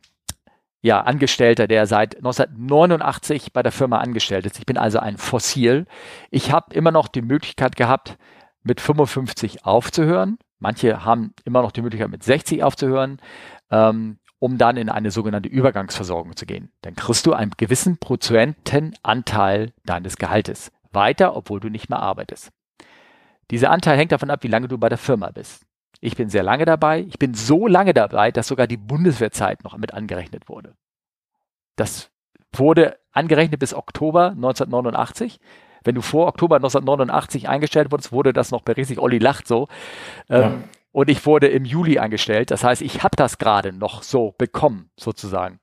ja, 0.81 1.01
Angestellter, 1.01 1.67
der 1.67 1.85
seit 1.85 2.17
1989 2.17 3.53
bei 3.53 3.61
der 3.61 3.71
Firma 3.71 3.99
angestellt 3.99 4.45
ist. 4.45 4.57
Ich 4.57 4.65
bin 4.65 4.77
also 4.77 4.99
ein 4.99 5.17
Fossil. 5.17 5.85
Ich 6.31 6.51
habe 6.51 6.73
immer 6.73 6.91
noch 6.91 7.07
die 7.07 7.21
Möglichkeit 7.21 7.75
gehabt, 7.75 8.17
mit 8.63 8.81
55 8.81 9.65
aufzuhören. 9.65 10.37
Manche 10.59 11.05
haben 11.05 11.33
immer 11.45 11.61
noch 11.61 11.71
die 11.71 11.81
Möglichkeit, 11.81 12.09
mit 12.09 12.23
60 12.23 12.63
aufzuhören, 12.63 13.19
ähm, 13.69 14.19
um 14.39 14.57
dann 14.57 14.77
in 14.77 14.89
eine 14.89 15.11
sogenannte 15.11 15.49
Übergangsversorgung 15.49 16.35
zu 16.35 16.45
gehen. 16.45 16.71
Dann 16.81 16.95
kriegst 16.95 17.25
du 17.25 17.33
einen 17.33 17.51
gewissen 17.57 17.97
Prozentenanteil 17.97 19.73
deines 19.85 20.17
Gehaltes 20.17 20.71
weiter, 20.91 21.35
obwohl 21.35 21.59
du 21.59 21.69
nicht 21.69 21.89
mehr 21.89 21.99
arbeitest. 21.99 22.51
Dieser 23.49 23.71
Anteil 23.71 23.97
hängt 23.97 24.11
davon 24.11 24.29
ab, 24.29 24.43
wie 24.43 24.47
lange 24.47 24.67
du 24.67 24.77
bei 24.77 24.89
der 24.89 24.97
Firma 24.97 25.31
bist. 25.31 25.65
Ich 25.99 26.15
bin 26.15 26.29
sehr 26.29 26.43
lange 26.43 26.65
dabei. 26.65 27.01
Ich 27.01 27.19
bin 27.19 27.33
so 27.33 27.67
lange 27.67 27.93
dabei, 27.93 28.31
dass 28.31 28.47
sogar 28.47 28.67
die 28.67 28.77
Bundeswehrzeit 28.77 29.63
noch 29.63 29.77
mit 29.77 29.93
angerechnet 29.93 30.49
wurde. 30.49 30.73
Das 31.75 32.11
wurde 32.53 32.97
angerechnet 33.11 33.59
bis 33.59 33.73
Oktober 33.73 34.31
1989. 34.31 35.39
Wenn 35.83 35.95
du 35.95 36.01
vor 36.01 36.27
Oktober 36.27 36.57
1989 36.57 37.49
eingestellt 37.49 37.91
wurdest, 37.91 38.11
wurde 38.11 38.33
das 38.33 38.51
noch 38.51 38.61
berechtigt. 38.61 38.99
Olli 38.99 39.17
lacht 39.17 39.47
so. 39.47 39.67
Ähm, 40.29 40.41
ja. 40.41 40.53
Und 40.91 41.09
ich 41.09 41.25
wurde 41.25 41.47
im 41.47 41.63
Juli 41.63 41.99
eingestellt. 41.99 42.51
Das 42.51 42.63
heißt, 42.63 42.81
ich 42.81 43.03
habe 43.03 43.15
das 43.15 43.37
gerade 43.37 43.71
noch 43.71 44.03
so 44.03 44.35
bekommen, 44.37 44.89
sozusagen. 44.97 45.59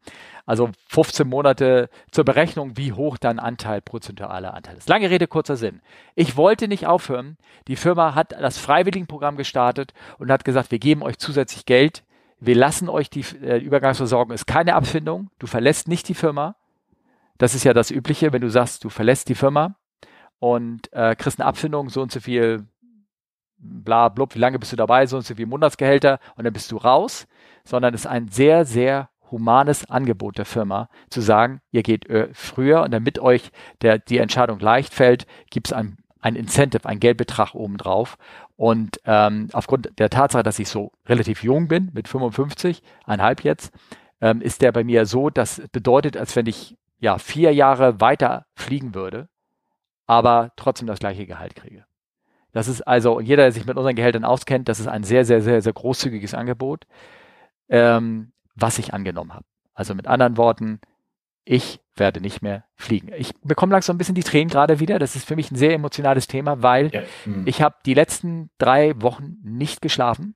Also 0.47 0.71
15 0.89 1.29
Monate 1.29 1.91
zur 2.11 2.25
Berechnung, 2.25 2.79
wie 2.79 2.95
hoch 2.95 3.19
dein 3.19 3.39
Anteil, 3.39 3.83
prozentualer 3.83 4.55
Anteil 4.55 4.79
ist. 4.79 4.89
Lange 4.89 5.11
Rede, 5.11 5.27
kurzer 5.27 5.57
Sinn. 5.57 5.83
Ich 6.15 6.39
wollte 6.39 6.69
nicht 6.69 6.87
aufhören. 6.87 7.37
Die 7.67 7.77
Firma 7.77 8.15
hat 8.15 8.33
das 8.33 8.57
Freiwilligenprogramm 8.57 9.37
gestartet 9.37 9.93
und 10.19 10.33
hat 10.33 10.47
gesagt, 10.47 10.71
wir 10.71 10.79
geben 10.79 11.03
euch 11.03 11.19
zusätzlich 11.19 11.67
Geld. 11.67 12.03
Wir 12.41 12.55
lassen 12.55 12.89
euch 12.89 13.11
die 13.11 13.25
äh, 13.43 13.59
Übergangsversorgung, 13.59 14.33
ist 14.33 14.47
keine 14.47 14.75
Abfindung. 14.75 15.29
Du 15.39 15.47
verlässt 15.47 15.87
nicht 15.87 16.09
die 16.09 16.15
Firma. 16.15 16.57
Das 17.37 17.55
ist 17.55 17.65
ja 17.65 17.75
das 17.75 17.91
Übliche, 17.91 18.33
wenn 18.33 18.41
du 18.41 18.49
sagst, 18.49 18.85
du 18.85 18.89
verlässt 18.89 19.29
die 19.29 19.35
Firma 19.35 19.77
und 20.39 20.91
äh, 20.93 21.15
kriegst 21.15 21.41
eine 21.41 21.47
Abfindung, 21.47 21.91
so 21.91 22.01
und 22.01 22.13
so 22.13 22.21
viel, 22.21 22.67
bla, 23.59 24.09
blub, 24.09 24.35
wie 24.35 24.39
lange 24.39 24.59
bist 24.59 24.73
du 24.73 24.77
dabei, 24.77 25.07
so 25.07 25.17
und 25.17 25.27
so 25.27 25.35
viel 25.35 25.47
Monatsgehälter 25.47 26.19
und 26.37 26.45
dann 26.45 26.53
bist 26.53 26.73
du 26.73 26.77
raus, 26.77 27.27
sondern 27.65 27.95
es 27.95 28.03
ist 28.03 28.07
ein 28.07 28.29
sehr, 28.29 28.65
sehr 28.65 29.11
humanes 29.31 29.89
Angebot 29.91 30.39
der 30.39 30.45
Firma, 30.45 30.89
zu 31.11 31.21
sagen, 31.21 31.61
ihr 31.71 31.83
geht 31.83 32.09
äh, 32.09 32.29
früher 32.33 32.83
und 32.83 32.93
damit 32.93 33.19
euch 33.19 33.51
der, 33.83 33.99
die 33.99 34.19
Entscheidung 34.19 34.59
leicht 34.59 34.95
fällt, 34.95 35.27
gibt 35.51 35.69
es 35.69 35.73
ein, 35.73 35.99
ein 36.21 36.35
Incentive, 36.35 36.89
ein 36.89 37.01
Geldbetrag 37.01 37.55
obendrauf. 37.55 38.17
Und 38.57 39.01
ähm, 39.05 39.49
aufgrund 39.53 39.91
der 39.99 40.11
Tatsache, 40.11 40.43
dass 40.43 40.59
ich 40.59 40.69
so 40.69 40.93
relativ 41.07 41.43
jung 41.43 41.69
bin, 41.69 41.91
mit 41.93 42.09
55, 42.09 42.83
einhalb 43.05 43.45
jetzt, 43.45 43.73
ähm, 44.21 44.41
ist 44.41 44.63
der 44.63 44.73
bei 44.73 44.83
mir 44.83 45.07
so, 45.07 45.31
das 45.31 45.63
bedeutet, 45.73 46.17
als 46.17 46.35
wenn 46.35 46.47
ich 46.47 46.77
ja 46.99 47.19
vier 47.19 47.55
Jahre 47.55 48.01
weiter 48.01 48.47
fliegen 48.55 48.95
würde, 48.95 49.29
aber 50.07 50.53
trotzdem 50.57 50.89
das 50.89 50.99
gleiche 50.99 51.27
Gehalt 51.27 51.55
kriege. 51.55 51.85
Das 52.53 52.69
ist 52.69 52.83
also, 52.83 53.21
jeder, 53.21 53.45
der 53.45 53.53
sich 53.53 53.67
mit 53.67 53.77
unseren 53.77 53.95
Gehältern 53.95 54.25
auskennt, 54.25 54.69
das 54.69 54.81
ist 54.81 54.89
ein 54.89 55.05
sehr, 55.05 55.25
sehr, 55.25 55.43
sehr, 55.43 55.61
sehr 55.61 55.73
großzügiges 55.73 56.35
Angebot. 56.35 56.87
Ähm, 57.69 58.33
was 58.61 58.79
ich 58.79 58.93
angenommen 58.93 59.35
habe. 59.35 59.45
Also 59.75 59.95
mit 59.95 60.07
anderen 60.07 60.37
Worten, 60.37 60.81
ich 61.45 61.81
werde 61.97 62.21
nicht 62.21 62.43
mehr 62.43 62.65
fliegen. 62.77 63.11
Ich 63.17 63.33
bekomme 63.43 63.73
langsam 63.73 63.95
ein 63.95 63.99
bisschen 63.99 64.15
die 64.15 64.23
Tränen 64.23 64.49
gerade 64.49 64.81
wieder. 64.81 64.99
Das 64.99 65.17
ist 65.17 65.27
für 65.27 65.37
mich 65.37 65.51
ein 65.51 65.57
sehr 65.57 65.73
emotionales 65.73 66.27
Thema, 66.27 66.63
weil 66.63 66.91
ja. 66.93 67.03
hm. 67.25 67.47
ich 67.47 67.63
habe 67.63 67.77
die 67.87 67.95
letzten 67.95 68.51
drei 68.59 69.01
Wochen 69.01 69.37
nicht 69.43 69.81
geschlafen, 69.81 70.35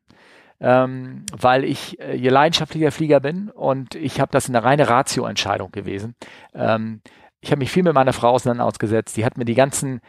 ähm, 0.60 1.24
weil 1.36 1.64
ich 1.64 2.00
äh, 2.00 2.16
hier 2.16 2.30
leidenschaftlicher 2.30 2.92
Flieger 2.92 3.20
bin 3.20 3.50
und 3.50 3.94
ich 3.94 4.20
habe 4.20 4.32
das 4.32 4.48
eine 4.48 4.62
reine 4.62 4.88
Ratio-Entscheidung 4.88 5.72
gewesen. 5.72 6.14
Ähm, 6.54 7.02
ich 7.40 7.50
habe 7.50 7.58
mich 7.58 7.72
viel 7.72 7.82
mit 7.82 7.94
meiner 7.94 8.12
Frau 8.12 8.30
auseinandergesetzt. 8.30 9.16
Die 9.16 9.24
hat 9.24 9.36
mir 9.36 9.44
die 9.44 9.54
ganzen 9.54 10.00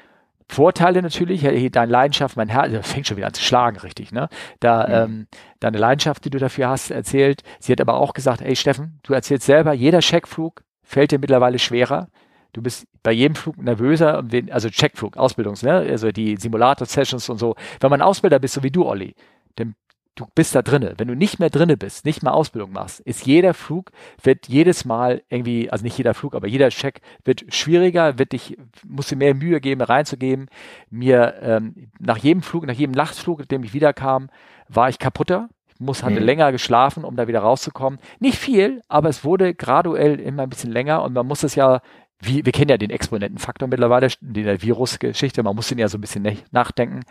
Vorteile 0.54 1.02
natürlich, 1.02 1.42
deine 1.72 1.92
Leidenschaft, 1.92 2.38
mein 2.38 2.50
Herz, 2.50 2.72
das 2.72 2.92
fängt 2.92 3.08
schon 3.08 3.18
wieder 3.18 3.28
an 3.28 3.34
zu 3.34 3.44
schlagen, 3.44 3.78
richtig, 3.78 4.12
ne? 4.12 4.30
Da, 4.60 5.06
mhm. 5.06 5.14
ähm, 5.14 5.28
deine 5.60 5.78
Leidenschaft, 5.78 6.24
die 6.26 6.30
du 6.30 6.38
dafür 6.38 6.70
hast, 6.70 6.92
erzählt. 6.92 7.44
Sie 7.60 7.72
hat 7.72 7.82
aber 7.82 7.96
auch 7.96 8.14
gesagt, 8.14 8.42
ey 8.42 8.56
Steffen, 8.56 9.00
du 9.04 9.14
erzählst 9.14 9.46
selber, 9.46 9.74
jeder 9.74 10.00
Checkflug 10.00 10.64
fällt 10.84 11.12
dir 11.12 11.20
mittlerweile 11.20 11.60
schwerer. 11.60 12.08
Du 12.54 12.62
bist 12.62 12.86
bei 13.02 13.12
jedem 13.12 13.36
Flug 13.36 13.58
nervöser, 13.58 14.24
also 14.52 14.70
Checkflug, 14.70 15.18
Ausbildungs, 15.18 15.64
ne? 15.64 15.74
Also 15.74 16.12
die 16.12 16.38
Simulator-Sessions 16.38 17.30
und 17.30 17.40
so. 17.40 17.56
Wenn 17.80 17.90
man 17.90 18.02
Ausbilder 18.02 18.38
bist, 18.38 18.54
so 18.54 18.62
wie 18.62 18.70
du, 18.70 18.86
Olli, 18.86 19.16
dann 19.56 19.76
du 20.16 20.28
bist 20.36 20.56
da 20.56 20.62
drinne. 20.62 20.94
Wenn 20.98 21.08
du 21.08 21.16
nicht 21.16 21.40
mehr 21.40 21.50
drinne 21.50 21.78
bist, 21.78 22.06
nicht 22.06 22.24
mehr 22.24 22.34
Ausbildung 22.34 22.72
machst, 22.72 23.00
ist 23.02 23.26
jeder 23.26 23.54
Flug, 23.54 23.92
wird 24.22 24.48
jedes 24.48 24.86
Mal 24.86 25.24
irgendwie, 25.30 25.70
also 25.72 25.84
nicht 25.84 25.98
jeder 25.98 26.14
Flug, 26.14 26.36
aber 26.36 26.48
jeder 26.48 26.70
Check 26.70 27.02
wird 27.24 27.46
schwieriger, 27.54 28.20
wird 28.20 28.32
dich, 28.32 28.58
musst 28.88 29.12
du 29.12 29.16
mehr 29.16 29.34
Mühe 29.34 29.60
geben, 29.60 29.82
reinzugeben. 29.82 30.48
Mir, 30.90 31.36
ähm, 31.42 31.90
nach 32.00 32.18
jedem 32.18 32.44
Flug, 32.44 32.66
nach 32.66 32.74
jedem 32.74 32.94
Nachtflug, 32.94 33.40
nachdem 33.40 33.64
ich 33.64 33.74
wiederkam, 33.74 34.30
war 34.68 34.90
ich 34.90 35.00
kaputter. 35.00 35.50
Ich 35.74 35.80
muss, 35.80 36.04
hatte 36.04 36.20
mhm. 36.20 36.26
länger 36.26 36.52
geschlafen, 36.52 37.04
um 37.04 37.16
da 37.16 37.28
wieder 37.28 37.40
rauszukommen. 37.40 38.00
Nicht 38.20 38.38
viel, 38.38 38.82
aber 38.88 39.10
es 39.10 39.24
wurde 39.24 39.56
graduell 39.56 40.20
immer 40.20 40.44
ein 40.44 40.50
bisschen 40.50 40.72
länger 40.72 41.02
und 41.02 41.14
man 41.14 41.26
muss 41.26 41.44
es 41.44 41.56
ja 41.56 41.82
wie, 42.26 42.46
wir 42.46 42.54
kennen 42.54 42.70
ja 42.70 42.78
den 42.78 42.90
Exponentenfaktor 42.90 43.68
mittlerweile, 43.68 44.08
in 44.22 44.34
der 44.34 44.62
Virusgeschichte, 44.62 45.44
man 45.44 45.56
muss 45.56 45.68
den 45.68 45.78
ja 45.78 45.90
so 45.90 45.98
ein 45.98 46.02
bisschen 46.02 46.26
nachdenken. 46.52 47.02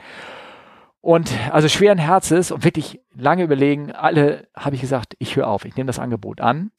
Und 1.03 1.33
also 1.51 1.69
schweren 1.69 1.99
Herzens 1.99 2.53
und 2.53 2.65
wirklich 2.65 3.01
lange 3.15 3.43
überlegen, 3.43 3.91
alle 3.91 4.47
habe 4.57 4.77
ich 4.77 4.81
gesagt, 4.81 5.17
ich 5.19 5.35
höre 5.35 5.49
auf, 5.49 5.65
ich 5.65 5.77
nehme 5.77 5.89
das 5.89 5.99
Angebot 5.99 6.41
an. 6.41 6.71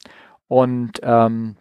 Und 0.48 0.98
ähm, 1.02 1.56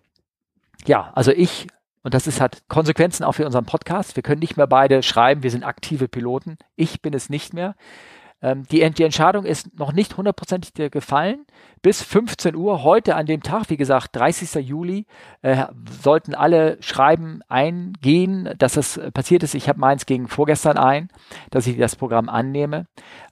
ja, 0.86 1.12
also 1.14 1.32
ich, 1.32 1.68
und 2.04 2.14
das 2.14 2.26
ist 2.26 2.40
hat 2.40 2.64
Konsequenzen 2.70 3.26
auch 3.26 3.34
für 3.34 3.46
unseren 3.46 3.66
Podcast. 3.66 4.16
Wir 4.16 4.24
können 4.24 4.40
nicht 4.40 4.56
mehr 4.56 4.68
beide 4.68 5.04
schreiben, 5.04 5.44
wir 5.44 5.52
sind 5.52 5.66
aktive 5.66 6.08
Piloten. 6.08 6.58
Ich 6.78 7.02
bin 7.02 7.14
es 7.14 7.30
nicht 7.30 7.54
mehr. 7.54 7.76
Ähm, 8.44 8.64
die, 8.70 8.88
die, 8.92 9.04
Entscheidung 9.04 9.46
ist 9.46 9.80
noch 9.80 9.94
nicht 9.94 10.18
hundertprozentig 10.18 10.74
gefallen. 10.92 11.46
Bis 11.82 12.04
15 12.04 12.56
Uhr 12.56 12.84
heute 12.84 13.16
an 13.16 13.26
dem 13.26 13.42
Tag, 13.42 13.70
wie 13.70 13.78
gesagt, 13.78 14.16
30. 14.18 14.56
Juli, 14.56 15.06
äh, 15.42 15.66
sollten 15.90 16.36
alle 16.36 16.78
Schreiben 16.82 17.40
eingehen, 17.48 18.54
dass 18.58 18.74
das 18.74 19.00
passiert 19.14 19.44
ist. 19.44 19.56
Ich 19.56 19.70
habe 19.70 19.80
meins 19.80 20.06
gegen 20.06 20.28
vorgestern 20.28 20.78
ein, 20.78 21.08
dass 21.52 21.68
ich 21.68 21.78
das 21.78 21.96
Programm 21.96 22.28
annehme. 22.28 22.88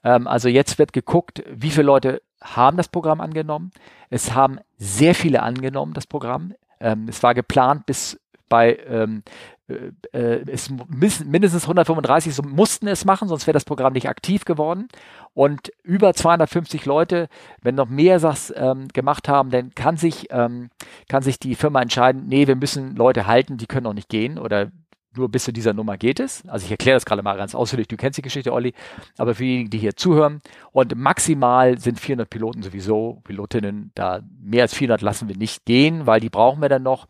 Ähm, 0.05 0.27
also 0.27 0.47
jetzt 0.47 0.79
wird 0.79 0.93
geguckt, 0.93 1.43
wie 1.51 1.71
viele 1.71 1.87
Leute 1.87 2.21
haben 2.41 2.77
das 2.77 2.87
Programm 2.87 3.19
angenommen. 3.19 3.71
Es 4.09 4.33
haben 4.33 4.59
sehr 4.77 5.13
viele 5.13 5.43
angenommen, 5.43 5.93
das 5.93 6.07
Programm. 6.07 6.53
Ähm, 6.79 7.07
es 7.09 7.21
war 7.21 7.33
geplant 7.35 7.85
bis 7.85 8.17
bei 8.51 8.77
ähm, 8.87 9.23
äh, 9.67 9.91
äh 10.11 10.43
es 10.51 10.69
mindestens 10.69 11.63
135 11.63 12.35
so 12.35 12.43
mussten 12.43 12.87
es 12.87 13.05
machen, 13.05 13.29
sonst 13.29 13.47
wäre 13.47 13.53
das 13.53 13.65
Programm 13.65 13.93
nicht 13.93 14.09
aktiv 14.09 14.45
geworden. 14.45 14.89
Und 15.33 15.71
über 15.81 16.13
250 16.13 16.85
Leute, 16.85 17.29
wenn 17.61 17.75
noch 17.75 17.89
mehr 17.89 18.19
das 18.19 18.53
ähm, 18.55 18.89
gemacht 18.89 19.29
haben, 19.29 19.49
dann 19.49 19.73
kann 19.73 19.95
sich, 19.97 20.27
ähm, 20.29 20.69
kann 21.07 21.23
sich 21.23 21.39
die 21.39 21.55
Firma 21.55 21.81
entscheiden, 21.81 22.25
nee, 22.27 22.47
wir 22.47 22.57
müssen 22.57 22.95
Leute 22.95 23.25
halten, 23.25 23.57
die 23.57 23.67
können 23.67 23.87
auch 23.87 23.93
nicht 23.93 24.09
gehen 24.09 24.37
oder 24.37 24.71
nur 25.15 25.29
bis 25.29 25.43
zu 25.43 25.51
dieser 25.51 25.73
Nummer 25.73 25.97
geht 25.97 26.19
es. 26.19 26.43
Also 26.47 26.65
ich 26.65 26.71
erkläre 26.71 26.95
das 26.95 27.05
gerade 27.05 27.23
mal 27.23 27.35
ganz 27.35 27.53
ausführlich. 27.55 27.87
Du 27.87 27.97
kennst 27.97 28.17
die 28.17 28.21
Geschichte, 28.21 28.53
Olli. 28.53 28.73
Aber 29.17 29.35
für 29.35 29.43
diejenigen, 29.43 29.69
die 29.69 29.77
hier 29.77 29.95
zuhören 29.95 30.41
und 30.71 30.95
maximal 30.95 31.77
sind 31.77 31.99
400 31.99 32.29
Piloten 32.29 32.63
sowieso, 32.63 33.21
Pilotinnen, 33.23 33.91
da 33.95 34.21
mehr 34.41 34.63
als 34.63 34.73
400 34.73 35.01
lassen 35.01 35.27
wir 35.27 35.37
nicht 35.37 35.65
gehen, 35.65 36.05
weil 36.05 36.19
die 36.19 36.29
brauchen 36.29 36.61
wir 36.61 36.69
dann 36.69 36.83
noch. 36.83 37.07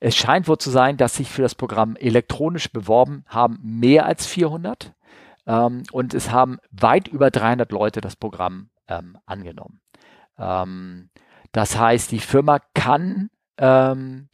Es 0.00 0.16
scheint 0.16 0.48
wohl 0.48 0.58
zu 0.58 0.70
sein, 0.70 0.96
dass 0.96 1.16
sich 1.16 1.28
für 1.28 1.42
das 1.42 1.54
Programm 1.54 1.96
elektronisch 1.96 2.72
beworben 2.72 3.24
haben 3.26 3.58
mehr 3.62 4.06
als 4.06 4.26
400 4.26 4.92
ähm, 5.46 5.82
und 5.92 6.14
es 6.14 6.30
haben 6.30 6.58
weit 6.70 7.08
über 7.08 7.30
300 7.30 7.72
Leute 7.72 8.00
das 8.00 8.16
Programm 8.16 8.70
ähm, 8.86 9.18
angenommen. 9.26 9.80
Ähm, 10.38 11.10
das 11.52 11.78
heißt, 11.78 12.12
die 12.12 12.20
Firma 12.20 12.60
kann 12.74 13.30
ähm, 13.56 14.28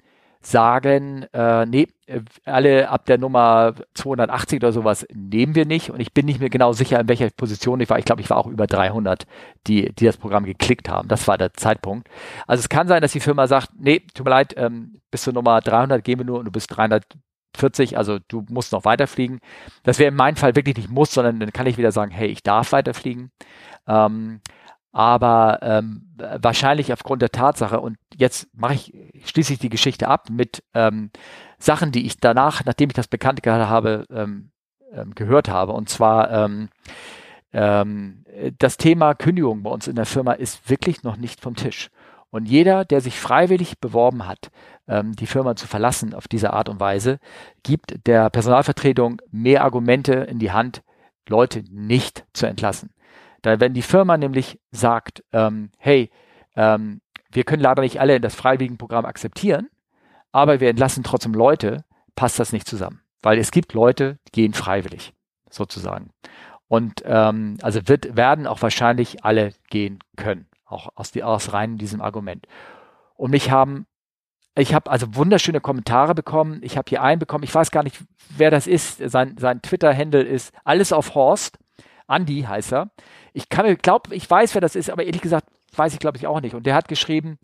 sagen, 0.47 1.25
äh, 1.33 1.67
nee, 1.67 1.89
äh, 2.07 2.21
alle 2.45 2.89
ab 2.89 3.07
der 3.07 3.19
Nummer 3.19 3.75
280 3.95 4.59
oder 4.59 4.73
sowas 4.73 5.07
nehmen 5.13 5.55
wir 5.55 5.65
nicht. 5.65 5.91
Und 5.91 6.01
ich 6.01 6.13
bin 6.13 6.27
nicht 6.27 6.41
mehr 6.41 6.51
genau 6.51 6.73
sicher, 6.73 7.01
in 7.01 7.09
welcher 7.09 7.31
Position 7.31 7.81
ich 7.81 7.91
war. 7.91 7.99
Ich 7.99 8.05
glaube, 8.05 8.21
ich 8.21 8.31
war 8.31 8.37
auch 8.37 8.47
über 8.47 8.67
300, 8.67 9.27
die, 9.67 9.93
die 9.95 10.05
das 10.05 10.17
Programm 10.17 10.45
geklickt 10.45 10.89
haben. 10.89 11.09
Das 11.09 11.27
war 11.29 11.39
der 11.39 11.55
Zeitpunkt. 11.55 12.09
Also 12.47 12.61
es 12.61 12.69
kann 12.69 12.89
sein, 12.89 13.03
dass 13.03 13.13
die 13.13 13.21
Firma 13.21 13.47
sagt, 13.47 13.71
nee, 13.79 14.01
tut 14.15 14.25
mir 14.27 14.31
leid, 14.31 14.55
ähm, 14.57 15.01
bis 15.11 15.23
zur 15.23 15.33
Nummer 15.33 15.61
300 15.61 16.05
gehen 16.05 16.19
wir 16.19 16.27
nur 16.27 16.39
und 16.39 16.45
du 16.45 16.53
bist 16.53 16.77
340, 16.77 17.97
also 17.97 18.19
du 18.29 18.45
musst 18.51 18.73
noch 18.73 18.85
weiterfliegen. 18.85 19.41
Das 19.83 19.99
wäre 19.99 20.11
in 20.11 20.17
meinem 20.17 20.37
Fall 20.37 20.57
wirklich 20.57 20.77
nicht 20.77 20.91
muss, 20.91 21.13
sondern 21.13 21.41
dann 21.41 21.53
kann 21.53 21.67
ich 21.67 21.79
wieder 21.79 21.93
sagen, 21.93 22.11
hey, 22.11 22.29
ich 22.29 22.43
darf 22.43 22.73
weiterfliegen. 22.73 23.31
Ähm, 23.87 24.41
aber 24.95 25.59
ähm, 25.63 26.07
wahrscheinlich 26.17 26.93
aufgrund 26.93 27.21
der 27.21 27.33
Tatsache, 27.33 27.81
und 27.81 27.97
jetzt 28.17 28.47
mache 28.55 28.75
ich, 28.75 28.95
schließe 29.25 29.55
ich 29.55 29.59
die 29.59 29.69
Geschichte 29.69 30.07
ab 30.07 30.31
mit 30.31 30.63
ähm, 30.73 31.11
Sachen, 31.59 31.91
die 31.91 32.07
ich 32.07 32.21
danach, 32.21 32.65
nachdem 32.65 32.91
ich 32.91 32.95
das 32.95 33.09
bekannt 33.09 33.43
gehört 33.43 33.69
habe, 33.69 34.07
ähm, 34.09 34.53
ähm, 34.93 35.13
gehört 35.17 35.49
habe. 35.49 35.73
Und 35.73 35.89
zwar 35.89 36.31
ähm, 36.31 36.69
ähm, 37.53 38.25
das 38.61 38.77
Thema 38.77 39.15
Kündigung 39.15 39.65
bei 39.65 39.71
uns 39.71 39.89
in 39.89 39.97
der 39.97 40.07
Firma 40.07 40.33
ist 40.33 40.71
wirklich 40.71 41.03
noch 41.03 41.17
nicht 41.17 41.41
vom 41.41 41.57
Tisch. 41.57 41.91
Und 42.31 42.47
jeder, 42.47 42.85
der 42.85 43.01
sich 43.01 43.19
freiwillig 43.19 43.81
beworben 43.81 44.29
hat, 44.29 44.53
ähm, 44.87 45.17
die 45.17 45.27
Firma 45.27 45.57
zu 45.57 45.67
verlassen 45.67 46.15
auf 46.15 46.29
diese 46.29 46.53
Art 46.53 46.69
und 46.69 46.79
Weise, 46.79 47.19
gibt 47.65 48.07
der 48.07 48.31
Personalvertretung 48.31 49.21
mehr 49.33 49.65
Argumente 49.65 50.13
in 50.15 50.39
die 50.39 50.53
Hand, 50.53 50.85
Leute 51.29 51.65
nicht 51.69 52.27
zu 52.33 52.47
entlassen. 52.47 52.94
Da, 53.45 53.61
wenn 53.61 53.75
die 53.75 53.83
Firma 53.83 54.17
nämlich 54.17 54.59
sagt, 54.71 55.23
ähm, 55.33 55.71
hey, 55.77 56.11
ähm, 56.57 57.03
wir 57.31 57.45
können 57.45 57.63
leider 57.63 57.83
nicht 57.83 58.01
alle 58.01 58.17
in 58.17 58.23
das 58.23 58.35
Freiwilligenprogramm 58.35 59.05
akzeptieren, 59.05 59.69
aber 60.33 60.61
wir 60.61 60.71
entlassen 60.71 61.05
trotzdem 61.05 61.35
Leute, 61.35 61.85
passt 62.17 62.39
das 62.39 62.53
nicht 62.53 62.67
zusammen. 62.67 63.03
Weil 63.23 63.39
es 63.39 63.51
gibt 63.51 63.75
Leute, 63.75 64.19
die 64.29 64.33
gehen 64.33 64.55
freiwillig, 64.55 65.13
sozusagen. 65.51 66.11
Und 66.69 67.03
ähm, 67.05 67.59
also 67.61 67.87
wird, 67.87 68.17
werden 68.17 68.47
auch 68.47 68.63
wahrscheinlich 68.63 69.25
alle 69.25 69.53
gehen 69.69 69.99
können, 70.17 70.47
auch 70.65 70.89
aus, 70.95 71.11
die, 71.11 71.23
aus 71.23 71.53
rein 71.53 71.77
diesem 71.77 72.01
Argument. 72.01 72.47
Und 73.15 73.31
mich 73.31 73.51
haben, 73.51 73.87
ich 74.57 74.73
habe 74.73 74.91
also 74.91 75.17
wunderschöne 75.17 75.61
Kommentare 75.61 76.15
bekommen. 76.15 76.61
Ich 76.63 76.79
habe 76.79 76.89
hier 76.89 77.03
einen 77.03 77.19
bekommen, 77.19 77.45
ich 77.45 77.55
weiß 77.55 77.71
gar 77.71 77.83
nicht, 77.83 77.99
wer 78.31 78.51
das 78.51 78.67
ist. 78.67 79.03
Sein, 79.11 79.37
sein 79.39 79.61
Twitter-Handle 79.61 80.23
ist 80.23 80.55
alles 80.65 80.95
auf 80.95 81.15
Horst. 81.15 81.59
Andy 82.09 82.43
heißt 82.43 82.73
er. 82.73 82.91
Ich 83.33 83.49
kann 83.49 83.77
glaube, 83.77 84.15
ich 84.15 84.29
weiß, 84.31 84.55
wer 84.55 84.61
das 84.61 84.77
ist, 84.77 84.91
aber 84.91 85.05
ehrlich 85.05 85.23
gesagt 85.23 85.49
weiß 85.77 85.93
ich, 85.93 85.99
glaube 85.99 86.19
ich, 86.19 86.27
auch 86.27 86.41
nicht. 86.41 86.55
Und 86.55 86.67
der 86.67 86.75
hat 86.75 86.89
geschrieben, 86.89 87.39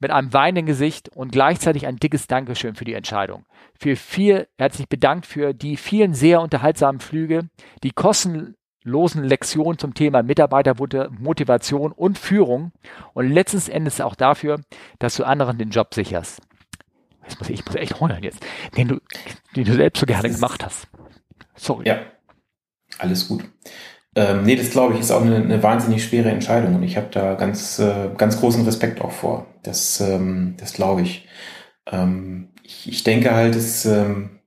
mit 0.00 0.10
einem 0.10 0.32
weinenden 0.32 0.66
Gesicht 0.66 1.10
und 1.10 1.30
gleichzeitig 1.30 1.86
ein 1.86 1.96
dickes 1.96 2.26
Dankeschön 2.26 2.74
für 2.74 2.84
die 2.84 2.94
Entscheidung. 2.94 3.44
Für 3.78 3.96
viel, 3.96 4.48
er 4.56 4.66
hat 4.66 4.72
sich 4.72 4.88
bedankt 4.88 5.26
für 5.26 5.52
die 5.52 5.76
vielen 5.76 6.14
sehr 6.14 6.40
unterhaltsamen 6.40 7.00
Flüge, 7.00 7.50
die 7.82 7.90
kostenlosen 7.90 9.24
Lektionen 9.24 9.78
zum 9.78 9.92
Thema 9.92 10.22
Mitarbeitermotivation 10.22 11.92
und 11.92 12.18
Führung 12.18 12.72
und 13.12 13.28
letzten 13.28 13.70
Endes 13.70 14.00
auch 14.00 14.14
dafür, 14.14 14.60
dass 14.98 15.16
du 15.16 15.24
anderen 15.24 15.58
den 15.58 15.70
Job 15.70 15.92
sicherst. 15.92 16.40
Ich 17.28 17.38
muss, 17.38 17.50
ich 17.50 17.64
muss 17.64 17.74
echt 17.74 18.00
heulen 18.00 18.22
jetzt, 18.22 18.44
den 18.78 18.88
du, 18.88 19.00
den 19.54 19.64
du 19.64 19.74
selbst 19.74 20.00
so 20.00 20.06
gerne 20.06 20.30
gemacht 20.30 20.64
hast. 20.64 20.88
Sorry. 21.54 21.86
Ja, 21.86 22.00
alles 23.00 23.28
gut. 23.28 23.44
Ähm, 24.16 24.42
nee, 24.44 24.56
das 24.56 24.70
glaube 24.70 24.94
ich 24.94 25.00
ist 25.00 25.12
auch 25.12 25.22
eine, 25.22 25.36
eine 25.36 25.62
wahnsinnig 25.62 26.04
schwere 26.04 26.30
Entscheidung 26.30 26.74
und 26.74 26.82
ich 26.82 26.96
habe 26.96 27.08
da 27.12 27.34
ganz, 27.34 27.78
äh, 27.78 28.10
ganz 28.16 28.40
großen 28.40 28.64
Respekt 28.64 29.00
auch 29.00 29.12
vor. 29.12 29.46
Das, 29.62 30.00
ähm, 30.00 30.54
das 30.58 30.72
glaube 30.72 31.02
ich. 31.02 31.28
Ähm, 31.90 32.48
ich. 32.64 32.88
Ich 32.88 33.04
denke 33.04 33.32
halt, 33.34 33.54
es, 33.54 33.84
ähm, 33.86 34.40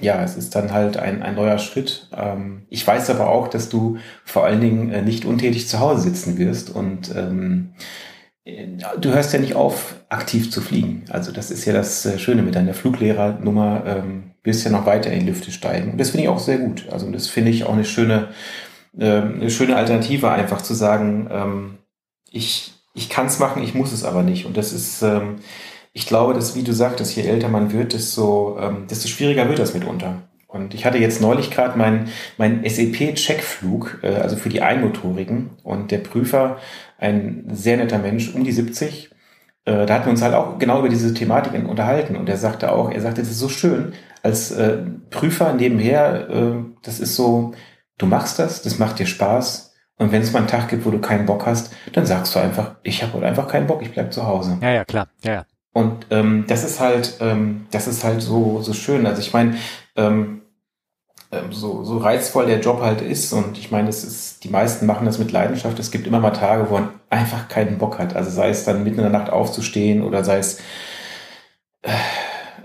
ja, 0.00 0.22
es 0.24 0.36
ist 0.36 0.54
dann 0.54 0.72
halt 0.72 0.96
ein, 0.96 1.22
ein 1.22 1.34
neuer 1.34 1.58
Schritt. 1.58 2.08
Ähm, 2.16 2.66
ich 2.70 2.86
weiß 2.86 3.10
aber 3.10 3.28
auch, 3.28 3.48
dass 3.48 3.68
du 3.68 3.98
vor 4.24 4.44
allen 4.46 4.60
Dingen 4.60 4.90
äh, 4.90 5.02
nicht 5.02 5.24
untätig 5.26 5.68
zu 5.68 5.80
Hause 5.80 6.02
sitzen 6.02 6.38
wirst 6.38 6.70
und 6.70 7.14
ähm, 7.14 7.74
du 8.98 9.10
hörst 9.10 9.32
ja 9.32 9.38
nicht 9.38 9.54
auf, 9.54 9.96
aktiv 10.08 10.50
zu 10.50 10.60
fliegen. 10.60 11.04
Also 11.10 11.32
das 11.32 11.50
ist 11.50 11.64
ja 11.66 11.72
das 11.72 12.06
äh, 12.06 12.18
Schöne 12.18 12.42
mit 12.42 12.54
deiner 12.54 12.74
Fluglehrernummer, 12.74 13.84
ähm, 13.86 14.29
ja 14.44 14.70
noch 14.70 14.86
weiter 14.86 15.10
in 15.10 15.20
die 15.20 15.26
Lüfte 15.26 15.50
steigen. 15.50 15.92
Und 15.92 15.98
das 15.98 16.10
finde 16.10 16.24
ich 16.24 16.28
auch 16.28 16.38
sehr 16.38 16.58
gut. 16.58 16.88
Also 16.90 17.10
das 17.10 17.28
finde 17.28 17.50
ich 17.50 17.64
auch 17.64 17.72
eine 17.72 17.84
schöne 17.84 18.28
ähm, 18.98 19.36
eine 19.40 19.50
schöne 19.50 19.76
Alternative, 19.76 20.30
einfach 20.30 20.62
zu 20.62 20.74
sagen, 20.74 21.28
ähm, 21.30 21.78
ich, 22.30 22.72
ich 22.94 23.08
kann 23.08 23.26
es 23.26 23.38
machen, 23.38 23.62
ich 23.62 23.74
muss 23.74 23.92
es 23.92 24.04
aber 24.04 24.22
nicht. 24.22 24.46
Und 24.46 24.56
das 24.56 24.72
ist, 24.72 25.02
ähm, 25.02 25.36
ich 25.92 26.06
glaube, 26.06 26.34
dass, 26.34 26.54
wie 26.56 26.62
du 26.62 26.72
sagtest, 26.72 27.14
je 27.16 27.22
älter 27.22 27.48
man 27.48 27.72
wird, 27.72 27.92
desto, 27.92 28.58
ähm, 28.60 28.86
desto 28.88 29.08
schwieriger 29.08 29.48
wird 29.48 29.58
das 29.58 29.74
mitunter. 29.74 30.22
Und 30.48 30.74
ich 30.74 30.84
hatte 30.84 30.98
jetzt 30.98 31.20
neulich 31.20 31.52
gerade 31.52 31.78
meinen 31.78 32.08
mein 32.36 32.64
SEP-Checkflug, 32.64 34.00
äh, 34.02 34.16
also 34.16 34.36
für 34.36 34.48
die 34.48 34.62
Einmotorigen. 34.62 35.50
Und 35.62 35.92
der 35.92 35.98
Prüfer, 35.98 36.58
ein 36.98 37.44
sehr 37.52 37.76
netter 37.76 37.98
Mensch, 37.98 38.34
um 38.34 38.42
die 38.42 38.52
70, 38.52 39.10
äh, 39.66 39.86
da 39.86 39.94
hatten 39.94 40.06
wir 40.06 40.10
uns 40.10 40.22
halt 40.22 40.34
auch 40.34 40.58
genau 40.58 40.80
über 40.80 40.88
diese 40.88 41.14
Thematiken 41.14 41.66
unterhalten. 41.66 42.16
Und 42.16 42.28
er 42.28 42.36
sagte 42.36 42.72
auch, 42.72 42.90
er 42.90 43.00
sagte, 43.00 43.20
das 43.20 43.30
ist 43.30 43.38
so 43.38 43.48
schön, 43.48 43.92
als 44.22 44.50
äh, 44.50 44.78
Prüfer 45.10 45.52
nebenher, 45.54 46.28
äh, 46.28 46.52
das 46.82 47.00
ist 47.00 47.16
so, 47.16 47.52
du 47.98 48.06
machst 48.06 48.38
das, 48.38 48.62
das 48.62 48.78
macht 48.78 48.98
dir 48.98 49.06
Spaß. 49.06 49.74
Und 49.96 50.12
wenn 50.12 50.22
es 50.22 50.32
mal 50.32 50.38
einen 50.40 50.48
Tag 50.48 50.68
gibt, 50.68 50.86
wo 50.86 50.90
du 50.90 50.98
keinen 50.98 51.26
Bock 51.26 51.44
hast, 51.44 51.72
dann 51.92 52.06
sagst 52.06 52.34
du 52.34 52.38
einfach, 52.38 52.76
ich 52.82 53.02
habe 53.02 53.14
heute 53.14 53.26
einfach 53.26 53.48
keinen 53.48 53.66
Bock, 53.66 53.82
ich 53.82 53.92
bleib 53.92 54.12
zu 54.12 54.26
Hause. 54.26 54.56
Ja, 54.62 54.70
ja, 54.70 54.84
klar. 54.84 55.08
Ja, 55.22 55.32
ja. 55.32 55.46
Und 55.72 56.06
ähm, 56.10 56.44
das 56.48 56.64
ist 56.64 56.80
halt, 56.80 57.18
ähm, 57.20 57.66
das 57.70 57.86
ist 57.86 58.02
halt 58.02 58.22
so 58.22 58.60
so 58.62 58.72
schön. 58.72 59.06
Also 59.06 59.20
ich 59.20 59.32
meine, 59.32 59.56
ähm, 59.96 60.40
ähm, 61.32 61.52
so, 61.52 61.84
so 61.84 61.98
reizvoll 61.98 62.46
der 62.46 62.60
Job 62.60 62.80
halt 62.80 63.00
ist. 63.02 63.32
Und 63.32 63.56
ich 63.56 63.70
meine, 63.70 63.88
es 63.88 64.02
ist, 64.02 64.42
die 64.44 64.48
meisten 64.48 64.86
machen 64.86 65.06
das 65.06 65.18
mit 65.18 65.30
Leidenschaft. 65.30 65.78
Es 65.78 65.90
gibt 65.90 66.06
immer 66.06 66.18
mal 66.18 66.30
Tage, 66.30 66.68
wo 66.68 66.74
man 66.74 66.88
einfach 67.08 67.48
keinen 67.48 67.78
Bock 67.78 67.98
hat. 67.98 68.16
Also 68.16 68.30
sei 68.30 68.48
es 68.50 68.64
dann 68.64 68.82
mitten 68.82 68.98
in 68.98 69.10
der 69.10 69.12
Nacht 69.12 69.30
aufzustehen 69.30 70.02
oder 70.02 70.24
sei 70.24 70.38
es, 70.38 70.58
äh, 71.82 71.90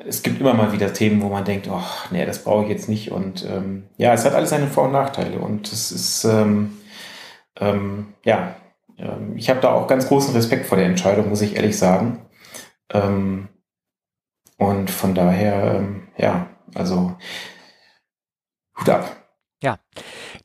es 0.07 0.23
gibt 0.23 0.40
immer 0.40 0.53
mal 0.53 0.72
wieder 0.72 0.94
Themen, 0.94 1.22
wo 1.22 1.30
man 1.30 1.45
denkt, 1.45 1.68
oh, 1.69 1.82
nee, 2.11 2.26
das 2.26 2.44
brauche 2.44 2.64
ich 2.64 2.69
jetzt 2.69 2.90
nicht. 2.90 3.11
Und 3.11 3.45
ähm, 3.45 3.88
ja, 3.98 4.14
es 4.14 4.26
hat 4.26 4.34
alles 4.34 4.52
seine 4.52 4.68
Vor- 4.68 4.86
und 4.86 4.91
Nachteile. 4.91 5.40
Und 5.40 5.72
es 5.72 5.91
ist, 5.91 6.26
ähm, 6.26 6.77
ähm, 7.60 8.14
ja, 8.23 8.56
ähm, 8.98 9.36
ich 9.36 9.49
habe 9.49 9.61
da 9.61 9.72
auch 9.72 9.88
ganz 9.88 10.07
großen 10.07 10.34
Respekt 10.34 10.68
vor 10.68 10.77
der 10.77 10.88
Entscheidung, 10.88 11.30
muss 11.30 11.41
ich 11.41 11.56
ehrlich 11.56 11.77
sagen. 11.77 12.26
Ähm, 12.91 13.49
und 14.57 14.90
von 14.91 15.15
daher, 15.15 15.76
ähm, 15.76 16.07
ja, 16.18 16.48
also 16.76 17.15
Hut 18.80 18.90
ab. 18.90 19.15
Ja, 19.64 19.77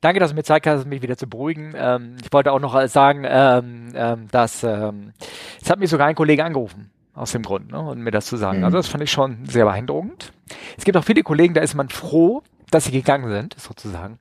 danke, 0.00 0.20
dass 0.20 0.30
du 0.30 0.36
mir 0.36 0.42
Zeit 0.42 0.66
hast, 0.66 0.86
mich 0.86 1.02
wieder 1.02 1.16
zu 1.16 1.28
beruhigen. 1.28 1.74
Ähm, 1.76 2.16
ich 2.22 2.32
wollte 2.32 2.52
auch 2.52 2.60
noch 2.60 2.86
sagen, 2.88 3.24
ähm, 3.28 3.92
ähm, 3.94 4.28
dass 4.30 4.62
es 4.62 5.70
hat 5.70 5.78
mich 5.78 5.90
sogar 5.90 6.06
ein 6.06 6.14
Kollege 6.14 6.44
angerufen 6.44 6.90
aus 7.14 7.32
dem 7.32 7.42
Grund 7.42 7.70
ne, 7.72 7.80
und 7.80 8.00
mir 8.00 8.10
das 8.10 8.26
zu 8.26 8.36
sagen. 8.36 8.58
Mhm. 8.58 8.64
Also 8.64 8.76
das 8.76 8.88
fand 8.88 9.02
ich 9.02 9.10
schon 9.10 9.46
sehr 9.46 9.64
beeindruckend. 9.64 10.32
Es 10.76 10.84
gibt 10.84 10.96
auch 10.96 11.04
viele 11.04 11.22
Kollegen, 11.22 11.54
da 11.54 11.60
ist 11.60 11.74
man 11.74 11.88
froh, 11.88 12.42
dass 12.70 12.84
sie 12.84 12.92
gegangen 12.92 13.28
sind, 13.30 13.54
sozusagen. 13.58 14.18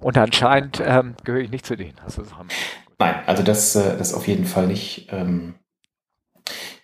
Und 0.00 0.16
anscheinend 0.16 0.82
ähm, 0.84 1.14
gehöre 1.24 1.42
ich 1.42 1.50
nicht 1.50 1.66
zu 1.66 1.76
denen. 1.76 1.94
Also, 2.04 2.22
Nein, 2.98 3.14
also 3.26 3.42
das, 3.42 3.76
äh, 3.76 3.96
das 3.96 4.14
auf 4.14 4.26
jeden 4.26 4.44
Fall 4.44 4.66
nicht. 4.66 5.08
Ähm, 5.12 5.54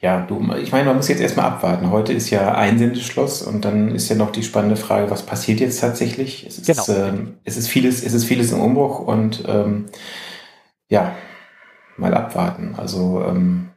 ja, 0.00 0.20
du, 0.20 0.52
ich 0.60 0.70
meine, 0.70 0.84
man 0.84 0.96
muss 0.96 1.08
jetzt 1.08 1.20
erstmal 1.20 1.46
abwarten. 1.46 1.90
Heute 1.90 2.12
ist 2.12 2.28
ja 2.28 2.54
Einsendeschluss 2.54 3.42
und 3.42 3.64
dann 3.64 3.94
ist 3.94 4.10
ja 4.10 4.16
noch 4.16 4.32
die 4.32 4.42
spannende 4.42 4.76
Frage, 4.76 5.10
was 5.10 5.24
passiert 5.24 5.60
jetzt 5.60 5.80
tatsächlich? 5.80 6.46
Es 6.46 6.58
ist, 6.58 6.66
genau. 6.66 6.98
ähm, 6.98 7.38
es 7.44 7.56
ist 7.56 7.68
vieles, 7.68 8.04
es 8.04 8.12
ist 8.12 8.26
vieles 8.26 8.52
im 8.52 8.60
Umbruch 8.60 9.00
und 9.00 9.44
ähm, 9.48 9.86
ja, 10.88 11.14
mal 11.96 12.12
abwarten. 12.12 12.74
Also 12.76 13.24
ähm, 13.26 13.70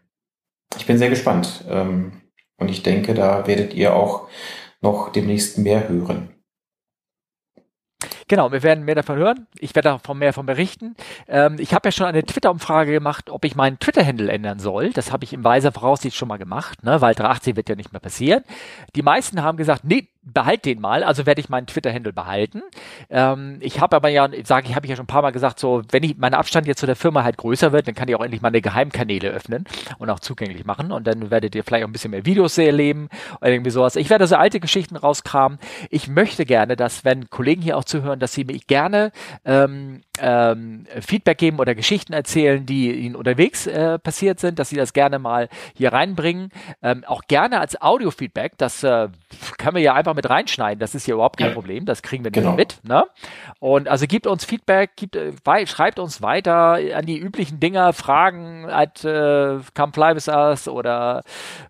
ich 0.75 0.85
bin 0.85 0.97
sehr 0.97 1.09
gespannt 1.09 1.63
ähm, 1.69 2.21
und 2.57 2.69
ich 2.69 2.83
denke, 2.83 3.13
da 3.13 3.47
werdet 3.47 3.73
ihr 3.73 3.95
auch 3.95 4.27
noch 4.81 5.11
demnächst 5.11 5.57
mehr 5.57 5.87
hören. 5.89 6.36
Genau, 8.29 8.51
wir 8.51 8.61
werden 8.61 8.83
mehr 8.83 8.95
davon 8.95 9.17
hören. 9.17 9.47
Ich 9.57 9.73
werde 9.73 9.89
davon 9.89 10.17
mehr 10.17 10.29
davon 10.29 10.45
berichten. 10.45 10.95
Ähm, 11.29 11.55
ich 11.59 11.73
habe 11.73 11.87
ja 11.87 11.91
schon 11.93 12.07
eine 12.07 12.23
Twitter-Umfrage 12.23 12.91
gemacht, 12.91 13.29
ob 13.29 13.45
ich 13.45 13.55
meinen 13.55 13.79
Twitter-Handle 13.79 14.29
ändern 14.29 14.59
soll. 14.59 14.91
Das 14.91 15.13
habe 15.13 15.23
ich 15.23 15.31
im 15.31 15.45
weiser 15.45 15.71
Voraussicht 15.71 16.17
schon 16.17 16.27
mal 16.27 16.37
gemacht, 16.37 16.83
ne? 16.83 16.99
weil 16.99 17.15
380 17.15 17.55
wird 17.55 17.69
ja 17.69 17.75
nicht 17.75 17.93
mehr 17.93 18.01
passieren. 18.01 18.43
Die 18.95 19.01
meisten 19.01 19.41
haben 19.41 19.57
gesagt, 19.57 19.85
nee, 19.85 20.09
behalt 20.33 20.65
den 20.65 20.81
mal, 20.81 21.03
also 21.03 21.25
werde 21.25 21.39
ich 21.39 21.49
meinen 21.49 21.67
Twitter-Handle 21.67 22.13
behalten. 22.13 22.61
Ähm, 23.09 23.57
ich 23.61 23.79
habe 23.79 23.95
aber 23.95 24.09
ja, 24.09 24.27
sage 24.43 24.67
ich, 24.67 24.75
habe 24.75 24.85
ich 24.85 24.89
ja 24.89 24.95
schon 24.95 25.05
ein 25.05 25.07
paar 25.07 25.21
Mal 25.21 25.31
gesagt, 25.31 25.59
so, 25.59 25.81
wenn 25.91 26.03
ich 26.03 26.17
mein 26.17 26.33
Abstand 26.33 26.67
jetzt 26.67 26.79
zu 26.79 26.85
der 26.85 26.95
Firma 26.95 27.23
halt 27.23 27.37
größer 27.37 27.71
wird, 27.71 27.87
dann 27.87 27.95
kann 27.95 28.09
ich 28.09 28.15
auch 28.15 28.23
endlich 28.23 28.41
meine 28.41 28.61
Geheimkanäle 28.61 29.29
öffnen 29.29 29.65
und 29.99 30.09
auch 30.09 30.19
zugänglich 30.19 30.65
machen 30.65 30.91
und 30.91 31.07
dann 31.07 31.31
werdet 31.31 31.55
ihr 31.55 31.63
vielleicht 31.63 31.85
auch 31.85 31.89
ein 31.89 31.93
bisschen 31.93 32.11
mehr 32.11 32.25
Videos 32.25 32.57
erleben 32.57 33.09
oder 33.39 33.51
irgendwie 33.51 33.71
sowas. 33.71 33.95
Ich 33.95 34.09
werde 34.09 34.27
so 34.27 34.35
alte 34.35 34.59
Geschichten 34.59 34.97
rauskramen. 34.97 35.59
Ich 35.89 36.07
möchte 36.07 36.45
gerne, 36.45 36.75
dass, 36.75 37.05
wenn 37.05 37.29
Kollegen 37.29 37.61
hier 37.61 37.77
auch 37.77 37.85
zuhören, 37.85 38.16
dass 38.19 38.33
sie 38.33 38.43
mich 38.43 38.67
gerne 38.67 39.11
ähm, 39.45 40.01
ähm, 40.19 40.85
Feedback 41.01 41.37
geben 41.37 41.59
oder 41.59 41.75
Geschichten 41.75 42.13
erzählen, 42.13 42.65
die 42.65 42.91
ihnen 42.91 43.15
unterwegs 43.15 43.67
äh, 43.67 43.99
passiert 43.99 44.39
sind, 44.39 44.59
dass 44.59 44.69
sie 44.69 44.75
das 44.75 44.93
gerne 44.93 45.19
mal 45.19 45.49
hier 45.75 45.93
reinbringen. 45.93 46.49
Ähm, 46.81 47.03
auch 47.05 47.23
gerne 47.27 47.59
als 47.59 47.81
Audio-Feedback, 47.81 48.53
das 48.57 48.83
äh, 48.83 49.09
können 49.57 49.75
wir 49.75 49.81
ja 49.81 49.93
einfach 49.93 50.13
mit 50.13 50.29
reinschneiden, 50.29 50.79
das 50.79 50.95
ist 50.95 51.05
hier 51.05 51.15
überhaupt 51.15 51.37
kein 51.37 51.49
ja. 51.49 51.53
Problem, 51.53 51.85
das 51.85 52.01
kriegen 52.01 52.23
wir 52.23 52.31
genau. 52.31 52.53
mit. 52.53 52.79
Ne? 52.83 53.03
Und 53.59 53.87
also 53.87 54.05
gibt 54.07 54.27
uns 54.27 54.45
Feedback, 54.45 54.91
gibt, 54.95 55.15
äh, 55.15 55.33
schreibt 55.67 55.99
uns 55.99 56.21
weiter 56.21 56.77
an 56.93 57.05
die 57.05 57.17
üblichen 57.17 57.59
Dinger, 57.59 57.93
Fragen 57.93 58.69
at 58.69 59.03
äh, 59.03 59.59
Come 59.75 59.93
Fly 59.93 60.15
With 60.15 60.27
Us 60.27 60.67
oder 60.67 61.23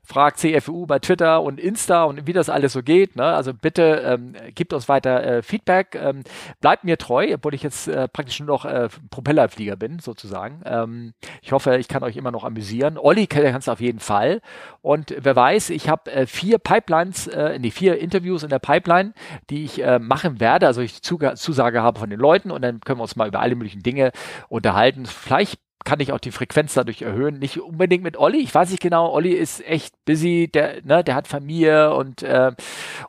fragt 0.04 0.40
CFU 0.40 0.86
bei 0.86 1.00
Twitter 1.00 1.42
und 1.42 1.60
Insta 1.60 2.04
und 2.04 2.28
wie 2.28 2.34
das 2.34 2.50
alles 2.50 2.74
so 2.74 2.84
geht. 2.84 3.16
Ne? 3.16 3.26
Also 3.26 3.54
bitte 3.54 4.04
ähm, 4.06 4.34
gibt 4.56 4.74
uns 4.74 4.88
weiter 4.90 5.24
äh, 5.24 5.42
Feedback, 5.42 5.96
ähm, 5.96 6.24
bleibt 6.62 6.84
mir 6.84 6.98
treu, 6.98 7.34
obwohl 7.34 7.54
ich 7.54 7.64
jetzt 7.64 7.88
äh, 7.88 8.08
praktisch 8.08 8.40
nur 8.40 8.48
noch 8.48 8.66
äh, 8.66 8.90
Propellerflieger 9.10 9.76
bin, 9.76 10.00
sozusagen. 10.00 10.62
Ähm, 10.66 11.14
ich 11.42 11.52
hoffe, 11.52 11.78
ich 11.78 11.88
kann 11.88 12.04
euch 12.04 12.18
immer 12.18 12.32
noch 12.32 12.44
amüsieren. 12.44 12.98
Olli 12.98 13.28
kann 13.28 13.44
es 13.44 13.70
auf 13.70 13.82
jeden 13.82 14.00
Fall. 14.00 14.42
Und 14.82 15.16
wer 15.18 15.36
weiß, 15.36 15.70
ich 15.70 15.90
habe 15.90 16.12
äh, 16.12 16.26
vier 16.26 16.58
Pipelines, 16.58 17.28
äh, 17.28 17.60
nee, 17.60 17.72
vier 17.72 18.00
Interviews 18.00 18.44
in 18.44 18.50
der 18.50 18.60
Pipeline, 18.60 19.14
die 19.50 19.66
ich 19.66 19.84
äh, 19.84 20.00
machen 20.00 20.40
werde. 20.40 20.68
Also 20.68 20.82
ich 20.82 21.02
Zusage 21.02 21.82
habe 21.82 22.00
von 22.00 22.10
den 22.10 22.20
Leuten 22.20 22.52
und 22.52 22.62
dann 22.62 22.80
können 22.82 23.00
wir 23.00 23.04
uns 23.04 23.16
mal 23.16 23.28
über 23.28 23.40
alle 23.40 23.56
möglichen 23.56 23.84
Dinge 23.84 24.12
unterhalten. 24.50 25.06
Vielleicht 25.06 25.60
kann 25.86 26.00
ich 26.00 26.12
auch 26.12 26.20
die 26.20 26.32
Frequenz 26.32 26.74
dadurch 26.74 27.02
erhöhen. 27.02 27.40
Nicht 27.40 27.60
unbedingt 27.62 28.04
mit 28.04 28.18
Olli. 28.18 28.40
Ich 28.40 28.54
weiß 28.54 28.72
nicht 28.72 28.82
genau. 28.82 29.12
Olli 29.12 29.32
ist 29.32 29.66
echt 29.66 29.94
busy. 30.06 30.50
Der, 30.54 30.82
ne, 30.84 31.04
der 31.04 31.16
hat 31.16 31.28
Familie 31.28 31.94
und, 31.94 32.24
äh, 32.24 32.52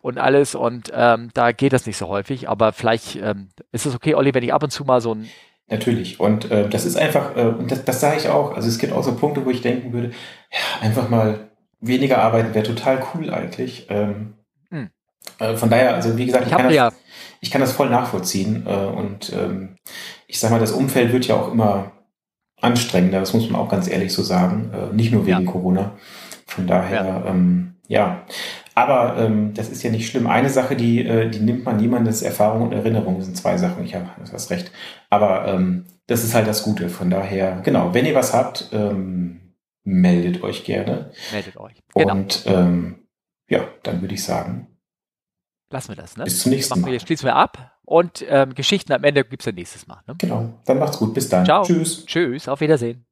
und 0.00 0.18
alles. 0.18 0.54
Und 0.54 0.90
ähm, 0.94 1.30
da 1.34 1.52
geht 1.52 1.72
das 1.72 1.86
nicht 1.86 1.96
so 1.96 2.08
häufig. 2.08 2.48
Aber 2.48 2.72
vielleicht 2.72 3.16
ähm, 3.16 3.48
ist 3.72 3.86
es 3.86 3.94
okay, 3.94 4.14
Olli, 4.14 4.34
wenn 4.34 4.44
ich 4.44 4.52
ab 4.52 4.62
und 4.62 4.70
zu 4.70 4.84
mal 4.84 5.00
so 5.00 5.14
ein 5.14 5.28
Natürlich. 5.70 6.18
Und 6.18 6.50
äh, 6.50 6.68
das 6.68 6.86
ist 6.86 6.96
einfach, 6.96 7.36
äh, 7.36 7.42
und 7.42 7.70
das, 7.70 7.84
das 7.84 8.00
sage 8.00 8.16
ich 8.16 8.28
auch. 8.28 8.54
Also 8.54 8.68
es 8.68 8.78
gibt 8.78 8.92
auch 8.92 9.04
so 9.04 9.14
Punkte, 9.14 9.44
wo 9.44 9.50
ich 9.50 9.60
denken 9.60 9.92
würde, 9.92 10.12
ja, 10.50 10.86
einfach 10.86 11.10
mal 11.10 11.50
weniger 11.80 12.18
arbeiten 12.18 12.54
wäre 12.54 12.64
total 12.64 13.02
cool 13.14 13.30
eigentlich. 13.30 13.86
Ähm, 13.90 14.34
hm. 14.70 14.90
äh, 15.38 15.56
von 15.56 15.68
daher, 15.68 15.94
also 15.94 16.16
wie 16.16 16.26
gesagt, 16.26 16.46
ich, 16.46 16.52
ich 16.52 16.56
kann, 16.56 16.66
das, 16.66 16.74
ja. 16.74 16.92
ich 17.40 17.50
kann 17.50 17.60
das 17.60 17.72
voll 17.72 17.90
nachvollziehen. 17.90 18.66
Äh, 18.66 18.70
und 18.70 19.32
ähm, 19.32 19.76
ich 20.26 20.40
sag 20.40 20.50
mal, 20.50 20.60
das 20.60 20.72
Umfeld 20.72 21.12
wird 21.12 21.26
ja 21.26 21.36
auch 21.36 21.52
immer 21.52 21.92
anstrengender, 22.60 23.20
das 23.20 23.34
muss 23.34 23.48
man 23.50 23.60
auch 23.60 23.68
ganz 23.68 23.88
ehrlich 23.88 24.12
so 24.12 24.22
sagen, 24.22 24.70
äh, 24.72 24.94
nicht 24.94 25.12
nur 25.12 25.26
wegen 25.26 25.44
ja. 25.44 25.50
Corona. 25.50 25.92
Von 26.46 26.66
daher, 26.66 27.04
ja. 27.04 27.24
Ähm, 27.26 27.74
ja. 27.88 28.22
Aber 28.74 29.16
ähm, 29.18 29.54
das 29.54 29.68
ist 29.68 29.82
ja 29.82 29.90
nicht 29.90 30.08
schlimm. 30.08 30.26
Eine 30.26 30.50
Sache, 30.50 30.76
die, 30.76 31.04
äh, 31.04 31.28
die 31.28 31.40
nimmt 31.40 31.64
man 31.64 31.76
niemandes 31.76 32.22
Erfahrung 32.22 32.62
und 32.62 32.72
Erinnerung. 32.72 33.16
Das 33.16 33.26
sind 33.26 33.36
zwei 33.36 33.56
Sachen. 33.58 33.84
Ich 33.84 33.94
habe 33.94 34.08
das 34.30 34.50
recht. 34.50 34.70
Aber 35.10 35.48
ähm, 35.48 35.84
das 36.06 36.22
ist 36.22 36.34
halt 36.34 36.46
das 36.46 36.62
Gute. 36.62 36.88
Von 36.88 37.10
daher, 37.10 37.60
genau, 37.62 37.92
wenn 37.92 38.06
ihr 38.06 38.14
was 38.14 38.34
habt, 38.34 38.68
ähm, 38.72 39.54
meldet 39.84 40.42
euch 40.42 40.64
gerne. 40.64 41.10
Meldet 41.32 41.56
euch. 41.56 41.82
Genau. 41.94 42.12
Und 42.12 42.44
ähm, 42.46 43.06
ja, 43.48 43.66
dann 43.82 44.00
würde 44.00 44.14
ich 44.14 44.22
sagen. 44.22 44.68
Lassen 45.70 45.88
wir 45.88 45.96
das, 45.96 46.16
ne? 46.16 46.24
Bis 46.24 46.40
zum 46.40 46.52
nächsten 46.52 46.80
Mal. 46.80 46.92
Wir, 46.92 47.00
schließen 47.00 47.26
wir 47.26 47.36
ab. 47.36 47.77
Und 47.88 48.22
ähm, 48.28 48.54
Geschichten 48.54 48.92
am 48.92 49.02
Ende 49.02 49.24
gibt 49.24 49.40
es 49.40 49.46
ja 49.46 49.52
nächstes 49.52 49.86
Mal. 49.86 50.02
Ne? 50.06 50.14
Genau. 50.18 50.52
Dann 50.66 50.78
macht's 50.78 50.98
gut. 50.98 51.14
Bis 51.14 51.30
dann. 51.30 51.46
Ciao. 51.46 51.64
Tschüss. 51.64 52.04
Tschüss. 52.04 52.46
Auf 52.46 52.60
Wiedersehen. 52.60 53.07